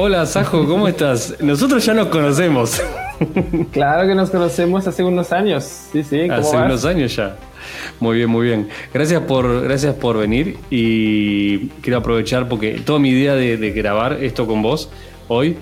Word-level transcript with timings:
Hola, 0.00 0.26
Sajo, 0.26 0.64
¿cómo 0.64 0.86
estás? 0.86 1.34
Nosotros 1.40 1.84
ya 1.84 1.92
nos 1.92 2.06
conocemos. 2.06 2.80
Claro 3.72 4.06
que 4.06 4.14
nos 4.14 4.30
conocemos 4.30 4.86
hace 4.86 5.02
unos 5.02 5.32
años. 5.32 5.64
Sí, 5.90 6.04
sí. 6.04 6.20
¿cómo 6.28 6.34
Hace 6.34 6.56
vas? 6.56 6.66
unos 6.66 6.84
años 6.84 7.16
ya. 7.16 7.36
Muy 7.98 8.18
bien, 8.18 8.30
muy 8.30 8.46
bien. 8.46 8.68
Gracias 8.94 9.20
por, 9.22 9.62
gracias 9.64 9.96
por 9.96 10.16
venir 10.16 10.56
y 10.70 11.66
quiero 11.82 11.98
aprovechar 11.98 12.48
porque 12.48 12.80
toda 12.84 13.00
mi 13.00 13.08
idea 13.08 13.34
de, 13.34 13.56
de 13.56 13.72
grabar 13.72 14.22
esto 14.22 14.46
con 14.46 14.62
vos 14.62 14.88
hoy 15.26 15.56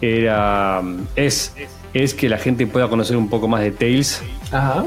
era 0.00 0.82
es, 1.16 1.52
es 1.92 2.14
que 2.14 2.28
la 2.28 2.38
gente 2.38 2.68
pueda 2.68 2.86
conocer 2.86 3.16
un 3.16 3.28
poco 3.28 3.48
más 3.48 3.60
de 3.62 3.72
Tales. 3.72 4.22
Ajá. 4.52 4.84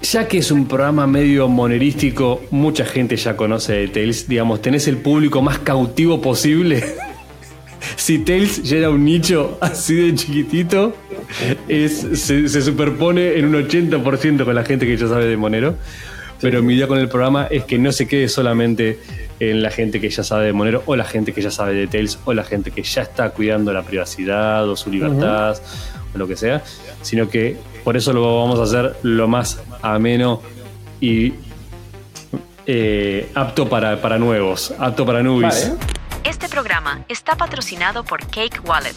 Ya 0.00 0.26
que 0.26 0.38
es 0.38 0.50
un 0.50 0.66
programa 0.66 1.06
medio 1.06 1.48
monerístico, 1.48 2.40
mucha 2.50 2.86
gente 2.86 3.16
ya 3.16 3.36
conoce 3.36 3.74
de 3.74 3.88
Tales. 3.88 4.26
Digamos, 4.26 4.62
tenés 4.62 4.88
el 4.88 4.96
público 4.96 5.42
más 5.42 5.58
cautivo 5.58 6.22
posible. 6.22 6.82
Si 7.96 8.18
Tales 8.18 8.62
ya 8.62 8.78
era 8.78 8.90
un 8.90 9.04
nicho 9.04 9.58
así 9.60 9.94
de 9.94 10.14
chiquitito, 10.14 10.94
es, 11.68 12.06
se, 12.14 12.48
se 12.48 12.62
superpone 12.62 13.38
en 13.38 13.46
un 13.46 13.54
80% 13.54 14.44
con 14.44 14.54
la 14.54 14.64
gente 14.64 14.86
que 14.86 14.96
ya 14.96 15.08
sabe 15.08 15.26
de 15.26 15.36
Monero. 15.36 15.76
Pero 16.40 16.62
mi 16.62 16.74
idea 16.74 16.86
con 16.86 16.98
el 16.98 17.08
programa 17.08 17.46
es 17.50 17.64
que 17.64 17.78
no 17.78 17.92
se 17.92 18.08
quede 18.08 18.28
solamente 18.28 18.98
en 19.40 19.62
la 19.62 19.70
gente 19.70 20.00
que 20.00 20.08
ya 20.08 20.22
sabe 20.22 20.46
de 20.46 20.52
Monero, 20.52 20.82
o 20.86 20.96
la 20.96 21.04
gente 21.04 21.32
que 21.32 21.42
ya 21.42 21.50
sabe 21.50 21.74
de 21.74 21.86
Tails, 21.86 22.18
o 22.24 22.32
la 22.32 22.44
gente 22.44 22.70
que 22.70 22.82
ya 22.82 23.02
está 23.02 23.30
cuidando 23.30 23.72
la 23.72 23.82
privacidad 23.82 24.68
o 24.68 24.76
su 24.76 24.90
libertad, 24.90 25.58
o 26.14 26.18
lo 26.18 26.26
que 26.26 26.36
sea, 26.36 26.62
sino 27.02 27.28
que 27.28 27.56
por 27.84 27.96
eso 27.96 28.12
lo 28.12 28.38
vamos 28.38 28.58
a 28.58 28.62
hacer 28.62 28.96
lo 29.02 29.28
más 29.28 29.60
ameno 29.82 30.42
y 31.00 31.34
eh, 32.66 33.30
apto 33.34 33.68
para, 33.68 34.00
para 34.00 34.18
nuevos, 34.18 34.72
apto 34.78 35.04
para 35.04 35.22
nubes. 35.22 35.70
Vale. 35.70 35.99
Este 36.24 36.50
programa 36.50 37.02
está 37.08 37.34
patrocinado 37.34 38.04
por 38.04 38.20
Cake 38.26 38.60
Wallet. 38.62 38.94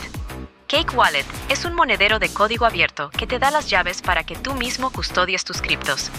Cake 0.68 0.94
Wallet 0.94 1.26
es 1.48 1.64
un 1.64 1.74
monedero 1.74 2.20
de 2.20 2.28
código 2.28 2.66
abierto 2.66 3.10
que 3.12 3.26
te 3.26 3.40
da 3.40 3.50
las 3.50 3.70
llaves 3.70 4.02
para 4.02 4.26
que 4.26 4.36
tú 4.36 4.54
mismo 4.56 4.92
custodies 4.92 5.46
tus 5.46 5.62
criptos. 5.62 6.12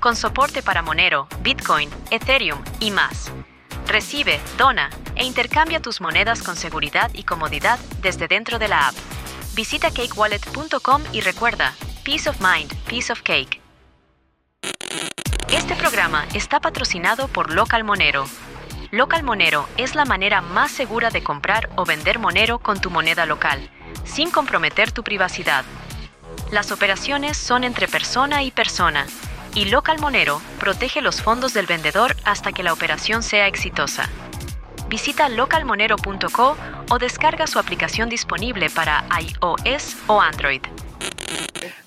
Con 0.00 0.16
soporte 0.16 0.62
para 0.62 0.82
Monero, 0.82 1.28
Bitcoin, 1.40 1.88
Ethereum 2.10 2.62
y 2.78 2.90
más. 2.90 3.32
Recibe, 3.86 4.38
dona 4.58 4.90
e 5.16 5.24
intercambia 5.24 5.80
tus 5.80 6.00
monedas 6.00 6.42
con 6.42 6.56
seguridad 6.56 7.10
y 7.14 7.24
comodidad 7.24 7.78
desde 8.02 8.28
dentro 8.28 8.58
de 8.58 8.68
la 8.68 8.88
app. 8.88 8.94
Visita 9.54 9.90
cakewallet.com 9.90 11.02
y 11.12 11.22
recuerda, 11.22 11.74
Peace 12.04 12.28
of 12.28 12.38
Mind, 12.40 12.72
Peace 12.84 13.10
of 13.10 13.22
Cake. 13.22 13.60
Este 15.50 15.74
programa 15.74 16.26
está 16.34 16.60
patrocinado 16.60 17.28
por 17.28 17.50
Local 17.52 17.82
Monero. 17.82 18.26
Local 18.92 19.22
Monero 19.22 19.68
es 19.76 19.94
la 19.94 20.04
manera 20.04 20.40
más 20.40 20.72
segura 20.72 21.10
de 21.10 21.22
comprar 21.22 21.70
o 21.76 21.84
vender 21.84 22.18
Monero 22.18 22.58
con 22.58 22.80
tu 22.80 22.90
moneda 22.90 23.24
local, 23.24 23.70
sin 24.04 24.32
comprometer 24.32 24.90
tu 24.90 25.04
privacidad. 25.04 25.64
Las 26.50 26.72
operaciones 26.72 27.36
son 27.36 27.62
entre 27.62 27.86
persona 27.86 28.42
y 28.42 28.50
persona, 28.50 29.06
y 29.54 29.66
Local 29.66 30.00
Monero 30.00 30.42
protege 30.58 31.02
los 31.02 31.22
fondos 31.22 31.54
del 31.54 31.66
vendedor 31.66 32.16
hasta 32.24 32.50
que 32.50 32.64
la 32.64 32.72
operación 32.72 33.22
sea 33.22 33.46
exitosa. 33.46 34.10
Visita 34.88 35.28
localmonero.co 35.28 36.56
o 36.90 36.98
descarga 36.98 37.46
su 37.46 37.60
aplicación 37.60 38.08
disponible 38.08 38.70
para 38.70 39.04
iOS 39.20 39.98
o 40.08 40.20
Android. 40.20 40.62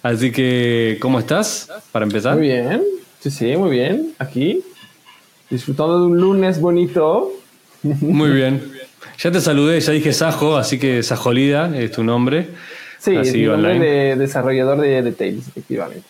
Así 0.02 0.32
que, 0.32 0.98
¿cómo 1.02 1.20
estás? 1.20 1.70
Para 1.92 2.06
empezar. 2.06 2.38
Muy 2.38 2.48
bien. 2.48 2.82
Sí, 3.20 3.30
sí, 3.30 3.58
muy 3.58 3.72
bien. 3.72 4.14
Aquí. 4.20 4.64
Disfrutando 5.54 6.00
de 6.00 6.06
un 6.08 6.18
lunes 6.20 6.60
bonito. 6.60 7.32
Muy 7.84 8.32
bien. 8.32 8.72
Ya 9.20 9.30
te 9.30 9.40
saludé, 9.40 9.80
ya 9.80 9.92
dije 9.92 10.12
Sajo, 10.12 10.58
así 10.58 10.80
que 10.80 11.04
Sajolida 11.04 11.78
es 11.78 11.92
tu 11.92 12.04
nombre. 12.04 12.48
Sí, 12.98 13.14
es 13.14 13.30
Así, 13.30 13.38
mi 13.38 13.46
nombre 13.46 13.74
online. 13.74 13.86
de 13.86 14.16
desarrollador 14.16 14.82
de, 14.82 15.04
de 15.04 15.12
Tails, 15.12 15.48
efectivamente. 15.50 16.08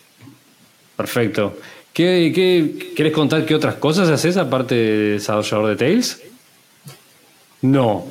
Perfecto. 0.96 1.58
¿Qué, 1.92 2.32
qué, 2.34 2.94
¿Querés 2.96 3.12
contar 3.12 3.44
qué 3.44 3.54
otras 3.54 3.74
cosas 3.74 4.08
haces 4.08 4.38
aparte 4.38 4.74
de 4.76 5.10
desarrollador 5.10 5.68
de 5.68 5.76
Tails? 5.76 6.22
No. 7.60 8.06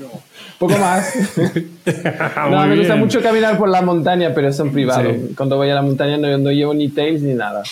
Poco 0.60 0.78
más. 0.78 1.16
no, 2.52 2.68
me 2.68 2.78
gusta 2.78 2.96
mucho 2.96 3.24
caminar 3.24 3.58
por 3.58 3.70
la 3.70 3.82
montaña, 3.82 4.36
pero 4.36 4.50
eso 4.50 4.64
en 4.66 4.72
privado. 4.72 5.10
Sí. 5.10 5.34
Cuando 5.36 5.58
voy 5.58 5.72
a 5.72 5.74
la 5.74 5.82
montaña 5.82 6.16
no, 6.16 6.38
no 6.38 6.52
llevo 6.52 6.76
ni 6.76 6.90
Tails 6.90 7.24
ni 7.24 7.34
nada. 7.34 7.64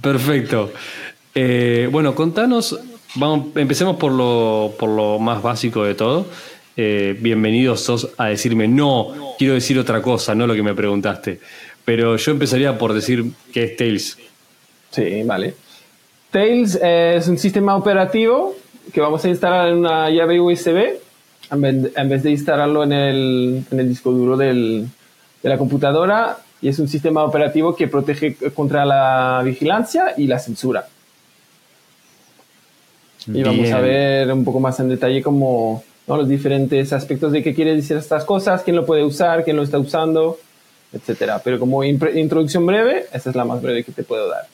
Perfecto. 0.00 0.72
Eh, 1.38 1.86
bueno, 1.92 2.14
contanos, 2.14 2.80
vamos, 3.16 3.48
empecemos 3.56 3.96
por 3.96 4.10
lo, 4.10 5.18
más 5.18 5.42
básico 5.42 5.84
de 5.84 5.94
todo. 5.94 6.24
Eh, 6.78 7.14
bienvenidos 7.20 7.82
sos 7.82 8.08
a 8.16 8.28
decirme, 8.28 8.66
no, 8.68 9.34
quiero 9.38 9.52
decir 9.52 9.78
otra 9.78 10.00
cosa, 10.00 10.34
no 10.34 10.46
lo 10.46 10.54
que 10.54 10.62
me 10.62 10.74
preguntaste. 10.74 11.38
Pero 11.84 12.16
yo 12.16 12.32
empezaría 12.32 12.78
por 12.78 12.94
decir 12.94 13.32
qué 13.52 13.64
es 13.64 13.76
Tails. 13.76 14.18
Sí, 14.90 15.22
vale. 15.24 15.54
Tails 16.30 16.78
es 16.82 17.28
un 17.28 17.36
sistema 17.36 17.76
operativo 17.76 18.56
que 18.90 19.02
vamos 19.02 19.22
a 19.26 19.28
instalar 19.28 19.68
en 19.68 19.76
una 19.76 20.08
llave 20.08 20.40
USB 20.40 21.00
en 21.50 21.60
vez, 22.08 22.22
de 22.22 22.30
instalarlo 22.30 22.82
en 22.82 22.92
el, 22.92 23.64
disco 23.70 24.10
duro 24.10 24.38
de 24.38 24.86
la 25.42 25.58
computadora. 25.58 26.38
Y 26.62 26.68
es 26.68 26.78
un 26.78 26.88
sistema 26.88 27.24
operativo 27.24 27.76
que 27.76 27.88
protege 27.88 28.36
contra 28.54 28.86
la 28.86 29.42
vigilancia 29.44 30.14
y 30.16 30.28
la 30.28 30.38
censura. 30.38 30.86
Y 33.26 33.42
vamos 33.42 33.62
Bien. 33.62 33.74
a 33.74 33.80
ver 33.80 34.32
un 34.32 34.44
poco 34.44 34.60
más 34.60 34.78
en 34.80 34.88
detalle 34.88 35.22
como 35.22 35.82
¿no? 36.06 36.16
los 36.16 36.28
diferentes 36.28 36.92
aspectos 36.92 37.32
de 37.32 37.42
qué 37.42 37.54
quiere 37.54 37.74
decir 37.74 37.96
estas 37.96 38.24
cosas, 38.24 38.62
quién 38.62 38.76
lo 38.76 38.86
puede 38.86 39.04
usar, 39.04 39.44
quién 39.44 39.56
lo 39.56 39.62
está 39.62 39.78
usando, 39.78 40.38
etcétera. 40.92 41.40
Pero 41.42 41.58
como 41.58 41.82
introducción 41.84 42.64
breve, 42.66 43.06
esta 43.12 43.30
es 43.30 43.36
la 43.36 43.44
más 43.44 43.60
breve 43.60 43.84
que 43.84 43.92
te 43.92 44.02
puedo 44.02 44.28
dar. 44.28 44.46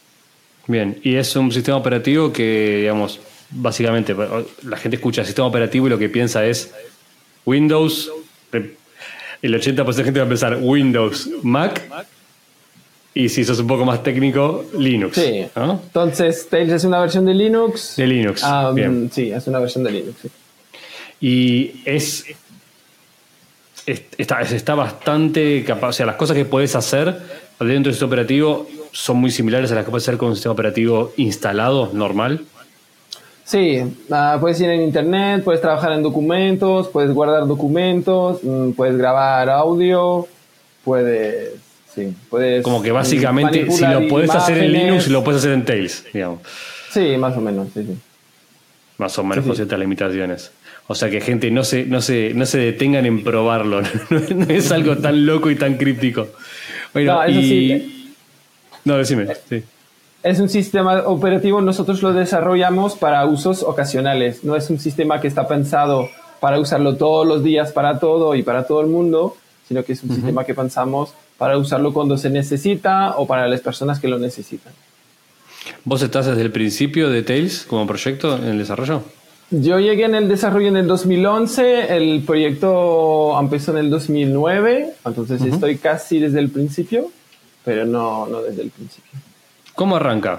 Bien, 0.66 0.98
y 1.02 1.16
es 1.16 1.34
un 1.36 1.50
sistema 1.52 1.76
operativo 1.76 2.32
que, 2.32 2.78
digamos, 2.78 3.20
básicamente 3.50 4.14
la 4.62 4.76
gente 4.76 4.96
escucha 4.96 5.24
sistema 5.24 5.48
operativo 5.48 5.86
y 5.86 5.90
lo 5.90 5.98
que 5.98 6.08
piensa 6.08 6.44
es 6.46 6.72
Windows. 7.44 8.10
El 9.42 9.54
80% 9.54 9.94
de 9.94 10.04
gente 10.04 10.20
va 10.20 10.26
a 10.26 10.28
pensar 10.28 10.58
Windows, 10.62 11.28
Mac 11.42 11.82
y 13.14 13.28
si 13.28 13.44
sos 13.44 13.58
un 13.60 13.66
poco 13.66 13.84
más 13.84 14.02
técnico, 14.02 14.64
Linux. 14.78 15.16
Sí. 15.16 15.44
¿no? 15.56 15.80
Entonces, 15.84 16.46
Tails 16.48 16.72
es 16.72 16.84
una 16.84 17.00
versión 17.00 17.24
de 17.26 17.34
Linux. 17.34 17.96
De 17.96 18.06
Linux. 18.06 18.42
Bien. 18.74 19.10
Sí, 19.12 19.30
es 19.30 19.46
una 19.46 19.58
versión 19.58 19.84
de 19.84 19.90
Linux. 19.90 20.16
sí. 20.22 20.28
Y 21.20 21.82
es, 21.84 22.24
es- 23.86 24.02
está, 24.18 24.40
está 24.40 24.74
bastante 24.74 25.62
capaz. 25.64 25.88
O 25.88 25.92
sea, 25.92 26.06
las 26.06 26.16
cosas 26.16 26.36
que 26.36 26.44
puedes 26.44 26.74
hacer 26.74 27.06
dentro 27.60 27.84
del 27.90 27.92
sistema 27.92 28.08
operativo 28.08 28.66
son 28.92 29.18
muy 29.18 29.30
similares 29.30 29.70
a 29.72 29.74
las 29.76 29.84
que 29.84 29.90
puedes 29.90 30.04
hacer 30.04 30.18
con 30.18 30.28
un 30.30 30.34
sistema 30.34 30.52
operativo 30.52 31.12
instalado, 31.16 31.90
normal. 31.92 32.44
Sí, 33.44 33.80
ah, 34.10 34.38
puedes 34.40 34.60
ir 34.60 34.70
en 34.70 34.82
internet, 34.82 35.42
puedes 35.44 35.60
trabajar 35.60 35.92
en 35.92 36.02
documentos, 36.02 36.88
puedes 36.88 37.12
guardar 37.12 37.46
documentos, 37.46 38.38
mm, 38.42 38.70
puedes 38.72 38.96
grabar 38.96 39.50
audio, 39.50 40.26
puedes. 40.84 41.54
Sí, 41.94 42.14
puedes. 42.30 42.62
Como 42.62 42.82
que 42.82 42.90
básicamente, 42.92 43.70
si 43.70 43.84
lo 43.86 44.08
puedes 44.08 44.30
hacer 44.30 44.58
en. 44.58 44.72
Linux, 44.72 45.08
lo 45.08 45.22
puedes 45.22 45.40
hacer 45.40 45.52
en 45.52 45.64
Tails, 45.64 46.04
digamos. 46.12 46.40
Sí, 46.90 47.16
más 47.18 47.36
o 47.36 47.40
menos, 47.40 47.68
sí, 47.74 47.82
sí. 47.84 47.96
Más 48.98 49.18
o 49.18 49.24
menos 49.24 49.44
Sí, 49.44 49.48
con 49.48 49.56
ciertas 49.56 49.78
limitaciones. 49.78 50.52
O 50.88 50.94
sea 50.94 51.08
que 51.10 51.20
gente 51.20 51.50
no 51.50 51.64
se, 51.64 51.84
no 51.86 52.00
se, 52.00 52.32
no 52.34 52.44
se 52.46 52.58
detengan 52.58 53.06
en 53.06 53.22
probarlo. 53.24 53.82
No, 54.10 54.44
es 54.48 54.70
algo 54.72 54.96
tan 54.98 55.24
loco 55.26 55.50
y 55.50 55.56
tan 55.56 55.76
críptico. 55.76 56.28
Bueno, 56.92 57.14
No, 57.14 57.22
eso 57.24 57.40
y- 57.40 57.48
sí. 57.48 58.14
No, 58.84 58.96
decime. 58.96 59.26
Sí. 59.48 59.62
Es 60.22 60.38
un 60.40 60.48
sistema 60.48 61.00
operativo, 61.06 61.60
nosotros 61.60 62.02
lo 62.02 62.12
desarrollamos 62.12 62.94
para 62.96 63.24
usos 63.26 63.62
ocasionales. 63.62 64.44
No 64.44 64.54
es 64.56 64.70
un 64.70 64.78
sistema 64.78 65.20
que 65.20 65.28
está 65.28 65.48
pensado 65.48 66.08
para 66.40 66.58
usarlo 66.60 66.96
todos 66.96 67.26
los 67.26 67.42
días 67.42 67.72
para 67.72 67.98
todo 67.98 68.34
y 68.34 68.42
para 68.42 68.66
todo 68.66 68.80
el 68.82 68.86
mundo, 68.88 69.36
sino 69.66 69.84
que 69.84 69.92
es 69.94 70.02
un 70.02 70.10
sistema 70.14 70.44
que 70.44 70.54
pensamos 70.54 71.14
para 71.42 71.58
usarlo 71.58 71.92
cuando 71.92 72.16
se 72.16 72.30
necesita 72.30 73.16
o 73.16 73.26
para 73.26 73.48
las 73.48 73.60
personas 73.60 73.98
que 73.98 74.06
lo 74.06 74.16
necesitan. 74.16 74.72
¿Vos 75.84 76.00
estás 76.00 76.26
desde 76.26 76.40
el 76.40 76.52
principio 76.52 77.10
de 77.10 77.24
Tails 77.24 77.64
como 77.64 77.84
proyecto 77.84 78.36
en 78.36 78.44
el 78.44 78.58
desarrollo? 78.58 79.02
Yo 79.50 79.80
llegué 79.80 80.04
en 80.04 80.14
el 80.14 80.28
desarrollo 80.28 80.68
en 80.68 80.76
el 80.76 80.86
2011, 80.86 81.96
el 81.96 82.22
proyecto 82.22 83.36
empezó 83.40 83.72
en 83.72 83.78
el 83.78 83.90
2009, 83.90 84.94
entonces 85.04 85.42
estoy 85.42 85.78
casi 85.78 86.20
desde 86.20 86.38
el 86.38 86.48
principio, 86.48 87.10
pero 87.64 87.86
no, 87.86 88.28
no 88.28 88.40
desde 88.40 88.62
el 88.62 88.70
principio. 88.70 89.10
¿Cómo 89.74 89.96
arranca 89.96 90.38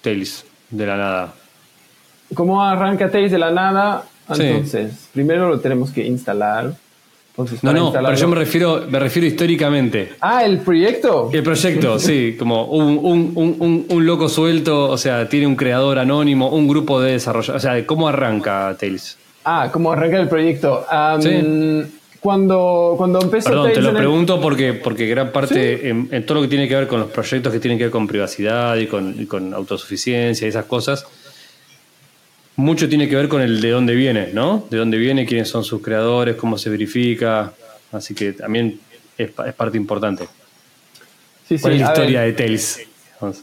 Tails 0.00 0.44
de 0.70 0.86
la 0.86 0.96
nada? 0.96 1.34
¿Cómo 2.34 2.62
arranca 2.62 3.10
Tails 3.10 3.32
de 3.32 3.38
la 3.38 3.50
nada? 3.50 4.04
Sí. 4.32 4.44
Entonces, 4.44 5.08
primero 5.12 5.48
lo 5.48 5.58
tenemos 5.58 5.90
que 5.90 6.06
instalar. 6.06 6.72
Entonces, 7.38 7.62
No, 7.62 7.72
no, 7.74 7.92
pero 7.92 8.14
yo 8.14 8.28
me 8.28 8.36
refiero, 8.36 8.84
me 8.88 8.98
refiero 8.98 9.28
históricamente. 9.28 10.12
Ah, 10.20 10.42
el 10.44 10.58
proyecto. 10.60 11.28
El 11.32 11.42
proyecto, 11.42 11.98
sí, 11.98 12.34
como 12.38 12.64
un, 12.64 12.98
un- 13.02 13.32
un- 13.34 13.56
un- 13.58 13.86
un 13.90 14.06
loco 14.06 14.28
suelto, 14.30 14.88
o 14.88 14.96
sea, 14.96 15.28
tiene 15.28 15.46
un 15.46 15.54
creador 15.54 15.98
anónimo, 15.98 16.48
un 16.48 16.66
grupo 16.66 16.98
de 17.00 17.12
desarrollo. 17.12 17.54
O 17.54 17.60
sea, 17.60 17.84
¿cómo 17.86 18.08
arranca 18.08 18.74
Tails? 18.80 19.18
Ah, 19.44 19.68
¿cómo 19.70 19.92
arranca 19.92 20.18
el 20.18 20.28
proyecto? 20.28 20.84
Sí. 21.20 21.28
cuando, 22.20 22.94
cuando 22.96 23.20
empezó 23.20 23.50
Perdón, 23.50 23.70
te 23.72 23.80
lo 23.82 23.90
el- 23.90 23.96
pregunto 23.96 24.40
porque, 24.40 24.72
porque 24.72 25.06
gran 25.06 25.30
parte, 25.30 25.88
en, 25.90 26.08
en 26.10 26.26
todo 26.26 26.36
lo 26.38 26.42
que 26.42 26.48
tiene 26.48 26.66
que 26.66 26.74
ver 26.74 26.88
con 26.88 26.98
los 27.00 27.10
proyectos 27.10 27.52
que 27.52 27.60
tienen 27.60 27.78
que 27.78 27.84
ver 27.84 27.90
con 27.92 28.06
privacidad 28.08 28.74
y 28.76 28.86
con, 28.86 29.14
y 29.20 29.26
con 29.26 29.54
autosuficiencia 29.54 30.46
y 30.46 30.48
esas 30.48 30.64
cosas, 30.64 31.06
mucho 32.56 32.88
tiene 32.88 33.08
que 33.08 33.16
ver 33.16 33.28
con 33.28 33.42
el 33.42 33.60
de 33.60 33.70
dónde 33.70 33.94
viene, 33.94 34.30
¿no? 34.32 34.64
De 34.70 34.78
dónde 34.78 34.96
viene, 34.98 35.26
quiénes 35.26 35.48
son 35.48 35.62
sus 35.64 35.82
creadores, 35.82 36.36
cómo 36.36 36.56
se 36.58 36.70
verifica. 36.70 37.52
Así 37.92 38.14
que 38.14 38.32
también 38.32 38.80
es, 39.16 39.30
pa- 39.30 39.48
es 39.48 39.54
parte 39.54 39.76
importante. 39.76 40.26
Sí, 41.48 41.58
¿Cuál 41.58 41.74
sí, 41.74 41.76
es 41.76 41.82
la 41.82 41.88
ver, 41.92 41.98
historia 41.98 42.20
de 42.22 42.32
Tails? 42.32 42.80
Vamos. 43.20 43.42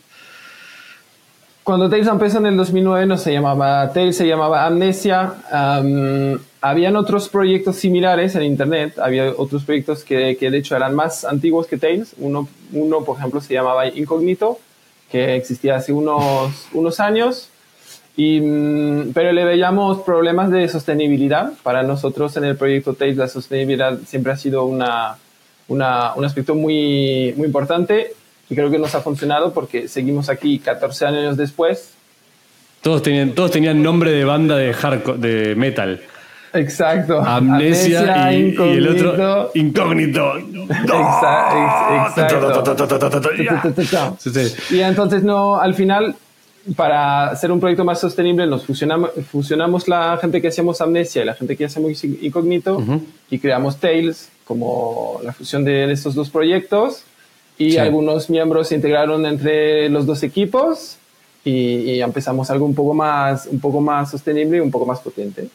Cuando 1.64 1.90
Tails 1.90 2.08
empezó 2.08 2.40
en 2.40 2.48
el 2.48 2.58
2009 2.58 3.06
no 3.06 3.18
se 3.18 3.32
llamaba 3.32 3.94
Tails, 3.94 4.18
se 4.18 4.28
llamaba 4.28 4.66
Amnesia. 4.66 5.36
Am, 5.50 6.38
habían 6.60 6.98
otros 6.98 7.30
proyectos 7.30 7.78
similares 7.78 8.36
en 8.36 8.44
Internet, 8.44 9.00
había 9.00 9.32
otros 9.38 9.64
proyectos 9.64 10.04
que, 10.04 10.36
que 10.38 10.52
de 10.52 10.58
hecho 10.58 10.76
eran 10.76 10.94
más 10.94 11.24
antiguos 11.24 11.68
que 11.68 11.78
Tails. 11.78 12.16
Uno, 12.18 12.50
uno, 12.74 13.06
por 13.06 13.18
ejemplo, 13.18 13.40
se 13.40 13.54
llamaba 13.54 13.88
Incognito, 13.88 14.60
que 15.10 15.36
existía 15.38 15.78
hace 15.78 15.94
unos, 15.94 16.68
unos 16.74 17.00
años. 17.00 17.48
Y, 18.16 18.40
mm, 18.42 19.12
pero 19.14 19.32
le 19.32 19.44
veíamos 19.44 20.02
problemas 20.02 20.52
de 20.52 20.68
sostenibilidad. 20.68 21.52
Para 21.64 21.82
nosotros 21.84 22.36
en 22.38 22.44
el 22.46 22.56
proyecto 22.56 22.94
Tails 22.94 23.18
la 23.18 23.28
sostenibilidad 23.28 23.98
siempre 24.08 24.32
ha 24.34 24.38
sido 24.38 24.66
una, 24.66 25.16
una- 25.68 26.14
un 26.16 26.24
aspecto 26.26 26.54
muy, 26.56 27.34
muy 27.38 27.48
importante 27.48 28.14
y 28.50 28.56
creo 28.56 28.70
que 28.70 28.78
nos 28.78 28.94
ha 28.94 29.02
funcionado 29.02 29.52
porque 29.54 29.88
seguimos 29.88 30.30
aquí 30.30 30.60
14 30.60 31.06
años 31.08 31.38
después. 31.38 31.92
Todos 32.82 33.02
tenían, 33.02 33.32
todos 33.32 33.50
tenían 33.52 33.82
nombre 33.82 34.12
de 34.12 34.26
banda 34.26 34.58
de 34.58 34.74
hardcore, 34.74 35.18
de 35.18 35.56
metal. 35.56 36.02
Exacto. 36.56 37.20
Amnesia, 37.20 38.32
y, 38.34 38.54
y 38.56 38.78
el 38.78 38.88
otro 38.90 39.50
incógnito. 39.56 40.38
incógnito. 40.38 40.66
Exa- 40.68 42.06
ex- 42.06 42.18
exacto. 42.20 44.18
Sí. 44.20 44.76
Y 44.76 44.80
entonces 44.82 45.24
no, 45.24 45.60
al 45.60 45.74
final, 45.74 46.16
para 46.76 47.28
hacer 47.30 47.52
un 47.52 47.60
proyecto 47.60 47.84
más 47.84 48.00
sostenible, 48.00 48.48
nos 48.48 48.66
fusionamos, 48.66 49.12
fusionamos 49.32 49.88
la 49.88 50.18
gente 50.18 50.42
que 50.42 50.48
hacíamos 50.48 50.80
Amnesia 50.82 51.22
y 51.22 51.26
la 51.26 51.34
gente 51.34 51.58
que 51.58 51.66
hacíamos 51.66 52.04
Incógnito 52.04 52.82
y 53.30 53.40
creamos 53.40 53.78
Tails 53.78 54.30
como 54.46 55.20
la 55.24 55.34
fusión 55.34 55.66
de 55.66 55.92
estos 55.92 56.16
dos 56.16 56.30
proyectos. 56.30 57.04
Y 57.58 57.72
Sí. 57.74 57.78
algunos 57.78 58.30
miembros 58.30 58.70
se 58.70 58.76
integraron 58.76 59.26
entre 59.26 59.88
los 59.90 60.06
dos 60.06 60.24
equipos 60.24 60.98
y, 61.46 61.52
y 61.92 62.02
empezamos 62.02 62.50
algo 62.50 62.66
un 62.66 62.74
poco 62.74 62.94
más, 62.94 63.46
un 63.46 63.60
poco 63.60 63.80
más 63.82 64.10
sostenible 64.12 64.58
y 64.58 64.60
un 64.62 64.72
poco 64.72 64.86
más 64.86 65.00
potente. 65.02 65.50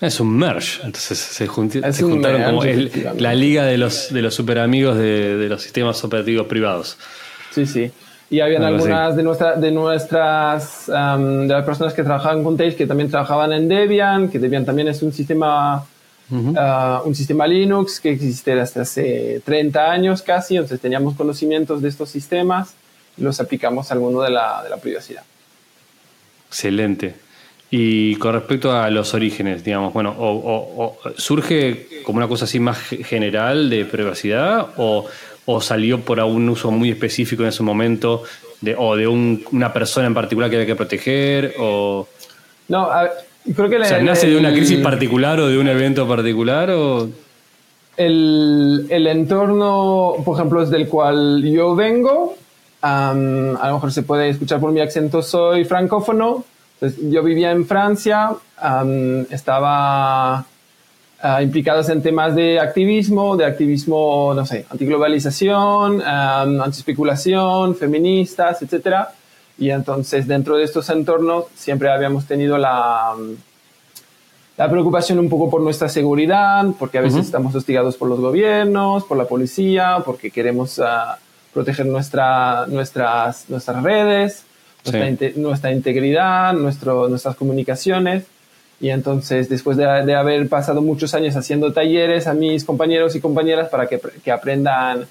Es 0.00 0.20
un 0.20 0.36
merge, 0.38 0.80
entonces 0.84 1.18
se, 1.18 1.48
junti- 1.48 1.84
Es 1.84 1.96
se 1.96 2.04
un 2.04 2.12
juntaron 2.12 2.40
merge, 2.40 2.50
como 2.50 2.62
el- 2.64 3.22
la 3.22 3.34
liga 3.34 3.64
de 3.66 3.76
los, 3.76 4.12
de 4.14 4.22
los 4.22 4.32
super 4.34 4.60
amigos 4.60 4.96
de, 4.96 5.36
de 5.36 5.48
los 5.48 5.60
sistemas 5.60 6.02
operativos 6.04 6.46
privados. 6.46 6.96
Sí, 7.52 7.66
sí. 7.66 7.90
Y 8.30 8.40
habían 8.40 8.62
Algo 8.62 8.78
así. 8.78 8.88
algunas 8.92 9.16
de, 9.16 9.22
nuestra, 9.22 9.56
de 9.56 9.70
nuestras, 9.70 10.88
am, 10.90 11.46
de 11.48 11.54
las 11.54 11.64
personas 11.64 11.94
que 11.94 12.02
trabajaban 12.02 12.44
con 12.44 12.56
Tails 12.58 12.74
que 12.74 12.86
también 12.86 13.10
trabajaban 13.10 13.52
en 13.54 13.68
Debian, 13.68 14.28
que 14.28 14.38
Debian 14.38 14.66
también 14.66 14.88
es 14.88 15.02
un 15.02 15.12
sistema, 15.14 15.84
ah, 16.56 17.02
un 17.06 17.14
sistema 17.14 17.46
Linux 17.46 18.00
que 18.00 18.10
existe 18.10 18.54
desde 18.54 18.80
hace 18.82 19.40
30 19.44 19.90
años 19.90 20.20
casi, 20.20 20.56
entonces 20.56 20.78
teníamos 20.80 21.14
conocimientos 21.16 21.80
de 21.80 21.88
estos 21.88 22.10
sistemas 22.10 22.74
y 23.16 23.22
los 23.22 23.40
aplicamos 23.40 23.90
al 23.92 24.00
mundo 24.00 24.20
de 24.22 24.30
la, 24.30 24.62
de 24.62 24.68
la 24.68 24.76
privacidad. 24.76 25.22
Excelente. 26.48 27.14
Y 27.70 28.16
con 28.16 28.32
respecto 28.34 28.72
a 28.72 28.88
los 28.90 29.12
orígenes, 29.12 29.62
digamos, 29.62 29.92
bueno, 29.92 30.14
o, 30.18 30.30
o- 30.30 30.84
o- 30.84 30.98
¿surge 31.18 32.02
como 32.04 32.16
una 32.18 32.26
cosa 32.28 32.46
así 32.46 32.58
más 32.60 32.78
ge- 32.78 33.04
general 33.04 33.68
de 33.68 33.84
privacidad 33.84 34.68
o, 34.78 35.04
o 35.50 35.62
salió 35.62 36.00
por 36.00 36.20
algún 36.20 36.46
uso 36.50 36.70
muy 36.70 36.90
específico 36.90 37.42
en 37.42 37.48
ese 37.48 37.62
momento 37.62 38.22
de, 38.60 38.74
o 38.76 38.94
de 38.96 39.06
un- 39.08 39.42
una 39.50 39.72
persona 39.72 40.06
en 40.06 40.12
particular 40.12 40.50
que 40.50 40.56
había 40.56 40.66
que 40.66 40.76
proteger? 40.76 41.54
O, 41.58 42.06
No, 42.68 42.90
a 42.90 43.04
ver, 43.04 43.12
creo 43.56 43.70
que 43.70 43.78
o 43.78 43.84
sea, 43.84 43.96
el- 43.98 44.04
¿nace 44.04 44.26
de 44.28 44.36
una 44.36 44.50
el- 44.50 44.56
crisis 44.56 44.78
particular 44.80 45.40
o 45.40 45.48
de 45.48 45.56
un 45.56 45.66
evento 45.68 46.06
particular? 46.06 46.68
O, 46.70 47.08
el, 47.96 48.86
el 48.90 49.06
entorno, 49.06 50.14
por 50.24 50.36
ejemplo, 50.36 50.62
es 50.62 50.70
del 50.70 50.86
cual 50.88 51.42
yo 51.42 51.74
vengo. 51.74 52.36
am, 52.82 53.56
a 53.60 53.68
lo 53.68 53.74
mejor 53.74 53.90
se 53.90 54.02
puede 54.02 54.28
escuchar 54.28 54.60
por 54.60 54.70
mi 54.70 54.80
acento, 54.80 55.20
soy 55.22 55.64
francófono. 55.64 56.44
Entonces, 56.74 57.10
yo 57.10 57.24
vivía 57.24 57.50
en 57.50 57.66
Francia, 57.66 58.30
am, 58.58 59.22
estaba 59.30 60.44
ah, 61.20 61.42
implicados 61.42 61.88
en 61.88 62.02
temas 62.02 62.34
de 62.34 62.58
activismo, 62.60 63.36
de 63.36 63.44
activismo, 63.44 64.32
no 64.34 64.44
sé, 64.46 64.66
antiglobalización, 64.70 65.96
um, 65.96 66.62
antiespeculación, 66.62 67.74
feministas, 67.76 68.62
etcétera. 68.62 69.12
Y 69.58 69.70
entonces 69.70 70.26
dentro 70.26 70.56
de 70.56 70.64
estos 70.64 70.88
entornos 70.90 71.46
siempre 71.56 71.90
habíamos 71.90 72.26
tenido 72.26 72.58
la, 72.58 73.14
la 74.56 74.68
preocupación 74.70 75.18
un 75.18 75.28
poco 75.28 75.50
por 75.50 75.60
nuestra 75.60 75.88
seguridad, 75.88 76.64
porque 76.78 76.98
a 76.98 77.00
veces 77.00 77.26
estamos 77.26 77.54
hostigados 77.54 77.96
por 77.96 78.08
los 78.08 78.20
gobiernos, 78.20 79.04
por 79.04 79.16
la 79.16 79.24
policía, 79.24 79.98
porque 80.04 80.30
queremos 80.30 80.78
ah, 80.78 81.18
proteger 81.52 81.86
nuestra, 81.86 82.66
nuestras, 82.68 83.48
nuestras 83.48 83.82
redes, 83.82 84.44
Sí. 84.84 84.92
nuestra 85.36 85.72
integridad, 85.72 86.54
nuestro, 86.54 87.08
nuestras 87.08 87.34
comunicaciones. 87.36 88.24
Y 88.80 88.90
entonces, 88.90 89.48
después 89.48 89.76
de, 89.76 89.84
de 90.04 90.14
haber 90.14 90.48
pasado 90.48 90.80
muchos 90.82 91.12
años 91.14 91.34
haciendo 91.36 91.72
talleres 91.72 92.26
a 92.28 92.34
mis 92.34 92.64
compañeros 92.64 93.16
y 93.16 93.20
compañeras 93.20 93.68
para 93.68 93.86
que, 93.88 94.00
que 94.22 94.30
aprendan 94.30 95.06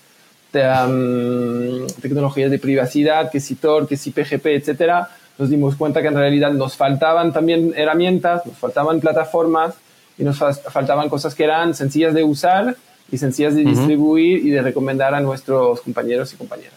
te- 0.52 0.64
am, 0.64 1.86
tecnologías 2.02 2.50
de 2.50 2.60
privacidad, 2.60 3.30
que 3.30 3.40
si 3.42 3.56
Tor, 3.56 3.88
que 3.88 3.98
si 3.98 4.12
PGP, 4.12 4.46
etcétera, 4.48 5.10
nos 5.38 5.50
dimos 5.50 5.76
cuenta 5.76 6.02
que 6.02 6.08
en 6.08 6.16
realidad 6.16 6.52
nos 6.54 6.78
faltaban 6.78 7.34
también 7.34 7.74
herramientas, 7.76 8.46
nos 8.46 8.58
faltaban 8.58 9.00
plataformas 9.02 9.76
y 10.18 10.24
nos 10.24 10.38
fa- 10.38 10.54
faltaban 10.54 11.10
cosas 11.10 11.36
que 11.36 11.44
eran 11.44 11.76
sencillas 11.76 12.14
de 12.14 12.24
usar 12.24 12.76
y 13.12 13.18
sencillas 13.18 13.54
de 13.56 13.64
distribuir 13.72 14.46
y 14.46 14.50
de 14.50 14.62
recomendar 14.62 15.14
a 15.14 15.20
nuestros 15.20 15.82
compañeros 15.82 16.34
y 16.34 16.38
compañeras. 16.38 16.74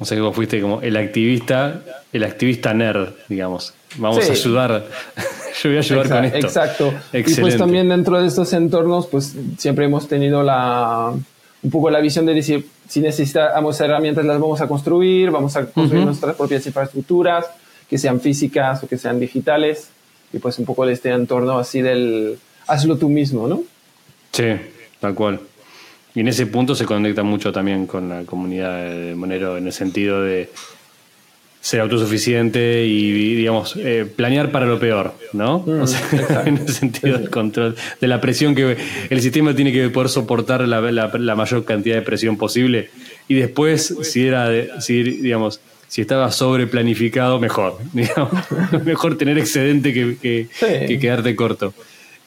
O 0.00 0.04
sea 0.04 0.16
que 0.16 0.22
vos 0.22 0.34
fuiste 0.34 0.60
como 0.60 0.80
el 0.82 0.96
activista, 0.96 1.82
el 2.12 2.24
activista 2.24 2.74
nerd, 2.74 3.10
digamos. 3.28 3.74
Vamos 3.96 4.24
Sí. 4.24 4.30
a 4.30 4.32
ayudar. 4.32 4.84
Yo 5.62 5.68
voy 5.70 5.76
a 5.76 5.80
ayudar 5.80 6.08
con 6.08 6.24
esto. 6.24 6.38
Exacto. 6.38 6.88
Y 6.88 6.92
pues 6.92 7.28
Excelente. 7.28 7.58
también 7.58 7.88
dentro 7.88 8.20
de 8.20 8.26
estos 8.26 8.52
entornos, 8.52 9.06
pues 9.06 9.34
siempre 9.58 9.84
hemos 9.84 10.08
tenido 10.08 10.42
la, 10.42 11.12
un 11.62 11.70
poco 11.70 11.90
la 11.90 12.00
visión 12.00 12.24
de 12.26 12.34
decir, 12.34 12.66
si 12.88 13.00
necesitamos 13.00 13.80
herramientas, 13.80 14.24
las 14.24 14.40
vamos 14.40 14.60
a 14.60 14.66
construir, 14.66 15.30
vamos 15.30 15.54
a 15.56 15.66
construir 15.66 16.04
nuestras 16.04 16.34
propias 16.36 16.66
infraestructuras, 16.66 17.46
que 17.88 17.98
sean 17.98 18.20
físicas 18.20 18.82
o 18.82 18.88
que 18.88 18.96
sean 18.96 19.20
digitales, 19.20 19.88
y 20.32 20.38
pues 20.38 20.58
un 20.58 20.64
poco 20.64 20.86
de 20.86 20.92
este 20.94 21.10
entorno 21.10 21.58
así 21.58 21.82
del, 21.82 22.38
hazlo 22.68 22.96
tú 22.96 23.08
mismo, 23.08 23.46
¿no? 23.48 23.62
Sí, 24.32 24.44
tal 25.00 25.14
cual. 25.14 25.40
Y 26.14 26.20
en 26.20 26.28
ese 26.28 26.46
punto 26.46 26.74
se 26.74 26.84
conecta 26.86 27.22
mucho 27.22 27.52
también 27.52 27.86
con 27.86 28.08
la 28.08 28.22
comunidad 28.24 28.90
de 28.90 29.14
Monero 29.14 29.56
en 29.56 29.66
el 29.66 29.72
sentido 29.72 30.22
de 30.22 30.48
ser 31.60 31.80
autosuficiente 31.80 32.84
y, 32.86 33.34
digamos, 33.34 33.76
eh, 33.76 34.06
planear 34.16 34.50
para 34.50 34.64
lo 34.66 34.78
peor, 34.80 35.14
¿no? 35.34 35.56
O 35.56 35.86
sea, 35.86 36.00
en 36.46 36.56
el 36.56 36.68
sentido 36.68 37.18
del 37.18 37.28
control, 37.28 37.76
de 38.00 38.08
la 38.08 38.20
presión 38.20 38.54
que 38.54 38.76
el 39.10 39.20
sistema 39.20 39.54
tiene 39.54 39.70
que 39.70 39.88
poder 39.90 40.08
soportar 40.08 40.66
la, 40.66 40.80
la- 40.80 41.10
la 41.18 41.36
mayor 41.36 41.64
cantidad 41.66 41.96
de 41.96 42.02
presión 42.02 42.38
posible. 42.38 42.88
Y 43.28 43.34
después, 43.34 43.94
si 44.02 44.26
era, 44.26 44.48
de- 44.48 44.70
si, 44.80 45.02
digamos, 45.02 45.60
si 45.86 46.00
estaba 46.00 46.32
sobre 46.32 46.66
planificado, 46.66 47.38
mejor. 47.38 47.78
digamos. 47.92 48.32
mejor 48.84 49.18
tener 49.18 49.36
excedente 49.38 49.92
que, 49.92 50.16
que- 50.20 50.46
Sí. 50.52 50.86
que 50.86 50.98
quedarte 50.98 51.36
corto. 51.36 51.74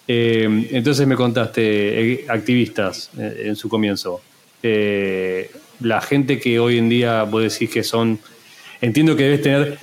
Eh, 0.08 0.68
entonces 0.72 1.08
me 1.08 1.16
contaste, 1.16 2.12
eh, 2.14 2.26
activistas 2.28 3.10
eh, 3.18 3.44
en 3.46 3.56
su 3.56 3.70
comienzo. 3.70 4.22
La 5.80 6.02
gente 6.02 6.40
que 6.40 6.60
hoy 6.60 6.78
en 6.78 6.88
día 6.90 7.24
vos 7.24 7.44
decís 7.44 7.70
que 7.70 7.84
son. 7.84 8.20
Entiendo 8.82 9.16
que 9.16 9.24
debes 9.24 9.42
tener 9.42 9.78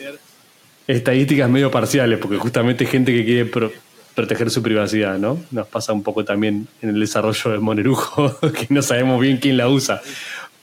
estadísticas 0.87 1.49
medio 1.50 1.71
parciales, 1.71 2.19
porque 2.19 2.37
justamente 2.37 2.87
gente 2.87 3.12
que 3.12 3.25
quiere 3.25 3.45
pro- 3.47 3.73
proteger 4.15 4.50
su 4.50 4.62
privacidad, 4.62 5.19
¿no? 5.19 5.43
Nos 5.50 5.67
pasa 5.69 5.93
un 5.93 6.03
poco 6.03 6.25
también 6.25 6.67
en 6.83 6.91
el 6.91 7.00
desarrollo 7.00 7.50
del 7.50 7.61
Monerujo, 7.61 8.39
que 8.53 8.67
no 8.71 8.83
sabemos 8.83 9.21
bien 9.21 9.39
quién 9.39 9.57
la 9.57 9.69
usa. 9.69 10.00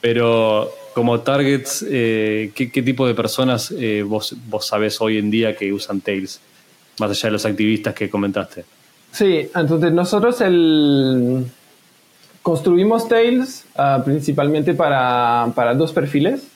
Pero 0.01 0.71
como 0.93 1.19
targets, 1.21 1.85
eh, 1.87 2.51
¿qué, 2.55 2.67
tipo 2.67 3.07
de 3.07 3.13
personas 3.13 3.73
vos, 4.05 4.35
vos 4.47 4.67
sabés 4.67 4.99
hoy 5.01 5.17
en 5.17 5.29
día 5.29 5.55
que 5.55 5.71
usan 5.73 6.01
Tails? 6.01 6.39
Más 6.99 7.11
allá 7.11 7.27
de 7.27 7.31
los 7.31 7.45
activistas 7.45 7.93
que 7.93 8.09
comentaste. 8.09 8.65
Sí, 9.11 9.49
entonces 9.55 9.91
nosotros 9.93 10.41
el, 10.41 11.45
construimos 12.41 13.07
Tails 13.07 13.65
ah, 13.75 14.01
principalmente 14.05 14.73
para, 14.73 15.51
para 15.53 15.73
dos 15.73 15.91
perfiles. 15.91 16.47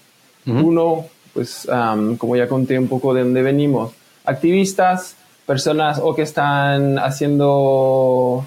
Uno, 0.45 1.05
pues 1.33 1.67
am, 1.69 2.17
como 2.17 2.35
ya 2.35 2.47
conté 2.47 2.79
un 2.79 2.87
poco 2.87 3.13
de 3.13 3.23
dónde 3.23 3.43
venimos, 3.43 3.91
activistas, 4.25 5.15
personas 5.45 5.99
o 6.01 6.15
que 6.15 6.23
están 6.23 6.97
haciendo 6.97 8.45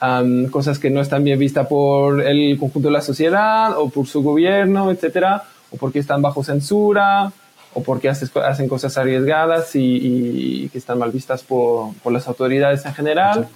am, 0.00 0.46
cosas 0.46 0.78
que 0.78 0.88
no 0.88 1.00
están 1.00 1.22
bien 1.22 1.38
vistas 1.38 1.66
por 1.66 2.22
el 2.22 2.58
conjunto 2.58 2.88
de 2.88 2.92
la 2.92 3.02
sociedad 3.02 3.76
o 3.76 3.90
por 3.90 4.06
su 4.06 4.22
gobierno, 4.22 4.90
etcétera, 4.90 5.42
o 5.70 5.76
porque 5.76 5.98
están 5.98 6.22
bajo 6.22 6.42
censura 6.44 7.32
o 7.74 7.82
porque 7.82 8.08
haces 8.08 8.30
hacen 8.36 8.68
cosas 8.68 8.96
arriesgadas 8.96 9.74
y, 9.76 10.64
y 10.64 10.68
que 10.70 10.78
están 10.78 10.98
mal 10.98 11.10
vistas 11.10 11.42
por, 11.42 11.92
por 12.02 12.12
las 12.12 12.26
autoridades 12.28 12.86
en 12.86 12.94
general. 12.94 13.48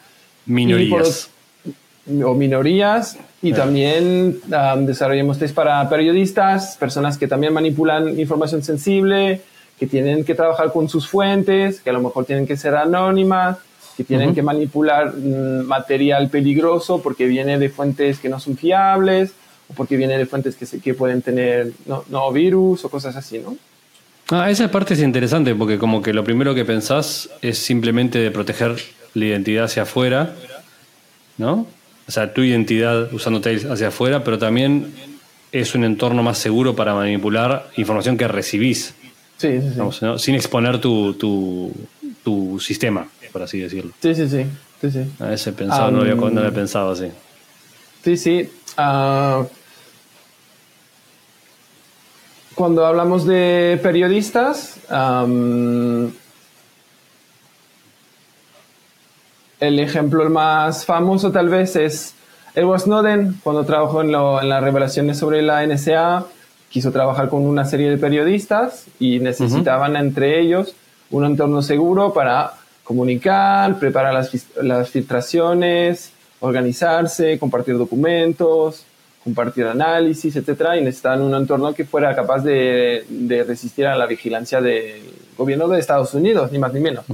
Minorías. 0.46 1.30
o 2.24 2.34
minorías. 2.34 3.16
Y 3.42 3.52
también 3.52 4.40
um, 4.46 4.86
desarrollamos 4.86 5.38
test 5.38 5.54
para 5.54 5.88
periodistas, 5.88 6.76
personas 6.76 7.18
que 7.18 7.28
también 7.28 7.52
manipulan 7.52 8.18
información 8.18 8.62
sensible, 8.62 9.42
que 9.78 9.86
tienen 9.86 10.24
que 10.24 10.34
trabajar 10.34 10.72
con 10.72 10.88
sus 10.88 11.06
fuentes, 11.08 11.80
que 11.80 11.90
a 11.90 11.92
lo 11.92 12.00
mejor 12.00 12.24
tienen 12.24 12.46
que 12.46 12.56
ser 12.56 12.74
anónimas, 12.74 13.58
que 13.96 14.02
tienen 14.04 14.34
que 14.34 14.42
manipular 14.42 15.12
mm, 15.14 15.66
material 15.66 16.28
peligroso 16.30 17.00
porque 17.02 17.26
viene 17.26 17.58
de 17.58 17.68
fuentes 17.68 18.18
que 18.18 18.28
no 18.28 18.40
son 18.40 18.56
fiables 18.56 19.32
o 19.68 19.74
porque 19.74 19.96
viene 19.96 20.16
de 20.18 20.26
fuentes 20.26 20.56
que, 20.56 20.66
se- 20.66 20.80
que 20.80 20.94
pueden 20.94 21.20
tener 21.22 21.72
no, 21.86 22.04
no 22.08 22.32
virus 22.32 22.84
o 22.84 22.88
cosas 22.88 23.14
así, 23.16 23.38
¿no? 23.38 23.56
Ah, 24.30 24.50
esa 24.50 24.70
parte 24.70 24.94
es 24.94 25.00
interesante 25.00 25.54
porque 25.54 25.78
como 25.78 26.02
que 26.02 26.12
lo 26.12 26.22
primero 26.22 26.54
que 26.54 26.64
pensás 26.64 27.30
es 27.40 27.58
simplemente 27.58 28.18
de 28.18 28.30
proteger 28.30 28.76
la 29.14 29.24
identidad 29.24 29.64
hacia 29.64 29.82
afuera, 29.84 30.34
¿no? 31.38 31.66
O 32.06 32.10
sea, 32.10 32.32
tu 32.34 32.42
identidad 32.42 33.12
usando 33.12 33.40
Tails 33.40 33.64
hacia 33.64 33.88
afuera, 33.88 34.24
pero 34.24 34.38
también 34.38 34.92
es 35.52 35.74
un 35.74 35.84
entorno 35.84 36.22
más 36.22 36.38
seguro 36.38 36.76
para 36.76 36.94
manipular 36.94 37.70
información 37.76 38.16
que 38.18 38.28
recibís, 38.28 38.94
Sí, 39.38 39.48
sí, 39.48 39.60
sí. 39.60 39.68
digamos, 39.70 40.02
¿no? 40.02 40.18
sin 40.18 40.34
exponer 40.34 40.78
tu, 40.80 41.14
tu, 41.14 41.72
tu 42.24 42.58
sistema, 42.60 43.08
por 43.32 43.42
así 43.42 43.58
decirlo. 43.60 43.92
Sí, 44.02 44.14
sí, 44.14 44.28
sí. 44.28 44.44
sí, 44.80 44.90
sí. 44.90 45.00
A 45.20 45.32
ese 45.32 45.52
pensado, 45.52 45.90
no, 45.90 46.00
había, 46.00 46.14
no 46.16 46.26
había 46.40 46.52
pensado 46.52 46.90
así. 46.90 47.06
Sí, 48.04 48.16
sí. 48.16 48.48
Ah, 48.76 49.44
cuando 52.58 52.84
hablamos 52.84 53.24
de 53.24 53.78
periodistas, 53.84 54.80
am, 54.90 56.10
el 59.60 59.78
ejemplo 59.80 60.28
más 60.28 60.84
famoso 60.84 61.30
tal 61.32 61.48
vez 61.48 61.76
es 61.76 62.14
Edward 62.56 62.80
Snowden, 62.80 63.40
cuando 63.44 63.64
trabajó 63.64 64.00
en, 64.00 64.10
lo- 64.10 64.40
en 64.42 64.48
las 64.48 64.60
revelaciones 64.62 65.18
sobre 65.18 65.40
la 65.42 65.64
NSA, 65.64 66.26
quiso 66.68 66.90
trabajar 66.90 67.28
con 67.28 67.42
una 67.46 67.64
serie 67.64 67.90
de 67.90 67.96
periodistas 67.96 68.86
y 68.98 69.20
necesitaban 69.20 69.94
entre 69.96 70.40
ellos 70.40 70.74
un 71.10 71.24
entorno 71.24 71.62
seguro 71.62 72.12
para 72.12 72.54
comunicar, 72.82 73.78
preparar 73.78 74.14
las, 74.14 74.30
las 74.60 74.90
filtraciones, 74.90 76.12
organizarse, 76.40 77.38
compartir 77.38 77.78
documentos, 77.78 78.84
compartir 79.28 79.66
análisis, 79.66 80.34
etcétera, 80.36 80.76
y 80.76 80.82
necesitaban 80.82 81.20
un 81.22 81.34
entorno 81.34 81.74
que 81.74 81.84
fuera 81.84 82.14
capaz 82.14 82.40
de, 82.42 83.04
de 83.08 83.44
resistir 83.44 83.86
a 83.86 83.94
la 83.96 84.06
vigilancia 84.06 84.60
del 84.60 85.02
gobierno 85.36 85.68
de 85.68 85.78
Estados 85.78 86.14
Unidos, 86.14 86.50
ni 86.52 86.58
más 86.58 86.72
ni 86.72 86.80
menos. 86.80 87.04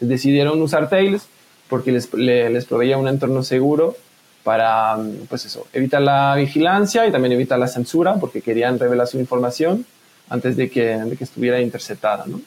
Decidieron 0.00 0.60
usar 0.60 0.88
Tails 0.90 1.26
porque 1.68 1.90
les, 1.92 2.12
le- 2.14 2.50
les 2.50 2.64
proveía 2.66 2.98
un 2.98 3.08
entorno 3.08 3.42
seguro 3.42 3.96
para, 4.44 4.96
pues 5.28 5.46
eso, 5.46 5.66
evitar 5.72 6.02
la 6.02 6.34
vigilancia 6.36 7.06
y 7.06 7.12
también 7.12 7.32
evitar 7.32 7.58
la 7.58 7.68
censura, 7.68 8.14
porque 8.20 8.40
querían 8.42 8.78
revelar 8.78 9.06
su 9.06 9.18
información 9.18 9.86
antes 10.28 10.56
de 10.56 10.68
que, 10.68 10.96
de 10.98 11.16
que 11.16 11.24
estuviera 11.24 11.60
interceptada, 11.60 12.24
¿no? 12.26 12.40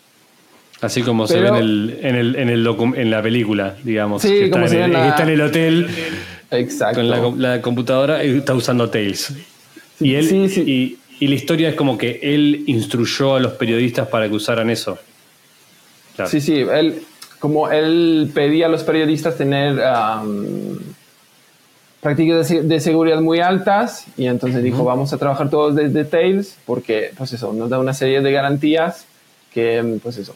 Así 0.82 1.02
como 1.04 1.26
se 1.26 1.36
ve 1.40 1.44
Pero- 1.44 1.56
en, 1.58 1.64
el, 1.64 2.00
en, 2.04 2.16
el, 2.16 2.36
en, 2.36 2.50
el 2.50 2.68
en 2.96 3.10
la 3.10 3.22
película, 3.22 3.76
digamos. 3.84 4.22
Sí, 4.22 4.28
que 4.30 4.44
está, 4.46 4.52
como 4.52 4.66
en 4.66 4.70
se 4.70 4.76
ve 4.78 4.84
el, 4.84 4.92
en 4.92 4.94
la- 4.94 5.08
está 5.10 5.24
en 5.24 5.30
el 5.30 5.42
hotel 5.42 5.88
Exacto. 6.58 7.00
con 7.00 7.10
la, 7.10 7.20
com- 7.22 7.40
la 7.40 7.62
computadora 7.62 8.24
está 8.24 8.54
usando 8.54 8.90
Tails. 8.90 9.34
y, 10.00 10.16
él, 10.16 10.28
sí, 10.28 10.50
sí. 10.50 10.62
Y, 10.62 10.98
y 11.26 11.28
la 11.28 11.36
historia 11.36 11.70
es 11.70 11.76
como 11.76 11.98
que 11.98 12.20
él 12.22 12.64
instruyó 12.68 13.36
a 13.36 13.40
los 13.40 13.54
periodistas 13.54 14.08
para 14.08 14.28
que 14.28 14.36
usaran 14.36 14.70
eso. 14.70 14.98
Claro. 16.16 16.30
Sí, 16.32 16.42
sí, 16.42 16.60
él, 16.60 17.02
como 17.40 17.70
él 17.72 18.32
pedía 18.34 18.66
a 18.68 18.70
los 18.70 18.84
periodistas 18.84 19.38
tener 19.38 19.82
am, 19.84 20.78
prácticas 22.02 22.50
de 22.50 22.80
seguridad 22.80 23.20
muy 23.22 23.40
altas 23.40 24.06
y 24.18 24.28
entonces 24.28 24.62
dijo, 24.64 24.84
vamos 24.84 25.12
a 25.14 25.18
trabajar 25.18 25.50
todos 25.50 25.76
desde 25.76 26.06
Tails 26.06 26.56
porque, 26.66 27.12
pues 27.18 27.34
eso, 27.34 27.52
nos 27.54 27.70
da 27.70 27.80
una 27.80 27.94
serie 27.94 28.22
de 28.22 28.32
garantías 28.32 29.06
que, 29.54 29.98
pues 30.04 30.18
eso, 30.18 30.36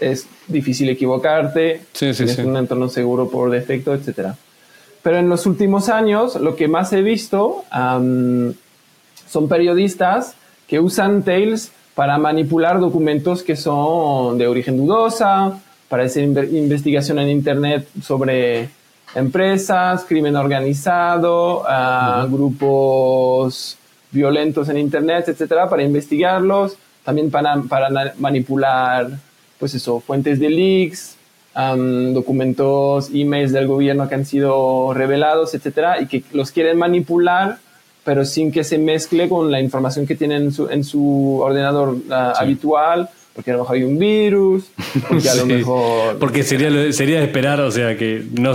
es 0.00 0.26
difícil 0.48 0.88
equivocarte, 0.88 1.82
Sí, 1.92 2.10
sí, 2.12 2.16
tienes 2.18 2.36
sí. 2.36 2.42
un 2.42 2.56
entorno 2.56 2.88
seguro 2.88 3.28
por 3.28 3.50
defecto, 3.50 3.92
etcétera. 3.94 4.36
Pero 5.04 5.18
en 5.18 5.28
los 5.28 5.46
últimos 5.46 5.88
años, 5.90 6.34
lo 6.36 6.56
que 6.56 6.66
más 6.66 6.92
he 6.92 7.02
visto 7.02 7.62
son 7.70 9.48
periodistas 9.48 10.34
que 10.66 10.80
usan 10.80 11.22
Tails 11.22 11.70
para 11.94 12.18
manipular 12.18 12.80
documentos 12.80 13.42
que 13.42 13.54
son 13.54 14.38
de 14.38 14.48
origen 14.48 14.76
dudosa, 14.78 15.60
para 15.88 16.04
hacer 16.04 16.26
inve- 16.26 16.50
investigación 16.52 17.18
en 17.18 17.28
Internet 17.28 17.86
sobre 18.02 18.70
empresas, 19.14 20.04
crimen 20.08 20.34
organizado, 20.36 21.62
ah, 21.68 22.26
grupos 22.28 23.76
violentos 24.10 24.68
en 24.70 24.78
Internet, 24.78 25.28
etcétera, 25.28 25.68
para 25.68 25.82
investigarlos, 25.82 26.76
también 27.04 27.30
para, 27.30 27.54
manipular, 28.18 29.10
pues 29.58 29.74
eso, 29.74 30.00
fuentes 30.00 30.40
de 30.40 30.48
leaks, 30.48 31.16
am, 31.54 32.12
documentos, 32.12 33.10
emails 33.14 33.52
del 33.52 33.66
gobierno 33.66 34.08
que 34.08 34.14
han 34.14 34.26
sido 34.26 34.92
revelados, 34.92 35.54
etcétera, 35.54 36.00
y 36.00 36.06
que 36.06 36.24
los 36.32 36.50
quieren 36.50 36.78
manipular, 36.78 37.58
pero 38.04 38.24
sin 38.24 38.52
que 38.52 38.64
se 38.64 38.78
mezcle 38.78 39.28
con 39.28 39.50
la 39.50 39.60
información 39.60 40.06
que 40.06 40.14
tienen 40.14 40.44
en 40.44 40.52
su, 40.52 40.68
en 40.68 40.84
su 40.84 41.40
ordenador 41.40 41.96
ah, 42.10 42.34
habitual, 42.36 43.08
porque 43.34 43.50
a 43.50 43.54
lo 43.54 43.60
mejor 43.60 43.76
hay 43.76 43.82
un 43.82 43.98
virus, 43.98 44.66
porque 45.08 45.28
a 45.28 45.34
lo 45.34 45.42
Sí, 45.46 45.48
mejor... 45.48 46.18
Porque 46.18 46.42
sería, 46.44 46.92
sería 46.92 47.22
esperar, 47.22 47.60
o 47.60 47.70
sea, 47.70 47.96
que 47.96 48.24
no, 48.32 48.54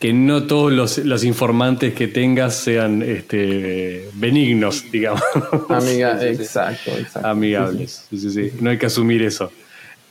que 0.00 0.12
no 0.12 0.44
todos 0.44 0.72
los, 0.72 0.98
los 0.98 1.24
informantes 1.24 1.94
que 1.94 2.08
tengas 2.08 2.56
sean 2.56 3.02
este, 3.02 4.08
benignos, 4.14 4.84
digamos. 4.90 5.22
Amiga, 5.68 6.18
Sí, 6.20 6.28
sí, 6.28 6.36
sí. 6.36 6.42
exacto, 6.42 6.90
exacto. 6.98 7.28
Amigables. 7.28 8.06
Sí, 8.10 8.18
sí, 8.18 8.30
sí. 8.30 8.52
No 8.60 8.70
hay 8.70 8.78
que 8.78 8.86
asumir 8.86 9.22
eso. 9.22 9.52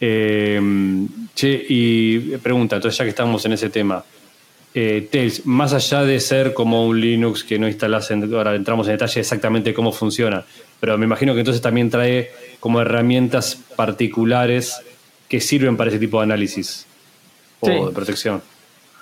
Eh, 0.05 0.59
che, 1.33 1.65
y 1.69 2.19
pregunta, 2.37 2.75
entonces 2.75 2.97
ya 2.97 3.05
que 3.05 3.09
estamos 3.11 3.45
en 3.45 3.53
ese 3.53 3.69
tema, 3.69 4.03
eh, 4.73 5.07
Tails, 5.09 5.45
más 5.45 5.71
allá 5.73 6.01
de 6.03 6.19
ser 6.19 6.53
como 6.53 6.85
un 6.85 6.99
Linux 6.99 7.45
que 7.45 7.57
no 7.57 7.67
instalas, 7.69 8.11
en- 8.11 8.33
ahora 8.35 8.53
entramos 8.53 8.85
en 8.87 8.93
detalle 8.95 9.21
exactamente 9.21 9.73
cómo 9.73 9.93
funciona, 9.93 10.43
pero 10.81 10.97
me 10.97 11.05
imagino 11.05 11.33
que 11.33 11.39
entonces 11.39 11.61
también 11.61 11.89
trae 11.89 12.31
como 12.59 12.81
herramientas 12.81 13.57
particulares 13.77 14.75
que 15.29 15.39
sirven 15.39 15.77
para 15.77 15.89
ese 15.89 15.99
tipo 15.99 16.17
de 16.17 16.23
análisis 16.23 16.85
o 17.61 17.67
Sí. 17.67 17.71
de 17.73 17.91
protección. 17.93 18.41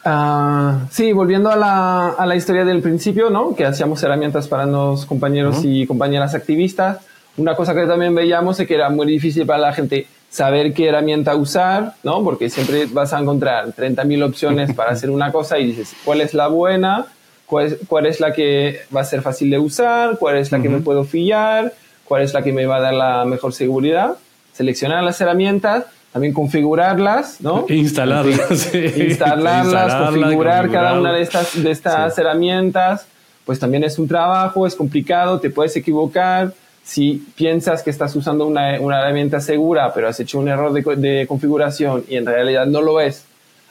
Ah, 0.05 0.85
sí, 0.91 1.13
volviendo 1.13 1.49
a 1.49 1.55
la, 1.55 2.09
a 2.09 2.25
la 2.27 2.35
historia 2.35 2.63
del 2.63 2.81
principio, 2.81 3.31
¿no? 3.31 3.55
Que 3.55 3.65
hacíamos 3.65 4.03
herramientas 4.03 4.47
para 4.47 4.67
los 4.67 5.05
compañeros 5.07 5.61
y 5.63 5.87
compañeras 5.87 6.35
activistas. 6.35 6.99
Una 7.37 7.55
cosa 7.55 7.73
que 7.73 7.87
también 7.87 8.13
veíamos 8.13 8.59
es 8.59 8.67
que 8.67 8.75
era 8.75 8.89
muy 8.91 9.07
difícil 9.07 9.47
para 9.47 9.59
la 9.59 9.73
gente 9.73 10.05
saber 10.31 10.73
qué 10.73 10.87
herramienta 10.87 11.35
usar, 11.35 11.95
¿no? 12.03 12.23
Porque 12.23 12.49
siempre 12.49 12.85
vas 12.85 13.13
a 13.13 13.19
encontrar 13.19 13.75
30.000 13.75 14.23
opciones 14.23 14.73
para 14.73 14.91
hacer 14.91 15.09
una 15.09 15.31
cosa 15.31 15.59
y 15.59 15.67
dices, 15.67 15.93
¿cuál 16.05 16.21
es 16.21 16.33
la 16.33 16.47
buena? 16.47 17.07
¿Cuál 17.45 17.65
es, 17.65 17.77
cuál 17.85 18.05
es 18.05 18.21
la 18.21 18.31
que 18.31 18.79
va 18.95 19.01
a 19.01 19.03
ser 19.03 19.21
fácil 19.21 19.51
de 19.51 19.59
usar? 19.59 20.17
¿Cuál 20.17 20.37
es 20.37 20.51
la 20.53 20.61
que 20.61 20.69
me 20.69 20.79
puedo 20.79 21.03
fiar? 21.03 21.73
¿Cuál 22.05 22.21
es 22.23 22.33
la 22.33 22.41
que 22.41 22.53
me 22.53 22.65
va 22.65 22.77
a 22.77 22.79
dar 22.79 22.93
la 22.93 23.25
mejor 23.25 23.53
seguridad? 23.53 24.15
Seleccionar 24.53 25.03
las 25.03 25.19
herramientas, 25.19 25.83
también 26.13 26.33
configurarlas, 26.33 27.41
¿no? 27.41 27.65
Instalarlas. 27.69 28.57
sí. 28.57 28.85
instalarlas, 29.09 29.65
Instalarla, 29.65 30.11
configurar 30.11 30.71
cada 30.71 30.97
una 30.97 31.11
de 31.11 31.23
estas, 31.23 31.61
de 31.61 31.71
estas 31.71 32.17
herramientas, 32.17 33.05
pues 33.45 33.59
también 33.59 33.83
es 33.83 33.99
un 33.99 34.07
trabajo, 34.07 34.65
es 34.65 34.75
complicado, 34.75 35.41
te 35.41 35.49
puedes 35.49 35.75
equivocar. 35.75 36.53
Si 36.83 37.23
piensas 37.35 37.83
que 37.83 37.89
estás 37.91 38.15
usando 38.15 38.45
una, 38.47 38.79
una 38.79 38.99
herramienta 38.99 39.39
segura, 39.39 39.93
pero 39.93 40.07
has 40.07 40.19
hecho 40.19 40.39
un 40.39 40.47
error 40.47 40.73
de, 40.73 40.83
co- 40.83 40.95
de 40.95 41.25
configuración 41.27 42.03
y 42.09 42.15
en 42.17 42.25
realidad 42.25 42.65
no 42.65 42.81
lo 42.81 42.99
es, 42.99 43.23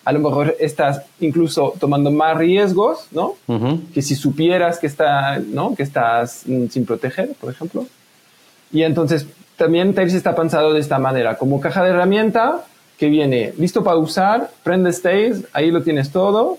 a 0.05 0.13
lo 0.13 0.21
mejor 0.21 0.57
estás 0.61 1.03
incluso 1.21 1.75
tomando 1.79 2.11
más 2.11 2.37
riesgos, 2.37 3.07
¿no? 3.11 3.35
Que 3.93 4.01
si 4.01 4.15
supieras 4.15 4.79
que, 4.79 4.87
está, 4.87 5.39
¿no? 5.39 5.75
que 5.75 5.83
estás 5.83 6.43
mm, 6.47 6.69
sin 6.69 6.87
proteger, 6.87 7.33
por 7.41 7.51
ejemplo. 7.53 7.87
Y 8.73 8.83
entonces 8.85 9.27
también 9.57 9.93
Tails 9.95 10.15
está 10.15 10.35
pensado 10.35 10.73
de 10.73 10.81
esta 10.81 10.99
manera, 10.99 11.37
como 11.37 11.61
caja 11.61 11.83
de 11.85 11.91
herramienta 11.91 12.65
que 12.97 13.09
viene 13.09 13.53
listo 13.59 13.83
para 13.85 13.97
usar, 13.99 14.51
prendes 14.63 15.03
Tails, 15.03 15.45
ahí 15.53 15.71
lo 15.71 15.83
tienes 15.83 16.11
todo, 16.13 16.57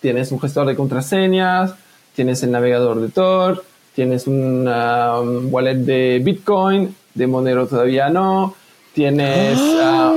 tienes 0.00 0.32
un 0.32 0.40
gestor 0.40 0.66
de 0.66 0.74
contraseñas, 0.76 1.74
tienes 2.14 2.42
el 2.42 2.50
navegador 2.50 3.00
de 3.00 3.08
Tor, 3.08 3.64
tienes 3.94 4.26
un 4.26 4.68
um, 4.68 5.52
wallet 5.52 5.76
de 5.76 6.20
Bitcoin, 6.22 6.94
de 7.14 7.26
Monero 7.26 7.66
todavía 7.66 8.08
no, 8.08 8.54
tienes... 8.94 9.58
ah, 9.80 10.12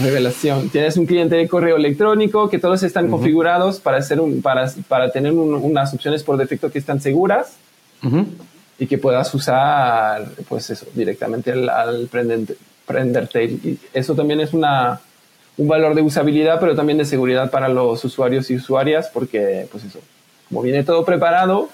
revelación. 0.00 0.68
Tienes 0.70 0.96
un 0.96 1.06
cliente 1.06 1.36
de 1.36 1.48
correo 1.48 1.76
electrónico 1.76 2.48
que 2.48 2.58
todos 2.58 2.82
están 2.82 3.10
configurados 3.10 3.80
para, 3.80 3.98
hacer 3.98 4.20
un, 4.20 4.42
para, 4.42 4.70
para 4.88 5.10
tener 5.10 5.32
unas 5.32 5.92
opciones 5.92 6.22
por 6.22 6.36
defecto 6.36 6.70
que 6.70 6.78
están 6.78 7.00
seguras 7.00 7.56
y 8.78 8.86
que 8.86 8.98
puedas 8.98 9.32
usar, 9.34 10.28
pues 10.48 10.70
eso, 10.70 10.86
directamente 10.94 11.52
al, 11.52 12.08
prender, 12.10 12.56
prenderte. 12.86 13.44
Y 13.44 13.78
eso 13.92 14.14
también 14.14 14.40
es 14.40 14.52
una, 14.52 15.00
un 15.56 15.68
valor 15.68 15.94
de 15.94 16.02
usabilidad, 16.02 16.58
pero 16.58 16.74
también 16.74 16.98
de 16.98 17.04
seguridad 17.04 17.50
para 17.50 17.68
los 17.68 18.04
usuarios 18.04 18.50
y 18.50 18.56
usuarias, 18.56 19.10
porque, 19.12 19.68
pues 19.70 19.84
eso, 19.84 20.00
como 20.48 20.62
viene 20.62 20.82
todo 20.84 21.04
preparado, 21.04 21.68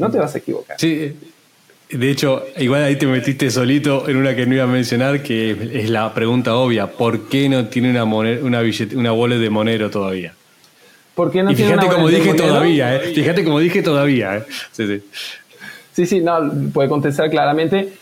no 0.00 0.10
te 0.10 0.18
vas 0.18 0.34
a 0.34 0.38
equivocar. 0.38 0.76
Sí, 0.80 1.12
de 1.90 2.10
hecho, 2.10 2.44
igual 2.56 2.84
ahí 2.84 2.96
te 2.96 3.06
metiste 3.06 3.50
solito 3.50 4.08
en 4.08 4.16
una 4.16 4.34
que 4.34 4.46
no 4.46 4.54
iba 4.54 4.64
a 4.64 4.68
mencionar, 4.68 5.22
que 5.22 5.50
es 5.74 5.90
la 5.90 6.14
pregunta 6.14 6.54
obvia. 6.54 6.86
¿Por 6.86 7.28
qué 7.28 7.48
no 7.48 7.66
tiene 7.66 7.90
una, 7.90 8.04
una, 8.04 8.62
una 8.94 9.12
wallet 9.12 9.38
de 9.38 9.50
Monero 9.50 9.90
todavía? 9.90 10.32
¿Por 11.14 11.30
qué 11.30 11.42
no 11.42 11.50
y 11.50 11.56
fíjate 11.56 11.86
como 11.88 12.08
dije 12.08 12.32
todavía, 12.34 12.96
¿eh? 12.96 13.12
Fíjate 13.12 13.44
como 13.44 13.58
dije 13.58 13.82
todavía, 13.82 14.36
¿eh? 14.36 14.44
Sí, 14.72 14.86
sí. 14.86 15.02
Sí, 15.92 16.06
sí, 16.06 16.20
no, 16.20 16.52
puede 16.72 16.88
contestar 16.88 17.28
claramente. 17.28 17.92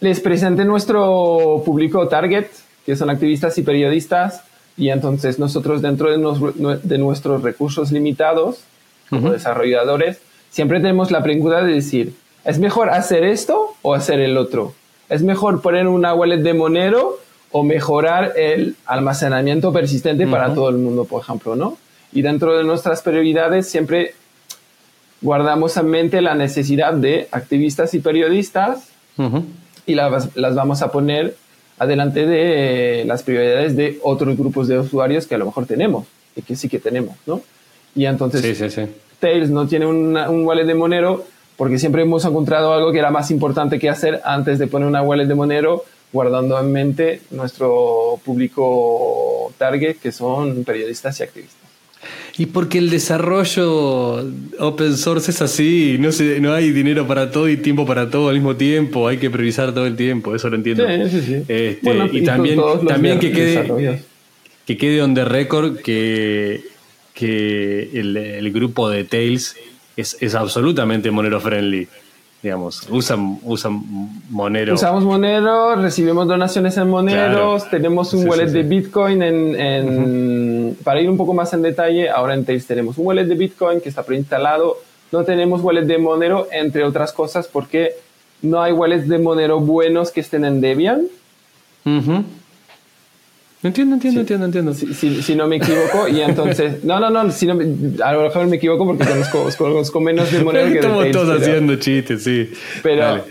Les 0.00 0.20
presenté 0.20 0.64
nuestro 0.64 1.62
público 1.64 2.06
target, 2.08 2.46
que 2.84 2.94
son 2.96 3.08
activistas 3.08 3.56
y 3.56 3.62
periodistas, 3.62 4.42
y 4.76 4.90
entonces 4.90 5.38
nosotros 5.38 5.80
dentro 5.80 6.10
de, 6.10 6.78
de 6.82 6.98
nuestros 6.98 7.42
recursos 7.42 7.90
limitados, 7.92 8.60
como 9.08 9.32
desarrolladores, 9.32 10.18
siempre 10.56 10.80
tenemos 10.80 11.10
la 11.10 11.22
pregunta 11.22 11.62
de 11.62 11.74
decir, 11.74 12.14
¿Es 12.46 12.60
mejor 12.60 12.90
hacer 12.90 13.24
esto 13.24 13.74
o 13.82 13.92
hacer 13.92 14.20
el 14.20 14.38
otro? 14.38 14.72
¿Es 15.08 15.20
mejor 15.22 15.60
poner 15.60 15.88
una 15.88 16.14
wallet 16.14 16.38
de 16.38 16.54
Monero 16.54 17.18
o 17.50 17.64
mejorar 17.64 18.34
el 18.36 18.76
almacenamiento 18.86 19.72
persistente 19.72 20.28
para 20.28 20.54
todo 20.54 20.68
el 20.68 20.76
mundo, 20.76 21.04
por 21.04 21.22
ejemplo, 21.22 21.56
¿no? 21.56 21.76
Y 22.12 22.22
dentro 22.22 22.56
de 22.56 22.62
nuestras 22.62 23.02
prioridades 23.02 23.68
siempre 23.68 24.14
guardamos 25.20 25.76
en 25.76 25.88
mente 25.88 26.22
la 26.22 26.36
necesidad 26.36 26.94
de 26.94 27.26
activistas 27.32 27.94
y 27.94 27.98
periodistas 27.98 28.90
y 29.86 29.94
las, 29.96 30.32
vamos 30.54 30.82
a 30.82 30.92
poner 30.92 31.36
adelante 31.78 32.26
de 32.26 33.04
las 33.06 33.24
prioridades 33.24 33.76
de 33.76 33.98
otros 34.04 34.36
grupos 34.38 34.68
de 34.68 34.78
usuarios 34.78 35.26
que 35.26 35.34
a 35.34 35.38
lo 35.38 35.46
mejor 35.46 35.66
tenemos 35.66 36.06
y 36.36 36.42
que 36.42 36.54
sí 36.54 36.68
que 36.68 36.78
tenemos, 36.78 37.16
¿no? 37.26 37.42
Y 37.96 38.04
entonces 38.04 38.84
Tails 39.18 39.50
no 39.50 39.66
tiene 39.66 39.86
un 39.86 40.44
wallet 40.44 40.66
de 40.66 40.74
Monero, 40.74 41.24
porque 41.56 41.78
siempre 41.78 42.02
hemos 42.02 42.24
encontrado 42.24 42.72
algo 42.72 42.92
que 42.92 42.98
era 42.98 43.10
más 43.10 43.30
importante 43.30 43.78
que 43.78 43.88
hacer 43.88 44.20
antes 44.24 44.58
de 44.58 44.66
poner 44.66 44.86
una 44.86 45.02
wallet 45.02 45.26
de 45.26 45.34
Monero, 45.34 45.84
guardando 46.12 46.60
en 46.60 46.70
mente 46.70 47.22
nuestro 47.30 48.20
público 48.24 49.52
target, 49.58 49.96
que 49.96 50.12
son 50.12 50.64
periodistas 50.64 51.18
y 51.20 51.22
activistas. 51.22 51.66
Y 52.38 52.46
porque 52.46 52.78
el 52.78 52.90
desarrollo 52.90 54.24
open 54.58 54.96
source 54.96 55.30
es 55.30 55.40
así, 55.40 55.96
no, 55.98 56.12
se, 56.12 56.38
no 56.40 56.52
hay 56.52 56.70
dinero 56.70 57.06
para 57.06 57.30
todo 57.30 57.48
y 57.48 57.56
tiempo 57.56 57.86
para 57.86 58.10
todo 58.10 58.28
al 58.28 58.34
mismo 58.34 58.56
tiempo, 58.56 59.08
hay 59.08 59.16
que 59.16 59.30
priorizar 59.30 59.72
todo 59.72 59.86
el 59.86 59.96
tiempo, 59.96 60.34
eso 60.34 60.50
lo 60.50 60.56
entiendo. 60.56 60.86
Sí, 60.86 61.10
sí, 61.10 61.22
sí. 61.22 61.34
Este, 61.48 62.08
y, 62.12 62.22
también, 62.22 62.60
también 62.86 63.18
que, 63.18 63.32
quede, 63.32 64.02
que 64.66 64.76
quede 64.76 65.02
on 65.02 65.14
the 65.14 65.24
record 65.24 65.78
que, 65.78 66.60
que 67.16 67.98
el, 67.98 68.16
el 68.16 68.52
grupo 68.52 68.90
de 68.90 69.04
Tails 69.04 69.56
es, 69.96 70.18
es 70.20 70.34
absolutamente 70.34 71.10
Monero 71.10 71.40
friendly. 71.40 71.88
Digamos, 72.42 72.86
usan, 72.90 73.40
usan 73.42 73.82
Monero. 74.28 74.74
Usamos 74.74 75.02
Monero, 75.02 75.74
recibimos 75.74 76.28
donaciones 76.28 76.76
en 76.76 76.88
Monero, 76.88 77.56
tenemos 77.70 78.12
un 78.12 78.28
wallet 78.28 78.50
de 78.50 78.62
Bitcoin 78.62 79.22
en, 79.22 80.76
para 80.84 81.00
ir 81.00 81.08
un 81.08 81.16
poco 81.16 81.32
más 81.32 81.52
en 81.54 81.62
detalle, 81.62 82.10
ahora 82.10 82.34
en 82.34 82.44
Tails 82.44 82.66
tenemos 82.66 82.98
un 82.98 83.06
wallet 83.06 83.24
de 83.24 83.34
Bitcoin 83.34 83.80
que 83.80 83.88
está 83.88 84.04
preinstalado, 84.04 84.76
no 85.10 85.24
tenemos 85.24 85.62
wallet 85.62 85.86
de 85.86 85.98
Monero, 85.98 86.46
entre 86.52 86.84
otras 86.84 87.12
cosas, 87.12 87.48
porque 87.48 87.94
no 88.42 88.62
hay 88.62 88.72
wallets 88.72 89.08
de 89.08 89.18
Monero 89.18 89.58
buenos 89.58 90.12
que 90.12 90.20
estén 90.20 90.44
en 90.44 90.60
Debian. 90.60 91.06
Entiendo, 93.62 93.94
entiendo, 93.94 94.20
entiendo, 94.20 94.46
entiendo. 94.46 94.74
Si, 94.74 95.34
no 95.34 95.46
me 95.46 95.56
equivoco, 95.56 96.08
y 96.08 96.20
entonces. 96.20 96.84
No, 96.84 97.00
no, 97.00 97.10
no, 97.10 97.30
si 97.32 97.46
no, 97.46 97.54
a 98.04 98.12
lo 98.12 98.22
mejor 98.22 98.46
me 98.46 98.56
equivoco 98.56 98.86
porque 98.86 99.04
conozco, 99.04 99.48
conozco 99.56 100.00
menos 100.00 100.30
de 100.30 100.44
Monero 100.44 100.68
que 100.70 100.78
Estamos 100.78 101.10
todos 101.10 101.40
haciendo 101.40 101.76
chistes, 101.76 102.22
sí. 102.22 102.50
Pero 102.82 103.24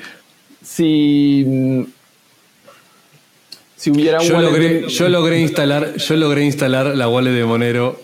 si. 0.64 1.86
Si 3.78 3.92
hubiera 3.92 4.20
un 4.20 4.26
yo 4.26 4.42
logré, 4.42 4.88
yo 4.88 5.10
logré 5.10 5.40
instalar 5.42 5.96
Yo 5.98 6.16
logré 6.16 6.44
instalar 6.44 6.96
la 6.96 7.08
wallet 7.08 7.32
de 7.32 7.46
Monero 7.46 8.02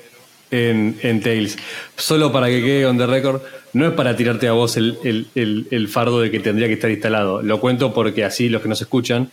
en, 0.52 0.98
en 1.02 1.22
Tails. 1.22 1.58
Solo 1.96 2.32
para 2.32 2.48
que 2.48 2.62
quede 2.62 2.86
on 2.86 2.98
the 2.98 3.08
record. 3.08 3.42
No 3.74 3.88
es 3.88 3.94
para 3.94 4.16
tirarte 4.16 4.48
a 4.48 4.52
vos 4.52 4.78
el, 4.78 4.98
el, 5.04 5.28
el, 5.34 5.68
el 5.72 5.88
fardo 5.88 6.20
de 6.20 6.30
que 6.30 6.40
tendría 6.40 6.68
que 6.68 6.74
estar 6.74 6.92
instalado. 6.92 7.42
Lo 7.42 7.60
cuento 7.60 7.94
porque 7.94 8.26
así 8.26 8.50
los 8.50 8.62
que 8.62 8.68
nos 8.68 8.82
escuchan 8.82 9.32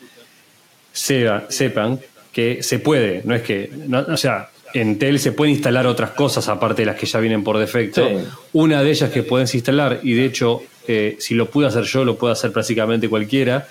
sepan 0.93 2.01
que 2.39 2.63
se 2.63 2.79
puede, 2.79 3.23
no 3.25 3.35
es 3.35 3.43
que, 3.43 3.69
o 3.91 4.17
sea, 4.17 4.51
en 4.73 4.97
Tel 5.01 5.19
se 5.19 5.33
pueden 5.33 5.55
instalar 5.55 5.89
otras 5.89 6.13
cosas 6.13 6.47
aparte 6.47 6.83
de 6.83 6.87
las 6.87 6.95
que 6.95 7.05
ya 7.05 7.19
vienen 7.19 7.43
por 7.43 7.59
defecto. 7.59 8.09
Una 8.53 8.81
de 8.81 8.91
ellas 8.91 9.11
que 9.11 9.25
puedes 9.25 9.53
instalar, 9.57 9.99
y 10.05 10.15
de 10.15 10.25
hecho, 10.25 10.63
eh, 10.87 11.17
si 11.19 11.35
lo 11.35 11.51
pude 11.51 11.67
hacer 11.67 11.83
yo, 11.83 12.05
lo 12.05 12.17
puede 12.17 12.35
hacer 12.35 12.53
prácticamente 12.53 13.09
cualquiera, 13.09 13.67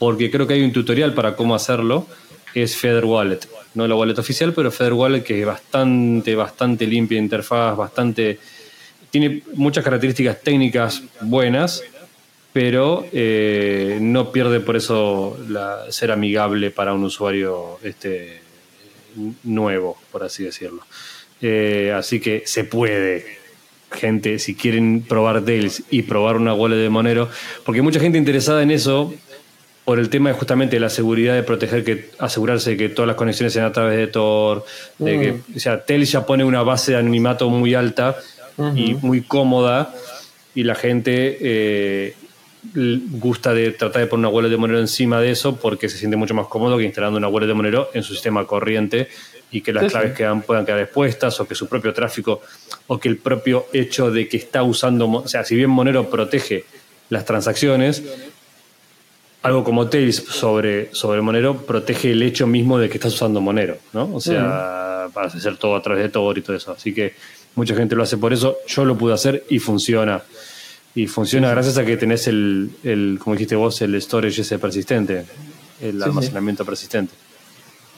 porque 0.00 0.32
creo 0.32 0.48
que 0.48 0.54
hay 0.54 0.62
un 0.62 0.72
tutorial 0.72 1.14
para 1.14 1.36
cómo 1.36 1.54
hacerlo, 1.54 2.08
es 2.56 2.74
Feather 2.74 3.04
Wallet. 3.04 3.38
No 3.74 3.86
la 3.86 3.94
wallet 3.94 4.18
oficial, 4.18 4.52
pero 4.52 4.72
Feather 4.72 4.94
Wallet 4.94 5.22
que 5.22 5.38
es 5.38 5.46
bastante, 5.46 6.34
bastante 6.34 6.88
limpia 6.88 7.18
interfaz, 7.18 7.76
bastante... 7.76 8.40
Tiene 9.12 9.44
muchas 9.54 9.84
características 9.84 10.40
técnicas 10.40 11.04
buenas, 11.20 11.84
pero 12.52 13.06
eh, 13.12 13.98
no 14.00 14.32
pierde 14.32 14.60
por 14.60 14.76
eso 14.76 15.38
la, 15.48 15.90
ser 15.90 16.10
amigable 16.10 16.70
para 16.70 16.94
un 16.94 17.04
usuario 17.04 17.78
este, 17.82 18.40
nuevo, 19.44 19.96
por 20.10 20.24
así 20.24 20.44
decirlo. 20.44 20.82
Eh, 21.40 21.92
así 21.94 22.20
que 22.20 22.42
se 22.46 22.64
puede, 22.64 23.24
gente, 23.92 24.38
si 24.38 24.54
quieren 24.54 25.04
probar 25.06 25.44
Tails 25.44 25.84
y 25.90 26.02
probar 26.02 26.36
una 26.36 26.54
wallet 26.54 26.76
de 26.76 26.90
Monero, 26.90 27.28
porque 27.64 27.80
hay 27.80 27.84
mucha 27.84 28.00
gente 28.00 28.18
interesada 28.18 28.62
en 28.62 28.70
eso 28.70 29.14
por 29.84 29.98
el 29.98 30.10
tema 30.10 30.28
de 30.28 30.34
justamente 30.34 30.78
la 30.80 30.90
seguridad 30.90 31.34
de 31.34 31.42
proteger, 31.42 31.82
que 31.82 32.10
asegurarse 32.18 32.70
de 32.70 32.76
que 32.76 32.88
todas 32.90 33.06
las 33.06 33.16
conexiones 33.16 33.54
sean 33.54 33.64
a 33.64 33.72
través 33.72 33.96
de 33.96 34.06
Tor, 34.08 34.64
de 34.98 35.20
que, 35.20 35.32
mm. 35.32 35.56
o 35.56 35.60
sea, 35.60 35.82
Tails 35.84 36.12
ya 36.12 36.26
pone 36.26 36.44
una 36.44 36.62
base 36.62 36.92
de 36.92 36.98
anonimato 36.98 37.48
muy 37.48 37.74
alta 37.74 38.16
y 38.74 38.94
muy 38.94 39.22
cómoda 39.22 39.94
y 40.54 40.64
la 40.64 40.74
gente 40.74 41.38
eh, 41.40 42.16
gusta 42.72 43.54
de 43.54 43.70
tratar 43.70 44.02
de 44.02 44.08
poner 44.08 44.26
una 44.26 44.34
wallet 44.34 44.48
de 44.48 44.56
Monero 44.56 44.80
encima 44.80 45.20
de 45.20 45.30
eso 45.30 45.56
porque 45.56 45.88
se 45.88 45.98
siente 45.98 46.16
mucho 46.16 46.34
más 46.34 46.46
cómodo 46.46 46.76
que 46.76 46.84
instalando 46.84 47.18
una 47.18 47.28
wallet 47.28 47.46
de 47.46 47.54
Monero 47.54 47.90
en 47.94 48.02
su 48.02 48.12
sistema 48.12 48.46
corriente 48.46 49.08
y 49.50 49.60
que 49.60 49.72
las 49.72 49.90
claves 49.90 50.14
puedan 50.46 50.66
quedar 50.66 50.80
expuestas 50.80 51.40
o 51.40 51.48
que 51.48 51.54
su 51.54 51.68
propio 51.68 51.92
tráfico 51.92 52.42
o 52.86 52.98
que 52.98 53.08
el 53.08 53.16
propio 53.16 53.66
hecho 53.72 54.10
de 54.10 54.28
que 54.28 54.36
está 54.36 54.62
usando, 54.62 55.08
o 55.08 55.28
sea, 55.28 55.44
si 55.44 55.56
bien 55.56 55.70
Monero 55.70 56.10
protege 56.10 56.64
las 57.08 57.24
transacciones, 57.24 58.02
algo 59.42 59.64
como 59.64 59.88
Tails 59.88 60.16
sobre, 60.16 60.92
sobre 60.94 61.20
Monero 61.22 61.62
protege 61.64 62.10
el 62.10 62.22
hecho 62.22 62.46
mismo 62.46 62.78
de 62.78 62.88
que 62.88 62.98
estás 62.98 63.14
usando 63.14 63.40
Monero, 63.40 63.78
¿no? 63.92 64.14
O 64.14 64.20
sea, 64.20 65.08
para 65.12 65.28
hacer 65.28 65.56
todo 65.56 65.76
a 65.76 65.82
través 65.82 66.02
de 66.02 66.08
Tor 66.08 66.36
y 66.36 66.42
todo 66.42 66.56
eso. 66.56 66.72
Así 66.72 66.92
que 66.92 67.14
mucha 67.54 67.74
gente 67.74 67.94
lo 67.94 68.02
hace 68.02 68.16
por 68.16 68.32
eso, 68.32 68.58
yo 68.66 68.84
lo 68.84 68.98
pude 68.98 69.14
hacer 69.14 69.44
y 69.48 69.58
funciona. 69.58 70.22
Y 70.94 71.06
funciona 71.06 71.50
gracias 71.50 71.78
a 71.78 71.84
que 71.84 71.96
tenés 71.96 72.26
el, 72.26 72.70
el, 72.82 73.18
como 73.22 73.34
dijiste 73.34 73.54
vos, 73.56 73.80
el 73.82 74.00
storage 74.00 74.40
ese 74.40 74.58
persistente, 74.58 75.24
el 75.80 76.02
almacenamiento 76.02 76.64
persistente. 76.64 77.14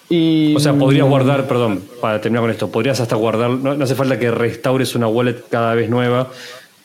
Y... 0.08 0.54
O 0.56 0.60
sea, 0.60 0.74
podrías 0.74 1.06
guardar, 1.06 1.46
perdón, 1.46 1.84
para 2.00 2.20
terminar 2.20 2.42
con 2.42 2.50
esto, 2.50 2.70
podrías 2.70 3.00
hasta 3.00 3.14
guardar, 3.14 3.50
no, 3.50 3.82
hace 3.82 3.94
falta 3.94 4.18
que 4.18 4.30
restaures 4.30 4.94
una 4.96 5.06
wallet 5.06 5.44
cada 5.48 5.74
vez 5.74 5.88
nueva, 5.88 6.30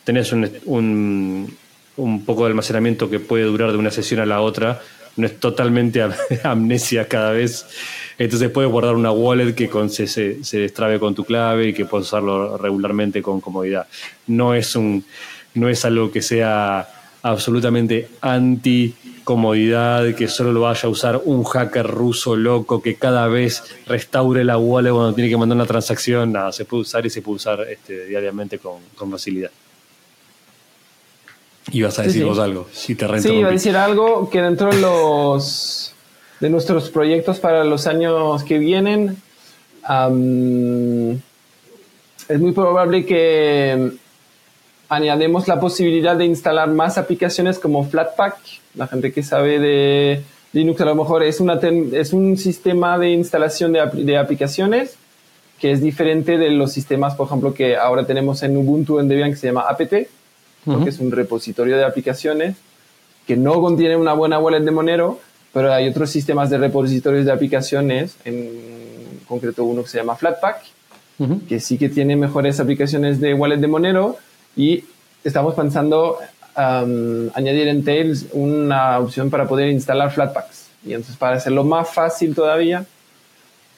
tenés 0.04 0.32
un, 0.32 0.50
un, 0.65 1.58
un, 1.98 2.24
poco 2.24 2.44
de 2.44 2.50
almacenamiento 2.50 3.10
que 3.10 3.20
puede 3.20 3.44
durar 3.46 3.72
de 3.72 3.80
una 3.80 3.89
sesión 3.89 4.20
a 4.20 4.28
la 4.28 4.41
otra, 4.41 4.80
no 5.18 5.26
es 5.26 5.39
totalmente 5.39 6.04
amnesia 6.44 7.08
cada 7.08 7.32
vez, 7.32 7.65
entonces 8.20 8.52
puedes 8.52 8.72
guardar 8.72 8.96
una 8.96 9.12
wallet 9.12 9.56
que 9.56 9.70
con, 9.70 9.89
se, 9.89 10.06
se, 10.06 10.44
se 10.44 10.60
destrabe 10.60 11.00
con 11.00 11.15
tu 11.15 11.26
clave 11.26 11.70
y 11.70 11.74
que 11.74 11.86
puedes 11.86 12.06
usarlo 12.06 12.60
regularmente 12.60 13.24
con 13.24 13.41
comodidad. 13.41 13.88
No 14.28 14.54
es 14.54 14.76
un 14.76 15.04
no 15.56 15.70
es 15.70 15.84
algo 15.86 16.12
que 16.12 16.22
sea 16.22 16.88
absolutamente 17.24 18.10
anti 18.22 18.94
comodidad, 19.24 20.13
que 20.13 20.28
solo 20.28 20.54
lo 20.54 20.62
vaya 20.62 20.84
a 20.84 20.89
usar 20.89 21.22
un 21.26 21.44
hacker 21.44 21.88
ruso 21.88 22.36
loco 22.36 22.82
que 22.82 22.96
cada 22.96 23.28
vez 23.28 23.63
restaure 23.88 24.44
la 24.44 24.60
wallet 24.60 24.91
cuando 24.91 25.13
tiene 25.13 25.30
que 25.30 25.36
mandar 25.36 25.56
una 25.56 25.65
transacción. 25.65 26.32
Nada, 26.32 26.52
se 26.52 26.63
puede 26.65 26.82
usar 26.82 27.06
y 27.06 27.10
se 27.10 27.24
puede 27.24 27.38
usar 27.38 27.62
este, 27.68 28.06
diariamente 28.06 28.60
con, 28.60 28.80
con 28.96 29.10
facilidad. 29.10 29.50
Ibas 31.72 31.98
a 31.98 32.04
decir 32.04 32.24
vos 32.24 32.38
algo, 32.38 32.68
si 32.72 32.94
te 32.94 33.08
Sí, 33.20 33.34
iba 33.34 33.50
a 33.50 33.52
decir 33.52 33.76
algo 33.76 34.30
que 34.30 34.39
dentro 34.39 34.70
de 34.70 34.80
los 34.80 35.96
de 36.39 36.50
nuestros 36.50 36.91
proyectos 36.91 37.39
para 37.39 37.63
los 37.63 37.88
años 37.88 38.44
que 38.44 38.60
vienen, 38.60 39.18
es 42.30 42.39
muy 42.39 42.52
probable 42.52 43.06
que 43.06 43.94
añademos 44.96 45.48
la 45.48 45.60
posibilidad 45.60 46.16
de 46.16 46.26
instalar 46.26 46.70
más 46.70 46.98
aplicaciones 46.98 47.60
como 47.60 47.84
Flatpak. 47.86 48.38
La 48.76 48.88
gente 48.88 49.12
que 49.12 49.24
sabe 49.24 49.60
de 49.60 50.24
Linux 50.54 50.80
a 50.82 50.86
lo 50.86 50.96
mejor 50.96 51.24
es, 51.24 51.40
una 51.40 51.60
es 51.94 52.14
un 52.14 52.38
sistema 52.38 52.98
de 52.98 53.10
instalación 53.10 53.74
de, 53.74 53.86
de, 53.94 54.18
aplicaciones 54.18 54.98
que 55.60 55.72
es 55.72 55.82
diferente 55.82 56.38
de 56.38 56.50
los 56.50 56.72
sistemas, 56.72 57.16
por 57.16 57.28
ejemplo, 57.28 57.54
que 57.54 57.76
ahora 57.76 58.06
tenemos 58.06 58.44
en 58.44 58.58
Ubuntu 58.58 59.00
en 59.00 59.08
Debian 59.08 59.32
que 59.32 59.38
se 59.38 59.48
llama 59.48 59.66
apt, 59.68 59.90
que 59.90 60.10
es 60.90 61.00
un 61.00 61.12
repositorio 61.12 61.78
de 61.78 61.86
aplicaciones 61.86 62.56
que 63.28 63.36
no 63.36 63.60
contiene 63.62 63.96
una 63.96 64.14
buena 64.14 64.40
wallet 64.40 64.62
de 64.62 64.72
Monero, 64.72 65.20
pero 65.54 65.74
hay 65.74 65.88
otros 65.88 66.10
sistemas 66.10 66.50
de 66.50 66.58
repositorios 66.58 67.26
de 67.26 67.32
aplicaciones, 67.32 68.18
en 68.26 68.50
concreto 69.28 69.64
uno 69.64 69.84
que 69.84 69.90
se 69.90 69.98
llama 69.98 70.16
Flatpak, 70.16 70.62
que 71.48 71.60
sí 71.60 71.78
que 71.78 71.90
tiene 71.90 72.16
mejores 72.16 72.60
aplicaciones 72.60 73.20
de 73.20 73.34
wallet 73.34 73.58
de 73.58 73.68
Monero 73.68 74.18
y 74.56 74.84
estamos 75.24 75.54
pensando 75.56 76.18
añadir 76.56 77.68
en 77.68 77.84
Tails 77.84 78.28
una 78.32 79.00
opción 79.00 79.30
para 79.30 79.48
poder 79.48 79.70
instalar 79.70 80.12
Flatpaks. 80.12 80.68
Y 80.86 80.94
entonces 80.94 81.18
para 81.18 81.36
hacerlo 81.36 81.63
más 81.63 81.89
fácil 81.89 82.34
todavía, 82.34 82.86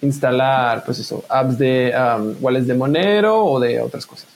instalar 0.02 0.84
pues 0.86 1.00
eso, 1.00 1.24
apps 1.28 1.58
de 1.58 1.94
wallets 2.40 2.68
de 2.68 2.74
Monero 2.74 3.44
o 3.44 3.60
de 3.60 3.82
otras 3.82 4.06
cosas. 4.06 4.28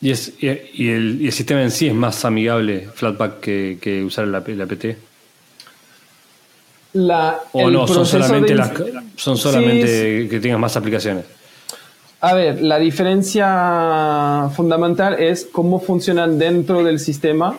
¿Y, 0.00 0.10
es, 0.10 0.32
y, 0.40 0.90
el, 0.90 1.32
sistema 1.32 1.62
en 1.62 1.70
sí 1.70 1.86
es 1.86 1.94
más 1.94 2.24
amigable 2.24 2.88
Flatpak 2.92 3.40
que, 3.40 4.02
usar 4.04 4.24
el, 4.24 4.34
APT? 4.34 4.84
La, 6.94 7.40
¿O 7.52 7.70
no? 7.70 7.86
Son 7.86 8.04
solamente, 8.04 8.56
son 9.16 9.38
solamente 9.38 10.28
que 10.28 10.40
tengas 10.40 10.58
más 10.58 10.76
aplicaciones. 10.76 11.24
A 12.24 12.34
ver, 12.34 12.62
la 12.62 12.78
diferencia 12.78 14.48
fundamental 14.54 15.14
es 15.18 15.44
cómo 15.44 15.80
funcionan 15.80 16.38
dentro 16.38 16.84
del 16.84 17.00
sistema. 17.00 17.58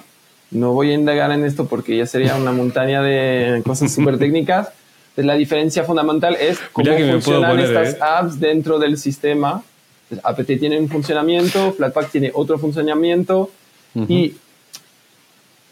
No 0.51 0.71
voy 0.71 0.91
a 0.91 0.93
indagar 0.93 1.33
en 1.33 1.43
esto 1.43 1.65
porque 1.65 1.97
ya 1.97 2.05
sería 2.05 2.37
una 2.37 2.53
montaña 2.53 3.01
de 3.01 3.61
cosas 3.65 3.93
súper 3.93 4.17
técnicas. 4.17 4.69
La 5.17 5.33
diferencia 5.33 5.83
fundamental 5.83 6.37
es 6.39 6.59
cómo 6.71 6.97
funcionan 6.97 7.59
estas 7.59 7.95
¿eh? 7.95 7.97
apps 7.99 8.39
dentro 8.39 8.79
del 8.79 8.97
sistema. 8.97 9.61
apt 10.23 10.45
tiene 10.45 10.79
un 10.79 10.87
funcionamiento, 10.87 11.73
Flatpak 11.73 12.09
tiene 12.09 12.31
otro 12.33 12.57
funcionamiento 12.57 13.51
y 14.07 14.35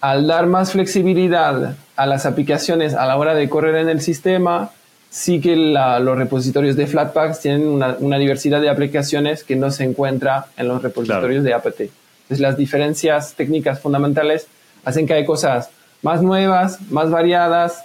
al 0.02 0.28
dar 0.28 0.48
más 0.48 0.74
flexibilidad 0.74 1.78
a 1.96 2.06
las 2.06 2.26
aplicaciones 2.26 2.94
a 2.94 3.06
la 3.06 3.16
hora 3.16 3.36
de 3.36 3.48
correr 3.48 3.76
en 3.76 3.88
el 3.88 4.02
sistema, 4.02 4.72
sí 5.12 5.42
que 5.42 5.56
los 5.56 6.18
repositorios 6.18 6.76
de 6.78 6.88
Flatpaks 6.88 7.42
tienen 7.42 7.68
una, 7.68 8.18
diversidad 8.18 8.62
de 8.62 8.70
aplicaciones 8.70 9.44
que 9.44 9.56
no 9.56 9.70
se 9.70 9.84
encuentra 9.84 10.48
en 10.58 10.70
los 10.70 10.82
repositorios 10.82 11.44
de 11.44 11.54
apt. 11.54 11.82
Entonces 11.82 12.40
las 12.40 12.58
diferencias 12.58 13.36
técnicas 13.36 13.82
fundamentales 13.82 14.48
hacen 14.86 15.06
que 15.06 15.14
hay 15.14 15.26
cosas 15.26 15.70
más 16.02 16.24
nuevas, 16.24 16.80
más 16.90 17.12
variadas, 17.12 17.84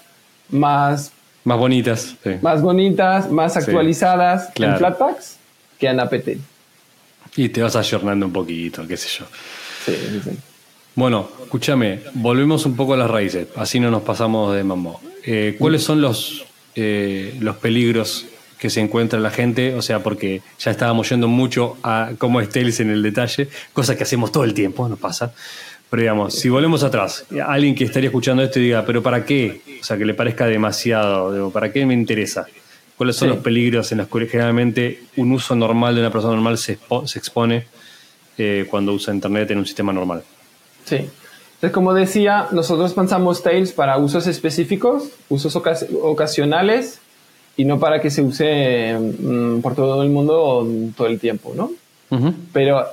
más... 0.49 1.12
Más 1.45 1.59
bonitas. 1.59 2.15
Más 2.43 2.62
bonitas, 2.62 3.31
más 3.31 3.57
actualizadas 3.57 4.51
en 4.55 4.77
Flatpaks 4.77 5.37
que 5.79 5.89
en 5.89 6.01
apt. 6.01 6.29
Y 7.37 7.49
te 7.49 7.61
vas 7.61 7.75
ayornando 7.75 8.25
un 8.25 8.33
poquito, 8.33 8.87
qué 8.87 8.97
sé 8.97 9.09
yo. 9.19 9.27
Sí, 9.85 9.95
sí, 10.25 10.31
Bueno, 10.95 11.29
escúchame, 11.43 12.01
volvemos 12.15 12.65
un 12.67 12.77
poco 12.77 12.95
a 12.95 12.97
las 12.97 13.11
raíces, 13.11 13.49
así 13.57 13.81
no 13.81 13.91
nos 13.91 14.03
pasamos 14.03 14.55
de 14.55 14.62
mambo. 14.65 15.01
Eh, 15.25 15.57
¿Cuáles 15.59 15.83
son 15.83 16.01
los 16.01 16.47
eh, 16.77 17.35
los 17.41 17.57
peligros 17.57 18.27
que 18.59 18.71
se 18.71 18.81
encuentra 18.81 19.19
la 19.19 19.31
gente, 19.31 19.75
o 19.75 19.83
sea, 19.83 20.03
porque 20.03 20.43
ya 20.59 20.71
estábamos 20.71 21.09
yendo 21.11 21.29
mucho 21.29 21.77
a 21.83 22.12
cómo 22.19 22.41
es 22.41 22.49
Tails 22.49 22.81
en 22.81 22.91
el 22.91 23.03
detalle, 23.03 23.49
cosa 23.73 23.97
que 23.97 24.03
hacemos 24.03 24.33
todo 24.33 24.45
el 24.45 24.55
tiempo, 24.55 24.89
no 24.89 24.97
pasa. 24.97 25.33
Pero 25.91 26.03
digamos, 26.03 26.35
si 26.35 26.49
volvemos 26.49 26.83
atrás, 26.83 27.25
alguien 27.47 27.75
que 27.75 27.85
estaría 27.85 28.09
escuchando 28.09 28.43
esto 28.43 28.59
y 28.59 28.65
diga, 28.65 28.85
pero 28.85 29.03
¿para 29.03 29.25
qué? 29.25 29.61
O 29.81 29.85
sea, 29.85 29.97
que 29.97 30.05
le 30.05 30.15
parezca 30.15 30.47
demasiado, 30.47 31.51
¿para 31.51 31.73
qué 31.73 31.87
me 31.87 31.95
interesa? 31.95 32.47
¿Cuáles 32.97 33.17
son 33.17 33.29
los 33.29 33.39
peligros 33.39 33.93
en 33.93 33.99
los 33.99 34.09
que 34.09 34.27
generalmente 34.27 35.03
un 35.17 35.31
uso 35.33 35.55
normal 35.55 35.95
de 35.95 36.01
una 36.01 36.11
persona 36.11 36.35
normal 36.35 36.57
se, 36.57 36.79
se 37.05 37.19
expone 37.19 37.67
eh, 38.39 38.67
cuando 38.69 38.93
usa 38.95 39.15
Internet 39.15 39.51
en 39.51 39.59
un 39.59 39.67
sistema 39.67 39.93
normal? 39.93 40.25
Sí. 40.85 41.09
Entonces, 41.57 41.73
como 41.73 41.95
decía, 41.95 42.49
nosotros 42.53 42.92
pensamos 42.92 43.42
Tails 43.42 43.73
para 43.73 43.97
usos 43.97 44.27
específicos, 44.27 45.09
usos 45.31 45.57
ocasionales 45.57 47.01
y 47.57 47.64
no 47.64 47.79
para 47.79 48.03
que 48.03 48.11
se 48.11 48.21
use 48.21 48.95
mm, 48.99 49.61
por 49.62 49.75
todo 49.75 50.03
el 50.03 50.11
mundo 50.11 50.66
todo 50.95 51.07
el 51.07 51.19
tiempo, 51.19 51.55
¿no? 51.57 51.71
Pero 52.53 52.85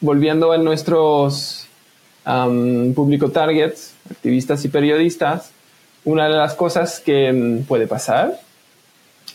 volviendo 0.00 0.52
a 0.52 0.58
nuestros 0.58 1.68
público 2.24 3.30
targets, 3.30 3.94
activistas 4.10 4.64
y 4.64 4.68
periodistas, 4.68 5.52
una 6.04 6.28
de 6.28 6.34
las 6.34 6.54
cosas 6.54 7.00
que 7.00 7.32
mm, 7.32 7.64
puede 7.64 7.86
pasar 7.86 8.40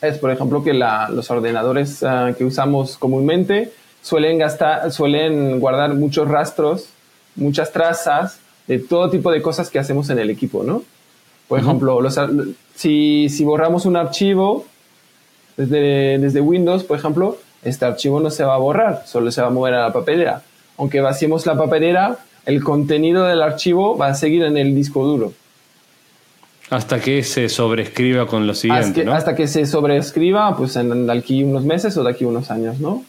es, 0.02 0.18
por 0.18 0.32
ejemplo, 0.32 0.64
que 0.64 0.74
los 0.74 1.32
ordenadores 1.32 2.04
ah, 2.04 2.34
que 2.38 2.44
usamos 2.44 2.98
comúnmente 2.98 3.72
suelen, 4.02 4.38
gastar, 4.38 4.92
suelen 4.92 5.60
guardar 5.60 5.94
muchos 5.94 6.28
rastros 6.28 6.90
muchas 7.36 7.72
trazas 7.72 8.40
de 8.68 8.80
todo 8.80 9.10
tipo 9.10 9.32
de 9.32 9.42
cosas 9.42 9.70
que 9.70 9.80
hacemos 9.80 10.10
en 10.10 10.20
el 10.20 10.30
equipo, 10.30 10.64
¿no? 10.64 10.84
Por 11.48 11.60
ejemplo, 11.60 12.00
si, 12.76 13.28
si, 13.30 13.44
borramos 13.44 13.86
un 13.86 13.98
archivo 13.98 14.66
desde, 15.58 16.20
desde 16.20 16.42
Windows, 16.42 16.84
por 16.84 16.98
ejemplo, 16.98 17.38
este 17.64 17.86
archivo 17.86 18.20
no 18.20 18.30
se 18.30 18.44
va 18.44 18.54
a 18.54 18.60
borrar, 18.60 19.04
solo 19.08 19.32
se 19.32 19.42
va 19.42 19.48
a 19.48 19.50
mover 19.50 19.74
a 19.74 19.82
la 19.82 19.94
papelera. 19.94 20.44
Aunque 20.78 21.02
vaciemos 21.02 21.48
la 21.48 21.58
papelera, 21.58 22.20
el 22.46 22.64
contenido 22.64 23.26
del 23.26 23.42
archivo 23.42 23.98
va 23.98 24.08
a 24.08 24.16
seguir 24.16 24.44
en 24.44 24.58
el 24.58 24.76
disco 24.76 25.04
duro. 25.04 25.34
Hasta 26.70 27.00
que 27.00 27.24
se 27.24 27.50
sobrescriba 27.50 28.28
con 28.28 28.46
lo 28.46 28.54
siguiente, 28.54 28.86
hasta 28.86 28.94
que, 28.94 29.06
¿no? 29.06 29.14
Hasta 29.14 29.36
que 29.36 29.48
se 29.48 29.66
sobrescriba, 29.66 30.56
pues 30.56 30.76
en, 30.76 31.08
de 31.08 31.14
aquí 31.14 31.44
unos 31.44 31.66
meses 31.66 31.98
o 31.98 32.04
de 32.04 32.12
aquí 32.12 32.26
unos 32.26 32.52
años, 32.52 32.80
¿no? 32.80 33.04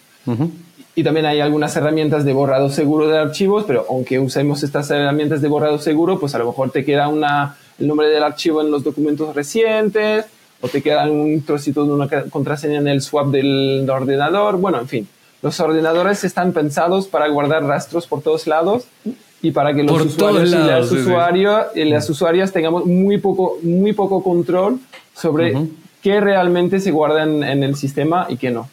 Y 0.94 1.04
también 1.04 1.26
hay 1.26 1.40
algunas 1.40 1.76
herramientas 1.76 2.24
de 2.24 2.32
borrado 2.32 2.68
seguro 2.68 3.08
de 3.08 3.18
archivos, 3.18 3.64
pero 3.66 3.86
aunque 3.88 4.18
usemos 4.18 4.62
estas 4.62 4.90
herramientas 4.90 5.40
de 5.40 5.48
borrado 5.48 5.78
seguro, 5.78 6.18
pues 6.18 6.34
a 6.34 6.38
lo 6.38 6.46
mejor 6.46 6.70
te 6.70 6.84
queda 6.84 7.08
una, 7.08 7.56
el 7.78 7.86
nombre 7.86 8.08
del 8.08 8.22
archivo 8.22 8.60
en 8.60 8.70
los 8.70 8.82
documentos 8.82 9.34
recientes, 9.34 10.26
o 10.60 10.68
te 10.68 10.82
queda 10.82 11.08
un 11.08 11.42
trocito 11.42 11.84
de 11.84 11.92
una 11.92 12.08
contraseña 12.28 12.78
en 12.80 12.88
el 12.88 13.02
swap 13.02 13.28
del 13.28 13.88
ordenador. 13.88 14.58
Bueno, 14.58 14.80
en 14.80 14.88
fin, 14.88 15.08
los 15.42 15.58
ordenadores 15.60 16.24
están 16.24 16.52
pensados 16.52 17.06
para 17.06 17.28
guardar 17.28 17.64
rastros 17.64 18.06
por 18.06 18.20
todos 18.20 18.46
lados 18.46 18.84
y 19.42 19.52
para 19.52 19.72
que 19.72 19.84
los 19.84 20.02
usuarios 20.02 20.50
y, 20.50 20.54
las 20.54 20.92
usuarios, 20.92 21.66
y 21.74 21.84
las 21.84 22.10
usuarias 22.10 22.52
tengamos 22.52 22.84
muy 22.84 23.18
poco, 23.18 23.58
muy 23.62 23.92
poco 23.94 24.22
control 24.22 24.80
sobre 25.14 25.54
qué 26.02 26.20
realmente 26.20 26.80
se 26.80 26.90
guarda 26.90 27.22
en 27.22 27.62
el 27.62 27.76
sistema 27.76 28.26
y 28.28 28.36
qué 28.36 28.50
no. 28.50 28.68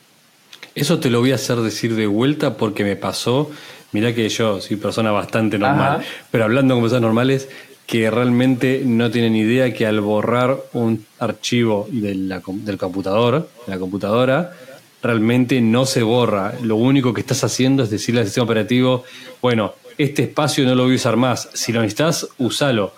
Eso 0.77 0.99
te 0.99 1.09
lo 1.09 1.21
voy 1.21 1.31
a 1.31 1.35
hacer 1.35 1.57
decir 1.57 1.95
de 1.95 2.05
vuelta 2.05 2.55
porque 2.55 2.83
me 2.83 2.95
pasó. 2.95 3.49
Mirá 3.93 4.13
que 4.13 4.29
yo 4.29 4.61
soy 4.61 4.77
persona 4.77 5.11
bastante 5.11 5.57
normal, 5.57 6.03
pero 6.29 6.43
hablando 6.43 6.75
con 6.75 6.83
personas 6.83 7.01
normales 7.01 7.49
que 7.87 8.11
realmente 8.11 8.83
no 8.85 9.09
tienen 9.09 9.35
idea 9.35 9.73
que 9.73 9.87
al 9.87 10.01
borrar 10.01 10.55
un 10.73 11.03
archivo 11.17 11.87
del 11.89 12.31
computador, 12.77 13.49
de 13.65 13.73
la 13.73 13.79
computadora, 13.79 14.53
realmente 15.01 15.61
no 15.61 15.87
se 15.87 16.03
borra. 16.03 16.53
Lo 16.61 16.75
único 16.75 17.11
que 17.11 17.21
estás 17.21 17.43
haciendo 17.43 17.81
es 17.81 17.89
decirle 17.89 18.21
al 18.21 18.27
sistema 18.27 18.43
operativo, 18.43 19.03
bueno, 19.41 19.73
este 19.97 20.21
espacio 20.23 20.63
no 20.63 20.75
lo 20.75 20.83
voy 20.83 20.93
a 20.93 20.95
usar 20.97 21.15
más. 21.15 21.49
Si 21.53 21.73
lo 21.73 21.81
necesitas, 21.81 22.27
usalo 22.37 22.93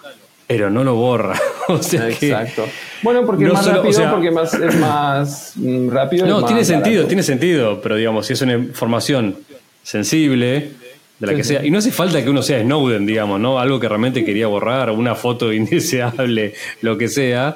pero 0.50 0.72
no 0.72 0.84
lo 0.84 0.96
borra. 0.96 1.40
Exacto. 1.70 2.68
bueno, 3.04 3.24
porque 3.24 3.46
es 3.46 3.54
más 3.54 3.68
rápido, 3.68 4.10
porque 4.10 4.32
más, 4.32 4.54
es 4.56 4.76
más 4.78 5.54
mm, 5.56 5.90
rápido. 5.90 6.26
No, 6.26 6.44
tiene 6.44 6.66
sentido, 6.66 7.06
tiene 7.06 7.22
sentido, 7.22 7.80
pero 7.80 7.96
digamos, 7.96 8.26
si 8.26 8.34
es 8.34 8.42
una 8.42 8.54
información 8.54 9.36
sensible, 9.84 10.72
de 11.20 11.28
la 11.28 11.36
que 11.36 11.44
sea, 11.44 11.64
y 11.64 11.70
no 11.70 11.78
hace 11.78 11.92
falta 11.92 12.24
que 12.24 12.32
uno 12.32 12.42
sea 12.42 12.64
Snowden, 12.64 13.06
digamos, 13.06 13.40
¿no? 13.40 13.60
Algo 13.60 13.80
que 13.80 13.88
realmente 13.88 14.26
quería 14.26 14.48
borrar, 14.48 14.90
una 14.90 15.14
foto 15.14 15.54
indeseable, 15.54 16.56
lo 16.82 16.98
que 16.98 17.10
sea. 17.10 17.56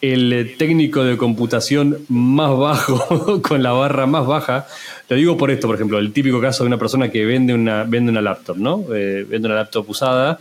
El 0.00 0.56
técnico 0.58 1.04
de 1.04 1.18
computación 1.18 1.98
más 2.08 2.56
bajo, 2.56 3.42
con 3.46 3.62
la 3.62 3.72
barra 3.72 4.06
más 4.06 4.26
baja, 4.26 4.66
lo 5.10 5.16
digo 5.16 5.36
por 5.36 5.50
esto, 5.50 5.66
por 5.66 5.76
ejemplo, 5.76 5.98
el 5.98 6.14
típico 6.14 6.40
caso 6.40 6.64
de 6.64 6.68
una 6.68 6.78
persona 6.78 7.10
que 7.10 7.26
vende 7.26 7.52
una, 7.52 7.84
vende 7.84 8.10
una 8.10 8.22
laptop, 8.22 8.56
¿no? 8.56 8.86
Eh, 8.94 9.26
vende 9.28 9.48
una 9.48 9.56
laptop 9.56 9.90
usada 9.90 10.38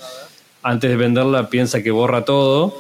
antes 0.64 0.90
de 0.90 0.96
venderla 0.96 1.50
piensa 1.50 1.82
que 1.82 1.92
borra 1.92 2.26
todo, 2.26 2.76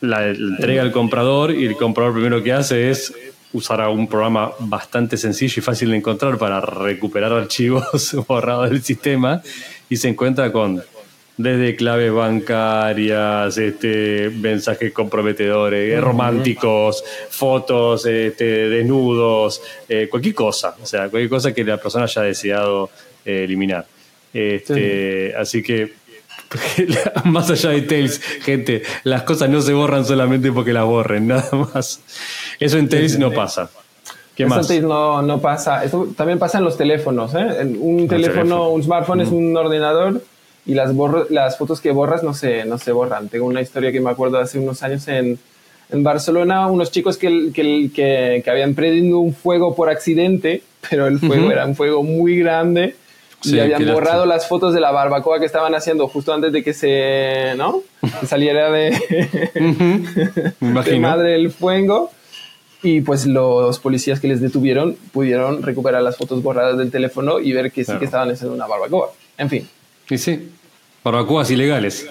la 0.00 0.28
entrega 0.28 0.82
al 0.82 0.92
comprador 0.92 1.52
y 1.52 1.66
el 1.66 1.76
comprador 1.76 2.14
primero 2.14 2.42
que 2.42 2.52
hace 2.52 2.90
es 2.90 3.12
usar 3.52 3.86
un 3.88 4.06
programa 4.06 4.52
bastante 4.58 5.16
sencillo 5.16 5.54
y 5.58 5.62
fácil 5.62 5.90
de 5.90 5.96
encontrar 5.96 6.38
para 6.38 6.60
recuperar 6.60 7.32
archivos 7.32 8.14
borrados 8.28 8.70
del 8.70 8.82
sistema 8.82 9.42
y 9.88 9.96
se 9.96 10.08
encuentra 10.08 10.52
con 10.52 10.82
desde 11.38 11.76
claves 11.76 12.12
bancarias, 12.12 13.56
este, 13.56 14.28
mensajes 14.28 14.92
comprometedores, 14.92 16.00
románticos, 16.00 17.04
fotos, 17.30 18.04
este, 18.06 18.68
desnudos, 18.68 19.62
eh, 19.88 20.08
cualquier 20.10 20.34
cosa, 20.34 20.74
o 20.82 20.84
sea, 20.84 21.08
cualquier 21.08 21.30
cosa 21.30 21.54
que 21.54 21.62
la 21.62 21.76
persona 21.76 22.04
haya 22.06 22.22
deseado 22.22 22.90
eh, 23.24 23.44
eliminar. 23.44 23.86
Este, 24.34 25.32
Así 25.36 25.62
que, 25.62 25.92
más 27.24 27.50
allá 27.50 27.70
de 27.70 27.82
Tails, 27.82 28.20
gente, 28.42 28.82
las 29.04 29.22
cosas 29.22 29.50
no 29.50 29.60
se 29.60 29.72
borran 29.72 30.04
solamente 30.04 30.50
porque 30.52 30.72
las 30.72 30.84
borren, 30.84 31.26
nada 31.28 31.50
más. 31.52 32.00
Eso 32.58 32.78
en 32.78 32.88
Tails 32.88 33.18
no 33.18 33.30
pasa. 33.30 33.70
¿Qué 34.34 34.46
más? 34.46 34.70
no, 34.82 35.20
no 35.22 35.40
pasa. 35.40 35.84
Eso 35.84 36.08
también 36.16 36.38
pasa 36.38 36.58
en 36.58 36.64
los 36.64 36.76
teléfonos. 36.76 37.32
Un 37.34 38.06
teléfono, 38.08 38.70
un 38.70 38.82
smartphone 38.82 39.20
es 39.20 39.30
un 39.30 39.56
ordenador 39.56 40.22
y 40.64 40.74
las, 40.74 40.92
las 41.30 41.58
fotos 41.58 41.80
que 41.80 41.90
borras 41.90 42.22
no 42.22 42.34
se, 42.34 42.64
no 42.64 42.78
se 42.78 42.92
borran. 42.92 43.28
Tengo 43.28 43.46
una 43.46 43.60
historia 43.60 43.90
que 43.90 44.00
me 44.00 44.10
acuerdo 44.10 44.38
hace 44.38 44.58
unos 44.58 44.82
años 44.82 45.08
en, 45.08 45.38
en 45.90 46.02
Barcelona, 46.04 46.68
unos 46.68 46.92
chicos 46.92 47.16
que, 47.16 47.50
que, 47.52 47.90
que, 47.92 48.42
que, 48.44 48.50
habían 48.50 48.74
prendido 48.74 49.18
un 49.18 49.34
fuego 49.34 49.74
por 49.74 49.90
accidente, 49.90 50.62
pero 50.88 51.08
el 51.08 51.18
fuego 51.18 51.50
era 51.50 51.66
un 51.66 51.74
fuego 51.74 52.02
muy 52.02 52.38
grande 52.38 52.94
y 53.44 53.58
habían 53.58 53.86
borrado 53.92 54.26
las 54.26 54.48
fotos 54.48 54.74
de 54.74 54.80
la 54.80 54.90
barbacoa 54.90 55.38
que 55.38 55.46
estaban 55.46 55.74
haciendo 55.74 56.08
justo 56.08 56.32
antes 56.32 56.52
de 56.52 56.62
que 56.62 56.74
se, 56.74 57.54
¿no? 57.56 57.82
saliera 58.26 58.70
de, 58.70 58.90
de 60.60 60.98
madre 60.98 61.34
el 61.36 61.50
fuego. 61.50 62.10
Y 62.80 63.00
pues 63.00 63.26
los 63.26 63.80
policías 63.80 64.20
que 64.20 64.28
les 64.28 64.40
detuvieron 64.40 64.96
pudieron 65.12 65.62
recuperar 65.62 66.00
las 66.02 66.16
fotos 66.16 66.42
borradas 66.42 66.78
del 66.78 66.92
teléfono 66.92 67.40
y 67.40 67.52
ver 67.52 67.72
que 67.72 67.84
sí 67.84 67.92
que 67.98 68.04
estaban 68.04 68.30
haciendo 68.30 68.54
una 68.54 68.68
barbacoa. 68.68 69.10
En 69.36 69.50
fin. 69.50 69.68
Sí, 70.08 70.16
sí. 70.16 70.48
Barbacoas 71.02 71.50
ilegales. 71.50 72.08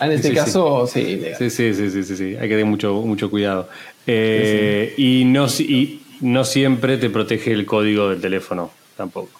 En 0.00 0.12
este 0.12 0.32
caso, 0.32 0.86
sí. 0.86 1.20
Sí, 1.38 1.50
sí, 1.50 1.74
sí, 1.74 1.90
sí, 1.90 2.16
sí, 2.16 2.24
Hay 2.36 2.48
que 2.48 2.54
tener 2.54 2.64
mucho, 2.64 2.94
mucho 3.02 3.28
cuidado. 3.28 3.68
Eh, 4.06 4.94
y, 4.96 5.24
no, 5.24 5.46
y 5.58 6.00
no 6.20 6.44
siempre 6.44 6.96
te 6.96 7.10
protege 7.10 7.52
el 7.52 7.66
código 7.66 8.08
del 8.08 8.20
teléfono, 8.20 8.70
tampoco. 8.96 9.30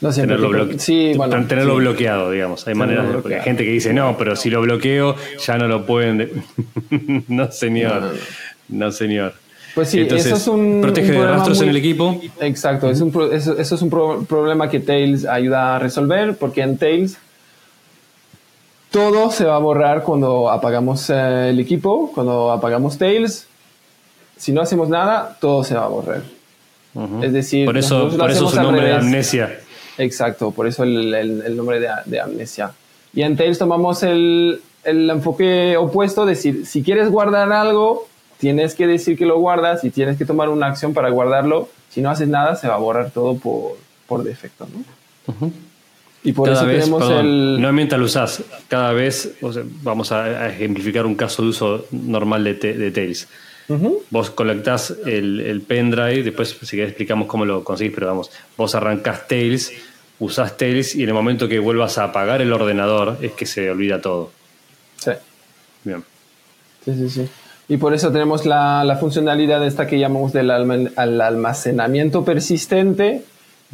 No 0.00 0.12
siempre. 0.12 0.36
Tenerlo, 0.36 0.78
sí, 0.78 1.12
bueno, 1.16 1.44
tenerlo 1.46 1.76
bloqueado, 1.76 2.30
digamos. 2.30 2.66
Hay 2.68 2.74
maneras 2.74 3.06
porque 3.20 3.36
hay 3.36 3.42
gente 3.42 3.64
que 3.64 3.70
dice, 3.70 3.92
no, 3.92 4.16
pero 4.16 4.36
si 4.36 4.48
lo 4.48 4.60
bloqueo, 4.60 5.16
ya 5.44 5.58
no 5.58 5.66
lo 5.66 5.84
pueden. 5.86 6.44
no, 7.28 7.50
señor. 7.50 8.14
No, 8.68 8.92
señor. 8.92 9.34
Pues 9.74 9.90
sí, 9.90 10.00
eso 10.00 10.36
es 10.36 10.46
un. 10.46 10.80
Protege 10.80 11.12
de 11.12 11.26
rastros 11.26 11.60
en 11.62 11.68
el 11.70 11.76
equipo. 11.76 12.20
Exacto, 12.40 12.90
es 12.90 13.00
un, 13.00 13.12
eso, 13.32 13.58
eso, 13.58 13.74
es 13.74 13.82
un 13.82 13.90
problema 14.26 14.68
que 14.68 14.80
Tails 14.80 15.24
ayuda 15.24 15.76
a 15.76 15.78
resolver, 15.78 16.36
porque 16.36 16.62
en 16.62 16.78
Tails 16.78 17.18
todo 18.90 19.30
se 19.30 19.44
va 19.44 19.56
a 19.56 19.58
borrar 19.58 20.02
cuando 20.02 20.50
apagamos 20.50 21.10
eh, 21.10 21.50
el 21.50 21.60
equipo, 21.60 22.10
cuando 22.14 22.50
apagamos 22.50 22.98
Tails. 22.98 23.46
Si 24.36 24.52
no 24.52 24.62
hacemos 24.62 24.88
nada, 24.88 25.36
todo 25.40 25.64
se 25.64 25.74
va 25.74 25.84
a 25.84 25.88
borrar. 25.88 26.22
Es 27.22 27.32
decir, 27.32 27.64
por 27.64 27.76
eso, 27.76 28.08
por 28.16 28.30
eso 28.30 28.48
su 28.48 28.60
nombre 28.60 28.86
de 28.86 28.94
amnesia. 28.94 29.60
Exacto, 29.98 30.52
por 30.52 30.66
eso 30.66 30.84
el, 30.84 31.56
nombre 31.56 31.80
de, 31.80 32.20
amnesia. 32.20 32.72
Y 33.12 33.22
en 33.22 33.36
Tails 33.36 33.58
tomamos 33.58 34.02
el, 34.02 34.60
enfoque 34.84 35.76
opuesto, 35.76 36.24
decir, 36.24 36.66
si 36.66 36.82
quieres 36.82 37.10
guardar 37.10 37.52
algo, 37.52 38.08
tienes 38.38 38.74
que 38.74 38.86
decir 38.86 39.18
que 39.18 39.26
lo 39.26 39.38
guardas 39.38 39.84
y 39.84 39.90
tienes 39.90 40.16
que 40.16 40.24
tomar 40.24 40.48
una 40.48 40.66
acción 40.68 40.94
para 40.94 41.10
guardarlo. 41.10 41.68
Si 41.90 42.00
no 42.00 42.10
haces 42.10 42.28
nada, 42.28 42.54
se 42.56 42.68
va 42.68 42.76
a 42.76 42.78
borrar 42.78 43.10
todo 43.10 43.36
por, 43.36 43.76
por 44.06 44.22
defecto. 44.22 44.66
¿no? 44.72 45.50
Y 46.22 46.32
por 46.32 46.48
eso 46.48 46.64
tenemos 46.64 47.10
el. 47.10 47.60
No 47.60 47.72
mientras 47.72 47.98
lo 47.98 48.06
usás, 48.06 48.42
cada 48.68 48.92
vez 48.92 49.34
vamos 49.82 50.12
a, 50.12 50.48
ejemplificar 50.48 51.06
un 51.06 51.14
caso 51.16 51.42
de 51.42 51.48
uso 51.48 51.86
normal 51.90 52.44
de, 52.44 52.54
de 52.54 52.90
Tails. 52.90 53.28
Vos 54.10 54.30
colectás 54.30 54.94
el, 55.04 55.62
pendrive, 55.66 56.22
después 56.22 56.56
si 56.62 56.76
querés 56.76 56.90
explicamos 56.90 57.28
cómo 57.28 57.44
lo 57.44 57.62
conseguís, 57.62 57.92
pero 57.94 58.06
vamos, 58.06 58.30
vos 58.56 58.74
arrancás 58.74 59.28
Tails, 59.28 59.72
usás 60.20 60.56
Tails 60.56 60.94
y 60.94 61.02
en 61.02 61.08
el 61.08 61.14
momento 61.14 61.48
que 61.48 61.58
vuelvas 61.58 61.98
a 61.98 62.04
apagar 62.04 62.40
el 62.42 62.52
ordenador 62.52 63.18
es 63.22 63.32
que 63.32 63.46
se 63.46 63.70
olvida 63.70 64.00
todo. 64.00 64.30
Sí. 64.96 65.12
Bien. 65.84 66.04
Sí, 66.84 66.94
sí, 66.94 67.10
sí. 67.10 67.28
Y 67.68 67.76
por 67.76 67.92
eso 67.92 68.10
tenemos 68.10 68.46
la, 68.46 68.82
la 68.84 68.96
funcionalidad 68.96 69.64
esta 69.66 69.86
que 69.86 69.98
llamamos 69.98 70.32
del 70.32 70.50
almacenamiento 70.50 72.24
persistente, 72.24 73.24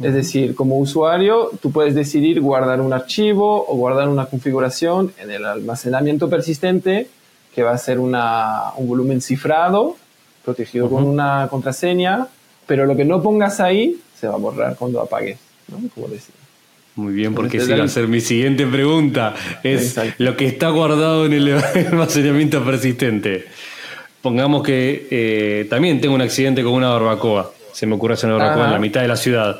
es 0.01 0.13
decir, 0.13 0.53
como 0.53 0.77
usuario, 0.79 1.51
tú 1.61 1.71
puedes 1.71 1.95
decidir 1.95 2.41
guardar 2.41 2.81
un 2.81 2.91
archivo 2.91 3.65
o 3.65 3.75
guardar 3.77 4.09
una 4.09 4.25
configuración 4.25 5.13
en 5.17 5.31
el 5.31 5.45
almacenamiento 5.45 6.29
persistente, 6.29 7.07
que 7.53 7.63
va 7.63 7.71
a 7.71 7.77
ser 7.77 7.99
una, 7.99 8.73
un 8.75 8.89
volumen 8.89 9.21
cifrado, 9.21 9.95
protegido 10.43 10.89
con 10.89 11.05
una 11.05 11.47
contraseña, 11.49 12.27
pero 12.67 12.85
lo 12.85 12.97
que 12.97 13.05
no 13.05 13.21
pongas 13.23 13.61
ahí 13.61 14.01
se 14.19 14.27
va 14.27 14.33
a 14.33 14.37
borrar 14.37 14.75
cuando 14.75 14.99
apagues, 14.99 15.39
¿no? 15.67 15.81
Como 15.93 16.07
decía. 16.07 16.35
Muy 16.95 17.13
bien, 17.13 17.35
porque 17.35 17.57
esa 17.57 17.75
va 17.75 17.83
a 17.83 17.87
ser 17.89 18.07
mi 18.07 18.21
siguiente 18.21 18.65
pregunta. 18.65 19.35
Es 19.63 19.99
lo 20.17 20.37
que 20.37 20.47
está 20.47 20.69
guardado 20.69 21.25
en 21.25 21.33
el 21.33 21.53
almacenamiento 21.91 22.63
persistente. 22.63 23.45
Pongamos 24.21 24.63
que 24.63 25.07
eh, 25.11 25.67
también 25.69 25.99
tengo 25.99 26.15
un 26.15 26.21
accidente 26.21 26.63
con 26.63 26.73
una 26.73 26.89
barbacoa. 26.89 27.51
Se 27.73 27.85
me 27.85 27.95
ocurre 27.95 28.13
hacer 28.13 28.29
una 28.29 28.37
barbacoa 28.37 28.65
en 28.67 28.71
la 28.71 28.79
mitad 28.79 29.01
de 29.01 29.09
la 29.09 29.17
ciudad 29.17 29.59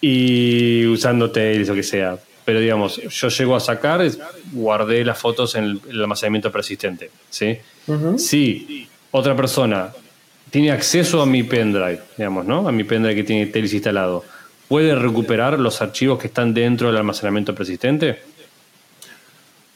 y 0.00 0.86
usando 0.86 1.30
Tails 1.32 1.68
o 1.70 1.74
que 1.74 1.82
sea. 1.82 2.16
Pero 2.44 2.60
digamos, 2.60 3.00
yo 3.02 3.28
llego 3.28 3.56
a 3.56 3.60
sacar, 3.60 4.08
guardé 4.52 5.04
las 5.04 5.18
fotos 5.18 5.56
en 5.56 5.80
el, 5.88 6.00
almacenamiento 6.00 6.52
persistente. 6.52 7.10
¿sí? 7.28 7.58
Si 8.16 8.88
otra 9.10 9.34
persona 9.34 9.90
tiene 10.50 10.70
acceso 10.70 11.20
a 11.20 11.26
mi 11.26 11.42
pendrive, 11.42 12.00
digamos, 12.16 12.46
¿no? 12.46 12.66
A 12.66 12.72
mi 12.72 12.84
pendrive 12.84 13.16
que 13.16 13.24
tiene 13.24 13.46
Tails 13.46 13.72
instalado, 13.72 14.24
¿puede 14.70 14.94
recuperar 14.94 15.58
los 15.58 15.82
archivos 15.82 16.20
que 16.20 16.28
están 16.28 16.54
dentro 16.54 16.86
del 16.86 16.96
almacenamiento 16.96 17.56
persistente? 17.56 18.20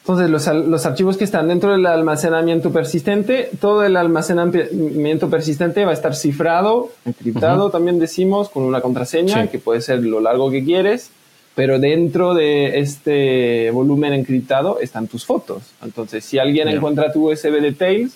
Entonces, 0.02 0.30
los, 0.30 0.46
los, 0.68 0.86
archivos 0.86 1.16
que 1.16 1.24
están 1.24 1.48
dentro 1.48 1.72
del 1.72 1.84
almacenamiento 1.84 2.70
persistente, 2.70 3.50
todo 3.60 3.82
el 3.82 3.96
almacenamiento 3.96 5.28
persistente 5.28 5.84
va 5.84 5.90
a 5.90 5.94
estar 5.94 6.14
cifrado, 6.14 6.92
encriptado, 7.04 7.70
también 7.70 7.98
decimos, 7.98 8.48
con 8.50 8.62
una 8.62 8.80
contraseña, 8.82 9.48
que 9.48 9.58
puede 9.58 9.80
ser 9.80 10.04
lo 10.04 10.20
largo 10.20 10.48
que 10.52 10.62
quieres, 10.62 11.10
pero 11.56 11.80
dentro 11.80 12.34
de 12.34 12.78
este 12.78 13.72
volumen 13.72 14.12
encriptado 14.12 14.78
están 14.78 15.08
tus 15.08 15.24
fotos. 15.24 15.72
Entonces, 15.82 16.24
si 16.24 16.38
alguien 16.38 16.68
encuentra 16.68 17.12
tu 17.12 17.32
USB 17.32 17.60
de 17.60 17.72
Tails, 17.72 18.14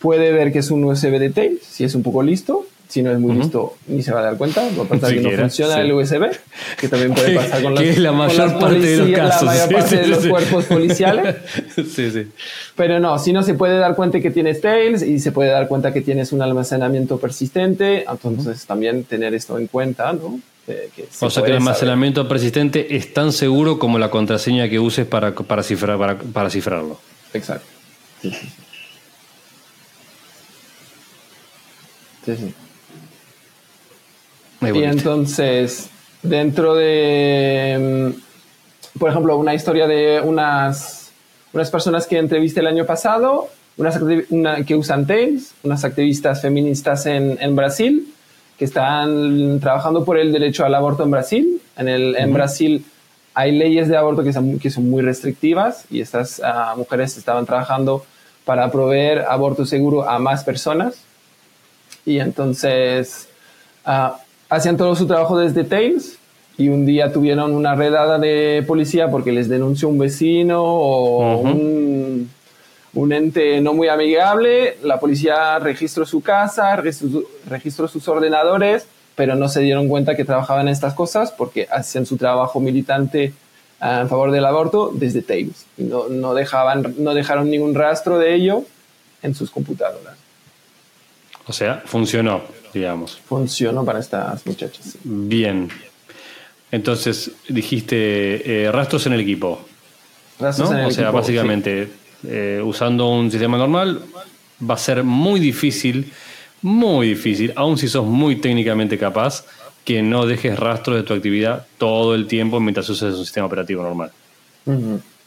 puede 0.00 0.32
ver 0.32 0.52
que 0.52 0.58
es 0.58 0.70
un 0.70 0.84
USB 0.84 1.18
de 1.18 1.30
Tails, 1.30 1.62
si 1.62 1.84
es 1.84 1.94
un 1.94 2.02
poco 2.02 2.22
listo, 2.22 2.66
si 2.92 3.02
no 3.02 3.10
es 3.10 3.18
muy 3.18 3.34
listo, 3.34 3.76
ni 3.86 4.02
se 4.02 4.12
va 4.12 4.20
a 4.20 4.22
dar 4.22 4.36
cuenta. 4.36 4.68
Va 4.78 4.84
a 4.84 4.86
pasar 4.86 5.14
que 5.14 5.22
no 5.22 5.30
funciona 5.30 5.80
el 5.80 5.92
USB, 5.92 6.26
que 6.78 6.88
también 6.88 7.14
puede 7.14 7.34
pasar 7.36 7.62
con, 7.62 7.78
es 7.78 7.96
la 7.96 8.12
mayor 8.12 8.58
parte 8.58 8.80
de 8.80 8.96
los 8.98 9.10
casos. 9.16 9.42
La 9.44 9.52
mayor 9.52 9.72
parte 9.72 9.96
de 9.96 10.06
los 10.08 10.26
cuerpos 10.26 10.64
policiales. 10.66 11.36
sí, 11.74 12.10
sí. 12.10 12.26
Pero 12.76 13.00
no, 13.00 13.18
si 13.18 13.32
no 13.32 13.42
se 13.42 13.54
puede 13.54 13.78
dar 13.78 13.96
cuenta 13.96 14.20
que 14.20 14.30
tienes 14.30 14.60
Tails 14.60 15.00
y 15.00 15.20
se 15.20 15.32
puede 15.32 15.48
dar 15.48 15.68
cuenta 15.68 15.90
que 15.90 16.02
tienes 16.02 16.32
un 16.32 16.42
almacenamiento 16.42 17.16
persistente. 17.16 18.04
Entonces, 18.06 18.66
también 18.66 19.04
tener 19.04 19.32
esto 19.32 19.56
en 19.56 19.68
cuenta, 19.68 20.12
¿no? 20.12 20.38
o 21.20 21.30
sea 21.30 21.42
que 21.42 21.50
el 21.50 21.56
almacenamiento 21.56 22.28
persistente 22.28 22.94
es 22.94 23.14
tan 23.14 23.32
seguro 23.32 23.78
como 23.78 23.98
la 23.98 24.10
contraseña 24.10 24.68
que 24.68 24.78
uses 24.78 25.06
para, 25.06 25.34
para, 25.34 25.62
cifrar, 25.62 25.98
para, 25.98 26.18
para 26.18 26.50
cifrarlo. 26.50 27.00
Exacto. 27.32 27.66
Sí, 32.24 32.36
sí. 32.36 32.54
Sí 34.62 34.78
y 34.78 34.84
entonces, 34.84 35.90
dentro 36.22 36.74
de, 36.74 38.12
mm, 38.14 38.98
por 38.98 39.10
ejemplo, 39.10 39.36
una 39.36 39.54
historia 39.54 39.86
de 39.86 40.20
unas, 40.20 41.12
unas 41.52 41.70
personas 41.70 42.06
que 42.06 42.18
entrevisté 42.18 42.60
el 42.60 42.66
año 42.66 42.86
pasado, 42.86 43.48
unas 43.76 43.98
que 44.66 44.76
usan 44.76 45.06
Tails, 45.06 45.54
unas 45.62 45.84
activistas 45.84 46.42
feministas 46.42 47.06
en, 47.06 47.38
en, 47.40 47.56
Brasil, 47.56 48.12
que 48.58 48.66
están 48.66 49.60
trabajando 49.60 50.04
por 50.04 50.18
el 50.18 50.30
derecho 50.30 50.64
al 50.64 50.74
aborto 50.74 51.02
en 51.02 51.10
Brasil. 51.10 51.60
En, 51.76 51.88
el, 51.88 52.14
en 52.16 52.32
Brasil 52.32 52.84
hay 53.34 53.52
leyes 53.52 53.88
de 53.88 53.96
aborto 53.96 54.22
que 54.22 54.32
son, 54.32 54.58
que 54.58 54.70
son 54.70 54.90
muy 54.90 55.02
restrictivas 55.02 55.86
y 55.90 56.00
estas 56.00 56.40
ah, 56.44 56.74
mujeres 56.76 57.16
estaban 57.16 57.46
trabajando 57.46 58.04
para 58.44 58.70
proveer 58.70 59.20
aborto 59.20 59.64
seguro 59.64 60.08
a 60.08 60.18
más 60.18 60.44
personas. 60.44 60.96
Y 62.04 62.18
entonces, 62.18 63.28
uh, 63.86 64.12
hacían 64.52 64.76
todo 64.76 64.94
su 64.94 65.06
trabajo 65.06 65.38
desde 65.38 65.64
Tails 65.64 66.18
y 66.58 66.68
un 66.68 66.84
día 66.84 67.10
tuvieron 67.10 67.54
una 67.54 67.74
redada 67.74 68.18
de 68.18 68.62
policía 68.66 69.10
porque 69.10 69.32
les 69.32 69.48
denunció 69.48 69.88
un 69.88 69.98
vecino 69.98 70.62
o 70.62 71.38
un, 71.38 72.30
un, 72.92 73.12
ente 73.12 73.62
no 73.62 73.72
muy 73.72 73.88
amigable. 73.88 74.76
La 74.82 75.00
policía 75.00 75.58
registró 75.58 76.04
su 76.04 76.20
casa, 76.20 76.76
registró, 76.76 77.88
sus 77.88 78.06
ordenadores, 78.08 78.86
pero 79.16 79.34
no 79.36 79.48
se 79.48 79.60
dieron 79.60 79.88
cuenta 79.88 80.14
que 80.14 80.26
trabajaban 80.26 80.68
estas 80.68 80.92
cosas 80.92 81.32
porque 81.32 81.66
hacían 81.70 82.04
su 82.04 82.18
trabajo 82.18 82.60
militante 82.60 83.32
en 83.80 84.08
favor 84.08 84.30
del 84.32 84.44
aborto 84.44 84.92
desde 84.92 85.22
Tails. 85.22 85.64
No, 85.78 86.08
no, 86.08 86.34
dejaban, 86.34 86.94
no 86.98 87.14
dejaron 87.14 87.50
ningún 87.50 87.74
rastro 87.74 88.18
de 88.18 88.34
ello 88.34 88.64
en 89.22 89.34
sus 89.34 89.50
computadoras. 89.50 90.16
O 91.46 91.52
sea, 91.54 91.82
funcionó, 91.86 92.42
digamos. 92.72 93.20
Funcionó 93.26 93.84
para 93.84 94.00
estas 94.00 94.46
muchachas. 94.46 94.96
Bien. 95.04 95.68
Entonces, 96.70 97.30
dijiste 97.48 98.64
eh, 98.64 98.72
rastros 98.72 99.06
en 99.06 99.12
el 99.12 99.20
equipo. 99.20 99.60
Rastros 100.38 100.70
en 100.70 100.78
el 100.78 100.86
o 100.86 100.90
sea, 100.90 101.04
equipo, 101.04 101.18
básicamente, 101.18 101.88
eh, 102.26 102.60
usando 102.64 103.08
un 103.08 103.30
sistema 103.30 103.58
normal, 103.58 104.00
va 104.68 104.74
a 104.74 104.78
ser 104.78 105.04
muy 105.04 105.38
difícil, 105.38 106.10
muy 106.62 107.08
difícil, 107.08 107.52
aun 107.56 107.76
si 107.76 107.88
sos 107.88 108.06
muy 108.06 108.36
técnicamente 108.36 108.96
capaz, 108.96 109.44
que 109.84 110.02
no 110.02 110.26
dejes 110.26 110.58
rastro 110.58 110.94
de 110.94 111.02
tu 111.02 111.12
actividad 111.12 111.66
todo 111.76 112.14
el 112.14 112.26
tiempo 112.26 112.60
mientras 112.60 112.88
uses 112.88 113.14
un 113.14 113.24
sistema 113.24 113.46
operativo 113.46 113.82
normal. 113.82 114.12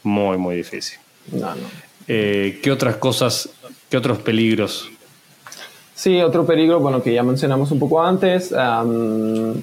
Muy, 0.02 0.38
muy 0.38 0.56
difícil. 0.56 0.98
No, 1.32 1.54
no. 1.54 1.68
Eh, 2.08 2.60
¿Qué 2.62 2.70
otras 2.70 2.96
cosas, 2.96 3.50
qué 3.90 3.96
otros 3.96 4.18
peligros? 4.18 4.88
Sí, 5.96 6.20
otro 6.20 6.44
peligro, 6.44 6.78
bueno, 6.78 7.02
que 7.02 7.14
ya 7.14 7.22
mencionamos 7.22 7.70
un 7.70 7.78
poco 7.78 8.02
antes. 8.02 8.52
am, 8.52 9.62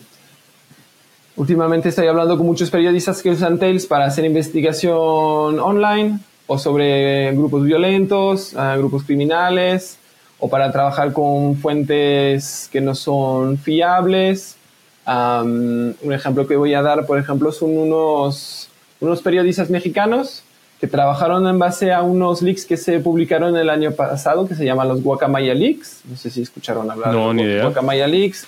últimamente 1.35 1.89
estoy 1.89 2.07
hablando 2.07 2.37
con 2.37 2.47
muchos 2.47 2.71
periodistas 2.71 3.21
que 3.21 3.29
usan 3.29 3.59
Tails 3.59 3.85
para 3.85 4.05
hacer 4.05 4.25
investigación 4.25 5.59
online 5.59 6.19
o 6.47 6.57
sobre 6.57 7.31
grupos 7.33 7.63
violentos, 7.63 8.55
ah, 8.55 8.75
grupos 8.77 9.03
criminales, 9.03 9.99
o 10.39 10.49
para 10.49 10.71
trabajar 10.71 11.13
con 11.13 11.55
fuentes 11.55 12.67
que 12.71 12.81
no 12.81 12.95
son 12.95 13.59
fiables. 13.59 14.57
Un 15.05 16.13
ejemplo 16.13 16.47
que 16.47 16.55
voy 16.55 16.73
a 16.73 16.81
dar, 16.81 17.05
por 17.05 17.19
ejemplo, 17.19 17.51
son 17.51 17.77
unos, 17.77 18.69
unos 18.99 19.21
periodistas 19.21 19.69
mexicanos 19.69 20.42
que 20.83 20.87
trabajaron 20.89 21.47
en 21.47 21.57
base 21.57 21.93
a 21.93 22.01
unos 22.01 22.41
leaks 22.41 22.65
que 22.65 22.75
se 22.75 22.99
publicaron 22.99 23.55
el 23.55 23.69
año 23.69 23.93
pasado, 23.93 24.45
que 24.45 24.53
se 24.53 24.65
llaman 24.65 24.89
los 24.89 25.01
Guacamaya 25.01 25.53
Leaks. 25.53 26.01
No 26.09 26.17
sé 26.17 26.29
si 26.29 26.41
escucharon 26.41 26.91
hablar 26.91 27.13
No, 27.13 27.29
de 27.29 27.33
ni 27.35 27.43
idea. 27.43 27.63
Guacamaya 27.63 28.05
Leaks, 28.05 28.45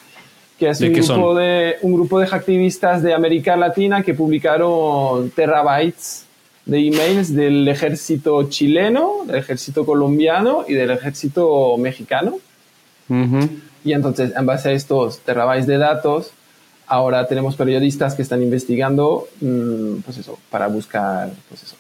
que 0.60 0.68
es 0.68 0.80
¿De 0.80 0.88
un 0.90 0.94
grupo 0.96 1.06
son? 1.08 1.38
de, 1.38 1.76
un 1.82 1.94
grupo 1.94 2.20
de 2.20 2.28
hacktivistas 2.28 3.02
de 3.04 3.14
América 3.14 3.56
Latina 3.56 4.04
que 4.04 4.14
publicaron 4.14 5.30
terabytes 5.30 6.26
de 6.66 6.80
emails 6.86 7.34
del 7.34 7.66
ejército 7.70 8.50
chileno, 8.50 9.24
del 9.26 9.38
ejército 9.38 9.86
colombiano 9.86 10.66
y 10.68 10.74
del 10.74 10.92
ejército 10.92 11.78
mexicano. 11.78 12.40
Ujú. 13.08 13.48
Y 13.86 13.94
entonces, 13.94 14.34
en 14.38 14.46
base 14.46 14.68
a 14.68 14.72
estos 14.74 15.20
terabytes 15.20 15.68
de 15.68 15.78
datos, 15.78 16.32
ahora 16.86 17.28
tenemos 17.28 17.56
periodistas 17.56 18.14
que 18.14 18.24
están 18.24 18.44
investigando, 18.44 19.26
mm, 19.40 20.00
pues 20.04 20.18
eso, 20.18 20.38
para 20.50 20.68
buscar, 20.68 21.30
pues 21.48 21.64
eso, 21.64 21.78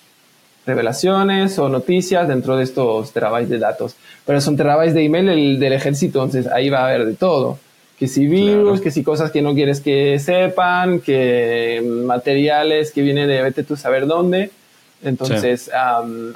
revelaciones 0.65 1.57
o 1.59 1.69
noticias 1.69 2.27
dentro 2.27 2.57
de 2.57 2.63
estos 2.63 3.11
terabytes 3.11 3.49
de 3.49 3.59
datos. 3.59 3.95
Pero 4.25 4.41
son 4.41 4.57
terabytes 4.57 4.93
de 4.93 5.03
email 5.05 5.25
del, 5.27 5.59
del 5.59 5.73
ejército, 5.73 6.23
entonces 6.23 6.51
ahí 6.51 6.69
va 6.69 6.79
a 6.79 6.87
haber 6.89 7.05
de 7.05 7.13
todo. 7.13 7.59
Que 7.99 8.07
si 8.07 8.27
virus, 8.27 8.63
Claro. 8.71 8.81
que 8.81 8.91
si 8.91 9.03
cosas 9.03 9.31
que 9.31 9.41
no 9.41 9.53
quieres 9.53 9.79
que 9.79 10.19
sepan, 10.19 10.99
que 10.99 11.81
materiales 12.05 12.91
que 12.91 13.01
vienen 13.01 13.27
de 13.27 13.41
vete 13.41 13.63
tú 13.63 13.77
saber 13.77 14.05
dónde. 14.07 14.51
Entonces, 15.03 15.69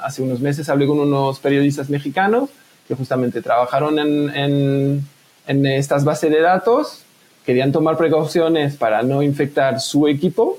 hace 0.00 0.22
unos 0.22 0.40
meses 0.40 0.68
hablé 0.68 0.86
con 0.86 1.00
unos 1.00 1.38
periodistas 1.40 1.90
mexicanos 1.90 2.48
que 2.86 2.94
justamente 2.94 3.42
trabajaron 3.42 3.98
en, 3.98 4.30
en, 4.34 5.04
en 5.46 5.66
estas 5.66 6.04
bases 6.04 6.30
de 6.30 6.40
datos, 6.40 7.02
querían 7.44 7.72
tomar 7.72 7.96
precauciones 7.96 8.76
para 8.76 9.02
no 9.02 9.22
infectar 9.22 9.80
su 9.80 10.06
equipo 10.08 10.58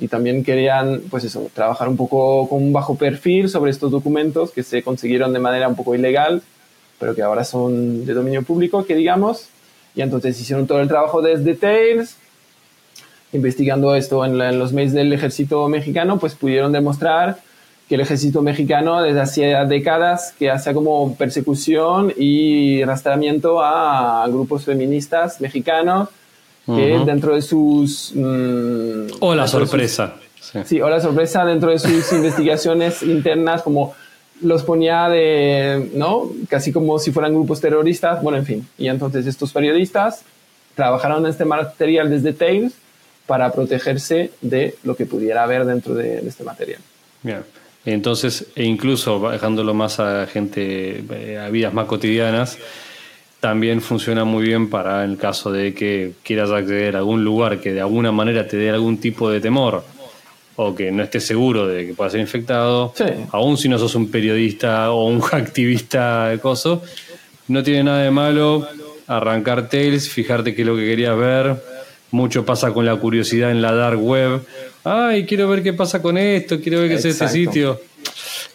y 0.00 0.08
también 0.08 0.42
querían, 0.42 1.02
pues 1.10 1.24
eso, 1.24 1.48
trabajar 1.54 1.88
un 1.88 1.96
poco 1.96 2.48
con 2.48 2.62
un 2.62 2.72
bajo 2.72 2.94
perfil 2.96 3.48
sobre 3.50 3.70
estos 3.70 3.90
documentos 3.90 4.50
que 4.50 4.62
se 4.62 4.82
consiguieron 4.82 5.32
de 5.32 5.38
manera 5.38 5.68
un 5.68 5.76
poco 5.76 5.94
ilegal, 5.94 6.42
pero 6.98 7.14
que 7.14 7.22
ahora 7.22 7.44
son 7.44 8.06
de 8.06 8.14
dominio 8.14 8.42
público, 8.42 8.84
que 8.86 8.94
digamos. 8.96 9.48
Y 9.94 10.00
entonces 10.02 10.40
hicieron 10.40 10.66
todo 10.66 10.80
el 10.80 10.88
trabajo 10.88 11.20
desde 11.20 11.54
Tails, 11.54 12.16
investigando 13.32 13.94
esto 13.94 14.24
en, 14.24 14.38
la- 14.38 14.48
en 14.50 14.58
los 14.58 14.72
mails 14.72 14.92
del 14.92 15.12
ejército 15.12 15.68
mexicano, 15.68 16.18
pues 16.18 16.34
pudieron 16.34 16.72
demostrar 16.72 17.38
que 17.88 17.96
el 17.96 18.00
ejército 18.00 18.40
mexicano 18.42 19.02
desde 19.02 19.20
hacía 19.20 19.64
décadas 19.64 20.32
que 20.38 20.50
hacía 20.50 20.72
como 20.72 21.14
persecución 21.16 22.12
y 22.16 22.84
rastramiento 22.84 23.60
a 23.62 24.26
grupos 24.28 24.64
feministas 24.64 25.40
mexicanos 25.40 26.08
que 26.76 26.96
Ujú. 26.96 27.04
dentro 27.04 27.34
de 27.34 27.42
sus... 27.42 28.12
mm, 28.14 29.06
O 29.20 29.34
la 29.34 29.42
de 29.42 29.48
sus- 29.48 29.58
sorpresa. 29.68 30.14
Sí. 30.40 30.58
Sí, 30.64 30.80
o 30.80 30.88
la 30.88 31.00
sorpresa 31.00 31.44
dentro 31.44 31.70
de 31.70 31.78
sus 31.78 32.12
investigaciones 32.12 33.02
internas, 33.02 33.62
como 33.62 33.94
los 34.42 34.62
ponía 34.62 35.08
de, 35.08 35.90
¿no? 35.94 36.30
Casi 36.48 36.72
como 36.72 36.98
si 36.98 37.12
fueran 37.12 37.32
grupos 37.34 37.60
terroristas, 37.60 38.22
bueno, 38.22 38.38
en 38.38 38.46
fin. 38.46 38.68
Y 38.78 38.88
entonces 38.88 39.26
estos 39.26 39.52
periodistas 39.52 40.22
trabajaron 40.74 41.24
en 41.24 41.30
este 41.30 41.44
material 41.44 42.08
desde 42.08 42.32
Tails 42.32 42.72
para 43.26 43.52
protegerse 43.52 44.30
de 44.40 44.74
lo 44.82 44.96
que 44.96 45.06
pudiera 45.06 45.42
haber 45.44 45.64
dentro 45.66 45.94
de, 45.94 46.20
de 46.22 46.28
este 46.28 46.42
material. 46.42 46.80
Bien. 47.22 47.42
Entonces, 47.84 48.46
e 48.56 48.64
incluso 48.64 49.30
dejándolo 49.30 49.72
más 49.74 50.00
a 50.00 50.26
gente, 50.26 51.04
eh, 51.10 51.38
a 51.38 51.48
vidas 51.48 51.72
más 51.72 51.86
cotidianas, 51.86 52.58
también 53.40 53.80
funciona 53.80 54.24
muy 54.24 54.44
bien 54.44 54.68
para 54.70 55.02
el 55.04 55.16
caso 55.16 55.50
de 55.50 55.72
que 55.74 56.12
quieras 56.22 56.50
acceder 56.50 56.94
a 56.94 56.98
algún 56.98 57.24
lugar 57.24 57.58
que 57.60 57.72
de 57.72 57.80
alguna 57.80 58.12
manera 58.12 58.46
te 58.46 58.56
dé 58.56 58.70
algún 58.70 58.98
tipo 58.98 59.30
de 59.30 59.40
temor 59.40 59.82
o 60.56 60.74
que 60.74 60.92
no 60.92 61.02
estés 61.02 61.24
seguro 61.24 61.66
de 61.66 61.86
que 61.86 61.94
puedas 61.94 62.12
ser 62.12 62.20
infectado, 62.20 62.92
Sí. 62.94 63.04
aun 63.32 63.56
si 63.56 63.68
no 63.68 63.78
sos 63.78 63.94
un 63.94 64.10
periodista 64.10 64.90
o 64.92 65.06
un 65.06 65.22
activista 65.32 66.28
de 66.28 66.38
coso, 66.38 66.82
no 67.48 67.62
tiene 67.62 67.84
nada 67.84 68.02
de 68.02 68.10
malo 68.10 68.68
arrancar 69.06 69.68
Tails, 69.68 70.08
fijarte 70.08 70.54
qué 70.54 70.60
es 70.62 70.68
lo 70.68 70.76
que 70.76 70.84
querías 70.84 71.16
ver. 71.16 71.56
Mucho 72.12 72.44
pasa 72.44 72.72
con 72.72 72.84
la 72.84 72.96
curiosidad 72.96 73.50
en 73.52 73.62
la 73.62 73.72
dark 73.72 74.00
web. 74.02 74.42
Ay, 74.84 75.24
quiero 75.24 75.48
ver 75.48 75.62
qué 75.62 75.72
pasa 75.72 76.02
con 76.02 76.18
esto, 76.18 76.60
quiero 76.60 76.80
ver 76.80 76.88
qué 76.90 76.94
es 76.96 77.04
este 77.04 77.28
sitio. 77.28 77.80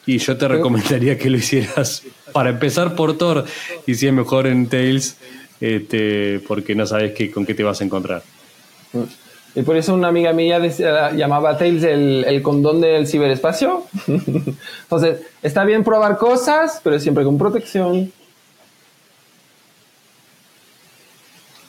Y 0.05 0.19
yo 0.19 0.37
te 0.37 0.47
recomendaría 0.47 1.17
que 1.17 1.29
lo 1.29 1.37
hicieras 1.37 2.03
para 2.31 2.51
empezar 2.51 2.95
por 2.95 3.17
Thor 3.17 3.45
y 3.87 3.95
si 3.95 4.07
es 4.07 4.13
mejor 4.13 4.45
en 4.47 4.67
Tails, 4.67 5.17
este, 5.59 6.39
porque 6.47 6.75
no 6.75 6.85
sabes 6.85 7.13
qué, 7.13 7.31
con 7.31 7.45
qué 7.45 7.55
te 7.55 7.63
vas 7.63 7.81
a 7.81 7.85
encontrar. 7.85 8.21
Y 9.55 9.61
por 9.61 9.77
eso 9.77 9.93
una 9.93 10.09
amiga 10.09 10.31
mía 10.33 10.59
decía- 10.59 11.11
llamaba 11.13 11.51
a 11.51 11.57
Tails 11.57 11.83
el, 11.83 12.25
el 12.27 12.41
condón 12.41 12.81
del 12.81 13.07
ciberespacio. 13.07 13.85
Entonces, 14.07 15.21
está 15.41 15.63
bien 15.63 15.83
probar 15.83 16.17
cosas, 16.17 16.81
pero 16.83 16.99
siempre 16.99 17.23
con 17.23 17.37
protección. 17.37 18.11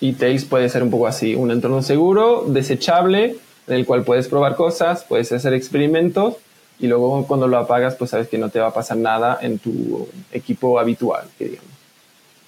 Y 0.01 0.13
Tails 0.13 0.45
puede 0.45 0.69
ser 0.69 0.83
un 0.83 0.91
poco 0.91 1.07
así, 1.07 1.35
un 1.35 1.51
entorno 1.51 1.83
seguro, 1.83 2.45
desechable, 2.49 3.37
en 3.67 3.75
el 3.75 3.87
cual 3.87 4.05
puedes 4.05 4.29
probar 4.29 4.57
cosas, 4.57 5.05
puedes 5.09 5.33
hacer 5.33 5.55
experimentos 5.55 6.35
y 6.79 6.87
luego 6.87 7.27
cuando 7.27 7.49
lo 7.49 7.59
apagas, 7.59 7.95
pues 7.95 8.11
sabes 8.11 8.29
que 8.29 8.39
no 8.39 8.49
te 8.49 8.61
va 8.61 8.69
a 8.69 8.75
pasar 8.75 8.97
nada 8.97 9.39
en 9.41 9.59
tu 9.59 10.09
equipo 10.33 10.79
habitual, 10.79 11.25
que 11.39 11.45
digamos. 11.47 11.71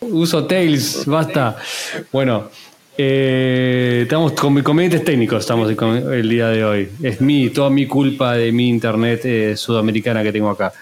Uso 0.01 0.47
Tails, 0.47 1.07
basta. 1.07 1.57
Bueno, 2.13 2.49
eh, 2.97 4.01
estamos 4.03 4.33
con 4.33 4.61
comediantes 4.63 5.05
técnicos, 5.05 5.41
estamos 5.41 5.71
el 5.71 6.29
día 6.29 6.49
de 6.49 6.65
hoy. 6.65 6.89
Es 7.03 7.21
mi, 7.21 7.51
toda 7.51 7.71
mi 7.71 7.87
culpa 7.87 8.35
de 8.35 8.53
mi 8.53 8.69
internet 8.69 9.21
eh, 9.25 9.57
sudamericana 9.57 10.23
que 10.23 10.33
tengo 10.33 10.51
acá. 10.51 10.73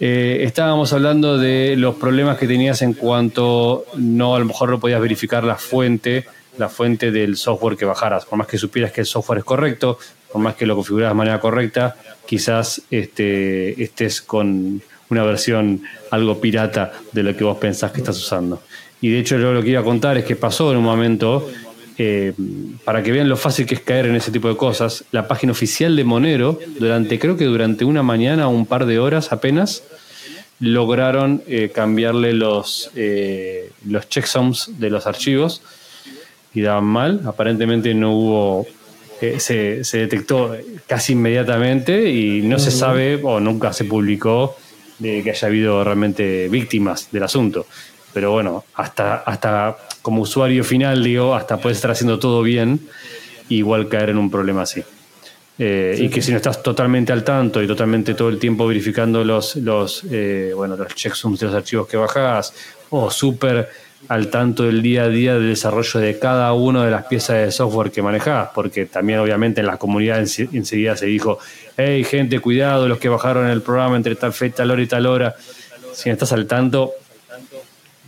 Eh, 0.00 0.42
estábamos 0.42 0.92
hablando 0.92 1.38
de 1.38 1.76
los 1.76 1.94
problemas 1.94 2.36
que 2.36 2.48
tenías 2.48 2.82
en 2.82 2.94
cuanto 2.94 3.86
no, 3.96 4.34
a 4.34 4.38
lo 4.38 4.44
mejor 4.44 4.70
no 4.70 4.80
podías 4.80 5.00
verificar 5.00 5.44
la 5.44 5.54
fuente, 5.54 6.24
la 6.58 6.68
fuente 6.68 7.12
del 7.12 7.36
software 7.36 7.76
que 7.76 7.84
bajaras. 7.84 8.24
Por 8.24 8.36
más 8.36 8.48
que 8.48 8.58
supieras 8.58 8.90
que 8.90 9.02
el 9.02 9.06
software 9.06 9.38
es 9.38 9.44
correcto, 9.44 9.98
por 10.34 10.42
más 10.42 10.56
que 10.56 10.66
lo 10.66 10.74
configuraras 10.74 11.12
de 11.12 11.16
manera 11.16 11.38
correcta, 11.38 11.94
quizás 12.26 12.82
este, 12.90 13.80
estés 13.80 14.20
con 14.20 14.82
una 15.08 15.22
versión 15.22 15.82
algo 16.10 16.40
pirata 16.40 16.90
de 17.12 17.22
lo 17.22 17.36
que 17.36 17.44
vos 17.44 17.56
pensás 17.58 17.92
que 17.92 17.98
estás 17.98 18.18
usando. 18.18 18.60
Y 19.00 19.10
de 19.10 19.20
hecho, 19.20 19.38
yo 19.38 19.52
lo 19.52 19.62
que 19.62 19.68
iba 19.70 19.80
a 19.80 19.84
contar 19.84 20.18
es 20.18 20.24
que 20.24 20.34
pasó 20.34 20.72
en 20.72 20.78
un 20.78 20.82
momento, 20.82 21.48
eh, 21.98 22.32
para 22.84 23.00
que 23.04 23.12
vean 23.12 23.28
lo 23.28 23.36
fácil 23.36 23.64
que 23.64 23.76
es 23.76 23.80
caer 23.82 24.06
en 24.06 24.16
ese 24.16 24.32
tipo 24.32 24.48
de 24.48 24.56
cosas, 24.56 25.04
la 25.12 25.28
página 25.28 25.52
oficial 25.52 25.94
de 25.94 26.02
Monero, 26.02 26.58
durante, 26.80 27.20
creo 27.20 27.36
que 27.36 27.44
durante 27.44 27.84
una 27.84 28.02
mañana 28.02 28.48
o 28.48 28.50
un 28.50 28.66
par 28.66 28.86
de 28.86 28.98
horas 28.98 29.30
apenas, 29.30 29.84
lograron 30.58 31.44
eh, 31.46 31.70
cambiarle 31.72 32.36
eh, 32.96 33.70
los 33.86 34.08
checksums 34.08 34.80
de 34.80 34.90
los 34.90 35.06
archivos 35.06 35.62
y 36.52 36.62
daban 36.62 36.86
mal. 36.86 37.20
Aparentemente 37.24 37.94
no 37.94 38.10
hubo, 38.16 38.66
eh, 39.20 39.38
se, 39.38 39.84
se 39.84 39.98
detectó 39.98 40.56
casi 40.86 41.12
inmediatamente 41.12 42.10
y 42.10 42.42
no 42.42 42.58
se 42.58 42.70
sabe 42.70 43.20
o 43.22 43.40
nunca 43.40 43.72
se 43.72 43.84
publicó 43.84 44.56
de 44.98 45.22
que 45.22 45.30
haya 45.30 45.48
habido 45.48 45.84
realmente 45.84 46.48
víctimas 46.48 47.10
del 47.10 47.22
asunto. 47.22 47.66
Pero 48.12 48.30
bueno, 48.30 48.64
hasta, 48.74 49.16
hasta 49.16 49.76
como 50.02 50.22
usuario 50.22 50.62
final, 50.64 51.02
digo, 51.02 51.34
hasta 51.34 51.56
puedes 51.58 51.78
estar 51.78 51.90
haciendo 51.90 52.18
todo 52.18 52.42
bien, 52.42 52.80
igual 53.48 53.88
caer 53.88 54.10
en 54.10 54.18
un 54.18 54.30
problema 54.30 54.62
así. 54.62 54.82
Eh, 55.58 55.96
y 56.00 56.08
que 56.08 56.20
si 56.20 56.32
no 56.32 56.38
estás 56.38 56.62
totalmente 56.62 57.12
al 57.12 57.22
tanto 57.22 57.62
y 57.62 57.66
totalmente 57.66 58.14
todo 58.14 58.28
el 58.28 58.38
tiempo 58.38 58.66
verificando 58.66 59.24
los, 59.24 59.54
los, 59.56 60.04
eh, 60.10 60.52
bueno, 60.54 60.76
los 60.76 60.94
checksums 60.94 61.38
de 61.38 61.46
los 61.46 61.54
archivos 61.54 61.86
que 61.86 61.96
bajás, 61.96 62.52
o 62.90 63.10
súper 63.10 63.68
al 64.08 64.28
tanto 64.28 64.64
del 64.64 64.82
día 64.82 65.04
a 65.04 65.08
día 65.08 65.34
del 65.34 65.48
desarrollo 65.48 66.00
de 66.00 66.18
cada 66.18 66.52
una 66.52 66.84
de 66.84 66.90
las 66.90 67.06
piezas 67.06 67.36
de 67.36 67.50
software 67.50 67.90
que 67.90 68.02
manejás, 68.02 68.50
porque 68.54 68.86
también 68.86 69.18
obviamente 69.18 69.60
en 69.60 69.66
la 69.66 69.76
comunidad 69.76 70.18
enseguida 70.18 70.96
se 70.96 71.06
dijo, 71.06 71.38
hey 71.76 72.04
gente, 72.04 72.40
cuidado, 72.40 72.88
los 72.88 72.98
que 72.98 73.08
bajaron 73.08 73.48
el 73.48 73.62
programa 73.62 73.96
entre 73.96 74.14
tal 74.16 74.32
fecha, 74.32 74.56
tal 74.56 74.70
hora 74.72 74.82
y 74.82 74.86
tal 74.86 75.06
hora, 75.06 75.34
si 75.92 76.10
estás 76.10 76.32
al 76.32 76.46
tanto, 76.46 76.92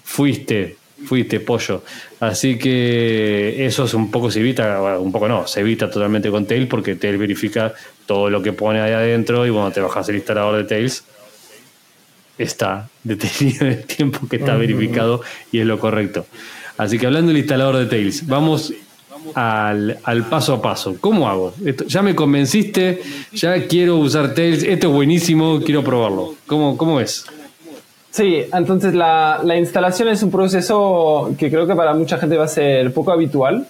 fuiste, 0.05 0.77
fuiste 1.05 1.41
pollo. 1.41 1.83
Así 2.21 2.59
que 2.59 3.67
eso 3.67 3.85
es 3.85 3.95
un 3.95 4.11
poco 4.11 4.31
se 4.31 4.41
evita, 4.41 4.99
un 4.99 5.13
poco 5.13 5.29
no, 5.29 5.47
se 5.47 5.61
evita 5.61 5.91
totalmente 5.91 6.31
con 6.31 6.47
Tails 6.47 6.69
porque 6.69 6.97
Tails 6.97 7.19
verifica 7.19 7.75
todo 8.07 8.31
lo 8.31 8.43
que 8.43 8.53
pone 8.53 8.81
ahí 8.81 8.93
adentro 8.93 9.47
y 9.47 9.51
cuando 9.51 9.73
te 9.73 9.81
bajas 9.81 10.09
el 10.09 10.17
instalador 10.17 10.57
de 10.57 10.65
Tails 10.65 11.05
está 12.39 12.89
detenido 13.03 13.67
en 13.67 13.73
el 13.73 13.85
tiempo 13.85 14.27
que 14.29 14.37
está 14.37 14.57
verificado 14.57 15.23
y 15.53 15.61
es 15.61 15.67
lo 15.67 15.79
correcto. 15.79 16.27
Así 16.79 16.99
que 16.99 17.07
hablando 17.07 17.29
del 17.29 17.39
instalador 17.39 17.77
de 17.77 17.87
Tails, 17.87 18.27
vamos 18.27 18.73
al, 19.35 19.99
paso 20.29 20.55
a 20.55 20.63
paso. 20.63 20.97
¿Cómo 21.01 21.29
hago? 21.29 21.55
ya 21.87 22.03
me 22.03 22.15
convenciste, 22.15 23.01
ya 23.33 23.67
quiero 23.67 23.97
usar 23.97 24.35
Tails, 24.35 24.63
esto 24.63 24.89
es 24.89 24.93
buenísimo, 24.93 25.61
quiero 25.65 25.83
probarlo. 25.83 26.35
¿Cómo, 26.47 26.77
cómo 26.77 27.01
es? 27.01 27.27
Sí, 28.11 28.45
entonces 28.53 28.95
la, 28.95 29.43
instalación 29.59 30.09
es 30.09 30.23
un 30.23 30.31
proceso 30.31 31.35
que 31.39 31.51
creo 31.51 31.67
que 31.67 31.75
para 31.75 31.95
mucha 31.95 32.19
gente 32.19 32.37
va 32.37 32.45
a 32.45 32.49
ser 32.49 32.93
poco 32.93 33.13
habitual. 33.13 33.67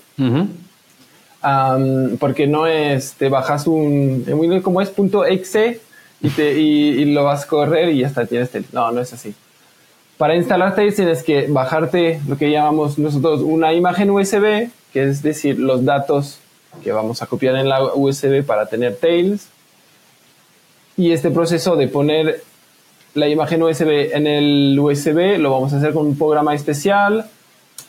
porque 2.19 2.47
no 2.47 2.67
es, 2.67 3.15
te 3.15 3.29
bajas 3.29 3.67
un, 3.67 4.25
como 4.63 4.81
es 4.81 4.93
.exe 5.29 5.81
y, 6.27 7.05
lo 7.07 7.25
vas 7.25 7.45
a 7.45 7.47
correr 7.47 7.91
y 7.91 7.99
ya 7.99 8.09
está, 8.09 8.27
tienes 8.27 8.51
Tails. 8.51 8.73
No, 8.73 8.91
no 8.93 9.01
es 9.01 9.13
así. 9.13 9.35
Para 10.19 10.35
instalar 10.35 10.75
Tails 10.75 10.97
tienes 10.97 11.23
que 11.23 11.47
bajarte 11.49 12.21
lo 12.27 12.37
que 12.37 12.51
llamamos 12.51 12.99
nosotros 12.99 13.43
una 13.43 13.75
imagen 13.75 14.11
USB, 14.11 14.71
que 14.93 15.03
es 15.03 15.23
decir, 15.23 15.59
los 15.59 15.85
datos 15.85 16.39
que 16.83 16.93
vamos 16.93 17.23
a 17.23 17.27
copiar 17.27 17.57
en 17.57 17.69
la 17.69 17.83
USB 17.95 18.45
para 18.45 18.67
tener 18.67 18.97
Tails. 18.97 19.49
Y 20.97 21.13
este 21.13 21.31
proceso 21.31 21.77
de 21.77 21.89
poner 21.89 22.43
la 23.15 23.29
imagen 23.29 23.63
USB 23.63 24.15
en 24.15 24.27
el 24.27 24.79
USB 24.79 25.39
lo 25.39 25.51
vamos 25.51 25.73
a 25.73 25.79
hacer 25.79 25.93
con 25.93 26.07
un 26.07 26.17
programa 26.17 26.55
especial. 26.55 27.27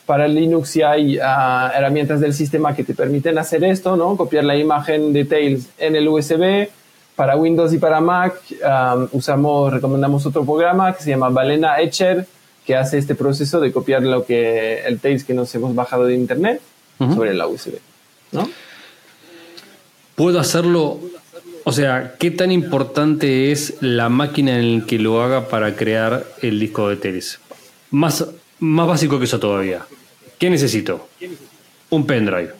Para 0.04 0.26
Linux 0.26 0.74
ya 0.74 0.92
hay 0.92 1.18
ah, 1.22 1.70
herramientas 1.74 2.20
del 2.20 2.32
sistema 2.32 2.74
que 2.74 2.84
te 2.84 2.94
permiten 2.94 3.38
hacer 3.38 3.62
esto, 3.64 3.96
¿no? 3.96 4.16
Copiar 4.16 4.44
la 4.44 4.56
imagen 4.56 5.12
de 5.12 5.24
Tails 5.24 5.68
en 5.78 5.96
el 5.96 6.08
USB 6.08 6.68
para 7.18 7.34
Windows 7.34 7.72
y 7.72 7.78
para 7.78 8.00
Mac 8.00 8.40
um, 8.62 9.08
usamos, 9.10 9.72
recomendamos 9.72 10.24
otro 10.24 10.44
programa 10.44 10.94
que 10.94 11.02
se 11.02 11.10
llama 11.10 11.28
Balena 11.30 11.80
Etcher, 11.80 12.24
que 12.64 12.76
hace 12.76 12.96
este 12.96 13.16
proceso 13.16 13.58
de 13.58 13.72
copiar 13.72 14.04
lo 14.04 14.24
que 14.24 14.82
el 14.86 15.00
Tails 15.00 15.24
que 15.24 15.34
nos 15.34 15.52
hemos 15.56 15.74
bajado 15.74 16.04
de 16.04 16.14
internet 16.14 16.60
sobre 16.96 17.34
la 17.34 17.48
USB. 17.48 17.80
¿no? 18.30 18.48
Puedo 20.14 20.38
hacerlo, 20.38 21.00
o 21.64 21.72
sea, 21.72 22.14
¿qué 22.20 22.30
tan 22.30 22.52
importante 22.52 23.50
es 23.50 23.74
la 23.80 24.08
máquina 24.08 24.56
en 24.56 24.78
la 24.78 24.86
que 24.86 25.00
lo 25.00 25.20
haga 25.20 25.48
para 25.48 25.74
crear 25.74 26.24
el 26.40 26.60
disco 26.60 26.88
de 26.88 26.98
Tails? 26.98 27.40
Más, 27.90 28.24
más 28.60 28.86
básico 28.86 29.18
que 29.18 29.24
eso 29.24 29.40
todavía. 29.40 29.84
¿Qué 30.38 30.50
necesito? 30.50 31.08
Un 31.90 32.06
pendrive. 32.06 32.52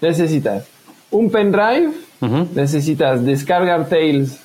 Necesitas 0.00 0.68
un 1.14 1.30
pendrive 1.30 1.92
necesitas 2.20 3.24
descargar 3.24 3.88
Tails, 3.88 4.38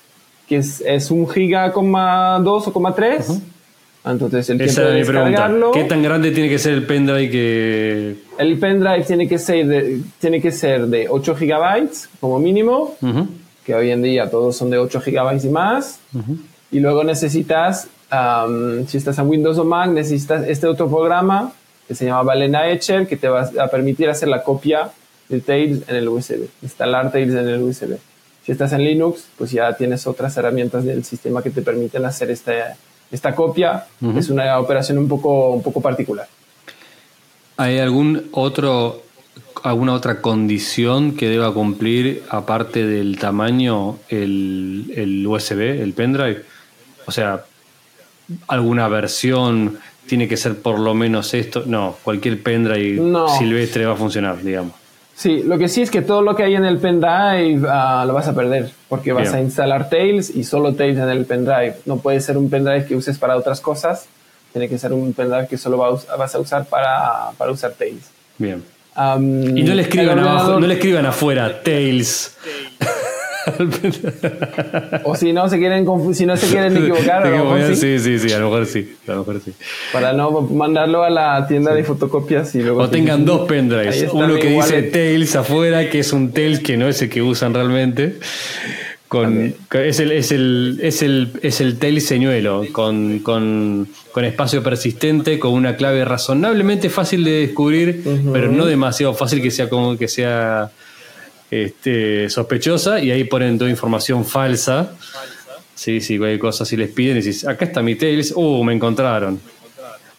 que 0.47 0.57
es, 0.57 0.82
es 0.82 1.11
un 1.11 1.28
giga, 1.28 1.72
coma 1.72 2.39
dos 2.39 2.67
o 2.67 2.74
coma 2.74 2.93
tres. 2.93 3.41
Entonces, 4.05 4.49
el 4.49 4.57
tiempo 4.57 4.82
de 4.82 4.93
descargarlo. 4.93 5.72
¿Qué 5.72 5.84
tan 5.84 6.01
grande 6.01 6.32
tiene 6.32 6.49
que 6.49 6.57
ser 6.57 6.74
el 6.74 6.86
pendrive 6.86 7.30
que.? 7.30 8.15
El 8.38 8.57
pendrive 8.57 9.03
tiene 9.03 9.28
que 9.28 9.38
ser 9.38 9.67
de, 9.67 10.01
tiene 10.20 10.41
que 10.41 10.51
ser 10.51 10.88
de 10.88 11.07
8 11.09 11.36
gigabytes 11.36 12.09
como 12.20 12.39
mínimo, 12.39 12.95
que 13.65 13.76
hoy 13.76 13.91
en 13.91 14.01
día 14.01 14.30
todos 14.30 14.55
son 14.55 14.70
de 14.70 14.78
8 14.78 15.01
gigabytes 15.01 15.45
y 15.45 15.49
más. 15.49 15.99
Y 16.72 16.80
luego 16.80 17.03
necesitas, 17.03 17.88
si 18.88 18.97
estás 18.97 19.17
en 19.20 19.28
Windows 19.28 19.57
o 19.57 19.65
Mac, 19.65 19.89
necesitas 19.89 20.47
este 20.47 20.67
otro 20.67 20.88
programa 20.88 21.51
que 21.88 21.95
se 21.95 22.05
llama 22.05 22.24
Balena 22.24 22.70
Etcher, 22.70 23.07
que 23.07 23.17
te 23.17 23.28
va 23.28 23.49
a 23.59 23.67
permitir 23.67 24.09
hacer 24.09 24.30
la 24.30 24.43
copia 24.43 24.91
de 25.30 25.40
Tails 25.40 25.88
en 25.88 25.96
el 25.96 26.10
USB, 26.10 26.48
instalar 26.62 27.12
Tails 27.12 27.34
en 27.34 27.48
el 27.48 27.62
USB. 27.62 27.98
Si 28.46 28.52
estás 28.52 28.74
en 28.74 28.84
Linux, 28.84 29.28
pues 29.38 29.52
ya 29.52 29.72
tienes 29.74 30.08
otras 30.08 30.36
herramientas 30.38 30.84
del 30.84 31.04
sistema 31.04 31.44
que 31.44 31.52
te 31.52 31.62
permiten 31.62 32.04
hacer 32.06 32.32
esta, 32.32 32.76
esta 33.12 33.36
copia. 33.36 33.86
Es 34.18 34.30
una 34.30 34.58
operación 34.60 34.98
un 34.98 35.08
poco, 35.08 35.52
un 35.52 35.62
poco 35.62 35.82
particular. 35.82 36.28
¿Hay 37.58 37.78
algún 37.78 38.30
otro, 38.32 39.04
alguna 39.62 39.94
otra 39.94 40.22
condición 40.22 41.16
que 41.16 41.30
deba 41.30 41.54
cumplir 41.54 42.24
aparte 42.30 42.86
del 42.88 43.20
tamaño 43.20 44.00
el, 44.10 44.94
el 44.96 45.28
USB, 45.28 45.82
el 45.82 45.94
pendrive? 45.94 46.44
O 47.06 47.12
sea, 47.12 47.46
alguna 48.48 48.88
versión 48.88 49.78
tiene 50.08 50.28
que 50.28 50.38
ser 50.38 50.60
por 50.60 50.80
lo 50.80 50.96
menos 50.96 51.34
esto. 51.34 51.64
No, 51.66 51.98
cualquier 52.04 52.42
pendrive 52.42 53.00
silvestre 53.38 53.86
va 53.86 53.94
a 53.94 53.98
funcionar, 53.98 54.42
digamos. 54.42 54.79
Sí, 55.20 55.43
lo 55.43 55.57
que 55.57 55.67
sí 55.67 55.82
es 55.82 55.91
que 55.91 56.01
todo 56.01 56.22
lo 56.22 56.34
que 56.34 56.43
hay 56.43 56.55
en 56.55 56.63
el 56.63 56.78
pendrive 56.78 57.67
uh, 57.67 58.07
lo 58.07 58.13
vas 58.13 58.30
a 58.30 58.34
perder 58.34 58.72
porque 58.88 59.11
vas 59.11 59.34
a 59.34 59.41
instalar 59.41 59.89
Tails 59.89 60.30
y 60.34 60.45
solo 60.45 60.76
Tails 60.76 60.97
en 60.97 61.09
el 61.09 61.26
pendrive. 61.26 61.76
No 61.86 61.97
puede 61.97 62.22
ser 62.22 62.38
un 62.38 62.49
pendrive 62.49 62.86
que 62.86 62.95
uses 62.95 63.17
para 63.17 63.36
otras 63.36 63.59
cosas. 63.59 64.07
Tiene 64.53 64.70
que 64.70 64.78
ser 64.78 64.93
un 64.93 65.11
pendrive 65.11 65.45
que 65.49 65.57
solo 65.57 65.78
vas 65.78 66.36
a 66.36 66.39
usar 66.39 66.63
para, 66.67 67.32
para 67.38 67.51
usar 67.51 67.74
Tails. 67.74 68.09
Bien. 68.38 68.63
y 68.95 69.63
no 69.63 69.74
le 69.76 69.82
escriban 69.82 70.20
abajo, 70.20 70.57
no 70.57 70.65
le 70.65 70.76
escriban 70.76 71.05
afuera 71.05 71.63
Tails. 71.63 72.38
O 75.04 75.16
si 75.16 75.34
no 75.34 75.50
se 75.50 75.58
quieren 75.58 75.86
si 76.14 76.26
no 76.26 76.38
se 76.38 76.47
quieren 76.47 76.78
equivocar, 76.78 77.26
a 77.26 77.30
lo 77.30 77.45
mejor 77.45 77.76
sí. 77.76 78.00
sí. 78.00 78.20
sí, 78.20 78.32
a 78.34 78.39
lo 78.39 78.50
mejor 78.50 78.66
sí, 78.66 78.95
a 79.08 79.12
lo 79.12 79.20
mejor 79.20 79.41
sí. 79.43 79.54
Para 79.91 80.14
no 80.14 80.41
mandarlo 80.41 81.04
a 81.04 81.10
la 81.10 81.47
tienda 81.47 81.74
de 81.74 81.84
fotocopias 81.84 82.54
y 82.56 82.62
luego. 82.62 82.82
O 82.82 82.89
tengan 82.89 83.26
dos 83.26 83.47
pendrives, 83.47 84.08
uno 84.12 84.36
que 84.36 84.50
dice 84.50 84.84
Tails 84.84 85.36
afuera, 85.36 85.89
que 85.89 86.00
es 86.00 86.14
un 86.14 86.32
Tails 86.32 86.60
que 86.60 86.78
no 86.78 86.88
es 86.88 87.02
el 87.02 87.10
que 87.10 87.22
usan 87.22 87.54
realmente. 87.54 88.18
Con, 89.08 89.56
es, 89.72 90.00
el, 90.00 90.12
es, 90.12 90.32
el, 90.32 90.80
es, 90.84 91.02
el, 91.02 91.32
es 91.41 91.62
el 91.62 91.80
Tails 91.80 92.06
señuelo, 92.06 92.64
con, 92.72 93.18
con, 93.20 93.88
con, 94.12 94.24
espacio 94.24 94.62
persistente, 94.62 95.39
con 95.39 95.54
una 95.54 95.76
clave 95.76 96.06
razonablemente 96.06 96.91
fácil 96.91 97.24
de 97.24 97.32
descubrir, 97.47 98.04
pero 98.32 98.52
no 98.52 98.68
demasiado 98.68 99.16
fácil 99.16 99.41
que 99.41 99.50
sea 99.50 99.68
como 99.68 99.97
que 99.97 100.08
sea 100.08 100.70
este, 101.52 102.30
sospechosa 102.30 103.00
y 103.00 103.12
ahí 103.12 103.24
ponen 103.24 103.58
toda 103.58 103.70
información 103.70 104.26
falsa. 104.26 104.93
Sí, 105.76 106.02
sí, 106.02 106.18
cualquier 106.18 106.39
cosa 106.39 106.66
si 106.66 106.76
les 106.76 106.89
piden 106.89 107.18
y 107.18 107.22
dices, 107.22 107.47
acá 107.47 107.66
está 107.66 107.82
mi 107.82 107.95
Tails, 107.95 108.34
uh, 108.36 108.64
me 108.64 108.74
encontraron. 108.74 109.39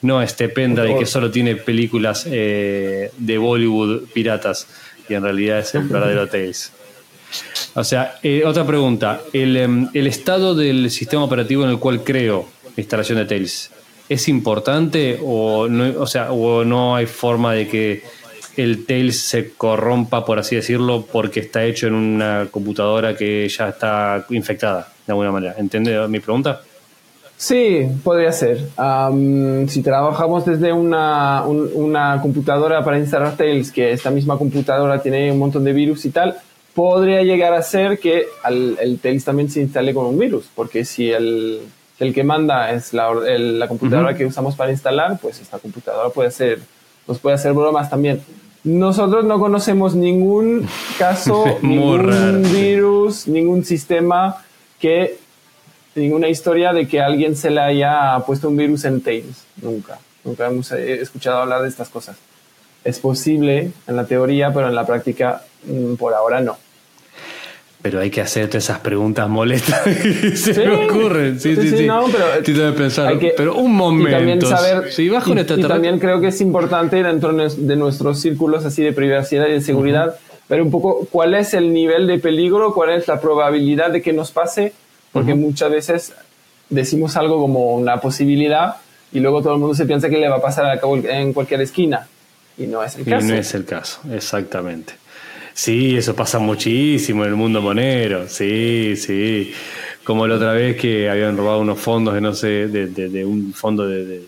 No 0.02 0.22
este 0.22 0.48
pendrive 0.48 0.98
que 0.98 1.06
solo 1.06 1.30
tiene 1.30 1.56
películas 1.56 2.26
eh, 2.26 3.10
de 3.18 3.38
Bollywood 3.38 4.04
piratas 4.14 4.66
y 5.08 5.14
en 5.14 5.22
realidad 5.22 5.58
es 5.58 5.74
el 5.74 5.82
verdadero 5.82 6.26
Tails. 6.26 6.72
O 7.74 7.84
sea, 7.84 8.18
eh, 8.22 8.42
otra 8.44 8.66
pregunta. 8.66 9.20
Em, 9.32 9.88
el, 9.92 10.06
estado 10.06 10.54
del 10.54 10.90
sistema 10.90 11.24
operativo 11.24 11.64
en 11.64 11.70
el 11.70 11.78
cual 11.78 12.02
creo 12.02 12.48
la 12.64 12.80
instalación 12.80 13.18
de 13.18 13.26
Tails, 13.26 13.70
¿es 14.08 14.28
importante 14.28 15.18
o 15.22 15.68
no, 15.68 16.00
o 16.00 16.06
sea, 16.06 16.32
o 16.32 16.64
no 16.64 16.96
hay 16.96 17.06
forma 17.06 17.52
de 17.52 17.68
que 17.68 18.02
el 18.62 18.86
Tails 18.86 19.18
se 19.18 19.52
corrompa, 19.52 20.24
por 20.24 20.38
así 20.38 20.56
decirlo, 20.56 21.04
porque 21.10 21.40
está 21.40 21.64
hecho 21.64 21.86
en 21.86 21.94
una 21.94 22.48
computadora 22.50 23.16
que 23.16 23.48
ya 23.48 23.68
está 23.68 24.24
infectada, 24.30 24.88
de 25.06 25.12
alguna 25.12 25.32
manera. 25.32 25.54
¿Entiende 25.58 26.06
mi 26.08 26.20
pregunta? 26.20 26.60
Sí, 27.36 27.88
podría 28.04 28.32
ser. 28.32 28.68
si 29.68 29.82
trabajamos 29.82 30.44
desde 30.44 30.72
una, 30.72 32.18
computadora 32.20 32.84
para 32.84 32.98
instalar 32.98 33.36
Tails, 33.36 33.72
que 33.72 33.92
esta 33.92 34.10
misma 34.10 34.36
computadora 34.36 35.00
tiene 35.00 35.32
un 35.32 35.38
montón 35.38 35.64
de 35.64 35.72
virus 35.72 36.04
y 36.04 36.10
tal, 36.10 36.36
podría 36.74 37.22
llegar 37.22 37.54
a 37.54 37.62
ser 37.62 37.98
que 37.98 38.26
el 38.46 38.98
Tails 39.02 39.24
también 39.24 39.50
se 39.50 39.62
instale 39.62 39.94
con 39.94 40.06
un 40.06 40.18
virus, 40.18 40.50
porque 40.54 40.84
si 40.84 41.10
el, 41.10 41.60
el 42.00 42.14
que 42.14 42.24
manda 42.24 42.72
es 42.72 42.92
la, 42.94 43.12
la 43.14 43.68
computadora 43.68 44.14
que 44.14 44.24
usamos 44.24 44.56
para 44.56 44.72
instalar, 44.72 45.18
pues 45.20 45.40
esta 45.40 45.58
computadora 45.58 46.08
puede 46.08 46.30
ser, 46.30 46.60
nos 47.06 47.18
puede 47.18 47.36
hacer 47.36 47.52
bromas 47.52 47.90
también. 47.90 48.22
Nosotros 48.64 49.24
no 49.24 49.38
conocemos 49.38 49.94
ningún 49.94 50.68
caso, 50.98 51.44
ningún 51.62 52.42
virus, 52.52 53.26
ningún 53.26 53.64
sistema 53.64 54.44
que, 54.78 55.18
ninguna 55.94 56.28
historia 56.28 56.72
de 56.72 56.86
que 56.86 57.00
alguien 57.00 57.36
se 57.36 57.50
le 57.50 57.60
haya 57.60 58.18
puesto 58.26 58.48
un 58.48 58.56
virus 58.56 58.84
en 58.84 59.00
Tails. 59.00 59.44
Nunca, 59.62 59.98
nunca 60.24 60.46
hemos 60.46 60.70
eh, 60.72 61.00
escuchado 61.00 61.38
hablar 61.38 61.62
de 61.62 61.68
estas 61.68 61.88
cosas. 61.88 62.16
Es 62.84 62.98
posible 62.98 63.72
en 63.86 63.96
la 63.96 64.06
teoría, 64.06 64.52
pero 64.52 64.68
en 64.68 64.74
la 64.74 64.86
práctica 64.86 65.42
mm, 65.64 65.94
por 65.94 66.14
ahora 66.14 66.40
no. 66.40 66.56
Pero 67.82 68.00
hay 68.00 68.10
que 68.10 68.20
hacer 68.20 68.48
todas 68.48 68.64
esas 68.64 68.80
preguntas 68.80 69.28
molestas 69.28 69.80
que 69.84 70.36
se 70.36 70.66
me 70.66 70.86
ocurren. 70.86 71.40
Sí, 71.40 71.56
sí, 71.56 71.70
sí. 71.70 71.86
No, 71.86 72.04
pero, 72.44 72.74
pensar. 72.74 73.18
pero 73.36 73.56
un 73.56 73.74
momento. 73.74 74.10
Y 74.10 74.12
también 74.12 74.42
saber. 74.42 74.92
Si 74.92 75.08
bajo 75.08 75.30
y, 75.34 75.40
y 75.40 75.44
también 75.44 75.98
creo 75.98 76.20
que 76.20 76.28
es 76.28 76.40
importante 76.40 77.02
dentro 77.02 77.32
de 77.32 77.76
nuestros 77.76 78.20
círculos 78.20 78.64
así 78.66 78.82
de 78.82 78.92
privacidad 78.92 79.48
y 79.48 79.52
de 79.52 79.60
seguridad 79.60 80.16
ver 80.50 80.60
un 80.62 80.70
poco 80.70 81.06
cuál 81.10 81.34
es 81.34 81.54
el 81.54 81.72
nivel 81.72 82.08
de 82.08 82.18
peligro, 82.18 82.74
cuál 82.74 82.90
es 82.90 83.06
la 83.06 83.20
probabilidad 83.20 83.92
de 83.92 84.02
que 84.02 84.12
nos 84.12 84.32
pase, 84.32 84.72
porque 85.12 85.34
muchas 85.34 85.70
veces 85.70 86.12
decimos 86.68 87.16
algo 87.16 87.38
como 87.38 87.76
una 87.76 88.00
posibilidad 88.00 88.76
y 89.12 89.20
luego 89.20 89.42
todo 89.42 89.54
el 89.54 89.60
mundo 89.60 89.74
se 89.76 89.86
piensa 89.86 90.08
que 90.08 90.18
le 90.18 90.28
va 90.28 90.36
a 90.36 90.42
pasar 90.42 90.66
a 90.66 90.80
cabo 90.80 90.96
en 90.96 91.32
cualquier 91.32 91.60
esquina. 91.60 92.08
Y 92.58 92.66
no 92.66 92.82
es 92.82 92.96
el 92.96 93.04
caso. 93.04 93.26
Y 93.26 93.28
no 93.30 93.34
es 93.36 93.54
el 93.54 93.64
caso, 93.64 94.00
exactamente. 94.12 94.94
Sí, 95.54 95.96
eso 95.96 96.14
pasa 96.14 96.38
muchísimo 96.38 97.24
en 97.24 97.30
el 97.30 97.36
mundo 97.36 97.60
monero. 97.60 98.28
Sí, 98.28 98.94
sí. 98.96 99.52
Como 100.04 100.26
la 100.26 100.36
otra 100.36 100.52
vez 100.52 100.76
que 100.76 101.10
habían 101.10 101.36
robado 101.36 101.60
unos 101.60 101.78
fondos 101.78 102.14
de 102.14 102.20
no 102.20 102.34
sé, 102.34 102.68
de, 102.68 103.24
un 103.24 103.52
fondo 103.52 103.86
de, 103.86 104.24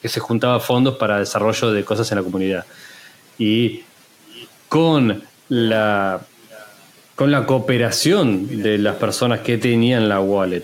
que 0.00 0.08
se 0.08 0.20
juntaba 0.20 0.60
fondos 0.60 0.96
para 0.96 1.18
desarrollo 1.18 1.72
de 1.72 1.84
cosas 1.84 2.10
en 2.12 2.18
la 2.18 2.22
comunidad. 2.22 2.64
Y 3.38 3.82
con 4.68 5.22
la 5.48 6.20
con 7.18 7.32
la 7.32 7.46
cooperación 7.46 8.62
de 8.62 8.78
las 8.78 8.94
personas 8.94 9.40
que 9.40 9.58
tenían 9.58 10.08
la 10.08 10.20
wallet, 10.20 10.62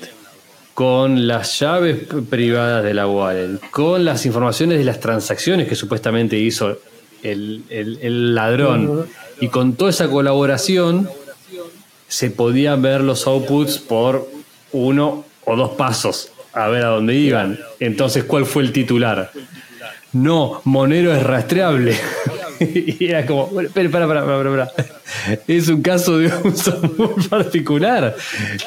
con 0.73 1.27
las 1.27 1.59
llaves 1.59 2.07
privadas 2.31 2.85
de 2.85 2.95
la 2.95 3.09
wallet, 3.09 3.59
con 3.73 4.05
las 4.05 4.25
informaciones 4.25 4.79
de 4.79 4.85
las 4.85 5.01
transacciones 5.01 5.67
que 5.67 5.75
supuestamente 5.75 6.39
hizo 6.39 6.79
el, 7.25 8.35
ladrón, 8.37 9.05
y 9.41 9.49
con 9.49 9.75
toda 9.75 9.91
esa 9.91 10.09
colaboración 10.09 11.09
se 12.09 12.31
podían 12.31 12.83
ver 12.83 13.01
los 13.01 13.27
outputs 13.27 13.79
por 13.79 14.29
uno 14.73 15.25
o 15.45 15.57
dos 15.57 15.71
pasos 15.71 16.31
a 16.53 16.69
ver 16.69 16.85
a 16.85 16.89
dónde 16.89 17.15
iban. 17.15 17.59
Entonces, 17.81 18.25
¿cuál 18.25 18.47
fue 18.47 18.63
el 18.63 18.73
titular? 18.73 19.33
No, 20.13 20.61
Monero 20.65 21.13
es 21.13 21.23
rastreable. 21.23 21.97
y 22.61 23.05
era 23.05 23.27
como, 23.27 23.61
espera, 23.61 23.91
para, 23.91 24.07
para, 24.07 24.25
para, 24.25 24.51
para, 24.51 24.73
Es 25.49 25.69
un 25.69 25.83
caso 25.83 26.19
de 26.19 26.33
uso 26.45 26.81
muy 26.97 27.25
particular. 27.25 28.15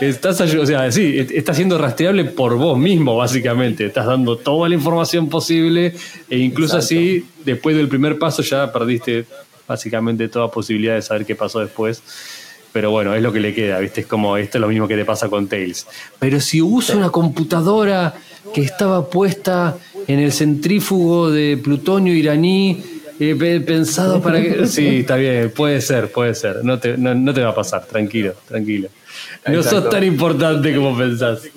Estás, 0.02 0.42
o 0.42 0.66
sea, 0.66 0.92
sí, 0.92 1.16
está 1.34 1.54
siendo 1.54 1.78
rastreable 1.78 2.26
por 2.26 2.58
vos 2.58 2.78
mismo, 2.78 3.16
básicamente. 3.16 3.86
Estás 3.86 4.06
dando 4.06 4.38
toda 4.38 4.68
la 4.68 4.76
información 4.76 5.30
posible 5.30 5.94
e 6.30 6.38
incluso 6.38 6.78
así, 6.78 7.26
después 7.46 7.78
del 7.78 7.88
primer 7.88 8.20
paso 8.20 8.42
ya 8.42 8.72
perdiste 8.74 9.26
básicamente 9.68 10.28
toda 10.30 10.50
posibilidad 10.50 10.96
de 10.96 11.02
saber 11.02 11.26
qué 11.26 11.36
pasó 11.36 11.60
después. 11.60 12.02
Pero 12.74 12.92
bueno, 12.92 13.16
es 13.16 13.22
lo 13.22 13.32
que 13.32 13.40
le 13.40 13.54
queda, 13.54 13.80
¿viste? 13.80 14.02
Es 14.02 14.08
como 14.08 14.38
esto 14.38 14.58
es 14.58 14.62
lo 14.62 14.68
mismo 14.68 14.88
que 14.88 14.96
te 14.96 15.06
pasa 15.06 15.30
con 15.30 15.48
Tails. 15.48 15.88
Pero 16.20 16.40
si 16.40 16.62
uso 16.62 16.96
una 16.96 17.10
computadora 17.10 18.14
que 18.54 18.62
estaba 18.62 19.10
puesta 19.10 19.78
en 20.08 20.20
el 20.20 20.32
centrífugo 20.32 21.32
de 21.32 21.58
plutonio 21.58 22.14
iraní 22.14 22.84
he 23.20 23.60
pensado 23.62 24.22
para 24.22 24.42
que. 24.42 24.68
Sí, 24.68 25.00
está 25.00 25.16
bien, 25.16 25.52
puede 25.56 25.82
ser, 25.82 26.12
puede 26.12 26.36
ser. 26.36 26.64
No 26.64 26.80
te, 26.80 26.98
no, 26.98 27.34
te 27.34 27.42
va 27.42 27.50
a 27.50 27.56
pasar, 27.56 27.86
tranquilo, 27.86 28.34
tranquilo. 28.48 28.90
No 29.48 29.64
sos 29.64 29.90
tan 29.90 30.04
importante 30.04 30.76
como 30.76 30.98
pensás. 30.98 31.50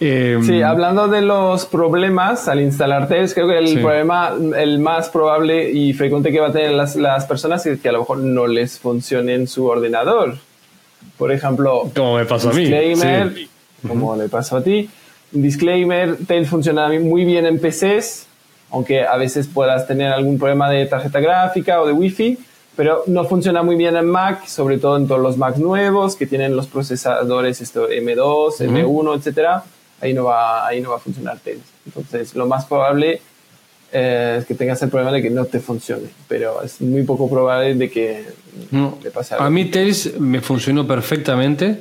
Em, 0.00 0.42
sí, 0.44 0.62
hablando 0.62 1.08
de 1.08 1.22
los 1.22 1.66
problemas 1.66 2.48
al 2.48 2.60
instalar 2.60 3.08
Tails, 3.08 3.34
creo 3.34 3.48
que 3.48 3.58
el 3.58 3.80
problema, 3.80 4.32
el 4.56 4.78
más 4.78 5.08
probable 5.08 5.70
y 5.70 5.92
frecuente 5.92 6.30
que 6.30 6.40
va 6.40 6.48
a 6.48 6.52
tener 6.52 6.72
las, 6.72 6.96
las 6.96 7.26
personas 7.26 7.64
es 7.66 7.80
que 7.80 7.88
a 7.88 7.92
lo 7.92 8.00
mejor 8.00 8.18
no 8.18 8.46
les 8.46 8.78
funcione 8.78 9.34
en 9.34 9.46
su 9.46 9.66
ordenador. 9.66 10.36
Por 11.18 11.32
ejemplo, 11.32 11.90
como 11.94 12.16
me 12.16 12.24
pasó 12.24 12.50
a 12.50 12.52
mí. 12.52 12.62
Disclaimer, 12.62 13.32
como 13.86 14.16
le 14.16 14.28
pasó 14.28 14.58
a 14.58 14.62
ti. 14.62 14.88
Disclaimer, 15.32 16.16
Tails 16.26 16.48
funciona 16.48 16.88
muy 16.88 17.24
bien 17.24 17.46
en 17.46 17.58
PCs, 17.58 18.26
aunque 18.70 19.04
a 19.04 19.16
veces 19.16 19.48
puedas 19.48 19.86
tener 19.86 20.12
algún 20.12 20.38
problema 20.38 20.70
de 20.70 20.86
tarjeta 20.86 21.20
gráfica 21.20 21.80
o 21.80 21.86
de 21.86 21.92
Wi-Fi, 21.92 22.38
pero 22.76 23.04
no 23.06 23.24
funciona 23.24 23.62
muy 23.62 23.76
bien 23.76 23.96
en 23.96 24.06
Mac, 24.06 24.46
sobre 24.46 24.78
todo 24.78 24.96
en 24.96 25.06
todos 25.06 25.20
los 25.20 25.36
Macs 25.36 25.58
nuevos 25.58 26.16
que 26.16 26.26
tienen 26.26 26.56
los 26.56 26.66
procesadores 26.66 27.60
esto, 27.60 27.88
M2, 27.88 28.60
M1, 28.60 29.16
etcétera. 29.16 29.64
Ahí 30.00 30.14
no 30.14 30.24
va, 30.24 30.66
ahí 30.66 30.80
no 30.80 30.90
va 30.90 30.96
a 30.96 31.00
funcionar 31.00 31.38
Tails. 31.38 31.62
Entonces, 31.86 32.34
lo 32.34 32.46
más 32.46 32.64
probable 32.64 33.20
eh, 33.92 34.36
es 34.40 34.46
que 34.46 34.54
tengas 34.54 34.82
el 34.82 34.88
problema 34.88 35.12
de 35.12 35.22
que 35.22 35.30
no 35.30 35.44
te 35.44 35.60
funcione, 35.60 36.08
pero 36.26 36.62
es 36.62 36.80
muy 36.80 37.02
poco 37.02 37.28
probable 37.28 37.74
de 37.74 37.90
que 37.90 38.24
no. 38.70 38.98
le 39.02 39.10
pase 39.10 39.34
algo. 39.34 39.46
A 39.46 39.50
mí 39.50 39.66
Tails 39.66 40.18
me 40.18 40.40
funcionó 40.40 40.86
perfectamente. 40.86 41.78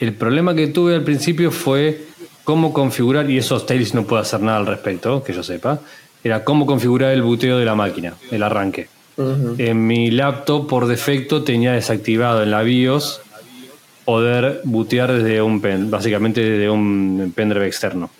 El 0.00 0.14
problema 0.14 0.54
que 0.54 0.68
tuve 0.68 0.94
al 0.94 1.04
principio 1.04 1.50
fue 1.50 2.06
cómo 2.42 2.72
configurar, 2.72 3.30
y 3.30 3.38
esos 3.38 3.66
Tails 3.66 3.94
no 3.94 4.04
puedo 4.04 4.22
hacer 4.22 4.40
nada 4.40 4.58
al 4.58 4.66
respecto, 4.66 5.22
que 5.22 5.32
yo 5.32 5.42
sepa, 5.42 5.80
era 6.24 6.42
cómo 6.42 6.66
configurar 6.66 7.12
el 7.12 7.22
buteo 7.22 7.58
de 7.58 7.64
la 7.64 7.74
máquina, 7.74 8.14
el 8.30 8.42
arranque. 8.42 8.88
En 9.58 9.86
mi 9.86 10.10
laptop 10.10 10.68
por 10.68 10.86
defecto 10.86 11.42
tenía 11.42 11.72
desactivado 11.72 12.42
en 12.42 12.50
la 12.50 12.62
BIOS 12.62 13.20
poder 14.04 14.60
bootear 14.64 15.12
desde 15.12 15.42
un 15.42 15.60
pen, 15.60 15.90
básicamente 15.90 16.40
desde 16.40 16.68
un 16.68 17.32
pendrive 17.34 17.66
externo. 17.66 18.10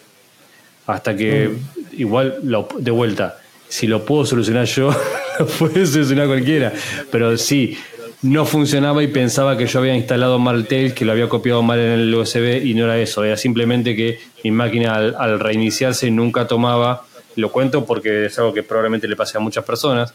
Hasta 0.86 1.16
que 1.16 1.50
igual 1.96 2.38
de 2.78 2.90
vuelta, 2.90 3.38
si 3.68 3.86
lo 3.86 4.04
puedo 4.04 4.24
solucionar 4.26 4.66
yo, 4.66 4.94
lo 5.38 5.46
puede 5.46 5.86
solucionar 5.86 6.26
cualquiera. 6.26 6.72
Pero 7.10 7.36
sí, 7.36 7.76
no 8.22 8.44
funcionaba 8.46 9.02
y 9.02 9.08
pensaba 9.08 9.56
que 9.56 9.66
yo 9.66 9.80
había 9.80 9.96
instalado 9.96 10.38
mal 10.38 10.66
Tails, 10.66 10.94
que 10.94 11.04
lo 11.04 11.12
había 11.12 11.28
copiado 11.28 11.62
mal 11.62 11.78
en 11.80 11.90
el 11.90 12.14
USB 12.14 12.64
y 12.64 12.74
no 12.74 12.84
era 12.84 12.98
eso, 12.98 13.24
era 13.24 13.36
simplemente 13.36 13.96
que 13.96 14.20
mi 14.44 14.50
máquina 14.50 14.94
al 14.94 15.40
reiniciarse 15.40 16.10
nunca 16.10 16.46
tomaba 16.46 17.04
lo 17.36 17.50
cuento 17.50 17.84
porque 17.84 18.26
es 18.26 18.38
algo 18.38 18.52
que 18.52 18.62
probablemente 18.62 19.08
le 19.08 19.16
pase 19.16 19.36
a 19.36 19.40
muchas 19.40 19.64
personas. 19.64 20.12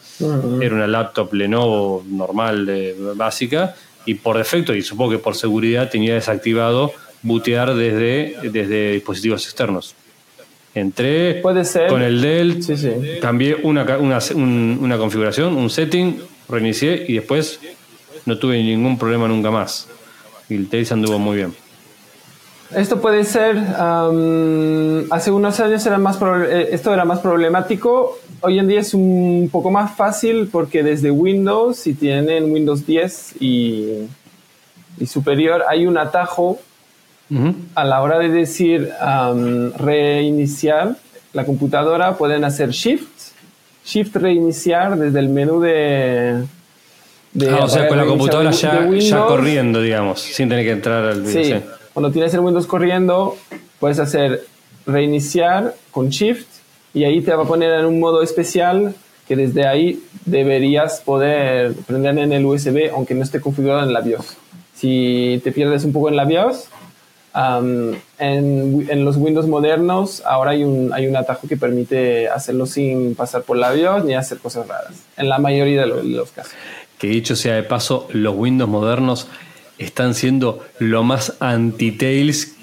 Era 0.62 0.76
una 0.76 0.88
laptop 0.88 1.34
Lenovo 1.34 2.04
normal, 2.08 2.96
básica, 3.16 3.76
y 4.06 4.16
por 4.16 4.38
defecto, 4.38 4.74
y 4.74 4.82
supongo 4.82 5.12
que 5.12 5.20
por 5.20 5.36
seguridad, 5.36 5.90
tenía 5.90 6.14
desactivado 6.14 6.94
bootear 7.22 7.76
desde, 7.76 8.38
desde 8.50 8.94
dispositivos 8.94 9.46
externos. 9.46 9.96
Entré 10.74 11.42
con 11.42 12.02
el 12.02 12.22
Dell, 12.22 12.60
cambié 13.20 13.56
una, 13.56 13.86
una 14.36 14.98
configuración, 14.98 15.58
un 15.58 15.70
setting, 15.70 16.22
reinicié 16.48 17.06
y 17.08 17.14
después 17.14 17.60
no 18.26 18.38
tuve 18.38 18.62
ningún 18.62 18.98
problema 18.98 19.28
nunca 19.28 19.52
más. 19.52 19.88
Y 20.50 20.56
el 20.56 20.70
Tails 20.70 20.92
anduvo 20.92 21.20
muy 21.20 21.38
bien. 21.38 21.54
Esto 22.76 23.00
puede 23.00 23.24
ser, 23.24 23.58
hace 23.58 25.32
unos 25.32 25.60
años 25.60 25.86
era 25.86 25.98
más 25.98 26.18
eh, 26.22 26.70
esto 26.72 26.94
era 26.94 27.06
más 27.06 27.20
problemático, 27.20 28.20
hoy 28.42 28.60
en 28.60 28.68
día 28.68 28.82
es 28.82 28.94
un 28.94 29.48
poco 29.52 29.72
más 29.72 29.96
fácil 29.96 30.50
porque 30.52 30.84
desde 30.84 31.10
Windows, 31.10 31.78
si 31.78 31.94
tienen 31.94 32.52
Windows 32.52 32.86
10 32.86 33.36
y, 33.40 34.08
superior, 35.06 35.64
hay 35.70 35.88
un 35.88 35.98
atajo 35.98 36.60
a 37.76 37.84
la 37.86 38.02
hora 38.02 38.20
de 38.20 38.30
decir 38.30 38.90
reiniciar 39.78 40.98
la 41.32 41.46
computadora, 41.46 42.18
pueden 42.18 42.44
hacer 42.44 42.72
Shift, 42.72 43.32
Shift 43.86 44.16
reiniciar 44.18 44.98
desde 44.98 45.20
el 45.20 45.30
menú 45.30 45.62
de... 45.62 46.44
ah, 47.50 47.60
o 47.64 47.70
sea, 47.70 47.88
con 47.88 47.98
la 47.98 48.06
computadora 48.06 48.52
ya, 48.52 48.90
ya, 48.90 49.26
corriendo, 49.26 49.82
digamos, 49.82 50.20
sin 50.20 50.50
tener 50.50 50.66
que 50.66 50.72
entrar 50.72 51.06
al... 51.06 51.26
Sí. 51.26 51.54
Cuando 51.98 52.12
tienes 52.12 52.32
el 52.36 52.42
Windows 52.42 52.68
corriendo, 52.68 53.38
puedes 53.80 53.98
hacer 53.98 54.46
reiniciar 54.86 55.74
con 55.90 56.10
Shift 56.10 56.46
y 56.94 57.06
ahí 57.06 57.22
te 57.22 57.34
va 57.34 57.42
a 57.42 57.48
poner 57.48 57.72
en 57.72 57.88
un 57.88 58.00
modo 58.00 58.22
especial 58.22 58.94
que 59.28 59.36
desde 59.36 59.66
ahí 59.66 60.04
deberías 60.24 61.02
poder 61.02 61.74
prender 61.88 62.20
en 62.20 62.34
el 62.34 62.46
USB 62.46 62.92
aunque 62.94 63.16
no 63.16 63.24
esté 63.24 63.42
configurado 63.42 63.82
en 63.82 63.94
la 63.94 64.02
BIOS. 64.02 64.38
Si 64.76 65.42
te 65.44 65.52
pierdes 65.52 65.86
un 65.86 65.92
poco 65.92 66.10
en 66.10 66.18
la 66.18 66.26
BIOS, 66.26 66.68
en, 67.34 69.04
los 69.04 69.18
Windows 69.18 69.48
modernos 69.48 70.22
ahora 70.24 70.52
hay 70.52 70.64
un, 70.64 70.94
hay 70.94 71.08
un 71.08 71.16
atajo 71.16 71.48
que 71.48 71.58
permite 71.58 72.28
hacerlo 72.28 72.68
sin 72.68 73.16
pasar 73.16 73.42
por 73.42 73.58
la 73.58 73.72
BIOS 73.72 74.06
ni 74.06 74.14
hacer 74.14 74.38
cosas 74.38 74.68
raras, 74.68 75.04
en 75.18 75.30
la 75.30 75.40
mayoría 75.40 75.82
de 75.82 75.88
los 75.88 76.30
casos. 76.30 76.54
Que 77.00 77.08
dicho 77.08 77.36
sea 77.36 77.56
de 77.56 77.64
paso, 77.64 78.08
los 78.12 78.36
Windows 78.36 78.70
modernos 78.70 79.28
están 79.78 80.14
siendo 80.16 80.66
lo 80.80 81.04
más 81.04 81.36
anti-Tails 81.40 82.54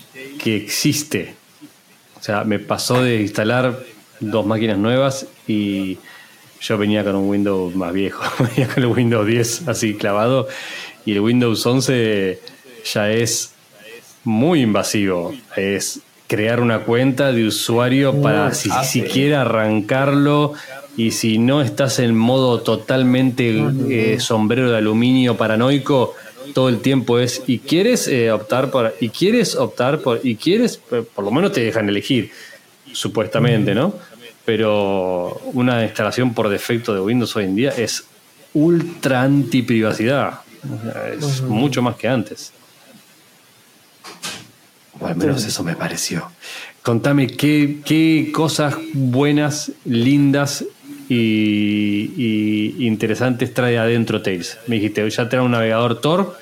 que 0.43 0.57
existe. 0.57 1.35
O 2.19 2.23
sea, 2.23 2.45
me 2.45 2.59
pasó 2.59 3.03
de 3.03 3.21
instalar 3.21 3.79
dos 4.21 4.47
máquinas 4.47 4.79
nuevas 4.79 5.27
y 5.47 5.99
yo 6.61 6.79
venía 6.79 7.05
con 7.05 7.15
un 7.17 7.29
Windows 7.29 7.75
más 7.75 7.93
viejo, 7.93 8.23
venía 8.57 8.73
con 8.73 8.83
el 8.83 8.89
Windows 8.89 9.27
10 9.27 9.69
así 9.69 9.95
clavado 9.95 10.49
y 11.05 11.13
el 11.13 11.21
Windows 11.21 11.65
11 11.65 12.41
ya 12.93 13.11
es 13.11 13.53
muy 14.25 14.63
invasivo. 14.63 15.35
Es 15.57 16.01
crear 16.27 16.61
una 16.61 16.81
cuenta 16.81 17.33
de 17.33 17.47
usuario 17.47 18.21
para 18.23 18.55
si 18.55 18.71
siquiera 18.85 19.43
arrancarlo 19.43 20.55
y 20.97 21.11
si 21.11 21.39
no 21.39 21.61
estás 21.61 21.99
en 21.99 22.17
modo 22.17 22.61
totalmente 22.61 23.63
eh, 23.91 24.21
sombrero 24.21 24.71
de 24.71 24.79
aluminio 24.79 25.37
paranoico, 25.37 26.15
todo 26.53 26.69
el 26.69 26.81
tiempo 26.81 27.19
es, 27.19 27.43
¿y 27.47 27.59
quieres 27.59 28.09
eh, 28.09 28.31
optar 28.31 28.71
por, 28.71 28.95
y 29.01 29.09
quieres 29.09 29.55
optar 29.55 30.01
por, 30.01 30.21
y 30.23 30.37
quieres, 30.37 30.77
por 30.77 31.25
lo 31.25 31.31
menos 31.31 31.53
te 31.53 31.63
dejan 31.63 31.89
elegir, 31.89 32.31
supuestamente, 32.93 33.75
¿no? 33.75 33.95
Pero 34.45 35.41
una 35.53 35.85
instalación 35.85 36.35
por 36.35 36.49
defecto 36.49 36.95
de 36.95 37.01
Windows 37.01 37.35
hoy 37.37 37.45
en 37.45 37.57
día 37.57 37.71
es 37.71 38.05
ultra 38.53 39.23
anti 39.23 39.63
privacidad. 39.63 40.41
Es 41.19 41.43
mucho 41.43 41.83
más 41.83 41.97
que 41.97 42.09
antes. 42.09 42.53
O 45.01 45.07
al 45.07 45.17
menos 45.17 45.45
eso 45.45 45.63
me 45.63 45.75
pareció. 45.75 46.31
Contame 46.83 47.27
qué, 47.27 47.81
qué 47.85 48.31
cosas 48.33 48.77
buenas, 48.93 49.73
lindas 49.85 50.65
y, 51.09 52.87
interesantes 52.87 53.53
trae 53.53 53.79
adentro 53.79 54.23
Tails. 54.23 54.59
Me 54.67 54.77
dijiste, 54.77 55.09
ya 55.09 55.29
trae 55.29 55.43
un 55.43 55.51
navegador 55.51 56.01
Tor. 56.01 56.37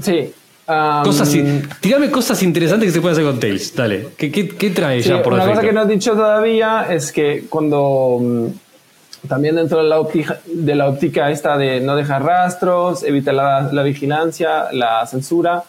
Sí. 0.00 0.32
cosas, 0.66 1.32
dígame 1.82 2.10
cosas 2.10 2.42
interesantes 2.42 2.88
que 2.88 2.92
se 2.94 3.00
pueden 3.00 3.14
hacer 3.14 3.24
con 3.24 3.40
Tails. 3.40 3.74
Dale, 3.74 4.08
¿qué, 4.16 4.30
qué, 4.30 4.70
trae 4.70 5.00
ya 5.00 5.22
por 5.22 5.34
Una 5.34 5.46
cosa 5.46 5.62
que 5.62 5.72
no 5.72 5.82
he 5.82 5.86
dicho 5.86 6.12
todavía 6.12 6.86
es 6.90 7.12
que 7.12 7.44
cuando 7.48 8.18
mm, 8.20 8.46
también 9.28 9.56
dentro 9.56 9.78
de 9.78 9.84
la, 9.84 10.00
óptica, 10.00 10.40
de 10.46 10.74
la 10.74 10.88
óptica 10.88 11.30
esta 11.30 11.56
de 11.56 11.80
no 11.80 11.96
dejar 11.96 12.22
rastros, 12.24 13.02
evitar 13.02 13.34
la, 13.34 13.70
la, 13.72 13.82
vigilancia, 13.82 14.72
la 14.72 15.06
censura, 15.06 15.64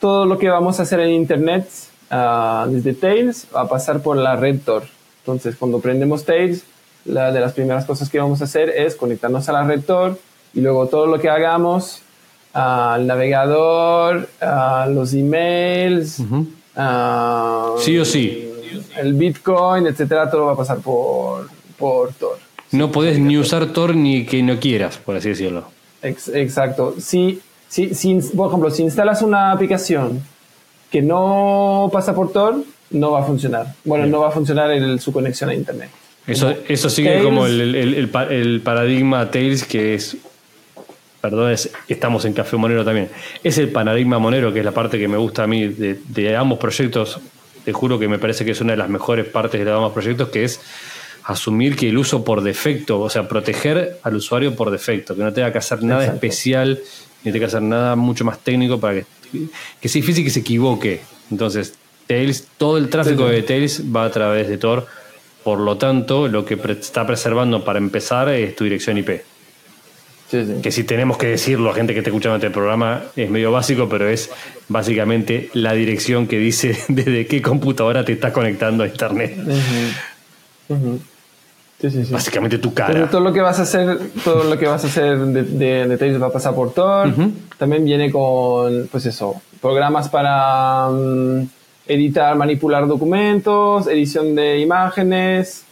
todo 0.00 0.26
lo 0.26 0.38
que 0.38 0.48
vamos 0.48 0.78
a 0.78 0.82
hacer 0.82 1.00
en 1.00 1.10
Internet 1.10 1.68
uh, 2.10 2.68
desde 2.68 2.94
Tails 2.94 3.46
va 3.54 3.62
a 3.62 3.68
pasar 3.68 4.00
por 4.00 4.16
la 4.16 4.36
red 4.36 4.60
Tor. 4.64 4.84
Entonces, 5.22 5.56
cuando 5.56 5.80
prendemos 5.80 6.24
Tails, 6.24 6.64
la 7.04 7.32
de 7.32 7.40
las 7.40 7.52
primeras 7.52 7.84
cosas 7.84 8.08
que 8.08 8.18
vamos 8.18 8.40
a 8.40 8.44
hacer 8.44 8.70
es 8.70 8.94
conectarnos 8.94 9.48
a 9.48 9.52
la 9.52 9.64
red 9.64 9.82
Tor 9.82 10.18
y 10.54 10.60
luego 10.60 10.86
todo 10.86 11.06
lo 11.06 11.20
que 11.20 11.28
hagamos 11.28 12.02
al 12.52 13.06
navegador, 13.06 14.28
a 14.40 14.86
los 14.88 15.12
emails, 15.14 16.22
sí 17.78 17.98
o 17.98 18.04
sí, 18.04 18.50
el 18.96 19.14
Bitcoin, 19.14 19.86
etcétera, 19.86 20.30
todo 20.30 20.46
va 20.46 20.52
a 20.52 20.56
pasar 20.56 20.78
por, 20.78 21.48
por 21.78 22.12
Tor. 22.14 22.38
No 22.72 22.92
podés 22.92 23.18
ni 23.18 23.38
usar 23.38 23.66
Tor 23.72 23.94
ni 23.94 24.26
que 24.26 24.42
no 24.42 24.58
quieras, 24.58 24.98
por 24.98 25.16
así 25.16 25.30
decirlo. 25.30 25.64
exacto. 26.02 26.94
Si, 26.98 27.40
si, 27.68 27.94
si, 27.94 28.14
por 28.36 28.48
ejemplo, 28.48 28.70
si 28.70 28.82
instalas 28.82 29.22
una 29.22 29.52
aplicación 29.52 30.22
que 30.90 31.00
no 31.02 31.88
pasa 31.92 32.14
por 32.14 32.32
Tor, 32.32 32.62
no 32.90 33.12
va 33.12 33.20
a 33.20 33.24
funcionar. 33.24 33.74
Bueno, 33.84 34.06
no 34.06 34.20
va 34.20 34.28
a 34.28 34.32
funcionar 34.32 34.70
en 34.72 34.98
su 34.98 35.12
conexión 35.12 35.50
a 35.50 35.54
Internet. 35.54 35.90
Eso, 36.28 36.54
eso 36.68 36.90
sigue 36.90 37.22
como 37.22 37.46
el, 37.46 37.74
el, 37.74 38.60
paradigma 38.60 39.30
Tails 39.30 39.64
que 39.64 39.94
es 39.94 40.16
perdón, 41.20 41.54
estamos 41.88 42.24
en 42.24 42.32
Café 42.32 42.56
Monero 42.56 42.84
también. 42.84 43.08
Es 43.42 43.58
el 43.58 43.70
paradigma 43.70 44.18
monero, 44.18 44.52
que 44.52 44.60
es 44.60 44.64
la 44.64 44.72
parte 44.72 44.98
que 44.98 45.08
me 45.08 45.16
gusta 45.16 45.44
a 45.44 45.46
mí 45.46 45.66
de, 45.66 46.36
ambos 46.36 46.58
proyectos. 46.58 47.18
Te 47.64 47.72
juro 47.72 47.98
que 47.98 48.08
me 48.08 48.18
parece 48.18 48.44
que 48.44 48.52
es 48.52 48.60
una 48.60 48.72
de 48.72 48.78
las 48.78 48.88
mejores 48.88 49.26
partes 49.26 49.64
de 49.64 49.70
ambos 49.70 49.92
proyectos, 49.92 50.28
que 50.28 50.44
es 50.44 50.60
asumir 51.24 51.76
que 51.76 51.88
el 51.88 51.98
uso 51.98 52.24
por 52.24 52.42
defecto, 52.42 53.00
o 53.00 53.10
sea, 53.10 53.28
proteger 53.28 53.98
al 54.02 54.14
usuario 54.14 54.54
por 54.54 54.70
defecto, 54.70 55.14
que 55.16 55.22
no 55.22 55.32
tenga 55.32 55.52
que 55.52 55.58
hacer 55.58 55.82
nada 55.82 56.06
especial, 56.06 56.78
ni 57.24 57.32
tenga 57.32 57.40
que 57.40 57.48
hacer 57.48 57.62
nada 57.62 57.96
mucho 57.96 58.24
más 58.24 58.38
técnico 58.38 58.78
para 58.80 59.00
que, 59.00 59.06
que 59.80 59.88
sea 59.88 60.00
difícil 60.00 60.24
que 60.24 60.30
se 60.30 60.40
equivoque. 60.40 61.00
Entonces, 61.30 61.74
Tails, 62.06 62.46
todo 62.56 62.78
el 62.78 62.88
tráfico 62.88 63.26
de 63.26 63.42
Tails 63.42 63.82
va 63.94 64.06
a 64.06 64.10
través 64.10 64.48
de 64.48 64.56
Tor 64.56 64.86
por 65.44 65.60
lo 65.60 65.76
tanto, 65.78 66.28
lo 66.28 66.44
que 66.44 66.58
está 66.80 67.06
preservando 67.06 67.64
para 67.64 67.78
empezar 67.78 68.28
es 68.28 68.54
tu 68.56 68.64
dirección 68.64 68.98
IP. 68.98 69.22
Que 70.62 70.70
si 70.70 70.84
tenemos 70.84 71.16
que 71.16 71.26
decirlo 71.28 71.70
a 71.70 71.74
gente 71.74 71.94
que 71.94 72.00
está 72.00 72.10
escuchando 72.10 72.36
este 72.36 72.50
programa, 72.50 73.04
es 73.16 73.30
medio 73.30 73.50
básico, 73.50 73.88
pero 73.88 74.08
es 74.08 74.30
básicamente 74.68 75.48
la 75.54 75.72
dirección 75.72 76.26
que 76.26 76.38
dice 76.38 76.76
desde 76.88 77.26
qué 77.26 77.40
computadora 77.40 78.04
te 78.04 78.12
estás 78.12 78.32
conectando 78.32 78.84
a 78.84 78.88
internet. 78.88 79.36
Básicamente 82.10 82.58
tu 82.58 82.74
cara. 82.74 83.08
todo 83.08 83.20
lo 83.20 83.32
que 83.32 83.40
vas 83.40 83.58
a 83.60 83.62
hacer, 83.62 83.98
todo 84.24 84.44
lo 84.44 84.58
que 84.58 84.66
vas 84.66 84.84
a 84.84 84.88
hacer 84.88 85.18
de, 85.18 85.86
de, 85.86 86.18
va 86.18 86.26
a 86.26 86.32
pasar 86.32 86.54
por 86.54 86.74
Tor. 86.74 87.10
También 87.56 87.84
viene 87.84 88.10
con, 88.10 88.88
pues 88.88 89.06
eso, 89.06 89.40
programas 89.62 90.08
para 90.08 90.88
mm, 90.90 91.46
editar, 91.88 92.36
manipular 92.36 92.86
documentos, 92.86 93.86
edición 93.88 94.34
de 94.34 94.60
imágenes, 94.60 95.64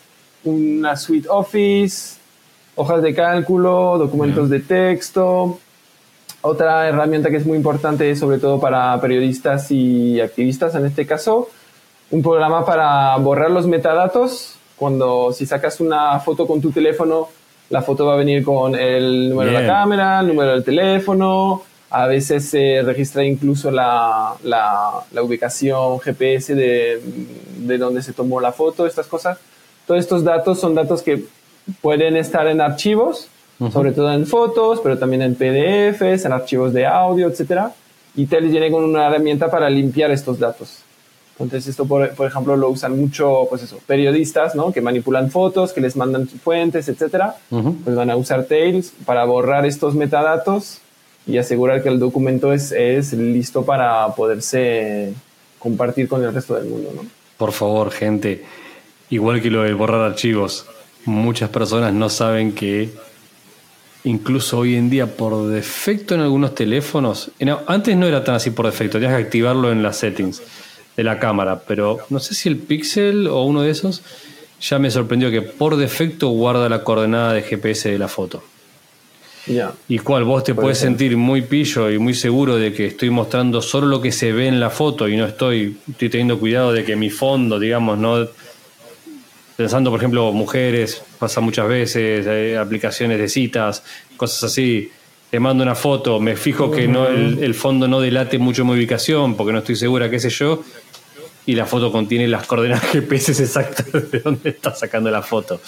una 0.44 0.96
suite 0.96 1.28
Office, 1.30 2.16
hojas 2.74 3.02
de 3.02 3.14
cálculo, 3.14 3.98
documentos 3.98 4.48
de 4.48 4.60
texto. 4.60 5.58
Otra 6.40 6.88
herramienta 6.88 7.30
que 7.30 7.36
es 7.36 7.46
muy 7.46 7.56
importante, 7.56 8.14
sobre 8.16 8.38
todo 8.38 8.58
para 8.60 8.98
periodistas 9.00 9.70
y 9.70 10.20
activistas 10.20 10.74
en 10.74 10.86
este 10.86 11.06
caso, 11.06 11.48
un 12.10 12.22
programa 12.22 12.64
para 12.64 13.16
borrar 13.16 13.50
los 13.50 13.66
metadatos. 13.66 14.58
Cuando 14.76 15.32
si 15.32 15.46
sacas 15.46 15.80
una 15.80 16.18
foto 16.20 16.46
con 16.46 16.60
tu 16.60 16.70
teléfono, 16.70 17.28
la 17.70 17.82
foto 17.82 18.06
va 18.06 18.14
a 18.14 18.16
venir 18.16 18.44
con 18.44 18.74
el 18.74 19.30
número 19.30 19.50
de 19.50 19.60
la 19.60 19.66
cámara, 19.66 20.20
el 20.20 20.28
número 20.28 20.52
del 20.52 20.62
teléfono, 20.62 21.62
a 21.90 22.06
veces 22.06 22.48
se 22.48 22.82
registra 22.82 23.24
incluso 23.24 23.70
la, 23.70 24.34
la, 24.42 25.22
ubicación 25.22 26.00
GPS 26.00 26.54
de, 26.54 27.00
de, 27.58 27.78
donde 27.78 28.02
se 28.02 28.12
tomó 28.12 28.40
la 28.40 28.52
foto, 28.52 28.86
estas 28.86 29.06
cosas. 29.06 29.38
Todos 29.86 30.00
estos 30.00 30.24
datos 30.24 30.58
son 30.58 30.74
datos 30.74 31.02
que 31.02 31.24
pueden 31.80 32.16
estar 32.16 32.48
en 32.48 32.60
archivos, 32.60 33.28
sobre 33.72 33.92
todo 33.92 34.12
en 34.12 34.26
fotos, 34.26 34.80
pero 34.82 34.98
también 34.98 35.22
en 35.22 35.34
PDFs, 35.34 36.24
en 36.24 36.32
archivos 36.32 36.72
de 36.72 36.86
audio, 36.86 37.28
etc. 37.28 37.68
Y 38.16 38.26
Teles 38.26 38.50
viene 38.50 38.70
con 38.70 38.84
una 38.84 39.06
herramienta 39.06 39.50
para 39.50 39.70
limpiar 39.70 40.10
estos 40.10 40.38
datos. 40.38 40.82
Entonces 41.38 41.68
esto, 41.68 41.86
por, 41.86 42.10
por, 42.14 42.26
ejemplo, 42.26 42.56
lo 42.56 42.70
usan 42.70 42.98
mucho, 42.98 43.46
pues 43.48 43.62
eso, 43.62 43.78
periodistas, 43.86 44.54
¿no? 44.54 44.72
Que 44.72 44.80
manipulan 44.80 45.30
fotos, 45.30 45.72
que 45.72 45.80
les 45.80 45.94
mandan 45.94 46.26
fuentes, 46.26 46.88
etcétera. 46.88 47.36
Pues 47.50 47.94
van 47.94 48.10
a 48.10 48.16
usar 48.16 48.44
Tails 48.44 48.92
para 49.04 49.24
borrar 49.24 49.66
estos 49.66 49.94
metadatos 49.94 50.80
y 51.26 51.38
asegurar 51.38 51.82
que 51.82 51.88
el 51.88 51.98
documento 51.98 52.52
es, 52.52 52.72
es 52.72 53.12
listo 53.12 53.64
para 53.64 54.14
poderse 54.14 55.12
compartir 55.58 56.08
con 56.08 56.22
el 56.22 56.32
resto 56.32 56.54
del 56.54 56.66
mundo. 56.66 56.92
¿no? 56.94 57.02
Por 57.36 57.52
favor, 57.52 57.90
gente, 57.90 58.44
igual 59.10 59.42
que 59.42 59.50
lo 59.50 59.62
de 59.62 59.74
borrar 59.74 60.02
archivos, 60.02 60.66
muchas 61.04 61.50
personas 61.50 61.92
no 61.92 62.08
saben 62.08 62.52
que 62.52 62.90
incluso 64.04 64.58
hoy 64.58 64.76
en 64.76 64.88
día 64.88 65.16
por 65.16 65.48
defecto 65.48 66.14
en 66.14 66.20
algunos 66.20 66.54
teléfonos, 66.54 67.30
antes 67.66 67.96
no 67.96 68.06
era 68.06 68.22
tan 68.22 68.36
así 68.36 68.50
por 68.50 68.66
defecto, 68.66 68.98
tenías 68.98 69.16
que 69.16 69.24
activarlo 69.24 69.72
en 69.72 69.82
las 69.82 69.96
settings 69.96 70.42
de 70.96 71.02
la 71.02 71.18
cámara, 71.18 71.62
pero 71.66 71.98
no 72.08 72.20
sé 72.20 72.34
si 72.34 72.48
el 72.48 72.56
Pixel 72.56 73.26
o 73.26 73.42
uno 73.42 73.62
de 73.62 73.70
esos 73.70 74.02
ya 74.60 74.78
me 74.78 74.90
sorprendió 74.90 75.30
que 75.30 75.42
por 75.42 75.76
defecto 75.76 76.28
guarda 76.28 76.68
la 76.68 76.84
coordenada 76.84 77.32
de 77.34 77.42
GPS 77.42 77.90
de 77.90 77.98
la 77.98 78.08
foto. 78.08 78.42
Y 79.88 79.98
cual 79.98 80.24
vos 80.24 80.44
te 80.44 80.54
puedes 80.54 80.78
sentir 80.78 81.16
muy 81.16 81.42
pillo 81.42 81.90
y 81.90 81.98
muy 81.98 82.14
seguro 82.14 82.56
de 82.56 82.72
que 82.72 82.86
estoy 82.86 83.10
mostrando 83.10 83.62
solo 83.62 83.86
lo 83.86 84.00
que 84.00 84.10
se 84.10 84.32
ve 84.32 84.48
en 84.48 84.58
la 84.58 84.70
foto 84.70 85.08
y 85.08 85.16
no 85.16 85.24
estoy, 85.24 85.76
estoy 85.88 86.08
teniendo 86.08 86.38
cuidado 86.38 86.72
de 86.72 86.84
que 86.84 86.96
mi 86.96 87.10
fondo, 87.10 87.58
digamos, 87.58 87.98
no. 87.98 88.26
Pensando, 89.56 89.90
por 89.90 90.00
ejemplo, 90.00 90.32
mujeres, 90.32 91.02
pasa 91.18 91.40
muchas 91.40 91.66
veces, 91.66 92.26
eh, 92.28 92.58
aplicaciones 92.58 93.18
de 93.18 93.28
citas, 93.28 93.82
cosas 94.16 94.44
así. 94.44 94.90
Te 95.30 95.40
mando 95.40 95.62
una 95.62 95.74
foto, 95.74 96.20
me 96.20 96.36
fijo 96.36 96.70
que 96.70 96.86
no 96.86 97.08
el, 97.08 97.42
el, 97.42 97.54
fondo 97.54 97.88
no 97.88 98.00
delate 98.00 98.38
mucho 98.38 98.64
mi 98.64 98.72
ubicación 98.72 99.34
porque 99.34 99.52
no 99.52 99.58
estoy 99.58 99.74
segura, 99.74 100.08
qué 100.08 100.20
sé 100.20 100.30
yo, 100.30 100.62
y 101.46 101.54
la 101.54 101.66
foto 101.66 101.90
contiene 101.90 102.28
las 102.28 102.46
coordenadas 102.46 102.84
GPS 102.92 103.42
exactas 103.42 104.10
de 104.10 104.20
dónde 104.20 104.50
está 104.50 104.74
sacando 104.74 105.10
la 105.10 105.22
foto. 105.22 105.60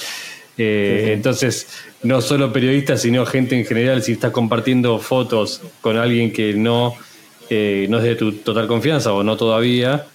Eh, 0.59 1.13
entonces, 1.15 1.69
no 2.03 2.21
solo 2.21 2.53
periodistas, 2.53 3.03
sino 3.03 3.25
gente 3.25 3.57
en 3.57 3.65
general, 3.65 4.03
si 4.03 4.13
estás 4.13 4.33
compartiendo 4.33 4.99
fotos 4.99 5.63
con 5.81 5.97
alguien 5.97 6.33
que 6.33 6.53
no, 6.55 6.95
eh, 7.49 7.87
no 7.89 7.99
es 7.99 8.05
de 8.05 8.17
tu 8.17 8.33
total 8.33 8.67
confianza 8.67 9.13
o 9.13 9.23
no 9.23 9.37
todavía, 9.37 10.07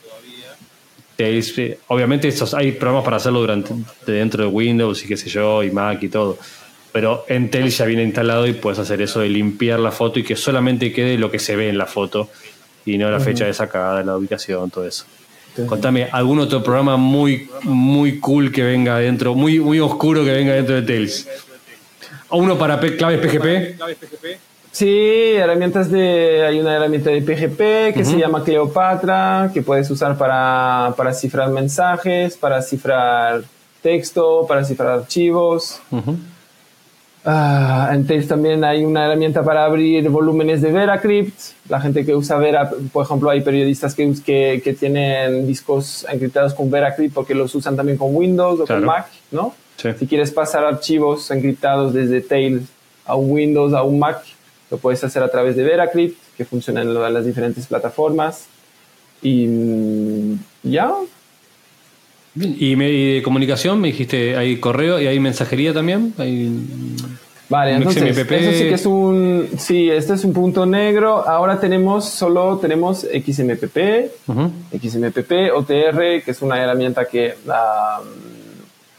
te, 1.16 1.80
obviamente 1.88 2.28
estos, 2.28 2.54
hay 2.54 2.74
programas 2.74 3.06
para 3.06 3.18
hacerlo 3.18 3.40
durante, 3.40 3.74
dentro 4.06 4.44
de 4.44 4.50
Windows 4.50 5.04
y 5.06 5.08
qué 5.08 5.16
sé 5.16 5.30
yo, 5.30 5.64
y 5.64 5.72
Mac 5.72 6.04
y 6.04 6.10
todo. 6.10 6.38
Pero 6.92 7.26
en 7.28 7.50
Tel 7.50 7.70
ya 7.70 7.86
viene 7.86 8.04
instalado 8.04 8.46
y 8.46 8.54
puedes 8.54 8.80
hacer 8.80 9.02
eso 9.02 9.22
de 9.22 9.30
limpiar 9.30 9.80
la 9.80 9.92
foto 9.92 10.20
y 10.20 10.24
que 10.24 10.36
solamente 10.36 10.92
quede 10.92 11.18
lo 11.18 11.32
que 11.32 11.40
se 11.40 11.56
ve 11.56 11.70
en 11.70 11.78
la 11.78 11.86
foto 11.86 12.30
y 12.86 12.98
no 12.98 13.10
la 13.10 13.20
fecha 13.20 13.46
de 13.46 13.54
sacada, 13.54 14.04
la 14.04 14.18
ubicación, 14.18 14.70
todo 14.70 14.86
eso. 14.86 15.06
Contame, 15.68 16.08
¿algún 16.12 16.40
otro 16.40 16.64
programa 16.64 16.98
muy, 16.98 17.50
muy 17.64 18.20
cool 18.20 18.52
que 18.52 18.64
venga 18.64 18.98
dentro, 18.98 19.36
muy, 19.36 19.60
muy 19.60 19.80
oscuro 19.80 20.24
que 20.24 20.32
venga 20.32 20.54
dentro 20.54 20.76
de 20.76 20.82
Tails? 20.82 21.28
¿Uno 22.32 22.58
para 22.58 22.80
claves 22.80 23.20
PGP? 23.20 23.80
Sí, 24.72 25.34
herramientas 25.36 25.92
de. 25.92 26.44
Hay 26.48 26.60
una 26.60 26.76
herramienta 26.76 27.12
de 27.12 27.22
PGP 27.22 27.94
que 27.96 28.04
se 28.04 28.18
llama 28.18 28.44
Cleopatra, 28.44 29.52
que 29.54 29.62
puedes 29.62 29.90
usar 29.92 30.18
para, 30.18 30.96
para 30.98 31.14
cifrar 31.14 31.50
mensajes, 31.50 32.36
para 32.36 32.60
cifrar 32.64 33.44
texto, 33.84 34.48
para 34.48 34.66
cifrar 34.66 35.00
archivos. 35.02 35.80
Ah, 37.26 37.92
en 37.94 38.06
Tails 38.06 38.28
también 38.28 38.66
hay 38.66 38.84
una 38.84 39.06
herramienta 39.06 39.44
para 39.44 39.64
abrir 39.64 40.10
volúmenes 40.10 40.62
de 40.62 40.72
VeraCrypt. 40.72 41.40
La 41.70 41.80
gente 41.80 42.06
que 42.06 42.14
usa 42.16 42.38
Vera, 42.38 42.70
por 42.92 43.06
ejemplo, 43.06 43.30
hay 43.30 43.42
periodistas 43.42 43.96
que, 43.96 44.14
que, 44.26 44.62
que 44.64 44.74
tienen 44.74 45.48
discos 45.48 46.06
encriptados 46.12 46.54
con 46.54 46.70
VeraCrypt 46.70 47.14
porque 47.14 47.34
los 47.34 47.56
usan 47.56 47.78
también 47.78 47.98
con 47.98 48.14
Windows 48.14 48.60
o 48.60 48.66
con 48.66 48.84
Mac, 48.84 49.08
¿no? 49.32 49.56
Si 49.78 50.08
quieres 50.08 50.32
pasar 50.32 50.64
archivos 50.64 51.30
encriptados 51.32 51.94
desde 51.94 52.22
Tails 52.22 52.64
a 53.06 53.16
un 53.16 53.32
Windows, 53.32 53.74
a 53.74 53.84
un 53.84 54.00
Mac, 54.00 54.24
lo 54.70 54.78
puedes 54.78 55.04
hacer 55.04 55.24
a 55.24 55.30
través 55.30 55.56
de 55.56 55.64
VeraCrypt, 55.64 56.18
que 56.38 56.46
funciona 56.46 56.82
en 56.82 56.94
las 56.94 57.26
diferentes 57.26 57.68
plataformas. 57.68 58.48
Y 59.22 59.48
mm, 59.48 60.40
ya, 60.64 60.94
¿Y, 62.36 62.76
de 62.76 63.22
comunicación 63.24 63.80
me 63.80 63.90
dijiste, 63.90 64.36
hay 64.36 64.58
correo 64.58 65.00
y 65.00 65.06
hay 65.06 65.20
mensajería 65.20 65.74
también? 65.74 66.14
Vale, 67.50 67.74
entonces, 67.74 68.18
eso 68.18 68.52
sí 68.52 68.64
que 68.64 68.74
es 68.74 68.86
un, 68.86 69.50
sí, 69.58 69.90
este 69.90 70.14
es 70.14 70.24
un 70.24 70.34
punto 70.34 70.66
negro. 70.66 71.28
Ahora 71.28 71.60
tenemos 71.60 72.06
solo, 72.06 72.58
tenemos 72.58 73.02
XMPP, 73.02 73.78
XMPP, 74.72 75.32
OTR, 75.54 76.24
que 76.24 76.32
es 76.32 76.42
una 76.42 76.62
herramienta 76.62 77.06
que, 77.06 77.36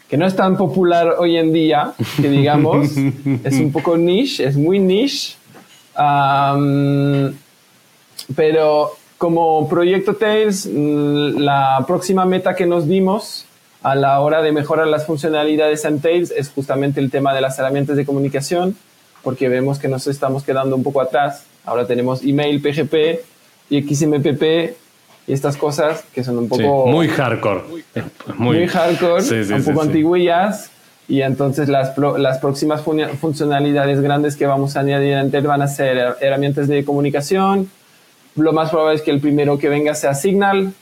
que 0.08 0.16
no 0.16 0.26
es 0.26 0.36
tan 0.36 0.56
popular 0.56 1.16
hoy 1.18 1.36
en 1.36 1.52
día, 1.52 1.94
que 2.20 2.28
digamos, 2.28 2.90
es 3.44 3.54
un 3.54 3.72
poco 3.72 3.96
niche, 3.96 4.44
es 4.46 4.56
muy 4.56 4.78
niche. 4.78 5.36
pero 8.36 8.92
como 9.16 9.68
proyecto 9.68 10.14
Tails, 10.16 10.68
mm, 10.70 11.38
la 11.38 11.82
próxima 11.86 12.26
meta 12.26 12.54
que 12.54 12.66
nos 12.66 12.86
dimos 12.86 13.46
a 13.84 13.94
la 13.94 14.18
hora 14.20 14.40
de 14.40 14.50
mejorar 14.50 14.86
las 14.86 15.04
funcionalidades 15.04 15.84
en 15.84 16.00
Tails 16.00 16.30
es 16.30 16.48
justamente 16.48 17.00
el 17.00 17.10
tema 17.10 17.34
de 17.34 17.42
las 17.42 17.58
herramientas 17.58 17.96
de 17.96 18.06
comunicación, 18.06 18.74
porque 19.22 19.50
vemos 19.50 19.78
que 19.78 19.88
nos 19.88 20.06
estamos 20.06 20.42
quedando 20.42 20.74
un 20.74 20.82
poco 20.82 21.02
atrás. 21.02 21.44
Ahora 21.66 21.86
tenemos 21.86 22.22
email, 22.22 22.62
PGP 22.62 23.20
y 23.68 23.82
XMPP 23.82 24.42
y 25.26 25.32
estas 25.34 25.58
cosas 25.58 26.02
que 26.14 26.24
son 26.24 26.38
un 26.38 26.48
poco... 26.48 26.86
muy 26.86 27.08
hardcore. 27.08 27.60
Muy, 28.36 28.66
hardcore, 28.66 29.54
un 29.54 29.64
poco 29.64 29.82
antiguillas. 29.82 30.70
Y 31.06 31.20
entonces 31.20 31.68
las, 31.68 31.92
las 31.98 32.38
próximas 32.38 32.80
funcionalidades 33.20 34.00
grandes 34.00 34.36
que 34.36 34.46
vamos 34.46 34.76
a 34.76 34.80
añadir 34.80 35.12
en 35.12 35.30
Tails 35.30 35.46
van 35.46 35.60
a 35.60 35.68
ser 35.68 36.16
herramientas 36.22 36.68
de 36.68 36.86
comunicación, 36.86 37.68
lo 38.34 38.52
más 38.54 38.70
probable 38.70 38.96
es 38.96 39.02
que 39.02 39.10
el 39.10 39.20
primero 39.20 39.58
que 39.58 39.68
venga 39.68 39.94
sea 39.94 40.14
Signal, 40.14 40.72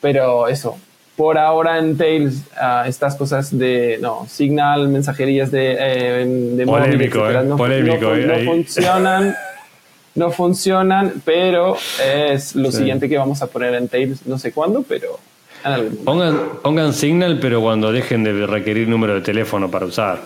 pero 0.00 0.46
eso, 0.46 0.78
por 1.16 1.38
ahora 1.38 1.78
en 1.78 1.96
Tails, 1.96 2.42
ah, 2.56 2.84
estas 2.86 3.16
cosas 3.16 3.56
de 3.56 3.98
no, 4.00 4.26
Signal, 4.28 4.88
mensajerías 4.88 5.50
de, 5.50 5.76
eh, 5.78 6.26
de 6.56 6.66
polémico, 6.66 7.30
eh, 7.30 7.44
no, 7.44 7.56
polémico, 7.56 8.06
no, 8.06 8.14
eh, 8.14 8.44
funcionan. 8.44 9.36
no 10.14 10.30
funcionan, 10.30 11.22
pero 11.24 11.76
es 12.04 12.54
lo 12.54 12.70
siguiente 12.70 13.08
que 13.08 13.16
vamos 13.16 13.42
a 13.42 13.46
poner 13.46 13.74
en 13.74 13.88
Tails, 13.88 14.26
no 14.26 14.38
sé 14.38 14.52
cuándo, 14.52 14.82
pero 14.86 15.18
en 15.64 15.72
algún 15.72 15.96
pongan, 16.04 16.40
pongan 16.62 16.92
Signal, 16.92 17.38
pero 17.40 17.60
cuando 17.60 17.92
dejen 17.92 18.24
de 18.24 18.46
requerir 18.46 18.88
número 18.88 19.14
de 19.14 19.20
teléfono 19.20 19.70
para 19.70 19.86
usar. 19.86 20.20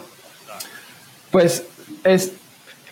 Pues 1.31 1.65
es 2.05 2.33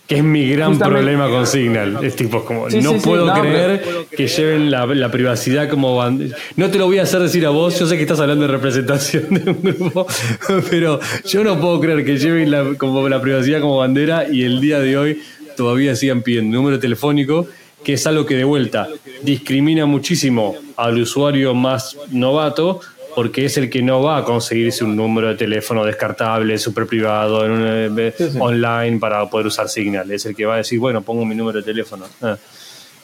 que 0.07 0.17
es 0.17 0.25
mi 0.25 0.49
gran 0.51 0.79
problema 0.79 1.29
con 1.29 1.47
Signal. 1.47 2.05
Es 2.05 2.17
tipo 2.17 2.45
como, 2.45 2.69
no 2.69 2.95
puedo 2.99 3.33
creer 3.33 3.83
que 4.15 4.27
lleven 4.27 4.71
la, 4.71 5.11
privacidad 5.11 5.69
como 5.69 5.97
bandera. 5.97 6.37
No 6.57 6.71
te 6.71 6.79
lo 6.79 6.87
voy 6.87 6.99
a 6.99 7.03
hacer 7.05 7.21
decir 7.21 7.47
a 7.47 7.51
vos, 7.51 7.79
yo 7.79 7.87
sé 7.87 7.97
que 7.97 8.03
estás 8.03 8.21
hablando 8.21 8.47
de 8.47 8.53
representación 8.53 9.27
de 9.31 9.51
un 9.51 9.63
grupo, 9.63 10.07
pero 10.71 11.01
yo 11.27 11.45
no 11.45 11.59
puedo 11.59 11.81
creer 11.81 12.05
que 12.05 12.19
lleven 12.19 12.51
la, 12.51 12.75
como 12.77 13.09
la 13.09 13.21
privacidad 13.21 13.61
como 13.61 13.79
bandera 13.79 14.27
y 14.31 14.43
el 14.43 14.61
día 14.61 14.81
de 14.81 14.97
hoy 14.99 15.23
todavía 15.57 15.97
sigan 15.97 16.23
pidiendo 16.23 16.57
número 16.57 16.79
telefónico, 16.79 17.47
que 17.83 17.95
es 17.95 18.07
algo 18.07 18.27
que 18.27 18.35
de 18.35 18.45
vuelta 18.45 18.89
discrimina 19.23 19.87
muchísimo 19.87 20.57
al 20.77 20.99
usuario 20.99 21.55
más 21.55 21.97
novato 22.11 22.81
porque 23.15 23.45
es 23.45 23.57
el 23.57 23.71
que 23.71 23.83
no 23.83 24.03
va 24.03 24.19
a 24.19 24.25
conseguirse 24.25 24.85
un 24.85 24.97
número 24.97 25.29
de 25.29 25.35
teléfono 25.37 25.85
descartable, 25.85 26.59
súper 26.59 26.87
privado, 26.87 27.45
en 27.45 27.99
eh, 27.99 28.15
online 28.39 28.99
para 28.99 29.29
poder 29.29 29.47
usar 29.47 29.69
Signal. 29.69 30.11
Es 30.11 30.27
el 30.27 30.35
que 30.35 30.47
va 30.47 30.55
a 30.55 30.57
decir, 30.59 30.79
bueno, 30.79 31.03
pongo 31.03 31.25
mi 31.25 31.35
número 31.35 31.59
de 31.59 31.65
teléfono. 31.65 32.05
Ah. 32.23 32.37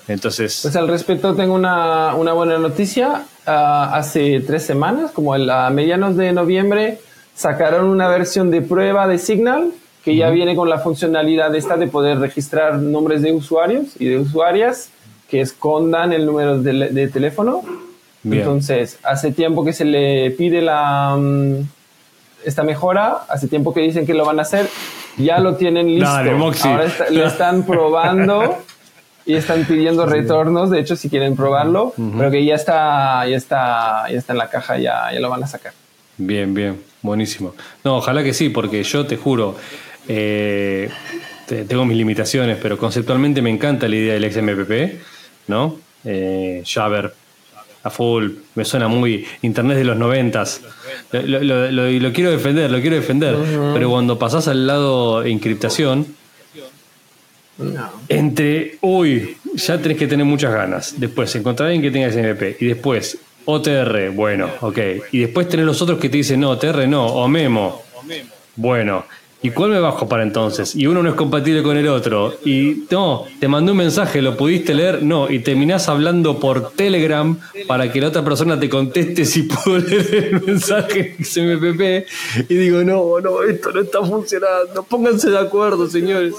Entonces. 0.09 0.61
Pues 0.63 0.77
al 0.77 0.89
respecto 0.89 1.35
tengo 1.35 1.55
una, 1.55 2.13
buena 2.15 2.59
noticia. 2.59 3.25
Ah, 3.47 3.93
hace 3.95 4.41
tres 4.41 4.65
semanas, 4.65 5.13
como 5.13 5.35
a 5.35 5.71
medianos 5.71 6.17
de 6.17 6.33
noviembre, 6.33 6.99
sacaron 7.35 7.87
una 7.87 8.09
versión 8.09 8.51
de 8.51 8.63
prueba 8.63 9.07
de 9.07 9.19
Signal 9.19 9.73
que 10.05 10.17
ya 10.17 10.31
viene 10.31 10.57
con 10.57 10.71
la 10.71 10.79
funcionalidad 10.79 11.55
esta 11.55 11.77
de 11.77 11.87
poder 11.87 12.19
registrar 12.19 12.79
nombres 12.79 13.21
de 13.21 13.33
usuarios 13.33 13.85
y 13.99 14.07
de 14.07 14.19
usuarias 14.19 14.91
que 15.29 15.43
escondan 15.43 16.13
el 16.15 16.25
número 16.25 16.59
de 16.59 17.09
teléfono 17.09 17.63
entonces, 18.25 18.99
hace 19.03 19.33
tiempo 19.33 19.65
que 19.65 19.73
se 19.73 19.85
le 19.85 20.31
pide 20.33 20.61
la, 20.61 21.17
mm, 21.19 21.63
esta 22.45 22.63
mejora, 22.63 23.19
hace 23.29 23.49
tiempo 23.49 23.73
que 23.73 23.81
dicen 23.81 24.07
que 24.07 24.15
lo 24.15 24.25
van 24.25 24.39
a 24.39 24.43
hacer, 24.43 24.69
ya 25.17 25.39
lo 25.39 25.57
tienen 25.57 25.87
listo. 25.95 26.09
Ahora 26.09 26.87
lo 27.11 27.27
están 27.27 27.65
probando 27.67 28.59
y 29.27 29.35
están 29.35 29.65
pidiendo 29.65 30.07
retornos, 30.07 30.71
de 30.71 30.81
hecho, 30.81 30.97
si 30.97 31.09
quieren 31.09 31.37
probarlo, 31.37 31.95
pero 32.19 32.31
que 32.31 32.45
ya 32.45 32.55
está, 32.55 33.27
ya 33.27 33.37
está, 33.37 34.11
ya 34.11 34.19
está 34.19 34.33
en 34.33 34.39
la 34.39 34.49
caja, 34.49 34.79
ya, 34.79 35.13
ya 35.13 35.21
lo 35.21 35.31
van 35.31 35.45
a 35.45 35.47
sacar. 35.47 35.73
Bien, 36.17 36.53
bien, 36.53 36.81
buenísimo. 37.03 37.55
No, 37.85 37.97
ojalá 37.99 38.23
que 38.23 38.35
sí, 38.35 38.49
porque 38.49 38.83
yo 38.83 39.07
te 39.07 39.17
juro, 39.17 39.57
eh, 40.09 40.91
tengo 41.47 41.85
mis 41.85 41.97
limitaciones, 41.97 42.59
pero 42.61 42.77
conceptualmente 42.77 43.41
me 43.41 43.51
encanta 43.51 43.89
la 43.89 43.97
idea 43.97 44.15
del 44.15 44.33
XMPP, 44.33 45.01
¿no? 45.49 45.77
Eh, 46.05 46.63
Jabber 46.67 47.13
a 47.83 47.91
full, 47.91 48.31
me 48.55 48.65
suena 48.65 48.89
muy 48.89 49.27
internet 49.43 49.79
de 49.79 49.85
los 49.85 49.97
noventas. 49.97 50.61
Lo, 51.13 51.71
lo, 51.71 52.13
quiero 52.13 52.31
defender, 52.31 52.71
lo 52.71 52.81
quiero 52.81 52.97
defender. 52.97 53.37
Pero 53.75 53.91
cuando 53.91 54.19
pasás 54.19 54.49
al 54.49 54.67
lado 54.67 55.25
encriptación, 55.25 56.07
entre, 58.09 58.79
uy, 58.81 59.37
ya 59.55 59.79
tenés 59.79 59.99
que 59.99 60.07
tener 60.07 60.27
muchas 60.27 60.53
ganas. 60.53 60.95
Después, 60.99 61.35
encontrar 61.37 61.69
alguien 61.69 61.83
que 61.83 61.91
tenga 61.91 62.11
SMP. 62.11 62.57
Y 62.61 62.67
después, 62.67 63.19
OTR, 63.45 64.11
bueno, 64.11 64.51
ok. 64.61 64.79
Y 65.13 65.21
después 65.21 65.49
tenés 65.49 65.67
los 65.67 65.81
otros 65.83 65.99
que 65.99 66.09
te 66.09 66.19
dicen, 66.19 66.41
no, 66.41 66.51
OTR 66.51 66.87
no, 66.87 67.07
o 67.07 67.29
Memo. 67.29 67.83
Bueno, 68.57 69.05
¿Y 69.43 69.51
cuál 69.51 69.71
me 69.71 69.81
bajo 69.81 70.07
para 70.07 70.23
entonces? 70.23 70.77
Y 70.77 70.87
uno 70.87 71.03
no 71.03 71.09
es 71.09 71.15
compatible 71.15 71.63
con 71.63 71.77
el 71.79 71.89
otro. 71.89 72.35
Y 72.45 72.85
no, 72.91 73.25
te 73.39 73.49
mandó 73.49 73.73
un 73.73 73.79
mensaje, 73.79 74.21
¿lo 74.21 74.37
pudiste 74.37 74.75
leer? 74.75 75.03
No, 75.03 75.31
y 75.31 75.39
terminás 75.39 75.89
hablando 75.89 76.39
por 76.39 76.73
Telegram 76.73 77.39
para 77.67 77.91
que 77.91 78.03
la 78.03 78.09
otra 78.09 78.23
persona 78.23 78.61
te 78.61 78.69
conteste 78.69 79.25
si 79.25 79.43
pudo 79.45 79.79
leer 79.79 80.31
el 80.33 80.43
mensaje 80.43 81.17
XMPP. 81.19 82.51
Y 82.51 82.55
digo, 82.55 82.85
no, 82.85 83.19
no, 83.21 83.43
esto 83.43 83.73
no 83.73 83.81
está 83.81 84.05
funcionando. 84.05 84.83
Pónganse 84.83 85.31
de 85.31 85.39
acuerdo, 85.39 85.89
señores. 85.89 86.35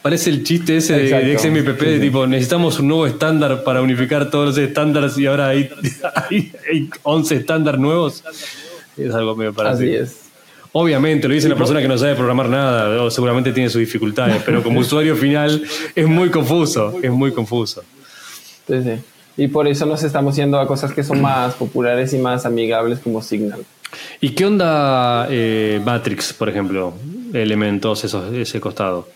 Parece 0.00 0.30
el 0.30 0.44
chiste 0.44 0.76
ese 0.76 0.94
de, 0.94 1.38
XMPP, 1.38 1.80
de 1.80 2.00
tipo, 2.00 2.26
necesitamos 2.26 2.78
un 2.80 2.88
nuevo 2.88 3.06
estándar 3.06 3.62
para 3.62 3.82
unificar 3.82 4.30
todos 4.30 4.46
los 4.48 4.58
estándares 4.58 5.16
y 5.16 5.26
ahora 5.26 5.48
hay, 5.48 5.70
hay, 6.70 6.90
11 7.02 7.36
estándares 7.36 7.80
nuevos. 7.80 8.22
Es 8.96 9.14
algo 9.14 9.34
medio 9.36 9.52
parecido. 9.52 10.02
Así 10.02 10.12
es. 10.12 10.21
Obviamente, 10.72 11.28
lo 11.28 11.34
dice 11.34 11.46
una 11.46 11.56
persona 11.56 11.82
que 11.82 11.88
no 11.88 11.98
sabe 11.98 12.14
programar 12.14 12.48
nada, 12.48 13.10
seguramente 13.10 13.52
tiene 13.52 13.68
sus 13.68 13.80
dificultades, 13.80 14.42
pero 14.44 14.62
como 14.62 14.80
usuario 14.80 15.14
final 15.16 15.62
es 15.94 16.06
muy 16.06 16.30
confuso, 16.30 16.98
es 17.02 17.10
muy 17.10 17.32
confuso. 17.32 17.82
Sí, 18.66 18.82
sí. 18.82 18.92
Y 19.36 19.48
por 19.48 19.68
eso 19.68 19.86
nos 19.86 20.02
estamos 20.02 20.36
yendo 20.36 20.58
a 20.58 20.66
cosas 20.66 20.92
que 20.92 21.02
son 21.02 21.20
más 21.20 21.54
populares 21.54 22.12
y 22.12 22.18
más 22.18 22.46
amigables 22.46 22.98
como 22.98 23.20
Signal. 23.22 23.64
¿Y 24.20 24.30
qué 24.30 24.46
onda 24.46 25.26
eh, 25.30 25.80
Matrix, 25.84 26.32
por 26.32 26.48
ejemplo? 26.48 26.94
Elementos, 27.32 28.04
esos, 28.04 28.32
ese 28.32 28.60
costado. 28.60 29.08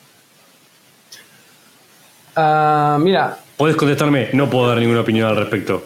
Ah, 2.35 2.99
mira. 3.01 3.39
Puedes 3.57 3.77
contestarme, 3.77 4.29
no 4.35 4.51
puedo 4.51 4.69
dar 4.69 4.79
ninguna 4.79 5.01
opinión 5.01 5.29
al 5.29 5.37
respecto. 5.37 5.83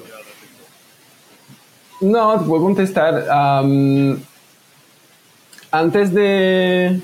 No, 2.01 2.39
te 2.39 2.45
puedo 2.47 2.63
contestar 2.65 3.27
antes 5.71 6.13
de... 6.13 7.01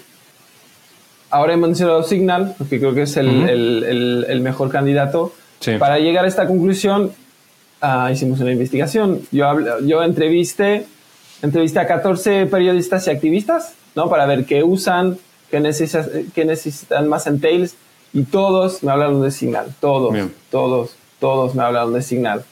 Ahora 1.31 1.55
he 1.55 1.57
mencionado 1.57 2.03
Signal, 2.03 2.55
porque 2.57 2.79
creo 2.79 2.95
que 2.95 3.03
es 3.03 3.17
el, 3.17 4.41
mejor 4.43 4.71
candidato. 4.71 5.33
Para 5.79 5.99
llegar 5.99 6.25
a 6.25 6.29
esta 6.29 6.47
conclusión, 6.47 7.13
ah, 7.81 8.11
hicimos 8.13 8.41
una 8.41 8.53
investigación. 8.53 9.23
Yo, 9.33 9.81
yo 9.81 10.03
entrevisté, 10.03 10.87
entrevisté 11.43 11.81
a 11.81 11.87
14 11.87 12.47
periodistas 12.47 13.07
y 13.07 13.11
activistas, 13.11 13.75
¿no? 13.95 14.09
Para 14.09 14.27
ver 14.27 14.45
qué 14.45 14.63
usan, 14.63 15.19
qué 15.51 15.61
necesitan, 15.61 16.07
qué 16.35 16.45
necesitan 16.45 17.09
más 17.09 17.27
en 17.27 17.41
Tails. 17.41 17.75
Y 18.13 18.23
todos 18.23 18.83
me 18.83 18.93
hablaron 18.93 19.21
de 19.21 19.31
Signal. 19.31 19.67
Todos, 19.81 20.17
todos, 20.51 20.97
todos 21.19 21.55
me 21.55 21.63
hablaron 21.63 21.93
de 21.93 22.03
Signal. 22.03 22.45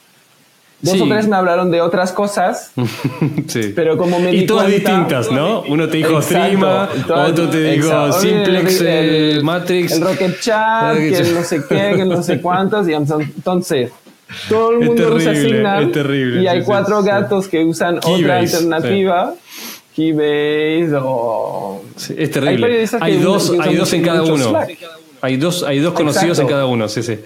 Dos 0.85 1.01
o 1.01 1.09
tres 1.09 1.27
me 1.27 1.37
hablaron 1.37 1.71
de 1.71 1.81
otras 1.81 2.13
cosas, 2.13 2.73
sí. 3.47 3.73
pero 3.75 3.97
como 3.97 4.19
me 4.21 4.33
Y 4.35 4.47
todas 4.47 4.67
cuenta- 4.69 4.91
distintas, 4.91 5.31
¿no? 5.33 5.63
Uno 5.63 5.89
te 5.89 5.97
dijo 5.97 6.21
todas- 6.21 7.31
otro 7.31 7.49
te 7.49 7.73
dijo. 7.73 8.13
Simplex, 8.13 8.81
El- 8.81 8.87
el- 8.87 9.45
Matrix. 9.45 9.93
El 9.93 10.01
Rocket 10.03 10.41
Chat, 10.41 10.97
que 10.97 11.17
el 11.19 11.35
no 11.35 11.43
sé 11.43 11.61
qué, 11.69 11.93
que 11.97 12.03
el 12.03 12.09
no 12.09 12.23
sé 12.23 12.41
cuántos. 12.41 12.87
Y 12.89 12.93
entonces, 12.93 13.91
todo 14.49 14.73
el 14.73 14.79
mundo 14.81 15.15
usa 15.15 15.33
terrible, 15.33 15.57
Signal. 15.57 15.83
es 15.85 15.93
terrible, 15.93 16.43
y 16.43 16.47
hay 16.47 16.57
sí, 16.59 16.63
sí, 16.63 16.67
cuatro 16.67 17.03
sí. 17.03 17.09
gatos 17.09 17.49
que 17.49 17.65
usan 17.65 17.99
otra 17.99 18.11
Keybase, 18.17 18.57
alternativa. 18.57 19.35
Keybase 19.95 20.97
o... 21.03 21.83
Sí, 21.97 22.15
es 22.15 22.19
Hay 22.19 22.29
terrible. 22.29 22.87
Hay, 23.01 23.13
que 23.17 23.23
dos, 23.23 23.53
hay 23.61 23.77
dos 23.77 23.93
en 23.93 24.03
cada 24.03 24.23
uno. 24.23 24.49
Slack. 24.51 24.77
Hay 25.21 25.37
dos, 25.37 25.63
hay 25.63 25.79
dos 25.79 25.95
conocidos 25.95 26.39
en 26.41 26.47
cada 26.49 26.67
uno, 26.67 26.89
sí, 26.89 27.03
sí. 27.03 27.19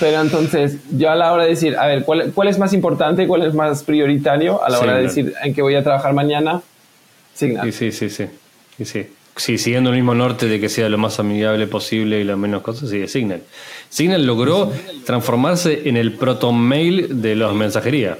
Pero 0.00 0.20
entonces, 0.20 0.76
yo 0.92 1.10
a 1.10 1.16
la 1.16 1.32
hora 1.32 1.44
de 1.44 1.50
decir, 1.50 1.76
a 1.76 1.86
ver, 1.86 2.04
¿cuál, 2.04 2.32
cuál 2.34 2.48
es 2.48 2.58
más 2.58 2.72
importante, 2.72 3.26
cuál 3.26 3.42
es 3.42 3.54
más 3.54 3.82
prioritario 3.84 4.62
a 4.62 4.68
la 4.68 4.80
hora 4.80 4.96
de 4.96 5.02
decir 5.04 5.34
en 5.42 5.54
qué 5.54 5.62
voy 5.62 5.74
a 5.74 5.82
trabajar 5.82 6.12
mañana? 6.12 6.60
Signal. 7.34 7.72
Sí, 7.72 7.90
sí, 7.92 8.08
sí, 8.08 8.26
sí. 8.84 9.06
Sí, 9.38 9.56
siguiendo 9.56 9.90
el 9.90 9.96
mismo 9.96 10.14
norte 10.16 10.46
de 10.46 10.58
que 10.58 10.68
sea 10.68 10.88
lo 10.88 10.98
más 10.98 11.20
amigable 11.20 11.68
posible 11.68 12.20
y 12.20 12.24
lo 12.24 12.36
menos 12.36 12.62
cosas, 12.62 12.90
sí, 12.90 13.00
es 13.00 13.12
Signal. 13.12 13.42
Signal 13.88 14.26
logró 14.26 14.72
transformarse 15.06 15.88
en 15.88 15.96
el 15.96 16.14
proton-mail 16.14 17.22
de 17.22 17.36
los 17.36 17.54
mensajería. 17.54 18.18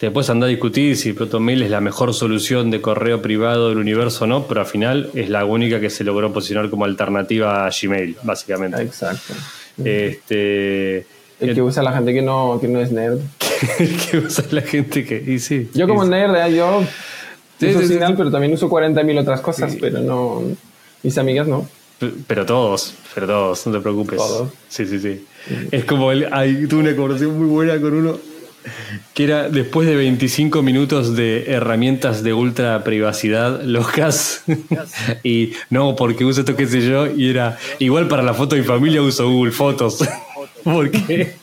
Después 0.00 0.30
anda 0.30 0.46
a 0.46 0.48
discutir 0.48 0.96
si 0.96 1.12
proton-mail 1.12 1.62
es 1.62 1.70
la 1.70 1.80
mejor 1.80 2.14
solución 2.14 2.70
de 2.70 2.80
correo 2.80 3.20
privado 3.20 3.68
del 3.68 3.78
universo 3.78 4.24
o 4.24 4.26
no, 4.28 4.46
pero 4.46 4.60
al 4.60 4.66
final 4.66 5.10
es 5.14 5.28
la 5.28 5.44
única 5.44 5.80
que 5.80 5.90
se 5.90 6.04
logró 6.04 6.32
posicionar 6.32 6.70
como 6.70 6.84
alternativa 6.84 7.66
a 7.66 7.70
Gmail, 7.70 8.16
básicamente. 8.22 8.80
Exacto. 8.80 9.34
Este. 9.78 11.06
El 11.40 11.54
que 11.54 11.62
usa 11.62 11.82
la 11.82 11.92
gente 11.92 12.14
que 12.14 12.22
no, 12.22 12.58
que 12.60 12.68
no 12.68 12.80
es 12.80 12.92
nerd. 12.92 13.18
que 14.10 14.18
usa 14.18 14.44
la 14.50 14.62
gente 14.62 15.04
que. 15.04 15.22
Y 15.26 15.38
sí. 15.38 15.70
Yo 15.74 15.88
como 15.88 16.04
nerd, 16.04 16.36
¿eh? 16.36 16.54
yo 16.54 16.82
Sí, 17.62 17.76
uso 17.76 17.86
Signal, 17.86 18.16
pero 18.16 18.30
también 18.30 18.52
uso 18.52 18.68
40.000 18.68 19.20
otras 19.20 19.40
cosas, 19.40 19.76
pero 19.80 20.00
no... 20.00 20.42
Mis 21.04 21.16
amigas 21.16 21.46
no. 21.46 21.68
Pero 22.26 22.44
todos, 22.44 22.94
pero 23.14 23.28
todos, 23.28 23.66
no 23.68 23.72
te 23.74 23.80
preocupes. 23.80 24.16
Todos. 24.18 24.50
Sí, 24.68 24.86
sí, 24.86 24.98
sí. 24.98 25.24
Es 25.70 25.84
como 25.84 26.10
el, 26.10 26.28
hay, 26.32 26.66
tuve 26.66 26.80
una 26.80 26.96
conversación 26.96 27.38
muy 27.38 27.46
buena 27.46 27.80
con 27.80 27.94
uno 27.94 28.18
que 29.14 29.24
era 29.24 29.48
después 29.48 29.88
de 29.88 29.96
25 29.96 30.62
minutos 30.62 31.16
de 31.16 31.52
herramientas 31.52 32.22
de 32.22 32.32
ultra 32.32 32.82
privacidad 32.84 33.62
locas 33.62 34.44
y 35.22 35.52
no 35.70 35.96
porque 35.96 36.24
uso 36.24 36.40
esto 36.40 36.56
qué 36.56 36.66
sé 36.66 36.86
yo 36.86 37.06
y 37.06 37.30
era 37.30 37.58
igual 37.78 38.08
para 38.08 38.22
la 38.22 38.34
foto 38.34 38.54
de 38.54 38.62
mi 38.62 38.66
familia 38.66 39.02
uso 39.02 39.28
Google 39.28 39.52
Fotos 39.52 39.98
porque 40.64 41.34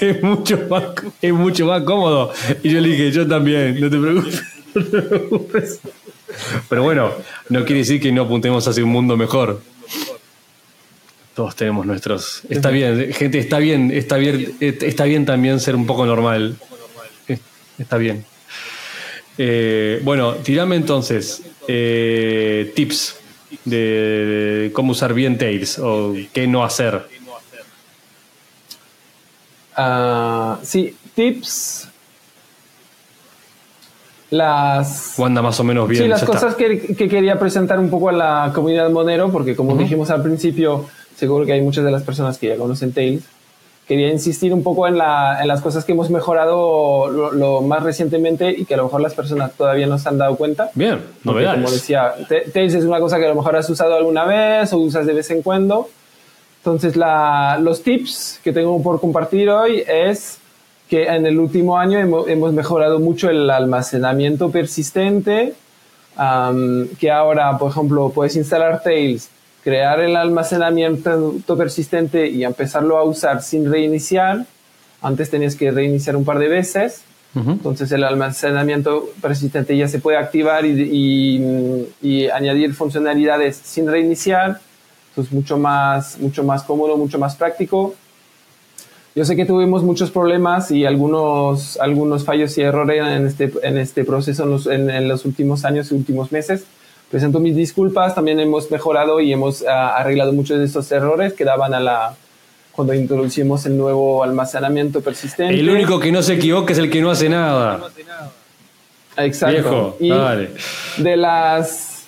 es 0.00 0.22
mucho 0.22 0.58
más 0.68 0.84
es 1.22 1.32
mucho 1.32 1.66
más 1.66 1.82
cómodo 1.82 2.32
y 2.62 2.70
yo 2.70 2.80
le 2.80 2.88
dije 2.90 3.12
yo 3.12 3.26
también 3.26 3.80
no 3.80 3.90
te 3.90 3.98
preocupes, 3.98 4.42
no 4.74 4.84
te 4.84 5.02
preocupes. 5.02 5.80
pero 6.68 6.82
bueno 6.82 7.12
no 7.48 7.64
quiere 7.64 7.80
decir 7.80 8.00
que 8.00 8.12
no 8.12 8.22
apuntemos 8.22 8.66
hacia 8.66 8.84
un 8.84 8.90
mundo 8.90 9.16
mejor 9.16 9.60
todos 11.36 11.54
tenemos 11.54 11.84
nuestros. 11.84 12.42
Está 12.48 12.70
bien, 12.70 13.12
gente, 13.12 13.38
está 13.38 13.58
bien, 13.58 13.90
está 13.90 14.16
bien, 14.16 14.56
está 14.58 15.04
bien 15.04 15.26
también 15.26 15.60
ser 15.60 15.76
un 15.76 15.86
poco 15.86 16.06
normal. 16.06 16.56
Es- 17.28 17.40
Está 17.78 17.98
bien. 17.98 18.24
Eh, 19.36 20.00
bueno, 20.02 20.36
tirame 20.36 20.76
entonces 20.76 21.42
eh, 21.68 22.72
tips 22.74 23.16
de, 23.66 24.70
cómo 24.72 24.92
usar 24.92 25.12
bien 25.12 25.36
Tails 25.36 25.78
o 25.78 26.14
qué 26.32 26.46
no 26.46 26.64
hacer. 26.64 27.02
Ah, 29.76 30.58
sí, 30.62 30.96
tips. 31.14 31.88
Las... 34.30 35.18
O 35.18 35.26
anda 35.26 35.42
más 35.42 35.60
o 35.60 35.64
menos 35.64 35.86
bien. 35.86 36.02
sí, 36.04 36.08
las 36.08 36.24
cosas 36.24 36.54
que, 36.54 36.80
que 36.96 37.08
quería 37.08 37.38
presentar 37.38 37.78
un 37.78 37.90
poco 37.90 38.08
a 38.08 38.12
la 38.12 38.52
comunidad 38.54 38.88
Monero, 38.88 39.30
porque 39.30 39.54
como 39.54 39.76
dijimos 39.76 40.08
al 40.08 40.22
principio, 40.22 40.86
seguro 41.16 41.44
que 41.46 41.52
hay 41.52 41.60
muchas 41.60 41.84
de 41.84 41.90
las 41.90 42.02
personas 42.02 42.38
que 42.38 42.48
ya 42.48 42.56
conocen 42.56 42.92
Tails. 42.92 43.24
Quería 43.88 44.08
insistir 44.10 44.52
un 44.52 44.62
poco 44.64 44.88
en, 44.88 44.98
la- 44.98 45.38
en 45.40 45.46
las 45.48 45.60
cosas 45.60 45.84
que 45.84 45.92
hemos 45.92 46.10
mejorado 46.10 47.08
lo, 47.08 47.30
lo 47.32 47.60
más 47.62 47.82
recientemente 47.84 48.50
y 48.50 48.64
que 48.64 48.74
a 48.74 48.76
lo 48.78 48.84
mejor 48.84 49.00
las 49.00 49.14
personas 49.14 49.52
todavía 49.52 49.86
no 49.86 49.96
se 49.98 50.08
han 50.08 50.18
dado 50.18 50.34
cuenta. 50.36 50.70
Bien, 50.74 50.98
Porque, 51.24 51.42
novedades. 51.42 51.54
como 51.62 51.70
decía, 51.72 52.14
Tails 52.52 52.74
es 52.74 52.84
una 52.84 52.98
cosa 52.98 53.18
que 53.18 53.26
a 53.26 53.28
lo 53.28 53.36
mejor 53.36 53.54
has 53.56 53.70
usado 53.70 53.94
alguna 53.94 54.24
vez 54.24 54.72
o 54.72 54.78
usas 54.78 55.06
de 55.06 55.12
vez 55.14 55.30
en 55.30 55.42
cuando. 55.42 55.88
Entonces, 56.58 56.96
la- 56.96 57.58
los 57.62 57.82
tips 57.84 58.40
que 58.42 58.52
tengo 58.52 58.82
por 58.82 59.00
compartir 59.00 59.48
hoy 59.50 59.84
es 59.86 60.38
que 60.90 61.04
en 61.04 61.24
el 61.24 61.38
último 61.38 61.78
año 61.78 61.98
hemos, 62.00 62.28
hemos 62.28 62.52
mejorado 62.52 62.98
mucho 62.98 63.30
el 63.30 63.48
almacenamiento 63.50 64.50
persistente, 64.50 65.54
que 66.98 67.10
ahora, 67.10 67.56
por 67.58 67.70
ejemplo, 67.70 68.10
puedes 68.10 68.34
instalar 68.36 68.82
Tails, 68.82 69.28
crear 69.66 69.98
el 69.98 70.14
almacenamiento 70.14 71.56
persistente 71.58 72.28
y 72.28 72.44
empezarlo 72.44 72.98
a 72.98 73.02
usar 73.02 73.42
sin 73.42 73.68
reiniciar. 73.68 74.46
Antes 75.02 75.28
tenías 75.28 75.56
que 75.56 75.72
reiniciar 75.72 76.14
un 76.14 76.24
par 76.24 76.38
de 76.38 76.46
veces. 76.46 77.02
Entonces 77.34 77.90
el 77.90 78.04
almacenamiento 78.04 79.10
persistente 79.20 79.76
ya 79.76 79.88
se 79.88 79.98
puede 79.98 80.18
activar 80.18 80.64
y, 80.64 80.70
y- 80.70 81.88
y 82.00 82.28
añadir 82.28 82.74
funcionalidades 82.74 83.56
sin 83.56 83.88
reiniciar. 83.88 84.60
Entonces 85.10 85.32
mucho 85.34 85.58
más, 85.58 86.16
mucho 86.20 86.44
más 86.44 86.62
cómodo, 86.62 86.96
mucho 86.96 87.18
más 87.18 87.34
práctico. 87.34 87.94
Yo 89.16 89.24
sé 89.24 89.34
que 89.34 89.46
tuvimos 89.46 89.82
muchos 89.82 90.12
problemas 90.12 90.70
y 90.70 90.84
algunos, 90.86 91.76
algunos 91.80 92.24
fallos 92.24 92.56
y 92.56 92.62
errores 92.62 93.02
en 93.04 93.26
este, 93.26 93.50
en 93.64 93.78
este 93.78 94.04
proceso 94.04 94.44
en 94.44 94.50
los, 94.50 94.66
en- 94.68 94.90
en 94.90 95.08
los 95.08 95.24
últimos 95.24 95.64
años 95.64 95.90
y 95.90 95.94
últimos 95.96 96.30
meses. 96.30 96.64
Presento 97.10 97.38
mis 97.38 97.54
disculpas, 97.54 98.14
también 98.14 98.40
hemos 98.40 98.70
mejorado 98.70 99.20
y 99.20 99.32
hemos 99.32 99.64
ah, 99.66 99.96
arreglado 99.96 100.32
muchos 100.32 100.58
de 100.58 100.64
estos 100.64 100.90
errores 100.90 101.34
que 101.34 101.44
daban 101.44 101.72
a 101.72 101.80
la, 101.80 102.16
cuando 102.72 102.94
introducimos 102.94 103.64
el 103.66 103.76
nuevo 103.78 104.24
almacenamiento 104.24 105.00
persistente. 105.00 105.58
El 105.58 105.70
único 105.70 106.00
que 106.00 106.10
no 106.10 106.22
se 106.22 106.34
equivoca 106.34 106.72
es 106.72 106.78
el 106.78 106.90
que 106.90 107.00
no 107.00 107.10
hace 107.10 107.28
nada. 107.28 107.80
Exacto. 109.16 109.54
Viejo, 109.54 109.96
y 110.00 110.10
dale. 110.10 110.50
de 110.98 111.16
las, 111.16 112.06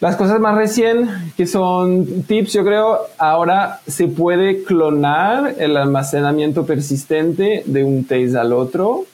las 0.00 0.16
cosas 0.16 0.40
más 0.40 0.56
recién, 0.56 1.32
que 1.36 1.46
son 1.46 2.24
tips, 2.24 2.52
yo 2.52 2.64
creo, 2.64 2.98
ahora 3.18 3.80
se 3.86 4.08
puede 4.08 4.64
clonar 4.64 5.54
el 5.58 5.76
almacenamiento 5.76 6.66
persistente 6.66 7.62
de 7.64 7.84
un 7.84 8.04
Tails 8.04 8.34
al 8.34 8.52
otro 8.52 9.06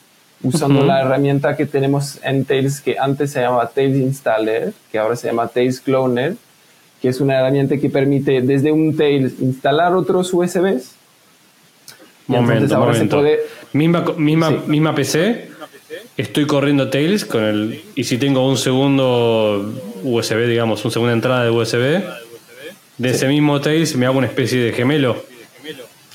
usando 0.43 0.79
Ujú. 0.79 0.87
la 0.87 1.01
herramienta 1.01 1.55
que 1.57 1.65
tenemos 1.65 2.19
en 2.23 2.45
Tails 2.45 2.81
que 2.81 2.97
antes 2.97 3.31
se 3.31 3.41
llamaba 3.41 3.67
Tails 3.69 3.97
Installer, 3.97 4.73
que 4.91 4.97
ahora 4.99 5.15
se 5.15 5.27
llama 5.27 5.47
Tails 5.47 5.81
Cloner, 5.81 6.35
que 7.01 7.09
es 7.09 7.19
una 7.21 7.39
herramienta 7.39 7.77
que 7.77 7.89
permite 7.89 8.41
desde 8.41 8.71
un 8.71 8.95
Tails 8.95 9.33
instalar 9.41 9.93
otros 9.95 10.33
USBs. 10.33 10.95
Y 12.27 12.35
entonces 12.35 12.71
Momento, 12.71 12.75
ahora 12.75 12.93
se 12.93 12.99
momento. 12.99 13.17
puede 13.17 13.39
Misma, 13.73 14.05
misma, 14.17 14.49
Sí. 14.49 14.57
misma 14.67 14.95
PC. 14.95 15.49
Estoy 16.17 16.45
corriendo 16.47 16.89
Tails 16.89 17.23
con 17.25 17.43
el. 17.43 17.81
Y 17.95 18.03
si 18.03 18.17
tengo 18.17 18.47
un 18.47 18.57
segundo 18.57 19.73
USB, 20.03 20.47
digamos, 20.47 20.83
una 20.85 20.91
segunda 20.91 21.13
entrada 21.13 21.43
de 21.43 21.49
USB, 21.51 22.01
de 22.97 23.09
ese 23.09 23.27
mismo 23.27 23.59
Tails 23.61 23.95
me 23.95 24.05
hago 24.05 24.17
una 24.17 24.27
especie 24.27 24.59
de 24.59 24.71
gemelo. 24.73 25.23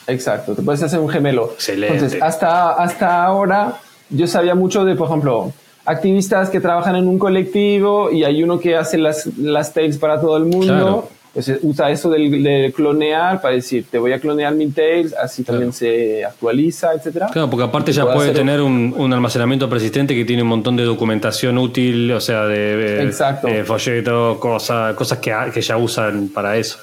Exacto, 0.06 0.54
te 0.54 0.62
puedes 0.62 0.82
hacer 0.82 0.98
un 0.98 1.08
gemelo. 1.08 1.52
Excelente. 1.54 1.94
Entonces, 1.94 2.22
hasta, 2.22 2.72
hasta 2.72 3.24
ahora 3.24 3.80
yo 4.10 4.26
sabía 4.26 4.54
mucho 4.54 4.84
de, 4.84 4.94
por 4.94 5.08
ejemplo, 5.08 5.52
activistas 5.84 6.50
que 6.50 6.60
trabajan 6.60 6.96
en 6.96 7.08
un 7.08 7.18
colectivo 7.18 8.10
y 8.10 8.24
hay 8.24 8.42
uno 8.42 8.58
que 8.58 8.76
hace 8.76 8.98
las, 8.98 9.26
las 9.38 9.72
para 10.00 10.20
todo 10.20 10.36
el 10.36 10.44
mundo. 10.44 10.66
Claro. 10.66 11.08
Pues 11.34 11.48
eh, 11.48 11.58
usa 11.62 11.90
eso 11.90 12.10
del- 12.10 12.44
de, 12.44 12.72
clonear 12.72 13.42
para 13.42 13.56
decir, 13.56 13.86
te 13.90 13.98
voy 13.98 14.12
a 14.12 14.20
clonear 14.20 14.54
mi 14.54 14.68
tails, 14.70 15.12
así 15.14 15.42
también 15.42 15.72
se 15.72 16.24
actualiza, 16.24 16.94
etcétera. 16.94 17.28
Claro, 17.32 17.50
porque 17.50 17.64
aparte 17.64 17.90
ya 17.90 18.06
puede 18.12 18.30
tener 18.30 18.60
un, 18.60 18.94
un 18.96 19.12
almacenamiento 19.12 19.68
persistente 19.68 20.14
que 20.14 20.24
tiene 20.24 20.42
un 20.42 20.48
montón 20.48 20.76
de 20.76 20.84
documentación 20.84 21.58
útil, 21.58 22.12
o 22.12 22.20
sea, 22.20 22.44
de, 22.44 23.02
Exacto. 23.02 23.48
de 23.48 23.64
folletos, 23.64 24.38
cosas, 24.38 24.94
cosas 24.94 25.18
que, 25.18 25.34
que 25.52 25.60
ya 25.60 25.76
usan 25.76 26.28
para 26.28 26.56
eso. 26.56 26.78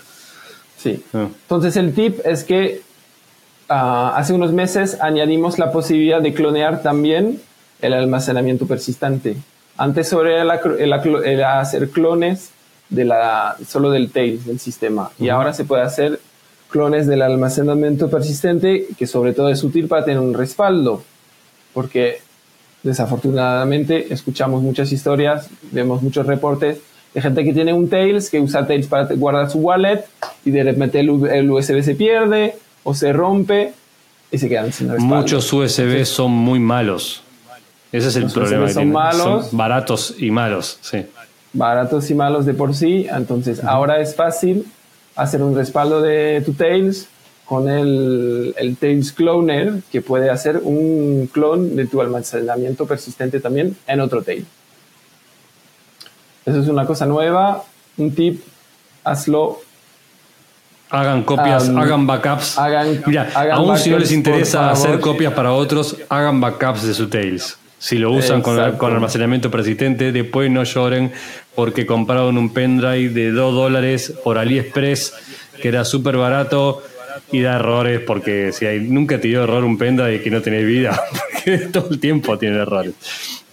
Sí. 0.77 1.01
Ah. 1.13 1.27
Entonces 1.43 1.77
el 1.77 1.93
tip 1.93 2.19
es 2.25 2.43
que 2.43 2.81
hace 3.73 4.33
unos 4.33 4.51
meses 4.53 4.97
añadimos 5.01 5.57
la 5.59 5.71
posibilidad 5.71 6.21
de 6.21 6.33
clonear 6.33 6.81
también 6.81 7.39
el 7.81 7.93
almacenamiento 7.93 8.67
persistente. 8.67 9.37
Antes 9.77 10.09
solo 10.09 10.29
era, 10.29 10.43
la 10.43 10.61
cro- 10.61 10.77
era 10.79 11.01
clo- 11.01 11.23
era 11.25 11.59
hacer 11.59 11.89
clones 11.89 12.49
de 12.89 13.05
la, 13.05 13.55
solo 13.67 13.89
del 13.89 14.11
tail 14.11 14.43
del 14.45 14.59
sistema 14.59 15.11
y 15.17 15.29
ahora 15.29 15.53
se 15.53 15.63
puede 15.63 15.81
hacer 15.83 16.19
clones 16.69 17.07
del 17.07 17.21
almacenamiento 17.21 18.09
persistente 18.09 18.87
que 18.97 19.07
sobre 19.07 19.33
todo 19.33 19.49
es 19.49 19.63
útil 19.63 19.87
para 19.87 20.03
tener 20.05 20.19
un 20.19 20.33
respaldo 20.33 21.03
porque 21.73 22.19
desafortunadamente 22.83 24.13
escuchamos 24.13 24.61
muchas 24.61 24.91
historias, 24.91 25.47
vemos 25.71 26.01
muchos 26.01 26.25
reportes 26.27 26.79
de 27.13 27.21
gente 27.21 27.43
que 27.43 27.53
tiene 27.53 27.73
un 27.73 27.89
Tails, 27.89 28.29
que 28.29 28.39
usa 28.39 28.67
Tails 28.67 28.87
para 28.87 29.05
guardar 29.15 29.49
su 29.49 29.59
wallet 29.59 30.03
y 30.45 30.51
de 30.51 30.63
repente 30.63 30.99
el, 30.99 31.09
el 31.27 31.49
USB 31.49 31.81
se 31.81 31.95
pierde 31.95 32.55
o 32.83 32.93
se 32.93 33.13
rompe 33.13 33.73
y 34.31 34.37
se 34.37 34.47
quedan 34.49 34.71
sin 34.71 34.89
respaldo. 34.89 35.15
Muchos 35.15 35.51
USB 35.53 36.05
son 36.05 36.31
muy 36.31 36.59
malos. 36.59 37.23
Ese 37.91 38.07
es 38.07 38.15
el 38.15 38.23
Los 38.23 38.33
problema. 38.33 38.63
USB 38.63 38.67
que 38.67 38.73
son 38.73 38.81
tienen. 38.83 38.93
malos. 38.93 39.47
Son 39.47 39.57
baratos 39.57 40.15
y 40.17 40.31
malos, 40.31 40.77
sí. 40.81 41.05
baratos 41.53 42.09
y 42.09 42.15
malos 42.15 42.45
de 42.45 42.53
por 42.53 42.73
sí. 42.73 43.07
Entonces, 43.11 43.63
ahora 43.63 43.99
es 43.99 44.15
fácil 44.15 44.65
hacer 45.15 45.43
un 45.43 45.55
respaldo 45.55 46.01
de 46.01 46.41
tu 46.45 46.53
Tails 46.53 47.07
con 47.45 47.67
el, 47.69 48.55
el 48.57 48.77
Tails 48.77 49.11
Cloner, 49.11 49.81
que 49.91 50.01
puede 50.01 50.29
hacer 50.29 50.61
un 50.63 51.29
clon 51.33 51.75
de 51.75 51.85
tu 51.85 51.99
almacenamiento 51.99 52.85
persistente 52.85 53.41
también 53.41 53.75
en 53.87 53.99
otro 53.99 54.23
Tail. 54.23 54.45
Eso 56.45 56.61
es 56.61 56.67
una 56.69 56.85
cosa 56.85 57.05
nueva, 57.05 57.63
un 57.97 58.15
tip, 58.15 58.41
hazlo. 59.03 59.59
Hagan 60.91 61.23
copias, 61.23 61.69
Um, 61.69 61.77
hagan 61.77 62.05
backups. 62.05 62.57
hagan- 62.57 63.01
Mira, 63.05 63.29
hagan 63.33 63.57
aún 63.57 63.77
si 63.77 63.89
no 63.89 63.97
les 63.99 64.11
interesa 64.11 64.71
hacer 64.71 64.99
copias 64.99 65.33
para 65.33 65.53
otros, 65.53 65.95
hagan 66.09 66.41
backups 66.41 66.83
de 66.85 66.93
su 66.93 67.07
Tails. 67.07 67.57
Si 67.79 67.97
lo 67.97 68.11
usan 68.11 68.41
con, 68.41 68.73
con 68.77 68.93
almacenamiento 68.93 69.49
persistente, 69.49 70.11
después 70.11 70.51
no 70.51 70.63
lloren 70.63 71.11
porque 71.55 71.85
compraron 71.85 72.37
un 72.37 72.53
pendrive 72.53 73.09
de 73.09 73.31
2 73.31 73.55
dólares 73.55 74.13
por 74.23 74.37
AliExpress, 74.37 75.13
que 75.61 75.67
era 75.69 75.83
súper 75.85 76.17
barato 76.17 76.83
y 77.31 77.41
da 77.41 77.55
errores 77.55 78.01
porque 78.05 78.51
si 78.51 78.65
hay, 78.65 78.81
nunca 78.81 79.19
te 79.19 79.29
dio 79.29 79.43
error 79.45 79.63
un 79.63 79.77
pendrive 79.77 80.21
que 80.21 80.29
no 80.29 80.41
tenés 80.41 80.65
vida, 80.65 81.01
porque 81.33 81.57
todo 81.71 81.87
el 81.89 81.99
tiempo 81.99 82.37
tiene 82.37 82.57
errores. 82.57 82.93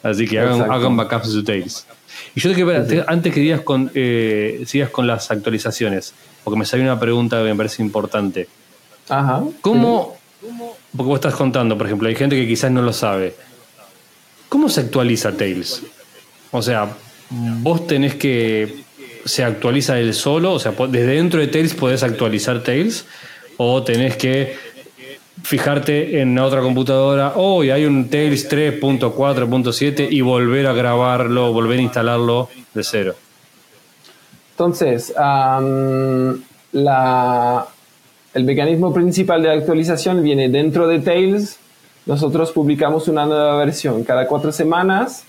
Así 0.03 0.26
que 0.26 0.41
hagan, 0.41 0.55
Exacto. 0.55 0.72
hagan 0.74 0.97
backups 0.97 1.26
de 1.28 1.32
su 1.32 1.45
Tails. 1.45 1.86
Y 2.34 2.41
yo 2.41 2.53
te- 2.53 3.05
antes 3.07 3.32
que 3.32 3.41
digas 3.41 3.61
con, 3.62 3.91
eh, 3.95 4.62
sigas 4.66 4.91
con 4.91 5.07
las 5.07 5.30
actualizaciones, 5.30 6.12
porque 6.49 6.61
me 6.61 6.64
salió 6.64 6.86
una 6.86 6.99
pregunta 6.99 7.36
que 7.36 7.44
me 7.44 7.55
parece 7.55 7.82
importante. 7.82 8.49
Ajá. 9.11 9.42
¿Cómo, 9.61 10.16
porque 10.40 11.09
vos 11.09 11.16
estás 11.16 11.34
contando, 11.34 11.76
por 11.76 11.86
ejemplo, 11.86 12.09
hay 12.09 12.14
gente 12.14 12.36
que 12.36 12.49
quizás 12.49 12.70
no 12.70 12.80
lo 12.80 12.94
sabe. 12.94 13.34
¿Cómo 14.49 14.70
se 14.70 14.80
actualiza 14.80 15.36
Tails? 15.36 15.82
O 16.51 16.62
sea, 16.62 16.88
vos 17.28 17.86
tenés 17.86 18.14
que. 18.14 18.82
¿Se 19.26 19.44
actualiza 19.44 20.01
él 20.01 20.14
solo? 20.14 20.55
O 20.55 20.59
sea, 20.59 20.72
desde 20.72 21.16
dentro 21.16 21.38
de 21.38 21.49
Tails 21.49 21.74
podés 21.74 22.03
actualizar 22.03 22.62
Tails. 22.62 23.05
¿O 23.59 23.82
tenés 23.82 24.16
que 24.16 24.57
fijarte 25.42 26.22
en 26.22 26.38
otra 26.38 26.62
computadora? 26.62 27.34
Hoy 27.36 27.68
hay 27.68 27.84
un 27.84 28.09
Tails 28.09 28.49
3.4.7 28.49 30.09
y 30.11 30.22
volver 30.22 30.66
a 30.66 30.72
grabarlo, 30.72 31.53
volver 31.53 31.78
a 31.78 31.82
instalarlo 31.82 32.49
de 32.72 32.84
cero. 32.84 33.16
Entonces, 34.59 35.12
la, 36.72 37.66
el 38.34 38.44
mecanismo 38.44 38.92
principal 38.92 39.40
de 39.40 39.52
actualización 39.52 40.20
viene 40.20 40.48
dentro 40.48 40.88
de 40.88 40.98
Tails. 40.98 41.59
Nosotros 42.06 42.50
publicamos 42.50 43.06
una 43.06 43.24
nueva 43.24 43.56
versión 43.56 44.02
cada 44.02 44.26
cuatro 44.26 44.50
semanas 44.50 45.22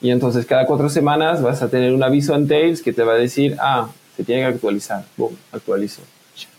y 0.00 0.10
entonces 0.10 0.46
cada 0.46 0.64
cuatro 0.64 0.88
semanas 0.88 1.42
vas 1.42 1.60
a 1.60 1.68
tener 1.68 1.92
un 1.92 2.02
aviso 2.02 2.34
en 2.34 2.48
Tails 2.48 2.80
que 2.80 2.94
te 2.94 3.02
va 3.02 3.12
a 3.12 3.16
decir, 3.16 3.54
ah, 3.60 3.88
se 4.16 4.24
tiene 4.24 4.40
que 4.42 4.46
actualizar. 4.48 5.04
Boom, 5.18 5.36
actualizo. 5.52 6.00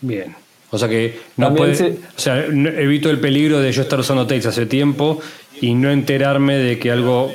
Bien. 0.00 0.36
O 0.70 0.78
sea 0.78 0.88
que 0.88 1.18
no 1.36 1.52
puede, 1.56 1.74
se- 1.74 1.98
o 2.16 2.18
sea, 2.20 2.44
evito 2.46 3.10
el 3.10 3.18
peligro 3.18 3.58
de 3.58 3.72
yo 3.72 3.82
estar 3.82 3.98
usando 3.98 4.28
Tails 4.28 4.46
hace 4.46 4.64
tiempo 4.66 5.18
y 5.60 5.74
no 5.74 5.90
enterarme 5.90 6.56
de 6.56 6.78
que 6.78 6.92
algo. 6.92 7.32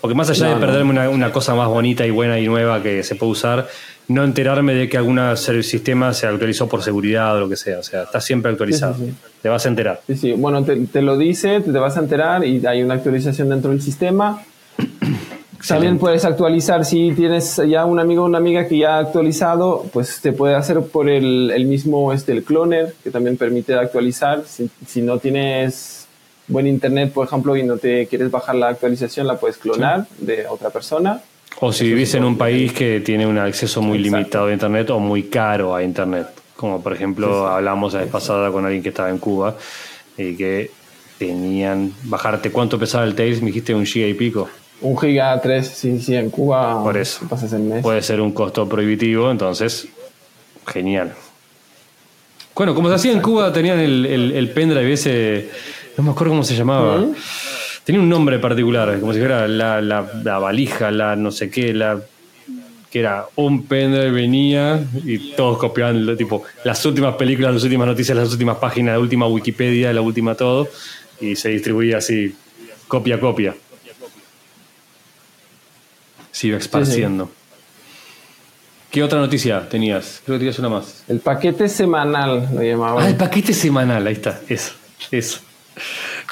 Porque 0.00 0.14
más 0.14 0.30
allá 0.30 0.44
No, 0.46 0.54
de 0.54 0.60
no. 0.60 0.60
perderme 0.66 0.90
una, 0.92 1.10
una 1.10 1.30
cosa 1.30 1.54
más 1.54 1.68
bonita 1.68 2.06
y 2.06 2.10
buena 2.10 2.38
y 2.38 2.46
nueva 2.46 2.82
que 2.82 3.02
se 3.02 3.16
puede 3.16 3.32
usar, 3.32 3.68
no 4.08 4.24
enterarme 4.24 4.74
de 4.74 4.88
que 4.88 4.96
algún 4.96 5.20
sistema 5.36 6.12
se 6.12 6.26
actualizó 6.26 6.68
por 6.68 6.82
seguridad 6.82 7.36
o 7.36 7.40
lo 7.40 7.48
que 7.48 7.56
sea. 7.56 7.78
O 7.78 7.82
sea, 7.82 8.02
está 8.04 8.20
siempre 8.20 8.50
actualizado. 8.50 8.94
Sí, 8.94 9.06
sí, 9.06 9.14
Te 9.42 9.48
vas 9.48 9.64
a 9.66 9.68
enterar. 9.68 10.00
Sí, 10.06 10.16
sí. 10.16 10.32
Bueno, 10.32 10.64
te, 10.64 10.76
te 10.86 11.02
lo 11.02 11.16
dice, 11.16 11.60
te 11.60 11.70
vas 11.70 11.96
a 11.96 12.00
enterar 12.00 12.44
y 12.44 12.64
hay 12.66 12.82
una 12.82 12.94
actualización 12.94 13.48
dentro 13.48 13.70
del 13.70 13.82
sistema. 13.82 14.42
También 15.66 15.98
puedes 15.98 16.24
actualizar 16.24 16.84
si 16.84 17.12
tienes 17.12 17.60
ya 17.68 17.84
un 17.84 18.00
amigo 18.00 18.22
o 18.22 18.26
una 18.26 18.38
amiga 18.38 18.66
que 18.66 18.78
ya 18.78 18.96
ha 18.96 18.98
actualizado, 18.98 19.86
pues 19.92 20.20
te 20.20 20.32
puede 20.32 20.54
hacer 20.54 20.80
por 20.80 21.08
el, 21.08 21.50
el 21.50 21.66
mismo 21.66 22.12
este, 22.12 22.32
el 22.32 22.44
cloner, 22.44 22.94
que 23.04 23.10
también 23.10 23.36
permite 23.36 23.74
actualizar. 23.74 24.44
Si, 24.46 24.70
si 24.86 25.02
no 25.02 25.18
tienes 25.18 26.06
buen 26.48 26.66
internet, 26.66 27.12
por 27.12 27.26
ejemplo, 27.26 27.56
y 27.56 27.62
no 27.62 27.76
te 27.76 28.06
quieres 28.06 28.30
bajar 28.30 28.54
la 28.54 28.68
actualización, 28.68 29.26
la 29.26 29.38
puedes 29.38 29.58
clonar 29.58 30.06
de 30.18 30.46
otra 30.46 30.70
persona. 30.70 31.20
O 31.58 31.72
si 31.72 31.84
vivís 31.84 32.14
en 32.14 32.24
un 32.24 32.38
país 32.38 32.72
que 32.72 33.00
tiene 33.00 33.26
un 33.26 33.36
acceso 33.38 33.82
muy 33.82 33.98
Exacto. 33.98 34.16
limitado 34.16 34.46
a 34.46 34.52
Internet 34.52 34.90
o 34.90 34.98
muy 34.98 35.24
caro 35.24 35.74
a 35.74 35.82
Internet. 35.82 36.28
Como 36.56 36.82
por 36.82 36.92
ejemplo 36.92 37.48
hablamos 37.48 37.92
la 37.94 38.00
vez 38.00 38.10
pasada 38.10 38.50
con 38.50 38.64
alguien 38.64 38.82
que 38.82 38.90
estaba 38.90 39.10
en 39.10 39.18
Cuba 39.18 39.56
y 40.16 40.36
que 40.36 40.70
tenían 41.18 41.92
bajarte 42.04 42.50
cuánto 42.50 42.78
pesaba 42.78 43.04
el 43.04 43.14
Tails, 43.14 43.40
me 43.42 43.48
dijiste 43.48 43.74
un 43.74 43.84
giga 43.84 44.06
y 44.06 44.14
pico. 44.14 44.48
Un 44.80 44.96
giga 44.98 45.38
3, 45.38 45.66
sí, 45.68 46.00
sí, 46.00 46.14
en 46.16 46.30
Cuba 46.30 46.82
Por 46.82 46.96
eso. 46.96 47.26
pasas 47.28 47.52
el 47.52 47.60
mes. 47.62 47.82
Puede 47.82 48.00
ser 48.00 48.20
un 48.22 48.32
costo 48.32 48.66
prohibitivo, 48.66 49.30
entonces 49.30 49.88
genial. 50.66 51.12
Bueno, 52.54 52.74
como 52.74 52.88
se 52.90 52.94
hacía 52.94 53.12
en 53.12 53.20
Cuba, 53.22 53.52
tenían 53.52 53.78
el, 53.78 54.04
el, 54.06 54.32
el 54.32 54.50
pendrive 54.50 54.92
ese, 54.92 55.48
no 55.96 56.04
me 56.04 56.10
acuerdo 56.10 56.32
cómo 56.32 56.44
se 56.44 56.54
llamaba. 56.54 56.98
¿Mm? 56.98 57.14
Tenía 57.84 58.00
un 58.00 58.08
nombre 58.08 58.38
particular, 58.38 59.00
como 59.00 59.12
si 59.12 59.18
fuera 59.18 59.48
la, 59.48 59.80
la, 59.80 60.08
la 60.22 60.38
valija, 60.38 60.90
la 60.90 61.16
no 61.16 61.30
sé 61.30 61.50
qué, 61.50 61.72
la 61.72 62.00
que 62.90 62.98
era 63.00 63.26
un 63.36 63.66
pendrive 63.66 64.10
venía 64.10 64.82
y 65.04 65.32
todos 65.34 65.58
copiaban 65.58 66.04
lo- 66.04 66.16
tipo 66.16 66.42
las 66.64 66.84
últimas 66.84 67.14
películas, 67.14 67.54
las 67.54 67.62
últimas 67.62 67.86
noticias, 67.86 68.16
las 68.16 68.32
últimas 68.32 68.56
páginas, 68.58 68.94
la 68.94 68.98
última 69.00 69.26
Wikipedia, 69.28 69.92
la 69.92 70.00
última 70.00 70.34
todo 70.34 70.68
y 71.20 71.36
se 71.36 71.50
distribuía 71.50 71.98
así 71.98 72.34
copia 72.88 73.14
a 73.16 73.20
copia. 73.20 73.54
Se 76.32 76.48
iba 76.48 76.58
esparciendo. 76.58 77.30
¿Qué 78.90 79.02
otra 79.04 79.20
noticia 79.20 79.68
tenías? 79.68 80.20
Creo 80.24 80.34
que 80.36 80.40
tenías 80.40 80.58
una 80.58 80.68
más. 80.68 81.04
El 81.06 81.20
paquete 81.20 81.68
semanal 81.68 82.48
lo 82.52 82.62
llamaban. 82.62 83.04
Ah, 83.04 83.08
el 83.08 83.16
paquete 83.16 83.52
semanal, 83.52 84.04
ahí 84.06 84.14
está, 84.14 84.40
eso, 84.48 84.72
eso. 85.12 85.38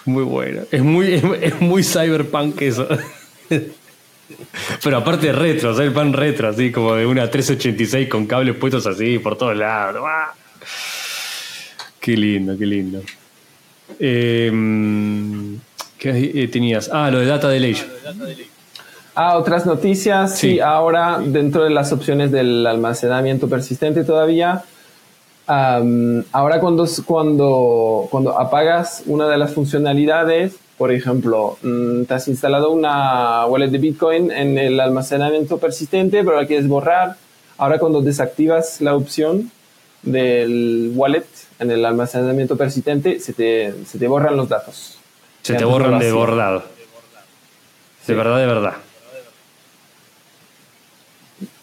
Muy 0.05 0.25
bueno. 0.25 0.63
Es 0.71 0.83
muy, 0.83 1.15
es, 1.15 1.23
es 1.41 1.61
muy 1.61 1.83
cyberpunk 1.83 2.63
eso. 2.63 2.87
Pero 4.83 4.97
aparte 4.97 5.33
retro, 5.33 5.75
cyberpunk 5.75 6.15
retro, 6.15 6.49
así 6.49 6.71
como 6.71 6.95
de 6.95 7.07
una 7.07 7.31
386 7.31 8.09
con 8.09 8.27
cables 8.27 8.57
puestos 8.57 8.87
así 8.87 9.19
por 9.19 9.37
todos 9.37 9.57
lados. 9.57 10.03
¡Ah! 10.07 10.33
Qué 12.01 12.17
lindo, 12.17 12.57
qué 12.57 12.67
lindo. 12.67 13.03
Eh, 13.99 14.51
¿Qué 15.99 16.33
eh, 16.35 16.49
tenías? 16.49 16.91
Ah, 16.93 17.11
lo 17.11 17.19
de 17.19 17.27
Data 17.27 17.49
Delation. 17.49 17.89
Ah, 19.15 19.37
otras 19.37 19.67
noticias. 19.67 20.39
Sí. 20.39 20.53
Sí. 20.53 20.61
ahora 20.61 21.19
dentro 21.19 21.65
de 21.65 21.71
las 21.71 21.93
opciones 21.93 22.31
del 22.31 22.67
almacenamiento 22.67 23.49
persistente 23.49 24.05
todavía. 24.05 24.63
Am, 25.49 26.25
ahora 26.33 26.61
cuando, 26.61 26.87
cuando, 27.05 28.07
cuando 28.11 28.39
apagas 28.39 29.03
una 29.07 29.29
de 29.29 29.39
las 29.39 29.53
funcionalidades, 29.53 30.57
por 30.77 30.93
ejemplo, 30.93 31.59
mm, 31.63 32.05
te 32.05 32.15
has 32.15 32.29
instalado 32.29 32.71
una 32.71 33.45
wallet 33.47 33.71
de 33.71 33.79
Bitcoin 33.79 34.31
en 34.31 34.57
el 34.57 34.79
almacenamiento 34.79 35.59
persistente, 35.59 36.23
pero 36.23 36.41
la 36.41 36.47
quieres 36.47 36.69
borrar. 36.69 37.17
Ahora 37.57 37.81
cuando 37.81 38.01
desactivas 38.01 38.81
la 38.81 38.95
opción 38.95 39.51
del 40.03 40.93
wallet 40.95 41.27
en 41.59 41.73
el 41.73 41.85
almacenamiento 41.85 42.57
persistente, 42.57 43.19
se 43.19 43.33
te, 43.33 43.75
se 43.85 43.99
te 43.99 44.07
borran 44.07 44.37
los 44.37 44.49
datos. 44.49 44.99
Se 45.43 45.55
te 45.55 45.65
borran 45.65 45.99
de. 45.99 46.11
Sí. 48.07 48.13
De 48.13 48.15
verdad, 48.15 48.39
de 48.39 48.47
verdad. 48.47 48.75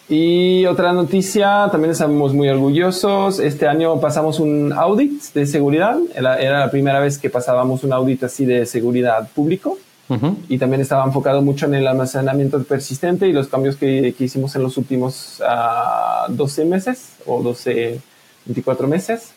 Y 0.07 0.65
otra 0.67 0.93
noticia, 0.93 1.67
también 1.71 1.91
estamos 1.91 2.33
muy 2.33 2.47
orgullosos. 2.47 3.39
Este 3.39 3.67
año 3.67 3.99
pasamos 3.99 4.39
un 4.39 4.71
audit 4.71 5.21
de 5.33 5.47
seguridad. 5.47 5.97
Era, 6.13 6.39
era 6.39 6.59
la 6.59 6.69
primera 6.69 6.99
vez 6.99 7.17
que 7.17 7.29
pasábamos 7.29 7.83
un 7.83 7.91
audit 7.91 8.23
así 8.23 8.45
de 8.45 8.65
seguridad 8.67 9.27
público. 9.33 9.79
Ujú. 10.07 10.37
Y 10.47 10.59
también 10.59 10.81
estaba 10.81 11.03
enfocado 11.03 11.41
mucho 11.41 11.65
en 11.65 11.73
el 11.73 11.87
almacenamiento 11.87 12.63
persistente 12.63 13.27
y 13.27 13.33
los 13.33 13.47
cambios 13.47 13.75
que, 13.75 14.13
que 14.15 14.25
hicimos 14.25 14.55
en 14.55 14.61
los 14.61 14.77
últimos 14.77 15.41
ah, 15.43 16.27
12 16.29 16.65
meses 16.65 17.13
o 17.25 17.41
12, 17.41 17.99
24 18.45 18.87
meses. 18.87 19.33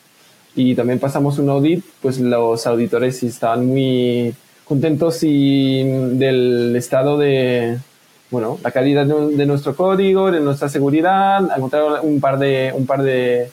Y 0.54 0.74
también 0.74 0.98
pasamos 0.98 1.38
un 1.38 1.48
audit, 1.48 1.82
pues 2.02 2.18
los 2.18 2.66
auditores 2.66 3.22
estaban 3.22 3.66
muy 3.66 4.34
contentos 4.64 5.20
y 5.22 5.82
del 5.84 6.74
estado 6.76 7.16
de, 7.16 7.78
bueno, 8.30 8.58
la 8.62 8.70
calidad 8.70 9.06
de, 9.06 9.36
de 9.36 9.46
nuestro 9.46 9.74
código, 9.74 10.30
de 10.30 10.40
nuestra 10.40 10.68
seguridad. 10.68 11.48
Encontraron 11.56 12.00
un 12.02 12.20
par 12.20 12.38
de, 12.38 12.72
un 12.74 12.86
par 12.86 13.02
de, 13.02 13.50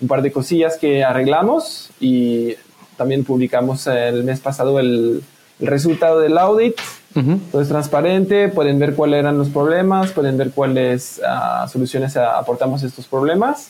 un 0.00 0.08
par 0.08 0.22
de 0.22 0.32
cosillas 0.32 0.76
que 0.76 1.04
arreglamos 1.04 1.90
y 2.00 2.54
también 2.96 3.24
publicamos 3.24 3.86
el 3.86 4.24
mes 4.24 4.40
pasado 4.40 4.78
el, 4.78 5.22
el 5.60 5.66
resultado 5.66 6.20
del 6.20 6.38
audit. 6.38 6.76
Ujú. 7.16 7.38
Todo 7.52 7.62
es 7.62 7.68
transparente, 7.68 8.48
pueden 8.48 8.78
ver 8.78 8.94
cuáles 8.94 9.20
eran 9.20 9.38
los 9.38 9.48
problemas, 9.48 10.10
pueden 10.10 10.36
ver 10.36 10.50
cuáles 10.50 11.20
ah, 11.24 11.68
soluciones 11.70 12.16
aportamos 12.16 12.82
a 12.82 12.86
estos 12.86 13.06
problemas 13.06 13.68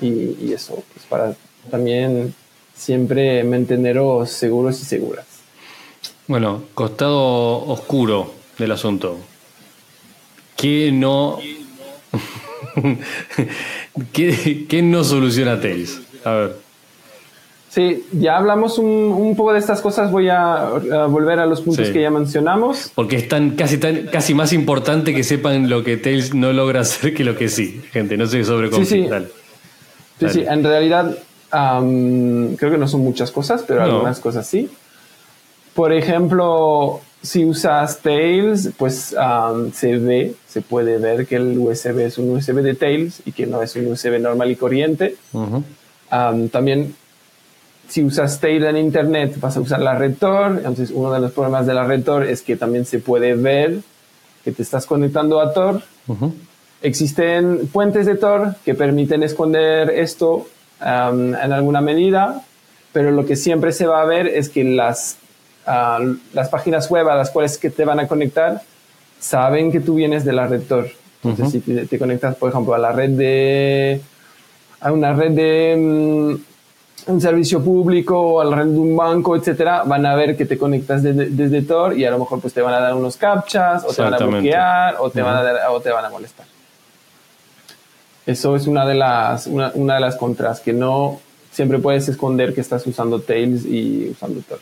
y, 0.00 0.36
y 0.40 0.52
eso, 0.52 0.82
pues 0.92 1.06
para 1.08 1.34
también 1.70 2.34
siempre 2.74 3.44
manteneros 3.44 4.30
seguros 4.30 4.80
y 4.80 4.84
seguras. 4.84 5.26
Bueno, 6.26 6.62
costado 6.74 7.66
oscuro 7.66 8.32
del 8.58 8.72
asunto. 8.72 9.18
¿Qué 10.56 10.90
no, 10.92 11.38
¿Qué, 14.12 14.80
no 14.82 15.04
soluciona 15.04 15.60
Tails? 15.60 16.00
A 16.24 16.30
ver. 16.32 16.56
Sí, 17.68 18.04
ya 18.12 18.36
hablamos 18.36 18.78
un, 18.78 19.34
poco 19.36 19.54
de 19.54 19.58
estas 19.58 19.80
cosas. 19.80 20.10
Voy 20.10 20.28
a, 20.28 20.64
volver 21.08 21.38
a 21.38 21.46
los 21.46 21.62
puntos 21.62 21.88
que 21.88 22.02
ya 22.02 22.10
mencionamos. 22.10 22.92
Porque 22.94 23.16
es 23.16 23.28
tan, 23.28 23.52
casi, 23.52 23.78
tan, 23.78 24.08
casi 24.08 24.34
más 24.34 24.52
importante 24.52 25.14
que 25.14 25.24
sepan 25.24 25.70
lo 25.70 25.82
que 25.82 25.96
Tails 25.96 26.34
no 26.34 26.52
logra 26.52 26.80
hacer 26.80 27.14
que 27.14 27.24
lo 27.24 27.34
que 27.34 27.48
sí. 27.48 27.80
Gente, 27.92 28.18
no 28.18 28.26
sé 28.26 28.44
sobre 28.44 28.70
Sí, 28.72 28.84
sí. 28.84 29.08
sí, 30.20 30.28
sí. 30.28 30.44
En 30.46 30.62
realidad, 30.62 31.16
creo 31.50 32.70
que 32.70 32.78
no 32.78 32.88
son 32.88 33.00
muchas 33.00 33.30
cosas, 33.30 33.64
pero 33.66 33.82
algunas 33.82 34.20
cosas 34.20 34.46
sí. 34.46 34.68
Por 35.72 35.94
ejemplo, 35.94 37.00
si 37.22 37.44
usas 37.44 37.98
Tails, 38.00 38.70
pues 38.76 39.14
se 39.72 39.98
ve, 39.98 40.34
se 40.48 40.60
puede 40.60 40.98
ver 40.98 41.26
que 41.26 41.36
el 41.36 41.56
USB 41.56 42.00
es 42.00 42.18
un 42.18 42.30
USB 42.30 42.56
de 42.56 42.74
Tails 42.74 43.22
y 43.24 43.32
que 43.32 43.46
no 43.46 43.62
es 43.62 43.76
un 43.76 43.86
USB 43.86 44.20
normal 44.20 44.50
y 44.50 44.56
corriente. 44.56 45.16
también 46.50 46.94
si 47.88 48.02
usas 48.02 48.40
Tail 48.40 48.64
en 48.64 48.78
Internet, 48.78 49.36
vas 49.38 49.56
a 49.56 49.60
usar 49.60 49.80
la 49.80 49.94
red 49.94 50.14
Tor. 50.18 50.52
Entonces, 50.56 50.90
uno 50.90 51.12
de 51.12 51.20
los 51.20 51.32
problemas 51.32 51.66
de 51.66 51.74
la 51.74 51.84
red 51.84 52.02
Tor 52.02 52.24
es 52.24 52.40
que 52.40 52.56
también 52.56 52.86
se 52.86 53.00
puede 53.00 53.34
ver 53.34 53.80
que 54.42 54.50
te 54.50 54.62
estás 54.62 54.86
conectando 54.86 55.40
a 55.40 55.52
Tor. 55.52 55.82
Existen 56.80 57.68
puentes 57.70 58.06
de 58.06 58.14
Tor 58.14 58.56
que 58.64 58.74
permiten 58.74 59.22
esconder 59.22 59.90
esto 59.90 60.48
en 60.80 61.34
alguna 61.34 61.82
medida, 61.82 62.42
pero 62.94 63.10
lo 63.10 63.26
que 63.26 63.36
siempre 63.36 63.72
se 63.72 63.86
va 63.86 64.00
a 64.00 64.06
ver 64.06 64.26
es 64.26 64.48
que 64.48 64.64
las, 64.64 65.18
las 65.66 66.48
páginas 66.48 66.90
web 66.90 67.08
a 67.08 67.16
las 67.16 67.30
cuales 67.30 67.58
que 67.58 67.70
te 67.70 67.84
van 67.84 68.00
a 68.00 68.08
conectar 68.08 68.62
saben 69.20 69.70
que 69.70 69.80
tú 69.80 69.94
vienes 69.94 70.24
de 70.24 70.32
la 70.32 70.46
red 70.46 70.62
Tor. 70.62 70.88
Entonces, 71.22 71.62
si 71.62 71.86
te, 71.86 71.98
conectas, 71.98 72.34
por 72.34 72.50
ejemplo, 72.50 72.74
a 72.74 72.78
la 72.78 72.90
red 72.90 73.10
de 73.10 74.00
a 74.80 74.90
una 74.90 75.12
red 75.12 75.30
de 75.30 75.76
mm, 75.78 77.10
un 77.12 77.20
servicio 77.20 77.62
público 77.62 78.18
o 78.18 78.40
al 78.40 78.52
red 78.52 78.66
de 78.66 78.78
un 78.78 78.96
banco, 78.96 79.36
etcétera, 79.36 79.84
van 79.84 80.04
a 80.04 80.16
ver 80.16 80.36
que 80.36 80.44
te 80.44 80.58
conectas 80.58 81.02
desde, 81.02 81.62
Tor 81.62 81.96
y 81.96 82.04
a 82.04 82.10
lo 82.10 82.18
mejor 82.18 82.40
pues 82.40 82.52
te 82.52 82.60
van 82.60 82.74
a 82.74 82.80
dar 82.80 82.94
unos 82.94 83.16
captchas 83.16 83.84
o 83.84 83.92
te 83.92 84.02
van 84.02 84.14
a 84.14 84.18
bloquear 84.18 84.96
o 84.98 85.10
te, 85.10 85.22
van 85.22 85.46
a 85.46 85.70
o 85.70 85.80
te 85.80 85.90
van 85.90 86.04
a 86.04 86.10
molestar. 86.10 86.46
Eso 88.26 88.56
es 88.56 88.66
una 88.66 88.84
de 88.84 88.94
las 88.94 89.46
una, 89.46 89.70
una, 89.74 89.94
de 89.94 90.00
las 90.00 90.16
contras 90.16 90.60
que 90.60 90.72
no 90.72 91.20
siempre 91.52 91.78
puedes 91.78 92.08
esconder 92.08 92.54
que 92.54 92.60
estás 92.60 92.84
usando 92.86 93.20
Tails 93.20 93.64
y 93.64 94.10
usando 94.10 94.40
Tor. 94.40 94.58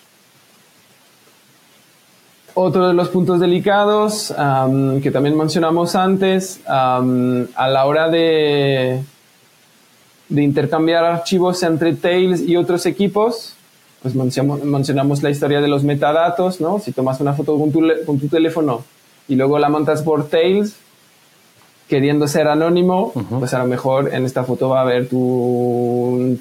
Otro 2.55 2.89
de 2.89 2.95
los 2.95 3.09
puntos 3.09 3.41
delicados 3.41 4.35
que 5.03 5.11
también 5.11 5.37
mencionamos 5.37 5.95
antes, 5.95 6.61
a 6.67 7.03
la 7.69 7.87
hora 7.87 8.09
de 8.09 9.03
de 10.31 10.43
intercambiar 10.43 11.05
archivos 11.05 11.63
entre 11.63 11.93
Tails 11.95 12.41
y 12.41 12.57
otros 12.57 12.87
equipos, 12.87 13.55
pues 14.01 14.15
mencionamos, 14.15 15.23
la 15.23 15.31
historia 15.31 15.61
de 15.61 15.69
los 15.69 15.85
metadatos, 15.85 16.61
¿no? 16.61 16.79
Si 16.79 16.93
tomas 16.93 17.21
una 17.21 17.35
foto 17.35 17.59
con 17.59 17.71
tu, 17.71 17.83
con 18.07 18.19
tu 18.19 18.29
teléfono 18.29 18.85
y 19.29 19.35
luego 19.35 19.59
la 19.59 19.69
montas 19.69 20.03
por 20.03 20.29
Tails, 20.29 20.77
queriendo 21.89 22.29
ser 22.29 22.47
anónimo, 22.47 23.13
pues 23.41 23.53
a 23.53 23.59
lo 23.59 23.67
mejor 23.67 24.15
en 24.15 24.25
esta 24.25 24.45
foto 24.45 24.69
va 24.69 24.79
a 24.79 24.83
haber 24.83 25.09
tu 25.09 26.39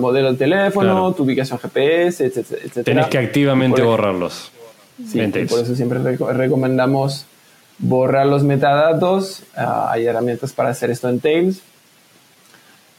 modelo 0.00 0.32
de 0.32 0.38
teléfono, 0.38 1.12
tu 1.12 1.22
ubicación 1.22 1.58
GPS, 1.60 2.26
etcétera. 2.26 2.84
Tienes 2.84 3.06
que 3.06 3.18
activamente 3.18 3.82
borrarlos. 3.82 4.51
Sí, 5.06 5.20
por 5.48 5.60
eso 5.60 5.74
siempre 5.74 5.98
recomendamos 5.98 7.26
borrar 7.78 8.26
los 8.26 8.44
metadatos. 8.44 9.42
Ah, 9.56 9.90
hay 9.90 10.06
herramientas 10.06 10.52
para 10.52 10.70
hacer 10.70 10.90
esto 10.90 11.08
en 11.08 11.20
Tails. 11.20 11.60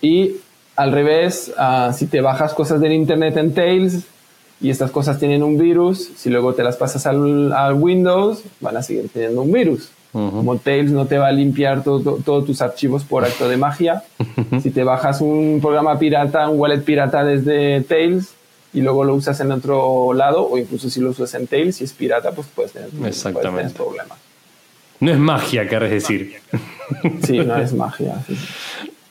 Y 0.02 0.38
al 0.76 0.92
revés, 0.92 1.54
ah, 1.58 1.92
si 1.96 2.08
te 2.08 2.22
bajas 2.22 2.54
cosas 2.54 2.82
del 2.82 2.94
Internet 2.94 3.38
en 3.38 3.54
Tails 3.54 4.04
y 4.60 4.70
estas 4.70 4.92
cosas 4.92 5.20
tienen 5.20 5.44
un 5.44 5.58
virus, 5.58 6.10
si 6.16 6.30
luego 6.30 6.54
te 6.54 6.64
las 6.64 6.78
pasas 6.78 7.06
al, 7.06 7.74
Windows, 7.76 8.44
van 8.60 8.78
a 8.78 8.84
seguir 8.84 9.10
teniendo 9.10 9.42
un 9.42 9.52
virus. 9.52 9.92
Como 10.12 10.58
Tails 10.58 10.92
no 10.92 11.08
te 11.08 11.18
va 11.18 11.30
a 11.30 11.32
limpiar 11.32 11.84
todos 11.84 12.46
tus 12.46 12.62
archivos 12.62 13.04
por 13.04 13.26
acto 13.26 13.50
de 13.50 13.58
magia. 13.58 14.04
Si 14.62 14.70
te 14.70 14.84
bajas 14.84 15.22
un 15.22 15.60
programa 15.62 15.98
pirata, 15.98 16.48
un 16.48 16.60
wallet 16.60 16.82
pirata 16.82 17.24
desde 17.24 17.82
Tails 17.82 18.34
y 18.74 18.82
luego 18.82 19.04
lo 19.04 19.16
usas 19.16 19.40
en 19.40 19.52
otro 19.52 20.14
lado, 20.14 20.48
o 20.48 20.58
incluso 20.58 20.90
si 20.90 21.00
lo 21.00 21.12
usas 21.12 21.34
en 21.36 21.48
Tails, 21.48 21.78
si 21.78 21.84
es 21.84 21.94
pirata, 21.94 22.32
pues 22.32 22.48
puedes 22.54 22.72
tener, 22.72 22.90
Exactamente. 23.06 23.74
problemas. 23.74 24.18
No 25.00 25.12
es 25.12 25.20
magia, 25.20 25.68
querés 25.68 25.92
decir. 25.92 26.36
Sí, 27.26 27.40
no 27.40 27.58
es 27.58 27.74
magia. 27.74 28.16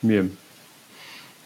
Bien. 0.01 0.35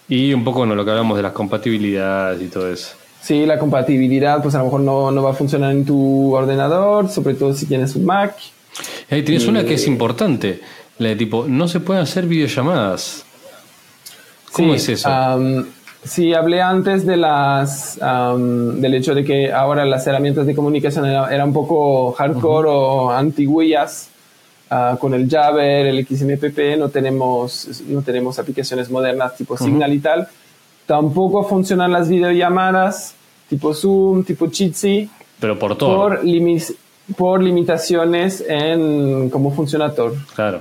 Y 0.07 0.33
un 0.33 0.43
poco 0.43 0.59
bueno, 0.59 0.73
lo 0.75 0.85
que 0.85 0.91
hablamos 0.91 1.17
de 1.17 1.23
las 1.23 1.33
compatibilidades 1.33 2.41
y 2.41 2.47
todo 2.47 2.71
eso. 2.71 2.95
Sí, 3.21 3.45
la 3.45 3.59
compatibilidad, 3.59 4.41
pues 4.41 4.55
a 4.55 4.59
lo 4.59 4.65
mejor 4.65 4.79
no, 4.81 5.11
no 5.11 5.21
va 5.21 5.31
a 5.31 5.33
funcionar 5.33 5.71
en 5.71 5.85
tu 5.85 6.33
ordenador, 6.33 7.09
sobre 7.09 7.33
todo 7.33 7.53
si 7.53 7.65
tienes 7.65 7.95
un 7.95 8.05
Mac. 8.05 8.35
Ahí 9.09 9.23
tienes 9.23 9.47
una 9.47 9.65
que 9.65 9.73
es 9.73 9.85
importante, 9.87 10.61
la 10.97 11.09
de 11.09 11.15
tipo, 11.17 11.45
no 11.47 11.67
se 11.67 11.79
pueden 11.79 12.03
hacer 12.03 12.25
videollamadas. 12.25 13.25
¿Cómo 14.51 14.73
es 14.73 14.87
eso? 14.87 15.09
Sí, 16.07 16.33
hablé 16.33 16.61
antes 16.61 17.05
de 17.05 17.17
las, 17.17 17.99
del 17.99 18.93
hecho 18.93 19.13
de 19.13 19.23
que 19.23 19.51
ahora 19.51 19.85
las 19.85 20.07
herramientas 20.07 20.45
de 20.45 20.55
comunicación 20.55 21.05
eran 21.05 21.49
un 21.49 21.53
poco 21.53 22.13
hardcore 22.13 22.69
o 22.69 23.11
antiguillas 23.11 24.09
Ah, 24.69 24.97
con 24.99 25.13
el 25.13 25.29
Java, 25.29 25.65
el 25.65 26.05
XMPP, 26.05 26.77
no 26.77 26.89
tenemos, 26.89 27.81
no 27.87 28.01
tenemos 28.01 28.37
aplicaciones 28.37 28.89
modernas 28.89 29.35
tipo 29.37 29.57
Signal 29.57 29.93
y 29.93 29.99
tal. 29.99 30.27
Tampoco 30.85 31.43
funcionan 31.43 31.91
las 31.91 32.09
videollamadas 32.09 33.15
tipo 33.49 33.73
Zoom, 33.73 34.23
tipo 34.23 34.49
Jitsi. 34.49 35.09
Pero 35.39 35.57
por 35.57 35.77
todo. 35.77 35.95
Por, 35.95 36.21
por 37.15 37.41
limitaciones 37.41 38.43
en 38.45 39.29
cómo 39.29 39.53
funciona 39.53 39.93
Tor. 39.93 40.15
Claro. 40.35 40.59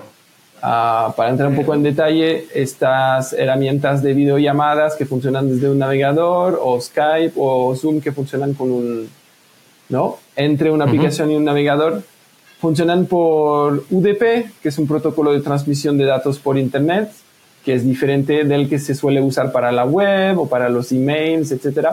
Ah, 0.62 1.12
para 1.16 1.30
entrar 1.30 1.48
un 1.48 1.57
poco 1.57 1.74
en 1.74 1.82
detalle, 1.82 2.46
estas 2.54 3.32
herramientas 3.32 4.02
de 4.02 4.14
videollamadas 4.14 4.96
que 4.96 5.04
funcionan 5.04 5.48
desde 5.48 5.68
un 5.68 5.78
navegador 5.78 6.59
o 6.62 6.80
Skype 6.80 7.34
o 7.36 7.74
Zoom 7.76 8.00
que 8.00 8.12
funcionan 8.12 8.54
con 8.54 8.70
un, 8.72 9.09
¿no? 9.88 10.18
Entre 10.34 10.70
una 10.70 10.86
aplicación 10.86 11.30
y 11.30 11.36
un 11.36 11.44
navegador 11.44 12.02
funcionan 12.61 13.07
por 13.07 13.84
UDP, 13.90 14.50
que 14.62 14.68
es 14.68 14.78
un 14.78 14.86
protocolo 14.86 15.32
de 15.32 15.40
transmisión 15.40 15.98
de 15.98 16.07
datos 16.07 16.38
por 16.38 16.57
Internet, 16.57 17.11
que 17.64 17.74
es 17.74 17.84
diferente 17.84 18.44
del 18.44 18.68
que 18.68 18.78
se 18.78 18.94
suele 18.94 19.20
usar 19.20 19.52
para 19.52 19.70
la 19.72 19.84
web 19.84 20.38
o 20.38 20.48
para 20.48 20.68
los 20.68 20.90
emails, 20.90 21.52
etc. 21.52 21.88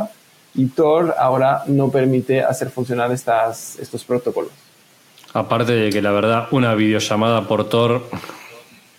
Y 0.55 0.67
Tor 0.67 1.15
ahora 1.17 1.63
no 1.67 1.89
permite 1.89 2.41
hacer 2.41 2.69
funcionar 2.69 3.11
estas, 3.11 3.77
estos 3.79 4.03
protocolos. 4.03 4.51
Aparte 5.33 5.73
de 5.73 5.89
que 5.89 6.01
la 6.01 6.11
verdad 6.11 6.47
una 6.51 6.75
videollamada 6.75 7.47
por 7.47 7.67
Tor 7.67 8.03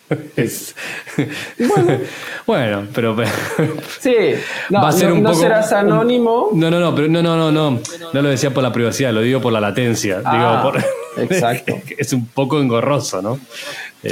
es 0.36 0.74
bueno, 1.58 1.98
bueno 2.46 2.88
pero, 2.94 3.16
sí, 4.00 4.14
no, 4.68 4.82
va 4.82 4.88
a 4.88 4.92
ser 4.92 5.12
un 5.12 5.22
no 5.22 5.34
serás 5.34 5.72
anónimo. 5.72 6.50
no, 6.52 6.70
no, 6.70 6.78
no, 6.78 6.94
pero 6.94 7.08
no, 7.08 7.22
no, 7.22 7.36
no, 7.36 7.50
no, 7.50 7.80
no 8.12 8.22
lo 8.22 8.28
decía 8.28 8.52
por 8.52 8.62
la 8.62 8.72
privacidad, 8.72 9.12
lo 9.12 9.22
digo 9.22 9.40
por 9.40 9.52
la 9.52 9.60
latencia, 9.60 10.18
digo 10.18 10.28
ah, 10.30 10.62
por, 10.62 10.84
exacto. 11.22 11.80
es 11.98 12.12
un 12.12 12.26
poco 12.26 12.60
engorroso, 12.60 13.22
¿no? 13.22 13.40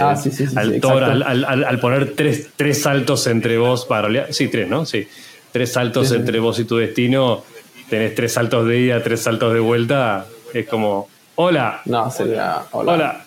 Ah, 0.00 0.16
sí, 0.16 0.30
sí, 0.30 0.46
sí, 0.46 0.56
al, 0.56 0.80
al, 1.22 1.64
al, 1.64 1.78
poner 1.78 2.14
tres, 2.14 2.48
tres 2.56 2.80
saltos 2.80 3.26
entre 3.26 3.58
vos 3.58 3.84
para 3.84 4.32
sí, 4.32 4.48
tres, 4.48 4.66
¿no? 4.66 4.86
Sí, 4.86 5.06
tres 5.52 5.72
saltos 5.72 6.10
entre 6.12 6.38
vos 6.38 6.58
y 6.58 6.64
tu 6.64 6.78
destino, 6.78 7.44
tenés 7.90 8.14
tres 8.14 8.32
saltos 8.32 8.66
de 8.66 8.78
ida, 8.78 9.02
tres 9.02 9.20
saltos 9.20 9.52
de 9.52 9.60
vuelta, 9.60 10.24
es 10.54 10.66
como, 10.66 11.10
hola. 11.34 11.82
No, 11.84 12.10
sería 12.10 12.62
hola. 12.70 12.92
Hola. 12.92 13.26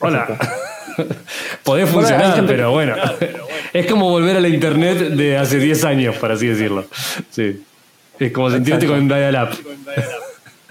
Hola. 0.00 0.38
Podés 1.64 1.88
funcionar, 1.88 2.44
pero 2.46 2.70
bueno. 2.70 2.94
es 3.72 3.86
como 3.86 4.10
volver 4.10 4.36
a 4.36 4.40
la 4.40 4.48
internet 4.48 4.98
de 5.10 5.36
hace 5.36 5.58
10 5.58 5.84
años, 5.84 6.16
por 6.16 6.32
así 6.32 6.46
decirlo. 6.46 6.84
Sí. 7.30 7.62
Es 8.18 8.32
como 8.32 8.50
sentirte 8.50 8.86
con 8.86 9.08
dial-up. 9.08 9.50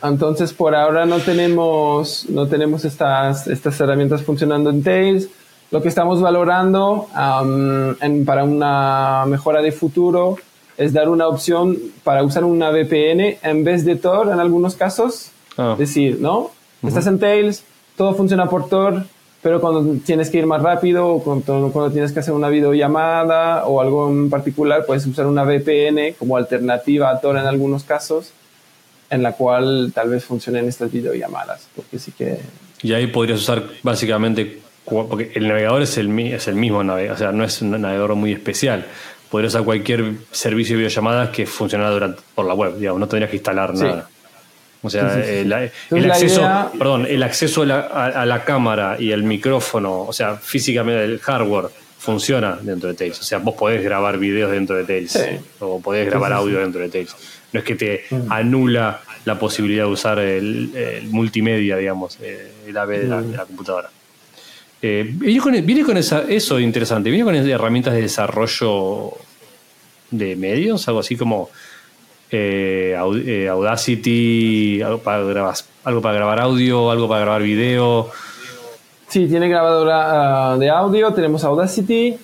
Entonces, 0.02 0.54
por 0.54 0.76
ahora 0.76 1.06
no 1.06 1.20
tenemos, 1.20 2.26
no 2.30 2.48
tenemos 2.48 2.84
estas, 2.86 3.48
estas 3.48 3.80
herramientas 3.80 4.22
funcionando 4.24 4.70
en 4.70 4.84
Tails. 4.84 5.30
Lo 5.72 5.82
que 5.82 5.88
estamos 5.88 6.22
valorando 6.22 7.08
para 7.14 8.44
una 8.44 9.26
mejora 9.28 9.62
de 9.62 9.72
futuro 9.72 10.38
es 10.78 10.94
dar 10.94 11.10
una 11.10 11.28
opción 11.28 11.78
para 12.04 12.24
usar 12.24 12.44
una 12.44 12.70
VPN 12.70 13.38
en 13.42 13.64
vez 13.64 13.86
de 13.86 13.96
Tor 13.96 14.30
en 14.32 14.40
algunos 14.40 14.76
casos. 14.76 15.32
Ah. 15.58 15.72
Es 15.74 15.80
decir, 15.80 16.18
¿no? 16.20 16.52
Estás 16.86 17.08
en 17.08 17.18
Tails, 17.18 17.64
todo 17.96 18.14
funciona 18.14 18.50
por 18.50 18.68
Tor, 18.68 19.06
pero 19.44 19.60
cuando 19.60 19.98
tienes 20.06 20.30
que 20.30 20.38
ir 20.38 20.46
más 20.46 20.62
rápido 20.62 21.06
o 21.06 21.22
cuando, 21.22 21.70
cuando, 21.74 21.92
tienes 21.92 22.14
que 22.14 22.22
hacer 22.22 22.34
una 22.34 22.48
videollamada 22.48 23.66
o 23.66 23.82
algo 23.82 24.10
en 24.10 24.30
particular, 24.30 24.86
puedes 24.86 25.06
usar 25.06 25.28
una 25.28 25.44
VPN 25.44 26.14
como 26.18 26.38
alternativa 26.38 27.10
a 27.10 27.20
Tor 27.20 27.38
en 27.38 27.46
algunos 27.46 27.84
casos, 27.84 28.32
en 29.10 29.22
la 29.22 29.34
cual 29.34 29.92
tal 29.94 30.10
vez 30.10 30.24
funcionen 30.24 30.70
estas 30.70 30.90
videollamadas, 30.90 31.68
porque 31.76 32.00
sí 32.00 32.14
que... 32.18 32.40
Y 32.82 32.94
ahí 32.94 33.08
podrías 33.08 33.42
usar 33.42 33.64
básicamente, 33.84 34.60
porque 34.86 35.34
el 35.36 35.50
navegador 35.50 35.82
es 35.82 35.98
el, 35.98 36.18
es 36.20 36.48
el 36.48 36.56
mismo 36.56 36.82
navegador, 36.82 37.16
o 37.16 37.20
sea, 37.20 37.32
no 37.34 37.44
es 37.44 37.62
un 37.62 37.72
navegador 37.72 38.16
muy 38.16 38.32
especial. 38.32 38.86
Podrías 39.30 39.54
usar 39.54 39.66
cualquier 39.66 40.14
servicio 40.32 40.78
de 40.78 40.84
videollamadas 40.84 41.32
que 41.32 41.46
funcionara 41.46 41.92
durante, 41.92 42.22
por 42.34 42.46
la 42.46 42.54
web, 42.54 42.78
digamos, 42.78 43.02
no 43.02 43.08
tendrías 43.10 43.30
que 43.30 43.38
instalar 43.38 43.74
nada. 43.74 44.10
O 44.86 44.90
sea, 44.90 45.18
el, 45.18 45.54
acceso, 45.54 46.72
perdón, 46.78 47.08
el 47.10 47.24
acceso 47.24 47.62
a 47.62 48.26
la, 48.26 48.44
cámara 48.44 48.98
y 49.00 49.12
el 49.12 49.24
micrófono, 49.24 50.02
o 50.02 50.12
sea, 50.12 50.36
físicamente 50.36 51.06
el 51.06 51.20
hardware 51.20 51.70
funciona 51.98 52.60
dentro 52.62 52.90
de 52.90 52.96
Tails. 52.96 53.18
O 53.22 53.24
sea, 53.24 53.38
vos 53.38 53.56
podés 53.56 53.82
grabar 53.82 54.18
videos 54.18 54.52
dentro 54.52 54.76
de 54.76 54.84
Tails 54.84 55.18
o 55.60 55.80
podés 55.80 56.06
grabar 56.08 56.34
audio 56.34 56.60
dentro 56.60 56.82
de 56.82 56.90
Tails. 56.90 57.16
No 57.54 57.60
es 57.60 57.66
que 57.66 57.76
te 57.76 58.04
mm. 58.10 58.30
anula 58.30 59.00
la 59.24 59.40
posibilidad 59.40 59.86
de 59.86 59.90
usar 59.90 60.20
el, 60.20 61.08
multimedia, 61.10 61.78
digamos, 61.78 62.18
eh, 62.22 62.52
el 62.68 62.76
AV 62.76 62.90
de, 62.90 63.08
la, 63.08 63.46
computadora. 63.46 63.90
Eh, 64.82 65.06
viene 65.08 65.40
con, 65.40 65.66
viene 65.66 65.84
con 65.84 65.96
esa, 65.96 66.24
eso 66.28 66.60
interesante, 66.60 67.10
viene 67.10 67.24
con 67.24 67.36
herramientas 67.36 67.94
de 67.94 68.02
desarrollo 68.02 69.14
de 70.12 70.36
medios, 70.36 70.86
algo 70.90 71.00
así 71.00 71.16
como 71.16 71.50
eh, 72.34 72.98
eh, 73.28 73.48
Audacity, 73.48 74.82
algo 74.82 74.98
para, 75.00 75.24
grabar, 75.24 75.56
algo 75.84 76.02
para 76.02 76.16
grabar 76.16 76.40
audio, 76.42 76.90
algo 76.90 77.08
para 77.08 77.22
grabar 77.22 77.44
video. 77.44 78.10
Sí, 79.08 79.28
tiene 79.28 79.48
grabadora 79.48 80.54
ah, 80.54 80.58
de 80.58 80.72
audio, 80.72 81.14
tenemos 81.14 81.44
Audacity. 81.44 82.18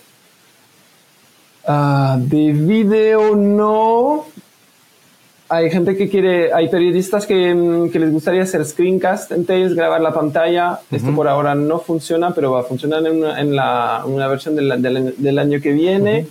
Ah, 1.68 2.18
de 2.20 2.52
video 2.54 3.36
no. 3.36 4.26
Hay 5.50 5.70
gente 5.70 5.96
que 5.96 6.10
quiere, 6.10 6.52
hay 6.54 6.70
periodistas 6.70 7.28
que, 7.28 7.54
mm, 7.54 7.92
les 7.94 8.12
gustaría 8.12 8.42
hacer 8.42 8.66
screencast 8.66 9.32
en 9.32 9.46
Tails, 9.46 9.76
grabar 9.76 10.02
la 10.02 10.12
pantalla. 10.12 10.80
Esto 10.90 11.14
por 11.14 11.28
ahora 11.28 11.54
no 11.54 11.80
funciona, 11.80 12.34
pero 12.34 12.52
va 12.52 12.62
a 12.62 12.64
funcionar 12.64 13.06
en 13.06 13.18
una, 13.18 13.40
en 13.40 14.16
versión 14.16 14.56
del, 14.56 15.40
año 15.40 15.62
que 15.62 15.72
viene. 15.72 16.26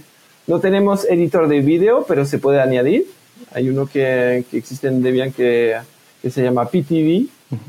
No 0.49 0.59
tenemos 0.59 1.05
editor 1.05 1.47
de 1.47 1.61
video, 1.61 2.05
pero 2.09 2.25
se 2.25 2.39
puede 2.39 2.61
añadir. 2.61 3.07
Hay 3.53 3.69
uno 3.69 3.87
que, 3.87 4.45
que 4.51 4.59
existe 4.59 4.89
en 4.89 5.03
Debian 5.03 5.33
que, 5.33 5.77
que 6.21 6.31
se 6.31 6.43
llama 6.43 6.67
PTV, 6.67 7.27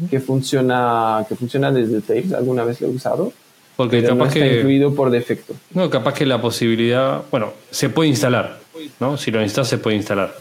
que, 0.09 0.19
funciona, 0.19 1.25
que 1.27 1.35
funciona 1.35 1.71
desde 1.71 2.01
Tails. 2.01 2.33
Alguna 2.33 2.63
vez 2.63 2.81
lo 2.81 2.87
he 2.87 2.91
usado. 2.91 3.31
Porque 3.75 4.01
capaz 4.01 4.15
no 4.15 4.25
está 4.25 4.39
que, 4.39 4.57
incluido 4.57 4.93
por 4.93 5.09
defecto. 5.09 5.53
No, 5.73 5.89
capaz 5.89 6.13
que 6.13 6.25
la 6.25 6.41
posibilidad, 6.41 7.21
bueno, 7.31 7.53
se 7.71 7.89
puede 7.89 8.09
instalar, 8.09 8.59
¿no? 8.99 9.17
Si 9.17 9.31
lo 9.31 9.39
necesitas 9.39 9.69
se 9.69 9.77
puede 9.77 9.95
instalar. 9.95 10.35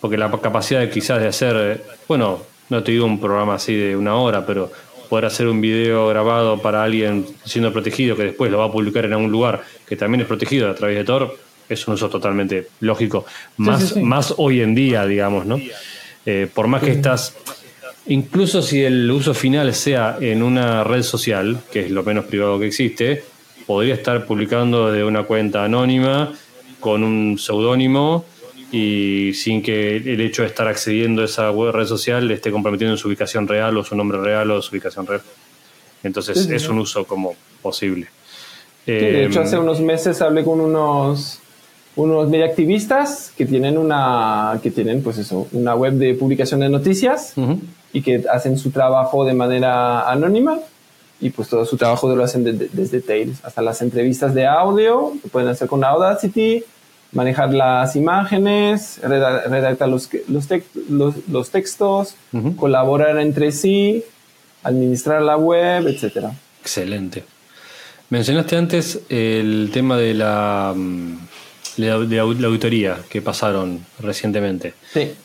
Porque 0.00 0.16
la 0.16 0.30
capacidad 0.30 0.80
de 0.80 0.88
quizás 0.88 1.20
de 1.20 1.28
hacer, 1.28 1.84
bueno, 2.08 2.40
no 2.70 2.82
te 2.82 2.92
digo 2.92 3.04
un 3.04 3.20
programa 3.20 3.56
así 3.56 3.74
de 3.74 3.94
una 3.94 4.16
hora, 4.16 4.46
pero 4.46 4.72
poder 5.10 5.26
hacer 5.26 5.46
un 5.46 5.60
video 5.60 6.08
grabado 6.08 6.62
para 6.62 6.82
alguien 6.82 7.26
siendo 7.44 7.70
protegido 7.70 8.16
que 8.16 8.22
después 8.22 8.50
lo 8.50 8.56
va 8.56 8.64
a 8.64 8.72
publicar 8.72 9.04
en 9.04 9.12
algún 9.12 9.30
lugar 9.30 9.62
que 9.86 9.94
también 9.94 10.22
es 10.22 10.26
protegido 10.26 10.70
a 10.70 10.74
través 10.74 10.96
de 10.96 11.04
Tor, 11.04 11.36
es 11.72 11.86
un 11.86 11.94
uso 11.94 12.08
totalmente 12.08 12.68
lógico, 12.80 13.26
más, 13.56 13.96
más 13.96 14.34
hoy 14.36 14.60
en 14.60 14.74
día, 14.74 15.06
digamos, 15.06 15.46
¿no? 15.46 15.60
Eh, 16.24 16.48
por 16.52 16.68
más 16.68 16.82
que 16.82 16.92
estás, 16.92 17.34
incluso 18.06 18.62
si 18.62 18.82
el 18.82 19.10
uso 19.10 19.34
final 19.34 19.74
sea 19.74 20.18
en 20.20 20.42
una 20.42 20.84
red 20.84 21.02
social, 21.02 21.60
que 21.72 21.80
es 21.80 21.90
lo 21.90 22.02
menos 22.02 22.26
privado 22.26 22.58
que 22.58 22.66
existe, 22.66 23.24
podría 23.66 23.94
estar 23.94 24.26
publicando 24.26 24.92
de 24.92 25.04
una 25.04 25.24
cuenta 25.24 25.64
anónima 25.64 26.32
con 26.80 27.02
un 27.02 27.38
seudónimo 27.38 28.24
y 28.72 29.34
sin 29.34 29.62
que 29.62 29.96
el 29.96 30.20
hecho 30.20 30.42
de 30.42 30.48
estar 30.48 30.66
accediendo 30.66 31.22
a 31.22 31.26
esa 31.26 31.50
web, 31.50 31.72
red 31.72 31.86
social 31.86 32.26
le 32.26 32.34
esté 32.34 32.50
comprometiendo 32.50 32.96
su 32.96 33.08
ubicación 33.08 33.46
real 33.46 33.76
o 33.76 33.84
su 33.84 33.94
nombre 33.94 34.18
real 34.18 34.50
o 34.50 34.62
su 34.62 34.70
ubicación 34.74 35.06
real. 35.06 35.22
Entonces 36.02 36.48
es 36.48 36.68
un 36.68 36.78
uso 36.78 37.04
como 37.04 37.34
posible. 37.60 38.08
de 38.86 39.26
hecho, 39.26 39.42
hace 39.42 39.56
em, 39.56 39.62
unos 39.62 39.80
meses 39.80 40.22
hablé 40.22 40.42
con 40.42 40.60
unos 40.60 41.41
unos 41.96 42.28
media 42.28 42.46
activistas 42.46 43.32
que 43.36 43.44
tienen 43.46 43.76
una 43.76 44.58
que 44.62 44.70
tienen 44.70 45.02
pues 45.02 45.18
eso 45.18 45.46
una 45.52 45.74
web 45.74 45.94
de 45.94 46.14
publicación 46.14 46.60
de 46.60 46.68
noticias 46.68 47.34
y 47.92 48.02
que 48.02 48.24
hacen 48.32 48.56
su 48.58 48.70
trabajo 48.70 49.24
de 49.24 49.34
manera 49.34 50.10
anónima 50.10 50.58
y 51.20 51.30
pues 51.30 51.48
todo 51.48 51.66
su 51.66 51.76
trabajo 51.76 52.14
lo 52.14 52.24
hacen 52.24 52.44
desde 52.72 53.00
Tails 53.00 53.44
hasta 53.44 53.60
las 53.60 53.82
entrevistas 53.82 54.34
de 54.34 54.46
audio 54.46 55.12
lo 55.22 55.30
pueden 55.30 55.48
hacer 55.48 55.68
con 55.68 55.84
Audacity 55.84 56.64
manejar 57.12 57.52
las 57.52 57.94
imágenes 57.94 58.98
redactar 59.02 59.88
los 59.88 60.08
los, 60.88 61.14
los, 61.28 61.50
textos 61.50 62.14
colaborar 62.56 63.18
entre 63.18 63.52
sí 63.52 64.02
administrar 64.62 65.22
la 65.22 65.36
web 65.36 65.86
etcétera. 65.88 66.32
Excelente. 66.60 67.24
Mencionaste 68.08 68.56
antes 68.56 69.00
el 69.08 69.70
tema 69.72 69.96
de 69.96 70.14
la 70.14 70.74
de, 71.76 72.16
la 72.16 72.22
auditoría 72.22 72.98
que 73.08 73.22
pasaron 73.22 73.84
recientemente. 74.00 74.74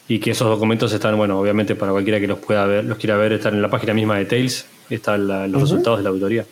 Y 0.08 0.20
que 0.20 0.32
esos 0.32 0.48
documentos 0.48 0.92
están, 0.94 1.18
bueno, 1.18 1.40
obviamente 1.40 1.76
para 1.76 1.92
cualquiera 1.92 2.20
que 2.20 2.28
los 2.28 2.40
pueda 2.40 2.66
ver, 2.66 2.86
los 2.86 2.98
quiera 2.98 3.18
ver, 3.18 3.34
están 3.34 3.56
en 3.56 3.62
la 3.62 3.70
página 3.70 3.94
misma 3.94 4.18
de 4.18 4.26
Tails, 4.26 4.66
están 4.90 5.28
los 5.52 5.62
resultados 5.62 6.00
de 6.00 6.04
la 6.04 6.10
auditoría. 6.10 6.46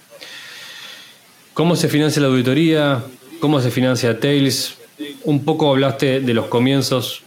¿Cómo 1.54 1.76
se 1.76 1.88
financia 1.88 2.22
la 2.22 2.28
auditoría? 2.28 3.04
¿Cómo 3.40 3.62
se 3.62 3.72
financia 3.72 4.20
Tails? 4.20 4.76
Un 5.24 5.44
poco 5.46 5.72
hablaste 5.72 6.20
de 6.20 6.34
los 6.34 6.48
comienzos, 6.48 7.24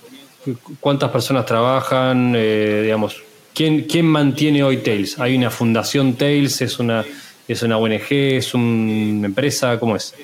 cuántas 0.81 1.11
personas 1.11 1.47
trabajan, 1.47 2.35
eh, 2.37 2.81
digamos, 2.83 3.23
¿quién, 3.55 3.83
¿quién 3.83 4.07
mantiene 4.07 4.63
hoy 4.63 4.79
Tails? 4.79 5.19
¿Hay 5.19 5.37
una 5.37 5.51
fundación 5.51 6.15
Tails? 6.15 6.61
¿Es 6.61 6.79
una, 6.79 7.05
es 7.47 7.63
una 7.63 7.79
ONG? 7.79 8.07
¿Es 8.11 8.55
una 8.55 9.27
empresa? 9.27 9.79
¿Cómo 9.79 9.97
es? 9.97 10.15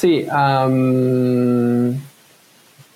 Sí, 0.00 0.24
um, 0.32 1.94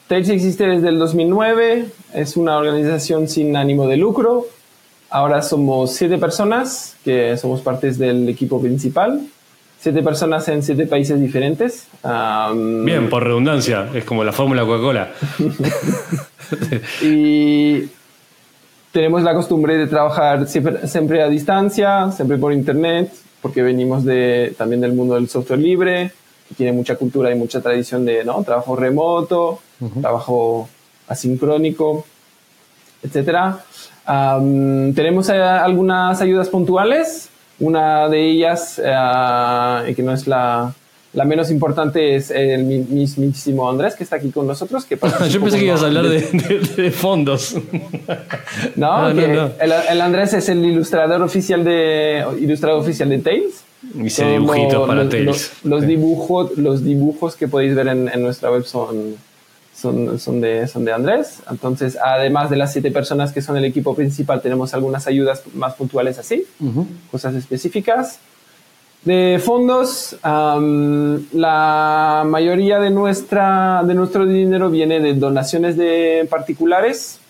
existe 0.08 0.66
desde 0.66 0.88
el 0.88 0.98
2009, 0.98 1.84
es 2.14 2.34
una 2.38 2.56
organización 2.56 3.28
sin 3.28 3.58
ánimo 3.58 3.86
de 3.88 3.98
lucro. 3.98 4.46
Ahora 5.10 5.42
somos 5.42 5.92
siete 5.92 6.16
personas 6.16 6.96
que 7.04 7.36
somos 7.36 7.60
partes 7.60 7.98
del 7.98 8.26
equipo 8.26 8.58
principal. 8.58 9.20
Siete 9.78 10.02
personas 10.02 10.48
en 10.48 10.62
siete 10.62 10.86
países 10.86 11.20
diferentes. 11.20 11.88
Bien, 12.54 13.10
por 13.10 13.22
redundancia, 13.22 13.90
es 13.94 14.06
como 14.06 14.24
la 14.24 14.32
fórmula 14.32 14.64
Coca-Cola. 14.64 15.10
y 17.02 17.82
tenemos 18.92 19.22
la 19.22 19.34
costumbre 19.34 19.76
de 19.76 19.88
trabajar 19.88 20.48
siempre, 20.48 20.88
siempre, 20.88 21.22
a 21.22 21.28
distancia, 21.28 22.10
siempre 22.12 22.38
por 22.38 22.54
internet, 22.54 23.12
porque 23.42 23.60
venimos 23.60 24.06
de, 24.06 24.54
también 24.56 24.80
del 24.80 24.94
mundo 24.94 25.16
del 25.16 25.28
software 25.28 25.60
libre 25.60 26.10
tiene 26.56 26.72
mucha 26.72 26.96
cultura 26.96 27.30
y 27.30 27.34
mucha 27.34 27.60
tradición 27.60 28.04
de 28.04 28.24
¿no? 28.24 28.42
trabajo 28.42 28.76
remoto, 28.76 29.60
trabajo 30.00 30.68
asincrónico, 31.08 32.04
etc. 33.02 33.56
tenemos 34.94 35.28
eh, 35.28 35.34
algunas 35.34 36.20
ayudas 36.20 36.48
puntuales. 36.48 37.30
Una 37.60 38.08
de 38.08 38.30
ellas, 38.30 38.80
eh, 38.84 39.94
que 39.94 40.02
no 40.02 40.12
es 40.12 40.26
la, 40.26 40.74
la 41.14 41.24
menos 41.24 41.50
importante 41.50 42.16
es 42.16 42.30
el 42.30 42.64
mismísimo 42.64 43.70
Andrés, 43.70 43.94
que 43.94 44.02
está 44.02 44.16
aquí 44.16 44.30
con 44.30 44.46
nosotros. 44.46 44.84
Que 44.84 44.96
Yo 45.30 45.40
pensé 45.40 45.58
que 45.58 45.66
ibas 45.66 45.82
a 45.82 45.86
hablar 45.86 46.08
de, 46.08 46.90
fondos. 46.90 47.56
no, 48.76 49.08
El, 49.08 50.00
Andrés 50.00 50.34
es 50.34 50.48
el 50.48 50.64
ilustrador 50.64 51.22
oficial 51.22 51.64
de, 51.64 52.24
ilustrador 52.40 52.80
oficial 52.80 53.08
de 53.08 53.18
Tails. 53.18 53.63
Hice 54.02 54.26
dibujitos 54.26 54.86
para 54.86 55.04
los, 55.04 55.64
Los, 55.64 55.86
dibujos, 55.86 56.56
los 56.56 56.84
dibujos 56.84 57.36
que 57.36 57.48
podéis 57.48 57.74
ver 57.74 57.88
en, 57.88 58.22
nuestra 58.22 58.50
web 58.50 58.64
son, 58.64 59.16
son, 59.74 60.18
son, 60.18 60.40
de, 60.40 60.66
son 60.66 60.84
de 60.84 60.92
Andrés. 60.92 61.40
Entonces, 61.50 61.96
además 62.02 62.50
de 62.50 62.56
las 62.56 62.72
siete 62.72 62.90
personas 62.90 63.32
que 63.32 63.42
son 63.42 63.56
el 63.56 63.64
equipo 63.64 63.94
principal, 63.94 64.42
tenemos 64.42 64.74
algunas 64.74 65.06
ayudas 65.06 65.42
más 65.54 65.74
puntuales 65.74 66.18
así, 66.18 66.44
cosas 67.10 67.34
específicas. 67.34 68.18
De 69.04 69.38
fondos, 69.44 70.16
la 70.22 72.24
mayoría 72.26 72.80
de, 72.80 72.90
nuestra, 72.90 73.82
de 73.84 73.94
nuestro 73.94 74.26
dinero 74.26 74.70
viene 74.70 75.00
de 75.00 75.14
donaciones 75.14 75.76
de 75.76 76.26
particulares. 76.30 77.20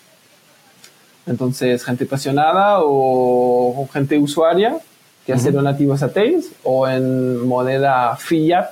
Entonces, 1.27 1.83
gente 1.83 2.05
apasionada 2.05 2.77
o 2.81 3.87
gente 3.91 4.17
usuaria 4.17 4.79
que 5.25 5.33
hacer 5.33 5.53
donativos 5.53 6.03
a 6.03 6.13
Tails 6.13 6.51
o 6.63 6.87
en 6.87 7.47
moneda 7.47 8.15
fiat 8.15 8.71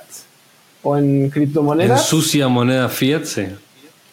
o 0.82 0.96
en 0.96 1.30
criptomonedas. 1.30 2.00
En 2.00 2.06
sucia 2.06 2.48
moneda 2.48 2.88
fiat, 2.88 3.24
sí. 3.24 3.46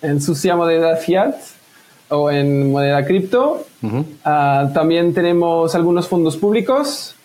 En 0.01 0.21
sucia 0.21 0.55
moneda 0.55 0.95
fiat 0.95 1.35
o 2.09 2.31
en 2.31 2.71
moneda 2.71 3.05
cripto. 3.05 3.65
Ah, 4.23 4.69
también 4.73 5.13
tenemos 5.13 5.75
algunos 5.75 6.07
fondos 6.07 6.37
públicos 6.37 7.15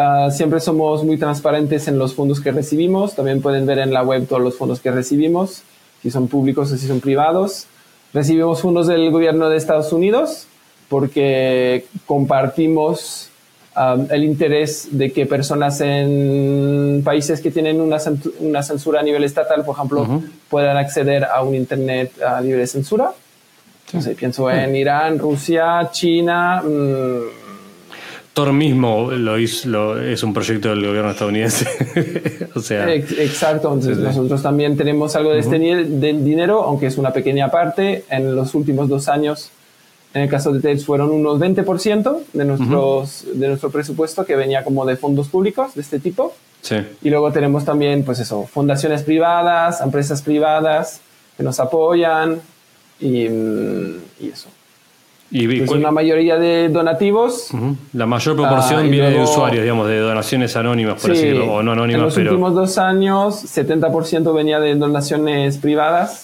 Ah, 0.00 0.30
siempre 0.30 0.60
somos 0.60 1.02
muy 1.02 1.18
transparentes 1.18 1.88
en 1.88 1.98
los 1.98 2.14
fondos 2.14 2.40
que 2.40 2.52
recibimos. 2.52 3.16
También 3.16 3.42
pueden 3.42 3.66
ver 3.66 3.80
en 3.80 3.92
la 3.92 4.04
web 4.04 4.28
todos 4.28 4.40
los 4.40 4.56
fondos 4.56 4.78
que 4.78 4.92
recibimos, 4.92 5.62
si 6.02 6.12
son 6.12 6.28
públicos 6.28 6.70
o 6.70 6.76
si 6.76 6.86
son 6.86 7.00
privados. 7.00 7.66
Recibimos 8.14 8.62
fondos 8.62 8.86
del 8.86 9.10
gobierno 9.10 9.48
de 9.48 9.56
Estados 9.56 9.92
Unidos 9.92 10.46
porque 10.88 11.86
compartimos 12.06 13.27
um, 13.78 14.06
el 14.10 14.24
interés 14.24 14.88
de 14.90 15.12
que 15.12 15.26
personas 15.26 15.80
en 15.80 17.02
países 17.04 17.40
que 17.40 17.50
tienen 17.50 17.80
una, 17.80 17.98
una 18.40 18.62
censura 18.62 19.00
a 19.00 19.02
nivel 19.02 19.24
estatal, 19.24 19.64
por 19.64 19.76
ejemplo, 19.76 20.22
puedan 20.48 20.76
acceder 20.76 21.24
a 21.24 21.42
un 21.42 21.54
Internet 21.54 22.20
a 22.22 22.40
libre 22.40 22.66
censura. 22.66 23.12
Entonces, 23.86 24.16
pienso 24.16 24.50
en 24.50 24.76
Irán, 24.76 25.18
Rusia, 25.18 25.88
China. 25.90 26.62
Mmm, 26.62 27.48
Tor 28.38 28.52
mismo 28.52 29.10
lo 29.10 29.36
hizo, 29.36 30.00
es 30.00 30.22
un 30.22 30.32
proyecto 30.32 30.68
del 30.68 30.86
gobierno 30.86 31.10
estadounidense. 31.10 31.66
o 32.54 32.60
sea, 32.60 32.88
Exacto, 32.94 33.74
entonces 33.74 33.98
nosotros 33.98 34.40
también 34.40 34.76
tenemos 34.76 35.16
algo 35.16 35.32
de 35.32 35.40
este 35.40 35.58
dinero, 35.58 36.62
aunque 36.62 36.86
es 36.86 36.98
una 36.98 37.12
pequeña 37.12 37.50
parte. 37.50 38.04
En 38.08 38.36
los 38.36 38.54
últimos 38.54 38.88
dos 38.88 39.08
años 39.08 39.50
en 40.14 40.22
el 40.22 40.28
caso 40.28 40.52
de 40.52 40.60
TEDx 40.60 40.84
fueron 40.84 41.10
unos 41.10 41.38
20% 41.38 42.20
de, 42.32 42.44
nuestros, 42.44 43.26
de 43.34 43.48
nuestro 43.48 43.70
presupuesto 43.70 44.24
que 44.24 44.36
venía 44.36 44.64
como 44.64 44.86
de 44.86 44.96
fondos 44.96 45.28
públicos 45.28 45.74
de 45.74 45.82
este 45.82 46.00
tipo. 46.00 46.34
Sí. 46.62 46.76
Y 47.02 47.10
luego 47.10 47.30
tenemos 47.30 47.64
también, 47.64 48.04
pues 48.04 48.18
eso, 48.18 48.44
fundaciones 48.46 49.02
privadas, 49.02 49.80
empresas 49.80 50.22
privadas 50.22 51.00
que 51.36 51.42
nos 51.42 51.60
apoyan 51.60 52.40
y, 53.00 53.28
mm, 53.28 53.96
eso. 54.32 54.48
Y 55.30 55.60
una 55.70 55.90
mayoría 55.90 56.38
de 56.38 56.70
donativos. 56.70 57.50
La 57.92 58.06
mayor 58.06 58.34
proporción 58.34 58.80
ah, 58.80 58.88
viene 58.88 59.10
de 59.10 59.20
usuarios, 59.20 59.62
digamos, 59.62 59.86
de 59.86 59.98
donaciones 59.98 60.56
anónimas, 60.56 61.02
por 61.02 61.10
decirlo, 61.10 61.52
o 61.52 61.62
no 61.62 61.72
anónimas. 61.72 62.16
En 62.16 62.24
los 62.24 62.32
últimos 62.32 62.54
dos 62.54 62.78
años, 62.78 63.44
70% 63.44 64.34
venía 64.34 64.58
de 64.58 64.74
donaciones 64.74 65.58
privadas. 65.58 66.22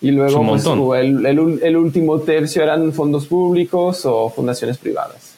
Y 0.00 0.10
luego 0.10 0.44
pues, 0.46 0.66
el, 1.04 1.24
el, 1.62 1.76
último 1.76 2.20
tercio 2.20 2.62
eran 2.62 2.92
fondos 2.92 3.26
públicos 3.26 4.04
o 4.04 4.28
fundaciones 4.28 4.76
privadas. 4.76 5.36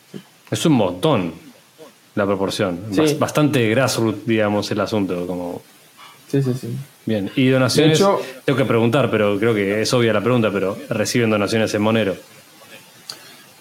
Es 0.50 0.66
un 0.66 0.72
montón 0.72 1.32
la 2.16 2.26
proporción. 2.26 2.80
Bastante 3.18 3.68
grassroots, 3.68 4.26
digamos, 4.26 4.70
el 4.70 4.80
asunto. 4.80 5.26
Como... 5.26 5.62
Sí, 6.28 6.42
sí, 6.42 6.52
sí. 6.54 6.76
Bien, 7.04 7.30
y 7.36 7.48
donaciones, 7.48 8.04
tengo 8.44 8.58
que 8.58 8.64
preguntar, 8.64 9.08
pero 9.10 9.38
creo 9.38 9.54
que 9.54 9.82
es 9.82 9.94
obvia 9.94 10.12
la 10.12 10.20
pregunta, 10.20 10.50
pero 10.52 10.76
¿reciben 10.88 11.30
donaciones 11.30 11.72
en 11.74 11.82
Monero? 11.82 12.16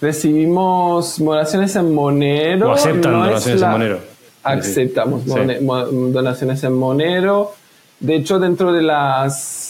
Recibimos 0.01 1.19
donaciones 1.19 1.75
en 1.75 1.93
Monero. 1.93 2.69
¿O 2.69 2.73
aceptan 2.73 3.11
donaciones 3.11 3.61
en 3.61 3.69
Monero? 3.69 3.99
Aceptamos 4.43 5.25
donaciones 5.25 6.63
en 6.63 6.73
Monero. 6.73 7.53
De 7.99 8.15
hecho, 8.15 8.39
dentro 8.39 8.73
de 8.73 8.81
las 8.81 9.64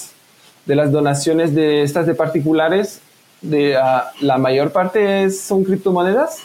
de 0.66 0.76
las 0.76 0.92
donaciones 0.92 1.54
de 1.54 1.84
estas 1.84 2.06
de 2.08 2.16
particulares, 2.16 3.02
de, 3.42 3.76
ah, 3.78 4.12
la 4.22 4.38
mayor 4.38 4.72
parte 4.72 5.30
son 5.30 5.64
criptomonedas. 5.64 6.40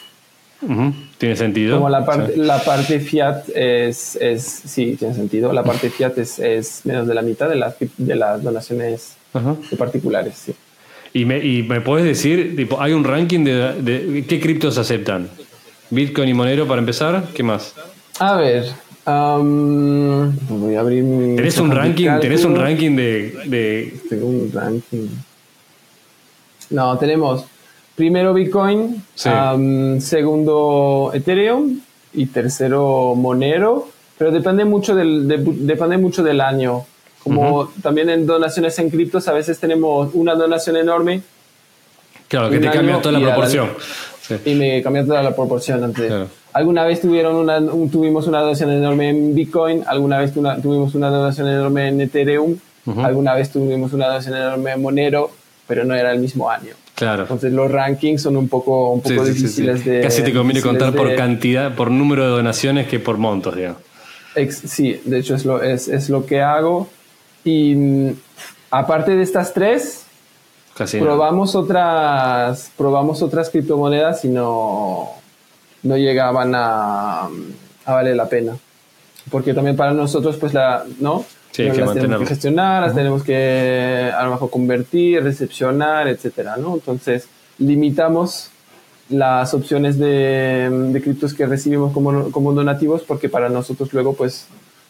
Tiene 1.16 1.36
sentido. 1.36 1.76
Como 1.76 1.88
la 1.88 2.04
parte, 2.04 2.36
la 2.36 2.62
parte 2.62 3.00
fiat 3.00 3.48
es, 3.54 4.16
es, 4.16 4.42
sí, 4.42 4.94
tiene 4.98 5.14
sentido. 5.14 5.52
La 5.54 5.62
parte 5.62 5.88
fiat 5.88 6.18
es, 6.18 6.38
es 6.38 6.82
menos 6.84 7.06
de 7.06 7.14
la 7.14 7.22
mitad 7.22 7.48
de 7.48 7.56
las, 7.56 7.76
de 7.96 8.16
las 8.16 8.42
donaciones 8.42 9.16
de 9.32 9.76
particulares, 9.76 10.34
sí. 10.36 10.54
¿Y 11.12 11.24
me, 11.24 11.38
¿Y 11.38 11.62
me 11.62 11.80
puedes 11.80 12.04
decir, 12.04 12.54
tipo, 12.56 12.80
hay 12.80 12.92
un 12.92 13.04
ranking 13.04 13.42
de, 13.42 13.82
de 13.82 14.24
qué 14.28 14.38
criptos 14.38 14.76
aceptan? 14.78 15.28
Bitcoin 15.90 16.28
y 16.28 16.34
Monero 16.34 16.68
para 16.68 16.80
empezar, 16.80 17.24
¿qué 17.34 17.42
más? 17.42 17.74
A 18.18 18.36
ver, 18.36 18.66
voy 20.48 20.74
a 20.74 20.80
abrir 20.80 21.02
mi. 21.02 21.36
¿Tenés 21.36 21.58
un 21.58 21.70
ranking? 21.70 22.08
¿Tenés 22.20 22.44
un 22.44 22.56
ranking 22.56 22.96
de, 22.96 23.94
Tengo 24.08 24.26
un 24.26 24.50
ranking. 24.52 25.08
No, 26.70 26.98
tenemos 26.98 27.44
primero 27.96 28.32
Bitcoin, 28.32 29.02
segundo 30.00 31.10
Ethereum 31.14 31.80
y 32.14 32.26
tercero 32.26 33.14
Monero. 33.16 33.88
Pero 34.16 34.30
depende 34.30 34.64
mucho 34.64 34.94
del, 34.94 35.26
depende 35.26 35.96
mucho 35.96 36.22
del 36.22 36.40
año. 36.40 36.84
Como 37.22 37.70
también 37.82 38.10
en 38.10 38.26
donaciones 38.26 38.78
en 38.78 38.90
criptos, 38.90 39.28
a 39.28 39.32
veces 39.32 39.58
tenemos 39.58 40.10
una 40.14 40.34
donación 40.34 40.76
enorme. 40.76 41.22
Claro, 42.28 42.50
que 42.50 42.58
te 42.58 42.70
cambia 42.70 43.00
toda 43.00 43.18
la 43.18 43.26
proporción. 43.26 43.70
Y 44.44 44.54
me 44.54 44.82
cambia 44.82 45.04
toda 45.04 45.22
la 45.22 45.34
proporción 45.34 45.82
antes. 45.84 46.12
Alguna 46.52 46.84
vez 46.84 47.00
tuvieron 47.00 47.36
una, 47.36 47.60
tuvimos 47.90 48.26
una 48.26 48.40
donación 48.40 48.70
enorme 48.70 49.10
en 49.10 49.34
Bitcoin, 49.34 49.84
alguna 49.86 50.18
vez 50.18 50.32
tuvimos 50.32 50.94
una 50.94 51.08
donación 51.08 51.48
enorme 51.48 51.88
en 51.88 52.00
Ethereum, 52.00 52.56
alguna 52.96 53.34
vez 53.34 53.50
tuvimos 53.50 53.92
una 53.92 54.06
donación 54.06 54.36
enorme 54.36 54.72
en 54.72 54.82
Monero, 54.82 55.30
pero 55.66 55.84
no 55.84 55.94
era 55.94 56.12
el 56.12 56.18
mismo 56.18 56.50
año. 56.50 56.74
Claro. 56.94 57.22
Entonces 57.22 57.52
los 57.52 57.70
rankings 57.70 58.20
son 58.20 58.36
un 58.36 58.48
poco, 58.48 58.90
un 58.90 59.00
poco 59.00 59.24
difíciles 59.24 59.84
de... 59.84 60.02
Casi 60.02 60.22
te 60.22 60.34
conviene 60.34 60.60
contar 60.60 60.94
por 60.94 61.14
cantidad, 61.14 61.74
por 61.74 61.90
número 61.90 62.24
de 62.24 62.30
donaciones 62.30 62.88
que 62.88 62.98
por 62.98 63.16
montos, 63.16 63.56
digamos. 63.56 63.78
sí, 64.50 65.00
de 65.04 65.18
hecho 65.18 65.34
es 65.34 65.44
lo, 65.44 65.62
es, 65.62 65.88
es 65.88 66.10
lo 66.10 66.26
que 66.26 66.42
hago. 66.42 66.90
Y 67.44 67.74
mm, 67.74 68.10
aparte 68.70 69.16
de 69.16 69.22
estas 69.22 69.54
tres, 69.54 70.04
probamos 70.98 71.54
otras 71.54 72.70
probamos 72.76 73.22
otras 73.22 73.50
criptomonedas 73.50 74.24
y 74.24 74.28
no 74.28 75.20
no 75.82 75.96
llegaban 75.96 76.54
a, 76.54 77.28
a 77.84 77.92
valer 77.92 78.16
la 78.16 78.28
pena. 78.28 78.56
Porque 79.30 79.54
también 79.54 79.76
para 79.76 79.92
nosotros, 79.92 80.36
pues, 80.36 80.54
la, 80.54 80.84
¿no? 80.98 81.24
Sí, 81.52 81.64
las 81.64 81.94
tenemos 81.94 82.20
que 82.20 82.26
gestionar, 82.26 82.82
las 82.82 82.94
tenemos 82.94 83.22
que 83.22 84.10
a 84.16 84.24
lo 84.24 84.30
mejor 84.30 84.50
convertir, 84.50 85.22
recepcionar, 85.22 86.08
etcétera, 86.08 86.56
¿no? 86.56 86.74
Entonces, 86.74 87.28
limitamos 87.58 88.50
las 89.08 89.52
opciones 89.52 89.98
de, 89.98 90.70
de 90.70 91.02
criptos 91.02 91.34
que 91.34 91.46
recibimos 91.46 91.92
como, 91.92 92.30
como 92.30 92.52
donativos 92.52 93.02
porque 93.02 93.28
para 93.28 93.48
nosotros 93.48 93.92
luego, 93.92 94.14
pues, 94.14 94.46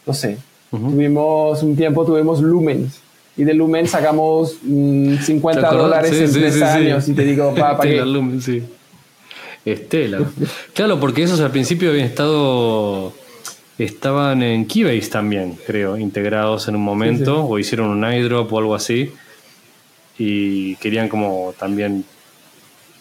no 0.07 0.13
sé, 0.13 0.37
tuvimos 0.71 1.63
un 1.63 1.75
tiempo, 1.77 2.05
tuvimos 2.05 2.41
Lumens 2.41 3.01
y 3.41 3.45
de 3.45 3.55
Lumen 3.55 3.89
sacamos 3.89 4.59
50 4.63 5.73
mm, 5.73 5.75
dólares 5.75 6.13
en 6.13 6.31
tres 6.31 6.61
años 6.61 7.09
y 7.09 7.15
te 7.15 7.25
digo, 7.25 7.55
¿para, 7.55 7.79
para 7.79 7.89
qué? 7.89 8.05
Lumen, 8.05 8.43
sí. 8.43 8.63
Estela. 9.65 10.21
claro, 10.75 11.01
porque 11.01 11.23
esos 11.23 11.41
al 11.41 11.51
principio 11.51 11.89
habían 11.89 12.07
estado. 12.07 13.15
Estaban 13.79 14.43
en 14.43 14.67
Keybase 14.67 15.09
también, 15.09 15.57
creo, 15.67 15.97
integrados 15.97 16.69
en 16.69 16.77
un 16.77 16.83
momento, 16.83 17.47
o 17.47 17.59
hicieron 17.59 17.89
un 17.89 18.13
iDrop 18.13 18.53
o 18.53 18.59
algo 18.59 18.75
así. 18.75 19.11
Y 20.19 20.77
querían 20.77 21.09
como 21.09 21.55
también 21.59 22.05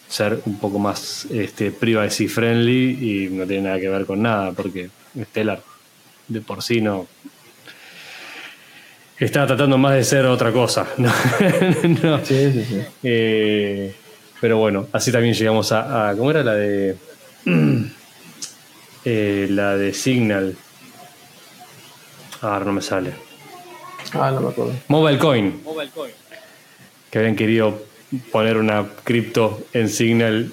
ser 0.08 0.40
un 0.46 0.58
poco 0.58 0.78
más 0.78 1.26
este, 1.26 1.70
privacy 1.70 2.28
friendly 2.28 3.26
y 3.26 3.28
no 3.28 3.46
tiene 3.46 3.64
nada 3.64 3.78
que 3.78 3.90
ver 3.90 4.06
con 4.06 4.22
nada, 4.22 4.52
porque 4.52 4.88
Stellar 5.22 5.62
de 6.28 6.40
por 6.40 6.62
sí 6.62 6.80
no. 6.80 7.06
Estaba 9.20 9.48
tratando 9.48 9.76
más 9.76 9.94
de 9.94 10.02
ser 10.02 10.24
otra 10.24 10.50
cosa. 10.50 10.86
Sí, 12.24 12.52
sí, 12.52 12.64
sí. 12.64 12.80
Eh, 13.02 13.94
pero 14.40 14.56
bueno, 14.56 14.88
así 14.92 15.12
también 15.12 15.34
llegamos 15.34 15.70
a. 15.72 16.14
¿Cómo 16.16 16.30
era 16.30 16.42
la 16.42 16.54
de. 16.54 16.96
Eh, 19.02 19.46
la 19.48 19.78
de 19.78 19.94
Signal. 19.94 20.54
Ahora 22.42 22.66
no 22.66 22.72
me 22.74 22.82
sale. 22.82 23.14
Ah, 24.12 24.30
no 24.30 24.42
me 24.42 24.50
acuerdo. 24.50 24.74
Mobile 24.88 25.18
Coin. 25.18 25.62
Mobile 25.64 25.90
Coin. 25.90 26.12
Que 27.10 27.18
habían 27.18 27.34
querido 27.34 27.82
poner 28.30 28.58
una 28.58 28.86
cripto 29.02 29.62
en 29.72 29.88
Signal 29.88 30.52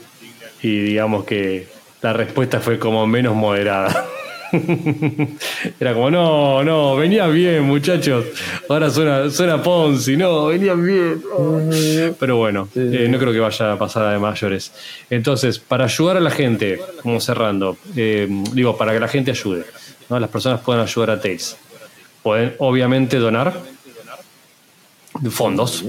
y 0.62 0.80
digamos 0.80 1.26
que 1.26 1.68
la 2.02 2.14
respuesta 2.14 2.62
fue 2.62 2.80
como 2.80 3.06
menos 3.06 3.36
moderada. 3.36 4.08
Era 5.80 5.94
como, 5.94 6.12
no, 6.12 6.64
no, 6.64 6.96
venían 6.96 7.34
bien, 7.34 7.64
muchachos. 7.64 8.26
Ahora 8.70 8.90
suena, 8.90 9.30
suena 9.30 9.62
Ponzi, 9.62 10.16
no, 10.16 10.48
venían 10.48 10.84
bien. 10.86 11.22
Pero 12.20 12.38
bueno, 12.38 12.70
eh, 12.76 13.08
no 13.10 13.18
creo 13.18 13.34
que 13.34 13.40
vaya 13.40 13.74
a 13.74 13.80
pasar 13.80 14.12
de 14.12 14.20
mayores. 14.20 14.72
Entonces, 15.10 15.60
para 15.60 15.86
ayudar 15.86 16.18
a 16.18 16.20
la 16.20 16.32
gente, 16.32 16.80
como 17.02 17.20
cerrando, 17.20 17.78
eh, 17.96 18.28
digo, 18.54 18.78
para 18.78 18.94
que 18.94 19.00
la 19.00 19.08
gente 19.08 19.32
ayude, 19.32 19.66
¿no? 20.10 20.20
las 20.20 20.30
personas 20.30 20.62
puedan 20.62 20.82
ayudar 20.82 21.12
a 21.12 21.22
Tails. 21.22 21.58
Pueden, 22.24 22.56
obviamente, 22.60 23.18
donar 23.18 23.54
fondos. 25.30 25.84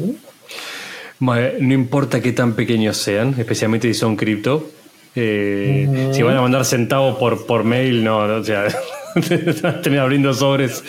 No 1.20 1.74
importa 1.74 2.20
qué 2.20 2.32
tan 2.32 2.54
pequeños 2.54 2.96
sean, 2.96 3.34
especialmente 3.38 3.88
si 3.92 3.94
son 3.98 4.16
cripto, 4.16 4.70
eh, 5.14 6.10
si 6.12 6.22
van 6.22 6.36
a 6.36 6.42
mandar 6.42 6.64
centavos 6.64 7.18
por, 7.18 7.46
por 7.46 7.64
mail, 7.64 8.04
no, 8.04 8.18
o 8.18 8.44
sea, 8.44 8.68
tener 9.82 10.00
abriendo 10.00 10.32
sobres 10.34 10.84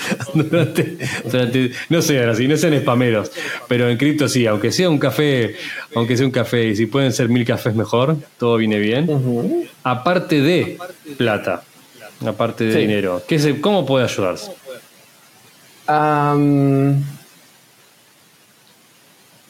no 1.90 2.02
sean 2.02 2.30
así, 2.30 2.48
no 2.48 2.58
sean 2.58 2.80
spameros, 2.80 3.32
pero 3.68 3.90
en 3.90 3.98
cripto 3.98 4.28
sí, 4.28 4.46
aunque 4.46 4.72
sea 4.72 4.90
un 4.90 5.00
café, 5.00 5.56
aunque 5.96 6.18
sea 6.18 6.26
un 6.26 6.32
café, 6.32 6.68
y 6.68 6.76
si 6.76 6.86
pueden 6.86 7.12
ser 7.12 7.30
mil 7.30 7.46
cafés 7.46 7.76
mejor, 7.76 8.18
todo 8.38 8.58
viene 8.58 8.80
bien. 8.80 9.08
Aparte 9.84 10.42
de 10.42 10.78
plata, 11.18 11.64
aparte 12.26 12.66
de 12.66 12.80
dinero? 12.80 13.22
¿Qué 13.28 13.40
se, 13.40 13.60
¿Cómo 13.62 13.86
puede 13.86 14.06
ayudarse? 14.06 14.52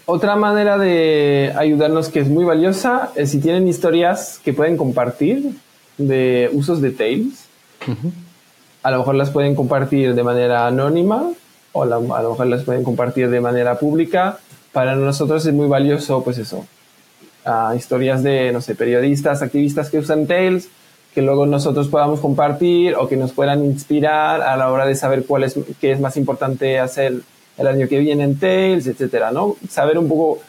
Otra 0.10 0.36
manera 0.36 0.78
de 0.80 1.54
ayudarnos 1.56 2.10
que 2.10 2.20
es 2.20 2.28
muy 2.28 2.44
valiosa 2.44 3.12
es 3.16 3.30
si 3.30 3.40
tienen 3.40 3.68
historias 3.68 4.42
que 4.44 4.54
pueden 4.54 4.76
compartir 4.76 5.52
de 5.98 6.50
usos 6.52 6.82
de 6.82 6.92
Tails. 6.92 7.46
A 8.82 8.92
lo 8.92 8.98
mejor 9.00 9.16
las 9.16 9.30
pueden 9.30 9.54
compartir 9.54 10.16
de 10.16 10.24
manera 10.24 10.66
anónima 10.66 11.30
o 11.74 11.84
a 11.84 11.86
lo 11.86 12.02
mejor 12.02 12.48
las 12.48 12.64
pueden 12.64 12.84
compartir 12.84 13.30
de 13.30 13.40
manera 13.40 13.78
pública. 13.78 14.40
Para 14.72 14.96
nosotros 14.96 15.46
es 15.46 15.54
muy 15.54 15.68
valioso, 15.68 16.24
pues 16.24 16.40
eso, 16.40 16.66
historias 17.76 18.24
de, 18.24 18.52
no 18.52 18.62
sé, 18.62 18.74
periodistas, 18.76 19.42
activistas 19.44 19.90
que 19.90 20.00
usan 20.00 20.26
Tails, 20.26 20.70
que 21.14 21.22
luego 21.22 21.46
nosotros 21.46 21.88
podamos 21.88 22.20
compartir 22.20 22.96
o 22.96 23.08
que 23.08 23.16
nos 23.16 23.32
puedan 23.32 23.64
inspirar 23.64 24.42
a 24.42 24.58
la 24.58 24.72
hora 24.72 24.86
de 24.86 24.96
saber 24.96 25.26
cuál 25.26 25.44
es, 25.44 25.56
qué 25.80 25.92
es 25.92 26.00
más 26.00 26.18
importante 26.18 26.80
hacer 26.80 27.22
el 27.60 27.68
año 27.68 27.88
que 27.88 28.00
viene 28.00 28.24
en 28.24 28.40
Tails, 28.40 28.88
etcétera, 28.88 29.32
¿no? 29.32 29.58
Saber 29.70 29.98
un 29.98 30.08
poco, 30.08 30.40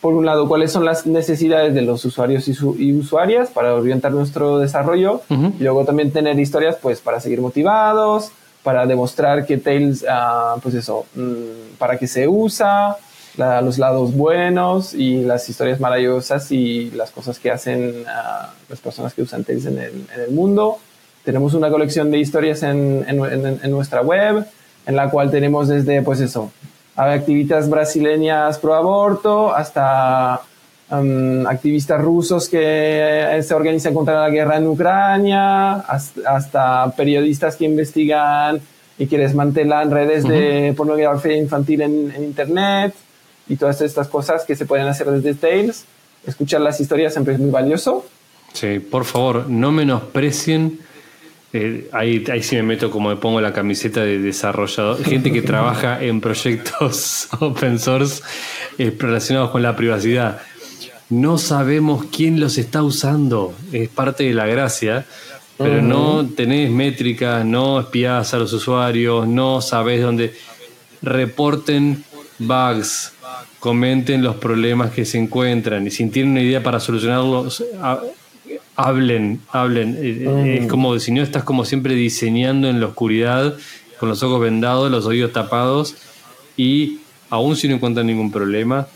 por 0.00 0.14
un 0.14 0.26
lado, 0.26 0.46
cuáles 0.46 0.70
son 0.70 0.84
las 0.84 1.06
necesidades 1.06 1.74
de 1.74 1.82
los 1.82 2.04
usuarios 2.04 2.46
y, 2.46 2.92
usuarias 2.92 3.48
para 3.50 3.74
orientar 3.74 4.12
nuestro 4.12 4.58
desarrollo 4.58 5.22
y 5.28 5.62
luego 5.62 5.84
también 5.84 6.12
tener 6.12 6.38
historias, 6.38 6.76
pues, 6.80 7.00
para 7.00 7.18
seguir 7.20 7.40
motivados, 7.40 8.30
para 8.62 8.86
demostrar 8.86 9.46
que 9.46 9.58
Tails, 9.58 10.04
ah, 10.08 10.56
pues 10.62 10.74
eso, 10.74 11.06
mm, 11.14 11.76
para 11.78 11.98
qué 11.98 12.06
se 12.06 12.28
usa, 12.28 12.98
los 13.36 13.78
lados 13.78 14.14
buenos 14.14 14.94
y 14.94 15.22
las 15.22 15.48
historias 15.48 15.80
maravillosas 15.80 16.52
y 16.52 16.90
las 16.92 17.10
cosas 17.10 17.38
que 17.38 17.50
hacen 17.50 18.02
uh, 18.02 18.46
las 18.68 18.80
personas 18.80 19.12
que 19.12 19.22
usan 19.22 19.44
Tails 19.44 19.66
en 19.66 19.78
el, 19.78 20.06
en 20.14 20.20
el, 20.20 20.30
mundo. 20.30 20.78
Tenemos 21.24 21.54
una 21.54 21.70
colección 21.70 22.10
de 22.10 22.18
historias 22.18 22.62
en, 22.62 23.04
en, 23.08 23.58
en, 23.62 23.70
nuestra 23.70 24.02
web, 24.02 24.46
en 24.86 24.96
la 24.96 25.10
cual 25.10 25.30
tenemos 25.30 25.68
desde, 25.68 26.02
pues 26.02 26.20
eso, 26.20 26.52
activistas 26.96 27.68
brasileñas 27.68 28.58
pro 28.58 28.74
aborto 28.74 29.54
hasta 29.54 30.40
um, 30.90 31.46
activistas 31.46 32.00
rusos 32.00 32.48
que 32.48 33.40
se 33.42 33.54
organizan 33.54 33.94
contra 33.94 34.20
la 34.20 34.30
guerra 34.30 34.56
en 34.58 34.66
Ucrania, 34.66 35.72
hasta, 35.74 36.90
periodistas 36.96 37.56
que 37.56 37.64
investigan 37.64 38.60
y 38.98 39.06
que 39.06 39.18
desmantelan 39.18 39.90
redes 39.90 40.24
de 40.24 40.72
pornografía 40.76 41.36
infantil 41.36 41.82
en, 41.82 42.12
en 42.14 42.24
Internet 42.24 42.94
y 43.48 43.56
todas 43.56 43.80
estas 43.80 44.08
cosas 44.08 44.44
que 44.44 44.54
se 44.54 44.66
pueden 44.66 44.86
hacer 44.86 45.10
desde 45.10 45.34
Tails. 45.34 45.84
Escuchar 46.26 46.60
las 46.60 46.80
historias 46.80 47.12
siempre 47.12 47.34
es 47.34 47.40
muy 47.40 47.50
valioso. 47.50 48.06
Sí, 48.52 48.78
por 48.78 49.04
favor, 49.04 49.48
no 49.48 49.72
menosprecien. 49.72 50.78
Eh, 51.56 51.88
ahí, 51.92 52.24
ahí 52.32 52.42
sí 52.42 52.56
me 52.56 52.64
meto 52.64 52.90
como 52.90 53.10
me 53.10 53.16
pongo 53.16 53.40
la 53.40 53.52
camiseta 53.52 54.00
de 54.00 54.18
desarrollador. 54.18 55.04
Gente 55.04 55.32
que 55.32 55.40
trabaja 55.40 56.02
en 56.04 56.20
proyectos 56.20 57.28
open 57.38 57.78
source 57.78 58.24
eh, 58.76 58.92
relacionados 58.98 59.52
con 59.52 59.62
la 59.62 59.76
privacidad. 59.76 60.40
No 61.10 61.38
sabemos 61.38 62.06
quién 62.10 62.40
los 62.40 62.58
está 62.58 62.82
usando. 62.82 63.54
Es 63.72 63.88
parte 63.88 64.24
de 64.24 64.34
la 64.34 64.46
gracia. 64.46 65.06
Pero 65.56 65.80
no 65.80 66.26
tenés 66.26 66.68
métricas, 66.68 67.44
no 67.44 67.78
espías 67.78 68.34
a 68.34 68.38
los 68.38 68.52
usuarios, 68.52 69.28
no 69.28 69.60
sabés 69.60 70.02
dónde. 70.02 70.34
Reporten 71.00 72.02
bugs, 72.40 73.12
comenten 73.60 74.24
los 74.24 74.34
problemas 74.34 74.90
que 74.90 75.04
se 75.04 75.18
encuentran 75.18 75.86
y 75.86 75.92
si 75.92 76.08
tienen 76.08 76.32
una 76.32 76.42
idea 76.42 76.60
para 76.60 76.80
solucionarlos, 76.80 77.62
hablen, 78.76 79.40
hablen. 79.50 79.96
Eh, 80.00 80.24
eh, 80.26 80.58
es 80.62 80.66
como 80.68 80.98
si 80.98 81.12
no 81.12 81.22
estás 81.22 81.44
como 81.44 81.64
siempre 81.64 81.94
diseñando 81.94 82.68
en 82.68 82.80
la 82.80 82.86
oscuridad, 82.86 83.56
con 83.98 84.08
los 84.08 84.22
ojos 84.22 84.40
vendados, 84.40 84.90
los 84.90 85.06
oídos 85.06 85.32
tapados 85.32 85.96
y 86.56 86.98
aún 87.30 87.56
si 87.56 87.68
no 87.68 87.74
encuentran 87.74 88.06
ningún 88.06 88.30
problema, 88.30 88.86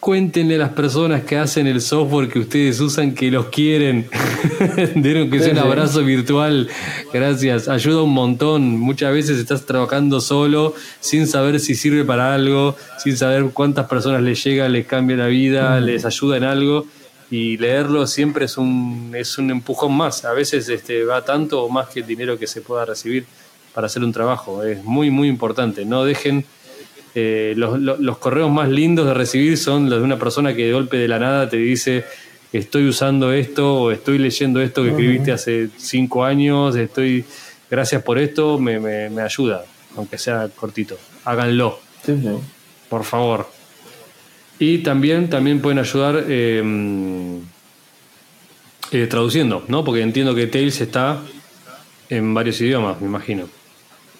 cuéntenle 0.00 0.56
a 0.56 0.58
las 0.58 0.70
personas 0.70 1.24
que 1.24 1.38
hacen 1.38 1.66
el 1.66 1.80
software 1.80 2.28
que 2.28 2.38
ustedes 2.38 2.78
usan 2.80 3.14
que 3.14 3.30
los 3.30 3.46
quieren. 3.46 4.06
Dieron 4.96 5.30
que 5.30 5.40
sea 5.40 5.52
un 5.52 5.58
abrazo 5.60 6.04
virtual. 6.04 6.68
Gracias. 7.12 7.68
Ayuda 7.68 8.02
un 8.02 8.12
montón. 8.12 8.78
Muchas 8.78 9.14
veces 9.14 9.38
estás 9.38 9.64
trabajando 9.64 10.20
solo, 10.20 10.74
sin 11.00 11.26
saber 11.26 11.58
si 11.58 11.74
sirve 11.74 12.04
para 12.04 12.34
algo, 12.34 12.76
sin 12.98 13.16
saber 13.16 13.46
cuántas 13.54 13.86
personas 13.86 14.20
les 14.22 14.44
llega, 14.44 14.68
les 14.68 14.86
cambia 14.86 15.16
la 15.16 15.26
vida, 15.28 15.80
les 15.80 16.04
ayuda 16.04 16.36
en 16.36 16.44
algo. 16.44 16.86
Y 17.34 17.56
leerlo 17.56 18.06
siempre 18.06 18.44
es 18.44 18.56
un, 18.56 19.12
es 19.12 19.38
un 19.38 19.50
empujón 19.50 19.92
más. 19.92 20.24
A 20.24 20.32
veces 20.32 20.68
este, 20.68 21.04
va 21.04 21.24
tanto 21.24 21.64
o 21.64 21.68
más 21.68 21.88
que 21.88 21.98
el 21.98 22.06
dinero 22.06 22.38
que 22.38 22.46
se 22.46 22.60
pueda 22.60 22.84
recibir 22.84 23.26
para 23.74 23.88
hacer 23.88 24.04
un 24.04 24.12
trabajo. 24.12 24.62
Es 24.62 24.84
muy, 24.84 25.10
muy 25.10 25.26
importante. 25.26 25.84
No 25.84 26.04
dejen 26.04 26.44
eh, 27.16 27.54
los, 27.56 28.18
correos 28.18 28.52
más 28.52 28.68
lindos 28.68 29.08
de 29.08 29.14
recibir 29.14 29.58
son 29.58 29.90
los 29.90 29.98
de 29.98 30.04
una 30.04 30.16
persona 30.16 30.54
que 30.54 30.66
de 30.66 30.72
golpe 30.74 30.96
de 30.96 31.08
la 31.08 31.18
nada 31.18 31.48
te 31.48 31.56
dice 31.56 32.04
estoy 32.52 32.86
usando 32.86 33.32
esto 33.32 33.82
o 33.82 33.90
estoy 33.90 34.18
leyendo 34.18 34.60
esto 34.60 34.84
que 34.84 34.90
escribiste 34.90 35.32
hace 35.32 35.70
cinco 35.76 36.24
años, 36.24 36.76
estoy 36.76 37.24
gracias 37.68 38.00
por 38.04 38.16
esto, 38.16 38.60
me, 38.60 38.78
me, 38.78 39.22
ayuda, 39.22 39.64
aunque 39.96 40.18
sea 40.18 40.48
cortito. 40.54 40.96
Háganlo. 41.24 41.80
Por 42.88 43.02
favor. 43.02 43.63
Y 44.66 44.78
también, 44.78 45.28
también 45.28 45.60
pueden 45.60 45.78
ayudar 45.78 46.24
em, 46.26 47.40
eh, 48.92 49.06
traduciendo, 49.10 49.62
¿no? 49.68 49.84
Porque 49.84 50.00
entiendo 50.00 50.34
que 50.34 50.46
Tails 50.46 50.80
está 50.80 51.18
en 52.08 52.32
varios 52.32 52.58
idiomas, 52.62 52.98
me 52.98 53.06
imagino. 53.06 53.44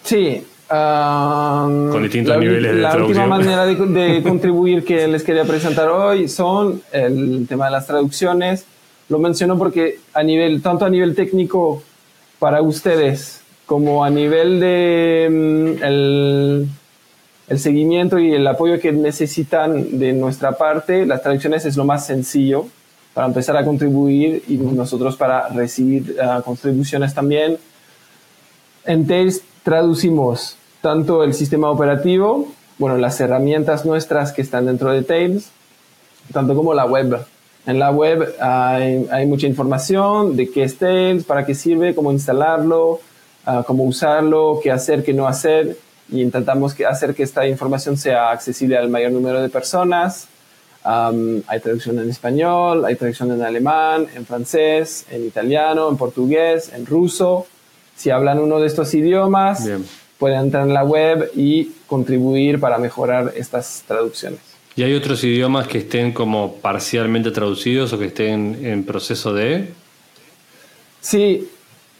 Sí, 0.03 0.43
con 0.69 2.03
distintos 2.03 2.35
la, 2.35 2.41
niveles 2.41 2.75
de 2.75 2.83
La 2.83 2.95
última 2.95 3.27
manera 3.27 3.65
de, 3.65 4.23
contribuir 4.23 4.85
que 4.85 5.09
les 5.09 5.23
quería 5.23 5.45
presentar 5.45 5.89
hoy 5.89 6.29
son 6.29 6.83
el 6.93 7.47
tema 7.49 7.65
de 7.65 7.71
las 7.71 7.87
traducciones. 7.87 8.67
Lo 9.09 9.19
menciono 9.19 9.57
porque 9.57 10.01
a 10.13 10.23
nivel, 10.23 10.61
tanto 10.61 10.85
a 10.85 10.91
nivel 10.91 11.15
técnico 11.15 11.83
para 12.39 12.61
ustedes 12.61 13.41
como 13.65 14.05
a 14.05 14.11
nivel 14.11 14.61
de 14.61 15.27
mm, 15.31 15.83
el, 15.83 16.69
el 17.49 17.59
seguimiento 17.59 18.19
y 18.19 18.33
el 18.33 18.47
apoyo 18.47 18.81
que 18.81 18.93
necesitan 18.93 19.99
de 19.99 20.13
nuestra 20.13 20.53
parte, 20.53 21.05
las 21.05 21.23
traducciones 21.23 21.67
es 21.67 21.77
lo 21.77 21.85
más 21.85 22.07
sencillo 22.07 22.67
para 23.13 23.27
empezar 23.27 23.57
a 23.57 23.65
contribuir 23.65 24.43
y 24.49 24.57
nosotros 24.57 25.17
para 25.17 25.49
recibir 25.49 26.17
ah, 26.21 26.43
contribuciones 26.45 27.15
también. 27.15 27.59
En 28.85 29.07
Tails 29.07 29.43
traducimos 29.63 30.57
tanto 30.81 31.23
el 31.23 31.33
sistema 31.33 31.71
operativo, 31.71 32.49
bueno, 32.79 32.97
las 32.99 33.21
herramientas 33.21 33.85
nuestras 33.85 34.33
que 34.33 34.43
están 34.43 34.67
dentro 34.67 34.91
de 34.91 35.03
Tails, 35.03 35.51
tanto 36.33 36.55
como 36.55 36.75
la 36.75 36.87
web. 36.87 37.25
En 37.67 37.79
la 37.79 37.91
web 37.91 38.35
hay, 38.41 39.27
mucha 39.27 39.47
información 39.47 40.37
de 40.37 40.51
qué 40.51 40.65
es 40.65 40.77
Tails, 40.77 41.25
para 41.25 41.47
qué 41.47 41.55
sirve, 41.55 41.95
cómo 41.95 42.11
instalarlo, 42.11 43.01
ah, 43.47 43.65
cómo 43.67 43.85
usarlo, 43.85 44.61
qué 44.63 44.71
hacer, 44.71 45.05
qué 45.05 45.15
no 45.15 45.27
hacer. 45.27 45.79
Y 46.11 46.21
intentamos 46.21 46.75
que 46.75 46.87
hacer 46.87 47.15
que 47.15 47.23
esta 47.23 47.47
información 47.47 47.97
sea 47.97 48.31
accesible 48.31 48.77
al 48.77 48.89
mayor 48.89 49.13
número 49.13 49.41
de 49.41 49.49
personas. 49.49 50.29
hay 50.85 51.61
traducción 51.61 51.99
en 51.99 52.11
español, 52.11 52.85
hay 52.85 52.97
traducción 52.97 53.33
en 53.33 53.43
alemán, 53.43 54.07
en 54.15 54.27
francés, 54.27 55.07
en 55.11 55.25
italiano, 55.25 55.89
en 55.89 55.97
portugués, 55.97 56.71
en 56.75 56.85
ruso. 56.87 57.47
Si 57.97 58.11
hablan 58.11 58.39
uno 58.39 58.61
de 58.61 58.67
estos 58.67 58.93
idiomas, 58.95 59.69
pueden 60.19 60.41
entrar 60.41 60.67
en 60.67 60.75
la 60.75 60.85
web 60.85 61.31
y 61.35 61.73
contribuir 61.87 62.61
para 62.61 62.79
mejorar 62.79 63.33
estas 63.37 63.85
traducciones. 63.87 64.41
¿Y 64.77 64.83
hay 64.83 64.95
otros 64.95 65.23
idiomas 65.23 65.69
que 65.69 65.79
estén 65.79 66.13
como 66.13 66.57
parcialmente 66.57 67.31
traducidos 67.31 67.93
o 67.93 67.99
que 67.99 68.07
estén 68.07 68.59
en 68.65 68.85
proceso 68.85 69.33
de? 69.33 69.69
Sí. 71.01 71.49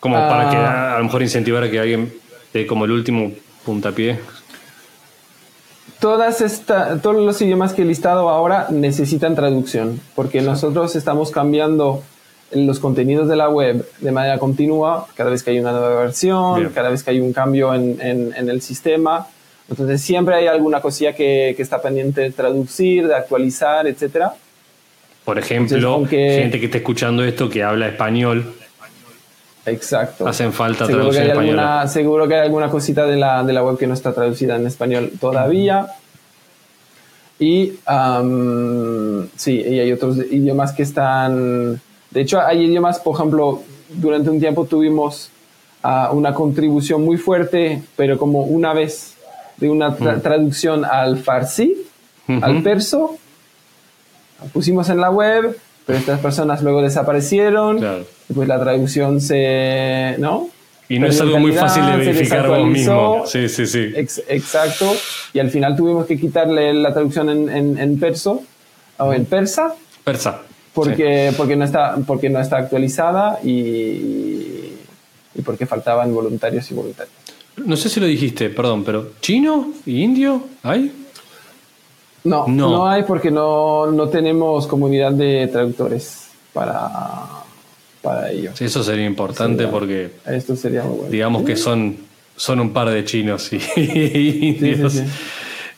Como 0.01 0.17
para 0.17 0.51
que 0.51 0.57
ah. 0.57 0.95
a, 0.97 0.99
lo 0.99 1.05
mejor 1.05 1.23
incentivar 1.23 1.63
a 1.63 1.71
que 1.71 1.79
alguien 1.79 2.13
dé 2.53 2.67
como 2.67 2.85
el 2.85 2.91
último 2.91 3.33
puntapié. 3.65 4.19
Todas 6.01 6.41
esta, 6.41 7.01
todos 7.01 7.17
los 7.17 7.41
idiomas 7.41 7.73
que 7.73 7.83
he 7.83 7.85
listado 7.85 8.29
ahora 8.29 8.67
necesitan 8.71 9.35
traducción, 9.35 10.01
porque 10.15 10.43
nosotros 10.43 10.97
estamos 10.97 11.31
cambiando 11.31 12.03
los 12.53 12.79
contenidos 12.79 13.29
de 13.29 13.37
la 13.37 13.49
web 13.49 13.87
de 14.01 14.13
manera 14.13 14.39
continua, 14.39 15.07
cada 15.15 15.31
vez 15.31 15.43
que 15.43 15.51
hay 15.51 15.59
una 15.59 15.73
nueva 15.73 16.03
versión, 16.03 16.71
cada 16.75 16.91
vez 16.91 17.03
que 17.03 17.11
hay 17.11 17.21
un 17.21 17.33
cambio 17.33 17.75
en, 17.75 17.99
en, 18.01 18.49
el 18.49 18.61
sistema. 18.61 19.27
Entonces 19.69 20.03
siempre 20.03 20.35
hay 20.35 20.47
alguna 20.47 20.81
cosilla 20.81 21.15
que, 21.15 21.55
que, 21.57 21.63
está 21.63 21.81
pendiente 21.81 22.21
de 22.21 22.31
traducir, 22.31 23.07
de 23.09 23.15
actualizar, 23.15 23.87
etcétera. 23.87 24.35
Por 25.25 25.39
ejemplo, 25.39 26.05
gente 26.07 26.61
que 26.61 26.67
esté 26.67 26.79
escuchando 26.79 27.25
esto 27.25 27.49
que 27.49 27.63
habla 27.63 27.89
español. 27.89 28.55
Exacto. 29.67 30.27
Hacen 30.29 30.53
falta 30.53 30.87
seguro 30.87 31.11
que 31.11 31.19
hay 31.21 31.31
alguna, 31.31 31.89
Seguro 31.89 32.29
que 32.29 32.35
hay 32.35 32.41
alguna 32.43 32.69
cosita 32.69 33.07
de 33.07 33.17
la, 33.17 33.43
de 33.43 33.53
la 33.53 33.63
web 33.63 33.79
que 33.79 33.87
no 33.87 33.95
está 33.95 34.13
traducida 34.13 34.57
en 34.57 34.67
español 34.67 35.13
todavía. 35.21 35.87
Y 37.39 37.73
sí, 39.37 39.61
y 39.61 39.79
hay 39.81 39.93
otros 39.93 40.19
idiomas 40.31 40.73
que 40.73 40.83
están 40.83 41.81
de 42.11 42.21
hecho, 42.21 42.41
hay 42.41 42.63
idiomas, 42.65 43.01
por 43.01 43.17
ejemplo, 43.17 43.63
durante 43.89 44.31
un 44.31 44.39
tiempo 44.39 44.67
tuvimos 44.67 45.31
ah, 45.83 46.11
una 46.13 46.33
contribución 46.33 47.05
muy 47.05 47.17
fuerte, 47.17 47.83
pero 47.97 48.19
como 48.19 48.43
una 48.45 48.73
vez 48.73 49.15
de 49.57 49.69
una 49.69 49.97
tra- 49.97 50.23
traducción 50.23 50.85
al 50.85 51.19
farsi, 51.19 51.77
al 52.41 52.63
perso, 52.63 53.17
pusimos 54.53 54.89
en 54.91 55.01
la 55.01 55.11
web, 55.11 55.57
pero 55.87 55.99
estas 55.99 56.21
personas 56.21 56.63
luego 56.63 56.83
desaparecieron, 56.83 57.79
Claro. 57.79 58.05
y 58.29 58.33
pues 58.33 58.49
la 58.49 58.59
traducción 58.61 59.21
se, 59.21 60.17
¿no? 60.19 60.49
Y 60.89 60.99
no 60.99 61.07
es 61.07 61.17
Perdió 61.17 61.37
algo 61.37 61.47
muy 61.49 61.53
fácil 61.57 61.85
de 61.87 61.97
verificar 61.97 62.47
vos 62.49 62.67
mismo. 62.67 63.25
Sí, 63.27 63.49
sí, 63.49 63.67
sí. 63.67 63.91
Ex- 63.97 64.23
exacto. 64.29 64.93
Y 65.33 65.39
al 65.39 65.51
final 65.51 65.75
tuvimos 65.77 66.05
que 66.07 66.19
quitarle 66.21 66.75
la 66.75 66.93
traducción 66.93 67.31
en, 67.31 67.49
en, 67.49 67.79
en 67.79 67.99
perso 67.99 68.43
o 68.99 69.13
en 69.15 69.25
persa 69.25 69.75
Persa. 70.05 70.43
porque, 70.75 71.33
porque, 71.39 71.57
no, 71.57 71.65
está, 71.65 71.97
porque 72.07 72.29
no 72.29 72.39
está 72.39 72.59
actualizada 72.59 73.39
y, 73.43 73.49
y 75.35 75.43
porque 75.45 75.65
faltaban 75.67 76.13
voluntarios 76.15 76.71
y 76.71 76.75
voluntarios. 76.75 77.15
Sí. 77.57 77.63
No 77.65 77.77
sé 77.77 77.89
si 77.89 77.99
lo 78.01 78.07
dijiste, 78.07 78.51
perdón, 78.51 78.85
pero 78.85 79.13
¿chino 79.21 79.73
y 79.87 80.03
indio 80.03 80.45
hay? 80.63 80.93
No, 82.25 82.47
No. 82.49 82.71
no, 82.71 82.89
hay 82.89 83.03
porque 83.05 83.31
no, 83.31 83.91
no 83.91 84.09
tenemos 84.09 84.67
comunidad 84.67 85.13
de 85.13 85.47
traductores 85.49 86.29
para, 86.53 86.79
para 88.03 88.31
ello. 88.31 88.51
Sí, 88.55 88.65
eso 88.65 88.83
sería 88.83 89.05
importante 89.07 89.67
porque 89.69 90.11
Esto 90.27 90.57
sería 90.57 90.83
muy 90.85 90.97
bueno. 90.97 91.11
digamos 91.11 91.43
que 91.45 91.55
son, 91.57 91.97
son 92.37 92.61
un 92.61 92.73
par 92.73 92.89
de 92.91 93.05
chinos 93.05 93.51
y, 93.53 93.59
indios. 94.57 94.93
sí. 94.95 95.05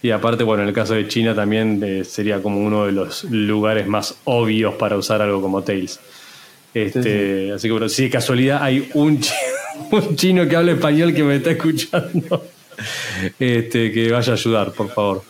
Y 0.03 0.11
aparte, 0.13 0.45
bueno, 0.45 0.63
en 0.63 0.69
el 0.69 0.75
caso 0.75 0.95
de 0.95 1.09
China 1.09 1.35
también 1.35 1.83
eh, 1.85 2.05
sería 2.05 2.41
como 2.41 2.61
uno 2.61 2.87
de 2.87 2.93
los 2.93 3.25
lugares 3.25 3.89
más 3.89 4.15
obvios 4.25 4.75
para 4.75 4.97
usar 4.97 5.21
algo 5.23 5.41
como 5.43 5.63
Tails. 5.63 5.99
Este, 6.73 7.53
Así 7.53 7.67
que 7.69 7.73
bueno, 7.73 7.89
si 7.89 8.05
de 8.05 8.11
casualidad 8.11 8.63
hay 8.63 8.89
un, 8.95 9.19
chi- 9.19 9.33
un 9.91 10.15
chino 10.15 10.47
que 10.47 10.55
habla 10.55 10.73
español 10.73 11.13
que 11.13 11.25
me 11.25 11.37
está 11.37 11.51
escuchando, 11.53 12.45
este, 13.41 13.91
que 13.91 14.13
vaya 14.13 14.33
a 14.33 14.37
ayudar, 14.37 14.73
por 14.73 14.91
favor. 14.91 15.23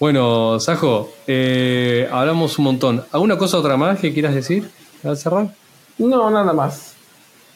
Bueno, 0.00 0.58
Sajo, 0.58 1.12
eh, 1.26 2.08
hablamos 2.10 2.58
un 2.58 2.64
montón. 2.64 3.04
¿Alguna 3.12 3.38
cosa 3.38 3.58
otra 3.58 3.76
más 3.76 4.00
que 4.00 4.12
quieras 4.12 4.34
decir 4.34 4.68
para 5.02 5.14
cerrar? 5.16 5.48
No, 5.98 6.30
nada 6.30 6.52
más. 6.52 6.94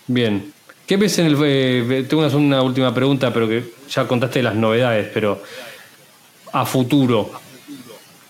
Bien. 0.06 0.52
¿Qué 0.86 0.97
ves 0.97 1.19
en 1.19 1.27
el... 1.27 1.36
eh, 1.43 2.06
tengo 2.09 2.27
una, 2.27 2.62
última 2.62 2.94
pregunta, 2.94 3.32
pero 3.32 3.48
que 3.48 3.73
ya 3.90 4.06
contaste 4.06 4.43
las 4.43 4.55
novedades, 4.55 5.10
pero 5.12 5.43
a 6.52 6.65
futuro, 6.65 7.31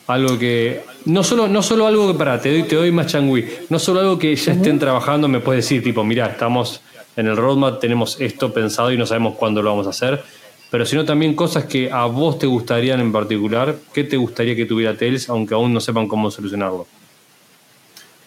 algo 0.09 0.39
que... 0.39 0.85
No 1.05 1.23
solo, 1.23 1.47
no 1.47 1.63
solo 1.63 1.87
algo 1.87 2.13
que, 2.13 2.19
para, 2.19 2.41
te 2.41 2.51
doy, 2.51 2.65
te 2.65 2.77
doy 2.77 2.91
más 2.91 3.07
changüí, 3.07 3.49
no 3.69 3.79
solo 3.79 4.01
algo 4.01 4.19
que 4.19 4.35
ya 4.35 4.53
estén 4.53 4.79
trabajando, 4.79 5.29
me 5.29 5.41
puedes 5.41 5.65
decir, 5.65 5.83
tipo, 5.83 6.03
mira, 6.03 6.27
estamos 6.27 6.83
en 7.17 7.29
el 7.29 7.37
roadmap, 7.37 7.81
tenemos 7.81 8.21
esto 8.21 8.53
pensado 8.53 8.93
y 8.93 8.99
no 8.99 9.07
sabemos 9.07 9.37
cuándo 9.37 9.63
lo 9.63 9.71
vamos 9.71 9.87
a 9.87 9.91
hacer, 9.91 10.23
pero 10.71 10.85
sino 10.85 11.05
también 11.05 11.35
cosas 11.35 11.65
que 11.65 11.91
a 11.91 12.05
vos 12.07 12.39
te 12.39 12.47
gustarían 12.47 13.01
en 13.01 13.13
particular, 13.13 13.77
¿qué 13.93 14.05
te 14.05 14.17
gustaría 14.17 14.55
que 14.55 14.67
tuviera 14.67 14.97
Tails, 14.97 15.29
aunque 15.29 15.55
aún 15.55 15.73
no 15.73 15.81
sepan 15.81 16.09
cómo 16.09 16.31
solucionarlo? 16.31 16.87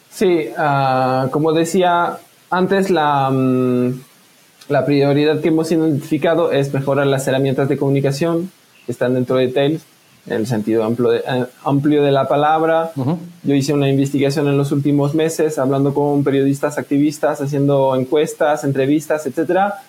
Sí, 0.09 0.47
ah, 0.57 1.27
como 1.31 1.53
decía 1.53 2.17
antes, 2.49 2.89
la, 2.89 3.29
mm, 3.29 4.01
la 4.67 4.85
prioridad 4.85 5.39
que 5.41 5.49
hemos 5.49 5.71
identificado 5.71 6.51
es 6.51 6.73
mejorar 6.73 7.07
las 7.07 7.27
herramientas 7.27 7.69
de 7.69 7.77
comunicación 7.77 8.51
que 8.85 8.91
están 8.91 9.13
dentro 9.13 9.37
de 9.37 9.47
Tails, 9.47 9.83
en 10.27 10.33
el 10.33 10.47
sentido 10.47 10.83
amplio 10.83 11.09
de, 11.09 11.19
eh, 11.19 11.45
amplio 11.63 12.03
de 12.03 12.11
la 12.11 12.27
palabra. 12.27 12.91
Yo 13.43 13.55
hice 13.55 13.73
una 13.73 13.89
investigación 13.89 14.47
en 14.47 14.57
los 14.57 14.71
últimos 14.71 15.15
meses, 15.15 15.57
hablando 15.57 15.93
con 15.93 16.23
periodistas, 16.23 16.77
activistas, 16.77 17.41
haciendo 17.41 17.95
encuestas, 17.95 18.63
entrevistas, 18.63 19.25
etcétera. 19.25 19.79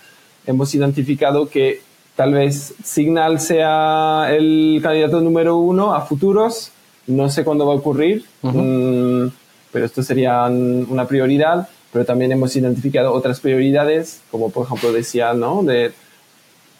Hemos 0.46 0.74
identificado 0.74 1.48
que 1.48 1.82
tal 2.16 2.34
vez 2.34 2.74
Signal 2.84 3.40
sea 3.40 4.28
el 4.30 4.80
candidato 4.82 5.20
número 5.20 5.56
uno 5.56 5.94
a 5.94 6.02
futuros. 6.02 6.70
No 7.06 7.28
sé 7.30 7.44
cuándo 7.44 7.66
va 7.66 7.72
a 7.74 7.76
ocurrir, 7.76 8.24
mm, 8.42 9.26
pero 9.72 9.84
esto 9.86 10.02
sería 10.02 10.44
un- 10.44 10.86
una 10.90 11.06
prioridad. 11.06 11.68
Pero 11.92 12.04
también 12.06 12.32
hemos 12.32 12.56
identificado 12.56 13.12
otras 13.12 13.40
prioridades, 13.40 14.22
como 14.30 14.48
por 14.50 14.64
ejemplo 14.66 14.92
decía, 14.92 15.34
¿no? 15.34 15.62
De 15.62 15.92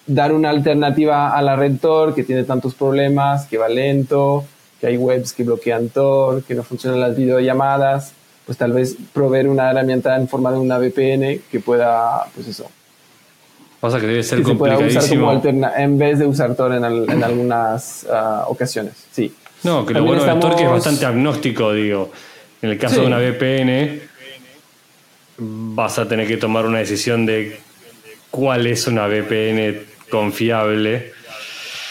dar 0.07 0.33
una 0.33 0.49
alternativa 0.51 1.37
a 1.37 1.43
la 1.43 1.55
red 1.55 1.77
Tor 1.81 2.15
que 2.15 2.25
tiene 2.25 2.45
tantos 2.45 2.75
problemas, 2.75 3.47
que 3.47 3.59
va 3.59 3.69
lento, 3.69 4.45
que 4.81 4.87
hay 4.87 4.97
webs 4.97 5.33
que 5.35 5.45
bloquean 5.45 5.91
Tor, 5.91 6.43
que 6.45 6.55
no 6.55 6.63
funcionan 6.63 6.99
las 7.01 7.15
videollamadas, 7.17 8.13
pues 8.47 8.57
tal 8.59 8.73
vez 8.73 8.97
proveer 9.13 9.49
una 9.49 9.71
herramienta 9.71 10.17
en 10.17 10.29
forma 10.29 10.51
de 10.51 10.59
una 10.59 10.79
VPN 10.79 11.41
que 11.51 11.61
pueda, 11.61 12.25
pues 12.35 12.49
eso, 12.49 12.67
Pasa 13.83 14.01
que 14.01 14.07
debe 14.07 14.23
ser 14.23 14.39
que 14.39 14.45
se 14.47 14.55
pueda 14.55 14.75
usar 14.79 14.85
como 14.87 14.93
complicadísimo. 14.93 15.31
alterna 15.31 15.73
en 15.77 15.99
vez 15.99 16.19
de 16.21 16.27
usar 16.27 16.55
Tor 16.55 16.73
en, 16.73 16.85
al- 16.85 17.11
en 17.11 17.23
algunas 17.25 18.07
ah, 18.11 18.45
ocasiones. 18.47 18.95
Sí. 19.11 19.35
No, 19.65 19.85
que 19.85 19.93
lo 19.93 19.99
También 20.01 20.19
bueno 20.19 20.33
del 20.33 20.41
Tor 20.41 20.51
que 20.51 20.55
es 20.57 20.61
estamos- 20.63 20.79
bastante 20.85 21.07
agnóstico, 21.07 21.73
digo. 21.73 22.11
En 22.63 22.71
el 22.71 22.79
caso 22.79 22.95
Sí. 22.95 23.01
de 23.01 23.07
una 23.09 23.19
VPN, 23.19 24.01
vas 25.39 25.99
a 25.99 26.07
tener 26.09 26.27
que 26.29 26.37
tomar 26.37 26.65
una 26.67 26.79
decisión 26.79 27.27
de 27.27 27.61
cuál 28.31 28.67
es 28.67 28.87
una 28.87 29.07
VPN 29.09 29.81
confiable, 30.11 31.13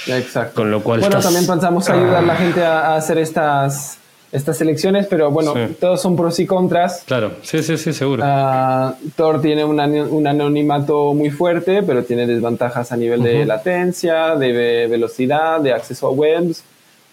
Exacto. 0.07 0.55
con 0.55 0.71
lo 0.71 0.81
cual 0.81 1.01
Bueno, 1.01 1.17
estás- 1.17 1.25
también 1.33 1.47
pensamos 1.51 1.89
ayudar 1.89 2.15
a 2.15 2.21
la 2.21 2.35
gente 2.35 2.63
a, 2.63 2.79
a 2.93 2.95
hacer 2.95 3.17
estas, 3.17 3.97
estas 4.31 4.61
elecciones, 4.61 5.07
pero 5.07 5.29
bueno, 5.31 5.53
Sí. 5.53 5.75
todos 5.79 6.01
son 6.01 6.15
pros 6.15 6.39
y 6.39 6.45
contras. 6.45 7.03
Claro, 7.05 7.33
sí, 7.41 7.61
sí, 7.63 7.77
sí, 7.77 7.91
seguro. 7.93 8.23
Ah, 8.25 8.95
Tor 9.15 9.41
tiene 9.41 9.65
un, 9.65 9.79
un 9.79 10.27
anonimato 10.27 11.13
muy 11.13 11.29
fuerte, 11.31 11.83
pero 11.83 12.03
tiene 12.03 12.25
desventajas 12.25 12.91
a 12.91 12.97
nivel 12.97 13.23
de 13.23 13.45
latencia, 13.45 14.35
de 14.35 14.51
ve- 14.53 14.87
velocidad, 14.87 15.59
de 15.59 15.73
acceso 15.73 16.07
a 16.07 16.11
webs. 16.11 16.63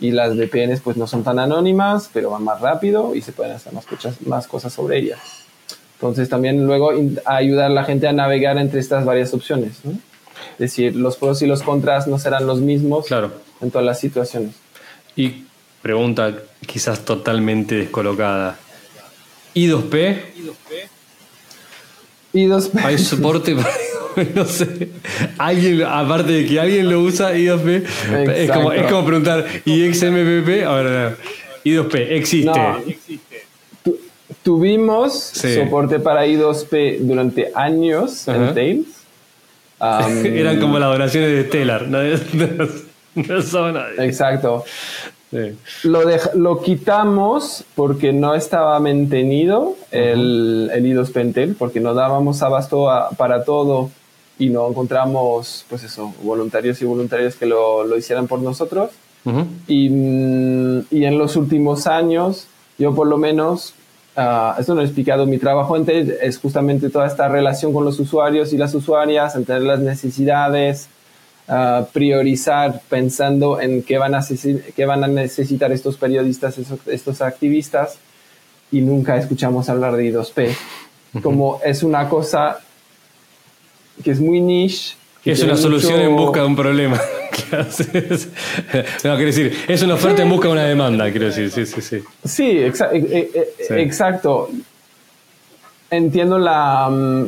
Y 0.00 0.12
las 0.12 0.36
VPNs 0.36 0.80
pues 0.80 0.96
no 0.96 1.08
son 1.08 1.24
tan 1.24 1.40
anónimas, 1.40 2.08
pero 2.12 2.30
van 2.30 2.44
más 2.44 2.60
rápido 2.60 3.16
y 3.16 3.20
se 3.20 3.32
pueden 3.32 3.54
hacer 3.56 3.72
más 3.72 3.84
cosas, 3.84 4.20
más 4.24 4.46
cosas 4.46 4.72
sobre 4.72 4.98
ellas. 4.98 5.18
Entonces 5.94 6.28
también 6.28 6.64
luego 6.66 6.92
ayudar 7.24 7.64
a 7.64 7.68
la 7.74 7.82
gente 7.82 8.06
a 8.06 8.12
navegar 8.12 8.58
entre 8.58 8.78
estas 8.78 9.04
varias 9.04 9.34
opciones. 9.34 9.80
¿no? 9.82 9.90
Es 10.52 10.58
decir, 10.58 10.94
los 10.94 11.16
pros 11.16 11.42
y 11.42 11.46
los 11.48 11.64
contras 11.64 12.06
no 12.06 12.20
serán 12.20 12.46
los 12.46 12.60
mismos 12.60 13.06
Claro. 13.06 13.32
en 13.60 13.72
todas 13.72 13.84
las 13.84 13.98
situaciones. 13.98 14.54
Y 15.16 15.46
pregunta 15.82 16.34
quizás 16.66 17.04
totalmente 17.04 17.74
descolocada. 17.76 18.58
¿I2P? 19.54 20.16
Y 22.32 22.44
dos, 22.46 22.70
¿Hay 22.84 22.98
soporte 22.98 23.54
para.? 23.54 23.68
No 24.34 24.44
sé. 24.44 24.88
Alguien, 25.38 25.82
aparte 25.84 26.32
de 26.32 26.46
que 26.46 26.58
alguien 26.58 26.90
lo 26.90 27.00
usa, 27.00 27.32
I2P. 27.34 27.84
Es 28.34 28.50
como, 28.50 28.72
es 28.72 28.90
como 28.90 29.04
preguntar, 29.06 29.46
¿y 29.64 29.92
XMPP? 29.94 30.64
Ahora, 30.66 31.16
I2P, 31.64 31.94
existe. 32.10 32.46
No. 32.50 32.78
Tu- 33.84 34.00
tuvimos 34.42 35.14
Sí. 35.34 35.54
soporte 35.54 36.00
para 36.00 36.26
I2P 36.26 36.98
durante 37.00 37.52
años 37.54 38.26
en 38.26 38.54
Tails. 38.54 38.86
Eran 40.24 40.58
como 40.58 40.80
las 40.80 40.92
oraciones 40.94 41.30
de 41.30 41.44
Stellar. 41.44 41.86
No, 41.88 42.02
no, 43.24 43.72
no. 43.72 44.02
Exacto. 44.02 44.64
Sí. 45.30 45.56
Lo, 45.84 46.04
dej- 46.08 46.32
lo 46.34 46.62
quitamos 46.62 47.64
porque 47.74 48.12
no 48.14 48.34
estaba 48.34 48.80
mantenido 48.80 49.74
el, 49.90 50.70
el 50.72 50.84
I2P 50.86 51.20
en 51.20 51.32
Tails, 51.34 51.56
porque 51.58 51.80
no 51.80 51.92
dábamos 51.94 52.42
abasto 52.42 52.90
a- 52.90 53.10
para 53.10 53.44
todo 53.44 53.90
y 54.38 54.48
no 54.48 54.68
encontramos, 54.68 55.66
pues 55.68 55.84
eso, 55.84 56.14
voluntarios 56.22 56.80
y 56.80 56.84
voluntarias 56.86 57.34
que 57.36 57.44
lo, 57.44 57.84
lo 57.84 57.98
hicieran 57.98 58.26
por 58.26 58.40
nosotros. 58.40 58.90
Ujú. 59.24 59.44
Y, 59.66 59.90
mm, 59.90 60.80
y 60.90 61.04
en 61.04 61.18
los 61.18 61.36
últimos 61.36 61.86
años, 61.86 62.46
yo 62.78 62.94
por 62.94 63.06
lo 63.08 63.18
menos, 63.18 63.74
ah, 64.16 64.56
esto 64.58 64.74
no 64.74 64.80
he 64.80 64.84
explicado, 64.84 65.26
mi 65.26 65.36
trabajo 65.38 65.76
en 65.76 65.84
TED 65.84 66.18
es 66.22 66.38
justamente 66.38 66.88
toda 66.88 67.06
esta 67.06 67.28
relación 67.28 67.72
con 67.74 67.84
los 67.84 67.98
usuarios 68.00 68.52
y 68.54 68.56
las 68.56 68.74
usuarias, 68.74 69.34
entender 69.34 69.64
las 69.64 69.80
necesidades, 69.80 70.88
ah, 71.48 71.86
priorizar 71.92 72.80
pensando 72.88 73.60
en 73.60 73.82
qué 73.82 73.98
van, 73.98 74.14
a 74.14 74.20
qué 74.76 74.84
van 74.86 75.04
a 75.04 75.08
necesitar 75.08 75.72
estos 75.72 75.96
periodistas, 75.96 76.58
esos- 76.58 76.86
estos 76.86 77.20
activistas, 77.22 77.98
y 78.70 78.80
nunca 78.82 79.16
escuchamos 79.16 79.68
hablar 79.68 79.96
de 79.96 80.12
I2P. 80.12 80.50
Como 81.22 81.58
es 81.64 81.82
una 81.82 82.08
cosa 82.08 82.58
que 84.04 84.10
es 84.10 84.20
muy 84.20 84.40
niche. 84.40 84.94
que 85.24 85.32
Es 85.32 85.42
una 85.42 85.56
solución 85.56 85.94
mucho- 85.94 86.08
en 86.10 86.16
busca 86.16 86.40
de 86.40 86.46
un 86.46 86.56
problema. 86.56 87.00
Sí, 87.70 87.84
no, 87.92 89.14
quiero 89.14 89.26
decir, 89.26 89.56
es 89.68 89.82
una 89.82 89.94
oferta 89.94 90.22
en 90.22 90.28
busca 90.28 90.48
de 90.48 90.52
una 90.52 90.64
demanda, 90.64 91.08
quiero 91.10 91.26
decir, 91.26 91.50
sí, 91.50 91.64
sí, 91.66 91.80
sí. 91.80 92.02
Sí, 92.24 92.44
exa- 92.58 92.90
e- 92.92 92.98
e- 92.98 93.30
e- 93.32 93.64
Sí. 93.66 93.74
exacto. 93.74 94.50
Entiendo 95.90 96.38
la 96.38 96.88
mm, 96.90 97.26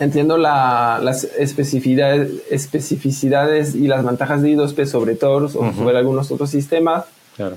entiendo 0.00 0.36
la- 0.38 0.98
las 1.02 1.24
especificidades, 1.24 2.30
especificidades 2.50 3.74
y 3.74 3.86
las 3.88 4.04
ventajas 4.04 4.42
de 4.42 4.50
I2P 4.56 4.86
sobre 4.86 5.14
Tor 5.14 5.44
o 5.44 5.48
sobre 5.48 5.98
algunos 5.98 6.30
otros 6.30 6.50
sistemas, 6.50 7.04
Claro. 7.36 7.56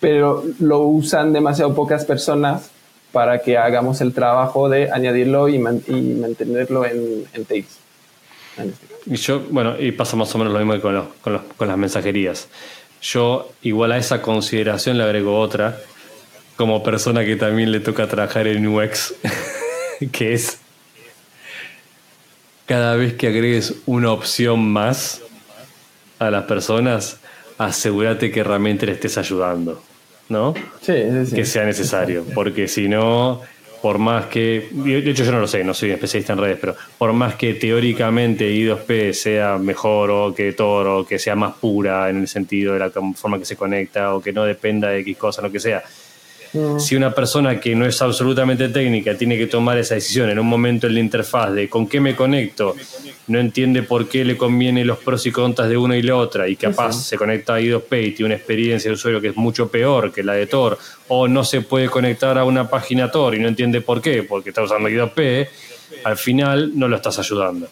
pero 0.00 0.44
lo 0.60 0.80
usan 0.80 1.32
demasiado 1.32 1.74
pocas 1.74 2.04
personas 2.04 2.70
para 3.12 3.38
que 3.40 3.56
hagamos 3.56 4.00
el 4.00 4.12
trabajo 4.12 4.68
de 4.68 4.90
añadirlo 4.90 5.48
y, 5.48 5.58
mantenerlo 5.58 6.84
en, 6.84 7.24
Tails. 7.46 7.78
Este 8.56 8.94
y 9.06 9.16
yo, 9.16 9.40
bueno, 9.50 9.78
y 9.78 9.92
pasa 9.92 10.16
más 10.16 10.34
o 10.34 10.38
menos 10.38 10.52
lo 10.52 10.58
mismo 10.58 10.74
que 10.74 10.80
con, 10.80 11.40
con, 11.56 11.68
las 11.68 11.78
mensajerías. 11.78 12.48
Yo, 13.02 13.50
igual 13.62 13.92
a 13.92 13.98
esa 13.98 14.22
consideración, 14.22 14.96
le 14.98 15.04
agrego 15.04 15.38
otra, 15.38 15.78
como 16.56 16.82
persona 16.82 17.24
que 17.24 17.36
también 17.36 17.70
le 17.70 17.80
toca 17.80 18.06
trabajar 18.08 18.46
en 18.46 18.66
UX, 18.66 19.14
que 20.12 20.32
es 20.32 20.58
cada 22.66 22.96
vez 22.96 23.14
que 23.14 23.28
agregues 23.28 23.74
una 23.86 24.12
opción 24.12 24.68
más 24.68 25.22
a 26.18 26.30
las 26.30 26.44
personas, 26.44 27.18
asegúrate 27.58 28.30
que 28.30 28.42
realmente 28.42 28.86
le 28.86 28.92
estés 28.92 29.18
ayudando. 29.18 29.82
¿no? 30.28 30.54
Sí, 30.80 30.94
sí, 31.26 31.34
Que 31.34 31.44
sea 31.44 31.64
necesario, 31.64 32.24
porque 32.34 32.68
si 32.68 32.88
no, 32.88 33.40
por 33.82 33.98
más 33.98 34.26
que, 34.26 34.68
de 34.72 35.10
hecho 35.10 35.24
yo 35.24 35.32
no 35.32 35.40
lo 35.40 35.46
sé, 35.46 35.62
no 35.64 35.74
soy 35.74 35.90
especialista 35.90 36.32
en 36.32 36.38
redes, 36.38 36.58
pero 36.60 36.74
por 36.96 37.12
más 37.12 37.34
que 37.34 37.54
teóricamente 37.54 38.50
I2P 38.50 39.12
sea 39.12 39.58
mejor 39.58 40.10
o 40.10 40.34
que 40.34 40.52
Tor 40.52 40.86
o 40.86 41.06
que 41.06 41.18
sea 41.18 41.34
más 41.34 41.54
pura 41.54 42.08
en 42.08 42.22
el 42.22 42.28
sentido 42.28 42.72
de 42.72 42.78
la 42.78 42.90
forma 42.90 43.38
que 43.38 43.44
se 43.44 43.56
conecta 43.56 44.14
o 44.14 44.22
que 44.22 44.32
no 44.32 44.44
dependa 44.44 44.88
de 44.88 45.00
X 45.00 45.16
cosa, 45.16 45.42
lo 45.42 45.52
que 45.52 45.60
sea, 45.60 45.82
si 46.78 46.94
una 46.94 47.14
persona 47.14 47.58
que 47.60 47.74
no 47.74 47.84
es 47.84 48.00
absolutamente 48.00 48.68
técnica 48.68 49.16
tiene 49.16 49.36
que 49.36 49.46
tomar 49.46 49.78
esa 49.78 49.94
decisión 49.94 50.30
en 50.30 50.38
un 50.38 50.46
momento 50.46 50.86
en 50.86 50.94
la 50.94 51.00
interfaz 51.00 51.52
de 51.52 51.68
con 51.68 51.88
qué 51.88 52.00
me 52.00 52.14
conecto, 52.14 52.74
no 53.26 53.38
entiende 53.40 53.82
por 53.82 54.08
qué 54.08 54.24
le 54.24 54.36
conviene 54.36 54.84
los 54.84 54.98
pros 54.98 55.26
y 55.26 55.32
contras 55.32 55.68
de 55.68 55.76
una 55.76 55.96
y 55.96 56.02
la 56.02 56.16
otra 56.16 56.48
y 56.48 56.56
capaz 56.56 56.92
se 56.92 57.16
conecta 57.16 57.54
a 57.54 57.60
I2P 57.60 58.06
y 58.06 58.10
tiene 58.12 58.26
una 58.26 58.34
experiencia 58.36 58.90
de 58.90 58.94
usuario 58.94 59.20
que 59.20 59.28
es 59.28 59.36
mucho 59.36 59.68
peor 59.68 60.12
que 60.12 60.22
la 60.22 60.34
de 60.34 60.46
Tor 60.46 60.78
o 61.08 61.26
no 61.26 61.44
se 61.44 61.60
puede 61.62 61.88
conectar 61.88 62.38
a 62.38 62.44
una 62.44 62.68
página 62.68 63.10
Tor 63.10 63.34
y 63.34 63.38
no 63.40 63.48
entiende 63.48 63.80
por 63.80 64.00
qué, 64.00 64.22
porque 64.22 64.50
está 64.50 64.62
usando 64.62 64.88
I2P, 64.88 65.48
al 66.04 66.16
final 66.16 66.72
no 66.74 66.88
lo 66.88 66.96
estás 66.96 67.18
ayudando. 67.18 67.68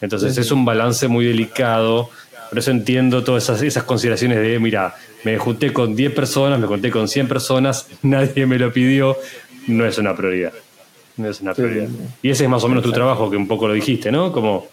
Entonces 0.00 0.36
es 0.36 0.50
un 0.50 0.64
balance 0.64 1.08
muy 1.08 1.24
delicado, 1.24 2.10
por 2.48 2.58
eso 2.58 2.70
entiendo 2.70 3.24
todas 3.24 3.44
esas, 3.44 3.62
esas 3.62 3.84
consideraciones 3.84 4.38
de, 4.38 4.58
mira, 4.58 4.94
me 5.24 5.38
junté 5.38 5.72
con 5.72 5.96
10 5.96 6.12
personas, 6.12 6.58
me 6.58 6.66
conté 6.66 6.90
con 6.90 7.08
100 7.08 7.28
personas, 7.28 7.88
nadie 8.02 8.46
me 8.46 8.58
lo 8.58 8.72
pidió, 8.72 9.16
no 9.66 9.86
es 9.86 9.98
una 9.98 10.14
prioridad. 10.14 10.52
No 11.16 11.28
es 11.28 11.40
una 11.40 11.54
prioridad. 11.54 11.88
Y 12.22 12.30
ese 12.30 12.44
es 12.44 12.50
más 12.50 12.62
o 12.62 12.68
menos 12.68 12.84
tu 12.84 12.92
trabajo, 12.92 13.30
que 13.30 13.36
un 13.36 13.48
poco 13.48 13.66
lo 13.66 13.74
dijiste, 13.74 14.12
¿no? 14.12 14.32
Como 14.32 14.68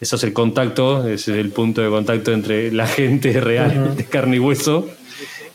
eso 0.00 0.16
es 0.16 0.24
el 0.24 0.32
contacto, 0.32 1.06
ese 1.06 1.32
es 1.32 1.38
el 1.38 1.50
punto 1.50 1.80
de 1.80 1.88
contacto 1.88 2.32
entre 2.32 2.72
la 2.72 2.86
gente 2.86 3.38
real 3.40 3.96
de 3.96 4.04
carne 4.04 4.36
y 4.36 4.38
hueso 4.38 4.88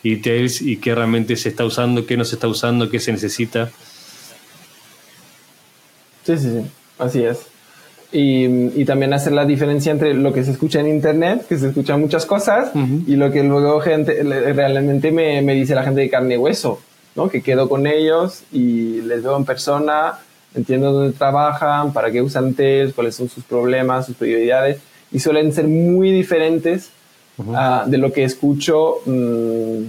y 0.02 0.16
Tails 0.16 0.62
y 0.62 0.76
qué 0.76 0.94
realmente 0.94 1.36
se 1.36 1.48
está 1.48 1.64
usando, 1.64 2.06
qué 2.06 2.16
no 2.16 2.24
se 2.24 2.36
está 2.36 2.48
usando, 2.48 2.88
qué 2.88 3.00
se 3.00 3.12
necesita. 3.12 3.70
Sí, 6.24 6.38
sí, 6.38 6.50
sí, 6.50 6.70
así 6.98 7.22
es. 7.24 7.38
Y, 8.18 8.84
también 8.86 9.12
hacer 9.12 9.34
la 9.34 9.44
diferencia 9.44 9.92
entre 9.92 10.14
lo 10.14 10.32
que 10.32 10.42
se 10.42 10.50
escucha 10.52 10.80
en 10.80 10.86
internet, 10.86 11.46
que 11.46 11.58
se 11.58 11.68
escuchan 11.68 12.00
muchas 12.00 12.24
cosas, 12.24 12.70
y 13.06 13.16
lo 13.16 13.30
que 13.30 13.42
luego 13.42 13.78
gente, 13.80 14.22
realmente 14.22 15.12
me, 15.12 15.42
me, 15.42 15.52
dice 15.52 15.74
la 15.74 15.82
gente 15.82 16.00
de 16.00 16.08
carne 16.08 16.34
y 16.34 16.38
hueso, 16.38 16.80
¿no? 17.14 17.28
Que 17.28 17.42
quedo 17.42 17.68
con 17.68 17.86
ellos 17.86 18.42
y 18.52 19.02
les 19.02 19.22
veo 19.22 19.36
en 19.36 19.44
persona, 19.44 20.14
entiendo 20.54 20.92
dónde 20.92 21.12
trabajan, 21.12 21.92
para 21.92 22.10
qué 22.10 22.22
usan 22.22 22.54
TELS, 22.54 22.94
cuáles 22.94 23.16
son 23.16 23.28
sus 23.28 23.44
problemas, 23.44 24.06
sus 24.06 24.16
prioridades, 24.16 24.78
y 25.12 25.18
suelen 25.18 25.52
ser 25.52 25.66
muy 25.68 26.10
diferentes 26.10 26.88
ah, 27.54 27.84
de 27.86 27.98
lo 27.98 28.12
que 28.12 28.24
escucho, 28.24 28.94
mm, 29.04 29.82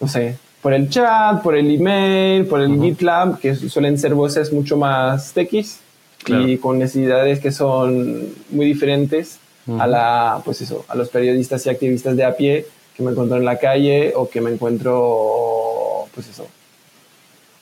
no 0.00 0.08
sé, 0.08 0.38
por 0.62 0.72
el 0.72 0.88
chat, 0.88 1.42
por 1.42 1.54
el 1.54 1.70
email, 1.70 2.46
por 2.46 2.62
el 2.62 2.80
GitLab, 2.80 3.38
que 3.38 3.54
suelen 3.54 3.98
ser 3.98 4.14
voces 4.14 4.50
mucho 4.50 4.78
más 4.78 5.34
techis 5.34 5.80
y 6.26 6.58
con 6.58 6.78
necesidades 6.78 7.40
que 7.40 7.52
son 7.52 8.34
muy 8.50 8.66
diferentes 8.66 9.38
a 9.78 9.86
la, 9.86 10.42
pues 10.44 10.60
eso, 10.60 10.84
a 10.88 10.94
los 10.94 11.08
periodistas 11.08 11.66
y 11.66 11.70
activistas 11.70 12.16
de 12.16 12.24
a 12.24 12.36
pie 12.36 12.66
que 12.96 13.02
me 13.02 13.10
encuentro 13.10 13.36
en 13.36 13.44
la 13.44 13.58
calle 13.58 14.12
o 14.14 14.28
que 14.28 14.40
me 14.40 14.50
encuentro, 14.50 16.08
pues 16.14 16.28
eso, 16.28 16.46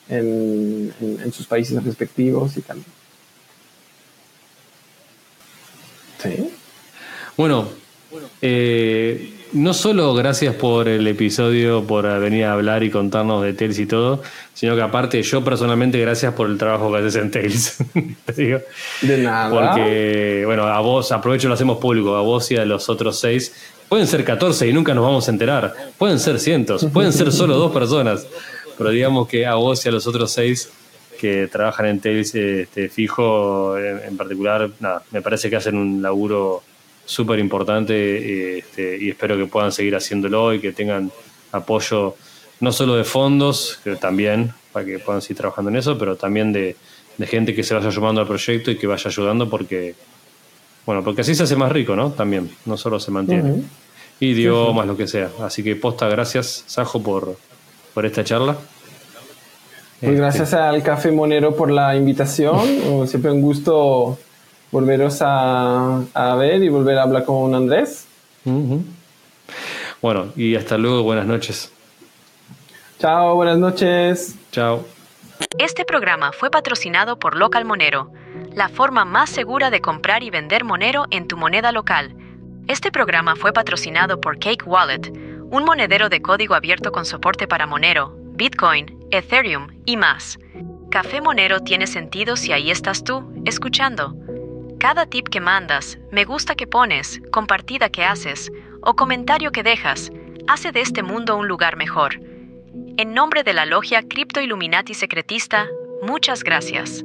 en, 0.07 0.93
sus 1.33 1.47
países 1.47 1.83
respectivos 1.83 2.55
y 2.57 2.61
tal. 2.61 2.77
Sí. 6.21 6.49
Bueno, 7.35 7.67
eh, 8.41 9.44
no 9.55 9.73
solo 9.73 10.13
gracias 10.13 10.53
por 10.55 10.89
el 10.89 11.07
episodio, 11.07 11.85
por 11.85 12.07
venir 12.19 12.43
a 12.43 12.53
hablar 12.53 12.83
y 12.83 12.91
contarnos 12.91 13.41
de 13.41 13.53
Tails 13.53 13.79
y 13.79 13.85
todo, 13.85 14.21
sino 14.53 14.75
que 14.75 14.81
aparte 14.81 15.23
yo 15.23 15.43
personalmente 15.43 15.97
gracias 15.99 16.33
por 16.33 16.49
el 16.49 16.57
trabajo 16.57 16.91
que 16.91 16.97
haces 16.99 17.15
en 17.15 17.31
Tails. 17.31 17.77
De 19.01 19.17
nada. 19.17 19.49
Porque, 19.49 20.43
bueno, 20.45 20.63
a 20.63 20.81
vos, 20.81 21.11
aprovecho, 21.13 21.47
lo 21.47 21.53
hacemos 21.53 21.77
público, 21.77 22.15
a 22.15 22.21
vos 22.21 22.51
y 22.51 22.57
a 22.57 22.65
los 22.65 22.89
otros 22.89 23.17
seis. 23.17 23.53
Pueden 23.87 24.07
ser 24.07 24.25
14 24.25 24.67
y 24.67 24.73
nunca 24.73 24.93
nos 24.93 25.05
vamos 25.05 25.27
a 25.27 25.31
enterar. 25.31 25.73
Pueden 25.97 26.19
ser 26.19 26.39
cientos, 26.39 26.85
pueden 26.91 27.13
ser 27.13 27.31
solo 27.31 27.55
dos 27.55 27.71
personas. 27.71 28.27
Pero 28.77 28.89
digamos 28.89 29.29
que 29.29 29.45
a 29.45 29.55
vos 29.55 29.85
y 29.85 29.89
a 29.89 29.91
los 29.93 30.05
otros 30.05 30.31
seis 30.31 30.69
que 31.17 31.47
trabajan 31.47 31.85
en 31.85 32.01
Tails 32.01 32.35
este, 32.35 32.89
fijo 32.89 33.77
en, 33.77 34.01
en 34.05 34.17
particular, 34.17 34.69
nada, 34.81 35.01
me 35.11 35.21
parece 35.21 35.49
que 35.49 35.55
hacen 35.55 35.77
un 35.77 36.01
laburo 36.01 36.61
súper 37.05 37.39
importante 37.39 38.57
este, 38.57 38.97
y 38.99 39.09
espero 39.09 39.37
que 39.37 39.45
puedan 39.45 39.71
seguir 39.71 39.95
haciéndolo 39.95 40.53
y 40.53 40.59
que 40.59 40.71
tengan 40.71 41.11
apoyo 41.51 42.15
no 42.59 42.71
solo 42.71 42.95
de 42.95 43.03
fondos, 43.03 43.79
que 43.83 43.95
también 43.95 44.53
para 44.71 44.85
que 44.85 44.99
puedan 44.99 45.21
seguir 45.21 45.37
trabajando 45.37 45.69
en 45.71 45.77
eso, 45.77 45.97
pero 45.97 46.15
también 46.15 46.51
de, 46.51 46.75
gente 47.25 47.55
que 47.55 47.63
se 47.63 47.73
vaya 47.73 47.91
sumando 47.91 48.21
al 48.21 48.27
proyecto 48.27 48.71
y 48.71 48.77
que 48.77 48.87
vaya 48.87 49.09
ayudando 49.09 49.49
porque, 49.49 49.95
bueno, 50.85 51.03
porque 51.03 51.21
así 51.21 51.33
se 51.35 51.43
hace 51.43 51.55
más 51.55 51.71
rico, 51.71 51.95
¿no? 51.95 52.11
También, 52.11 52.49
no 52.65 52.75
solo 52.75 52.99
se 52.99 53.11
mantiene. 53.11 53.63
Idiomas, 54.19 54.87
lo 54.87 54.97
que 54.97 55.07
sea. 55.07 55.29
Así 55.41 55.63
que 55.63 55.75
posta, 55.75 56.07
gracias, 56.07 56.63
Sajo, 56.67 57.01
por, 57.01 57.37
por 57.93 58.05
esta 58.05 58.23
charla. 58.23 58.57
Pues 60.01 60.17
gracias 60.17 60.53
al 60.53 60.83
Café 60.83 61.11
Monero 61.11 61.55
por 61.55 61.71
la 61.71 61.95
invitación. 61.95 63.07
Siempre 63.07 63.31
un 63.31 63.41
gusto 63.41 64.17
volveros 64.75 65.19
a, 65.21 66.35
ver 66.37 66.61
y 66.61 66.67
volver 66.67 66.97
a 66.97 67.03
hablar 67.03 67.23
con 67.23 67.55
Andrés. 67.55 68.05
Bueno, 70.01 70.33
y 70.35 70.55
hasta 70.55 70.77
luego, 70.77 71.01
buenas 71.03 71.25
noches. 71.25 71.71
Chao, 72.99 73.35
buenas 73.35 73.57
noches. 73.57 74.35
Chao. 74.51 74.85
Este 75.59 75.85
programa 75.85 76.33
fue 76.33 76.49
patrocinado 76.49 77.17
por 77.19 77.37
Local 77.37 77.63
Monero, 77.63 78.11
la 78.53 78.67
forma 78.67 79.05
más 79.05 79.29
segura 79.29 79.69
de 79.69 79.79
comprar 79.79 80.23
y 80.23 80.29
vender 80.29 80.65
Monero 80.65 81.05
en 81.09 81.29
tu 81.29 81.37
moneda 81.37 81.71
local. 81.71 82.13
Este 82.67 82.91
programa 82.91 83.37
fue 83.37 83.53
patrocinado 83.53 84.19
por 84.19 84.39
Cake 84.39 84.67
Wallet, 84.67 85.09
un 85.51 85.63
monedero 85.63 86.09
de 86.09 86.21
código 86.21 86.53
abierto 86.53 86.91
con 86.91 87.05
soporte 87.05 87.47
para 87.47 87.65
Monero, 87.65 88.13
Bitcoin, 88.33 89.07
Ethereum 89.11 89.67
y 89.85 89.95
más. 89.95 90.37
Café 90.91 91.21
Monero 91.21 91.61
tiene 91.61 91.87
sentido 91.87 92.35
si 92.35 92.51
ahí 92.51 92.71
estás 92.71 93.05
tú, 93.05 93.23
escuchando. 93.45 94.15
Cada 94.87 95.07
tip 95.07 95.29
que 95.29 95.41
mandas, 95.41 95.97
me 96.11 96.25
gusta 96.25 96.53
que 96.53 96.67
pones, 96.67 97.19
compartida 97.31 97.89
que 97.89 98.05
haces 98.05 98.51
o 98.83 98.95
comentario 98.95 99.51
que 99.51 99.63
dejas 99.63 100.11
hace 100.47 100.71
de 100.71 100.81
este 100.81 101.01
mundo 101.01 101.37
un 101.37 101.47
lugar 101.47 101.75
mejor. 101.75 102.21
En 102.95 103.15
nombre 103.15 103.41
de 103.41 103.53
la 103.53 103.65
logia 103.65 104.03
Crypto 104.07 104.41
Illuminati 104.41 104.93
Secretista, 104.93 105.67
muchas 106.03 106.43
gracias. 106.43 107.03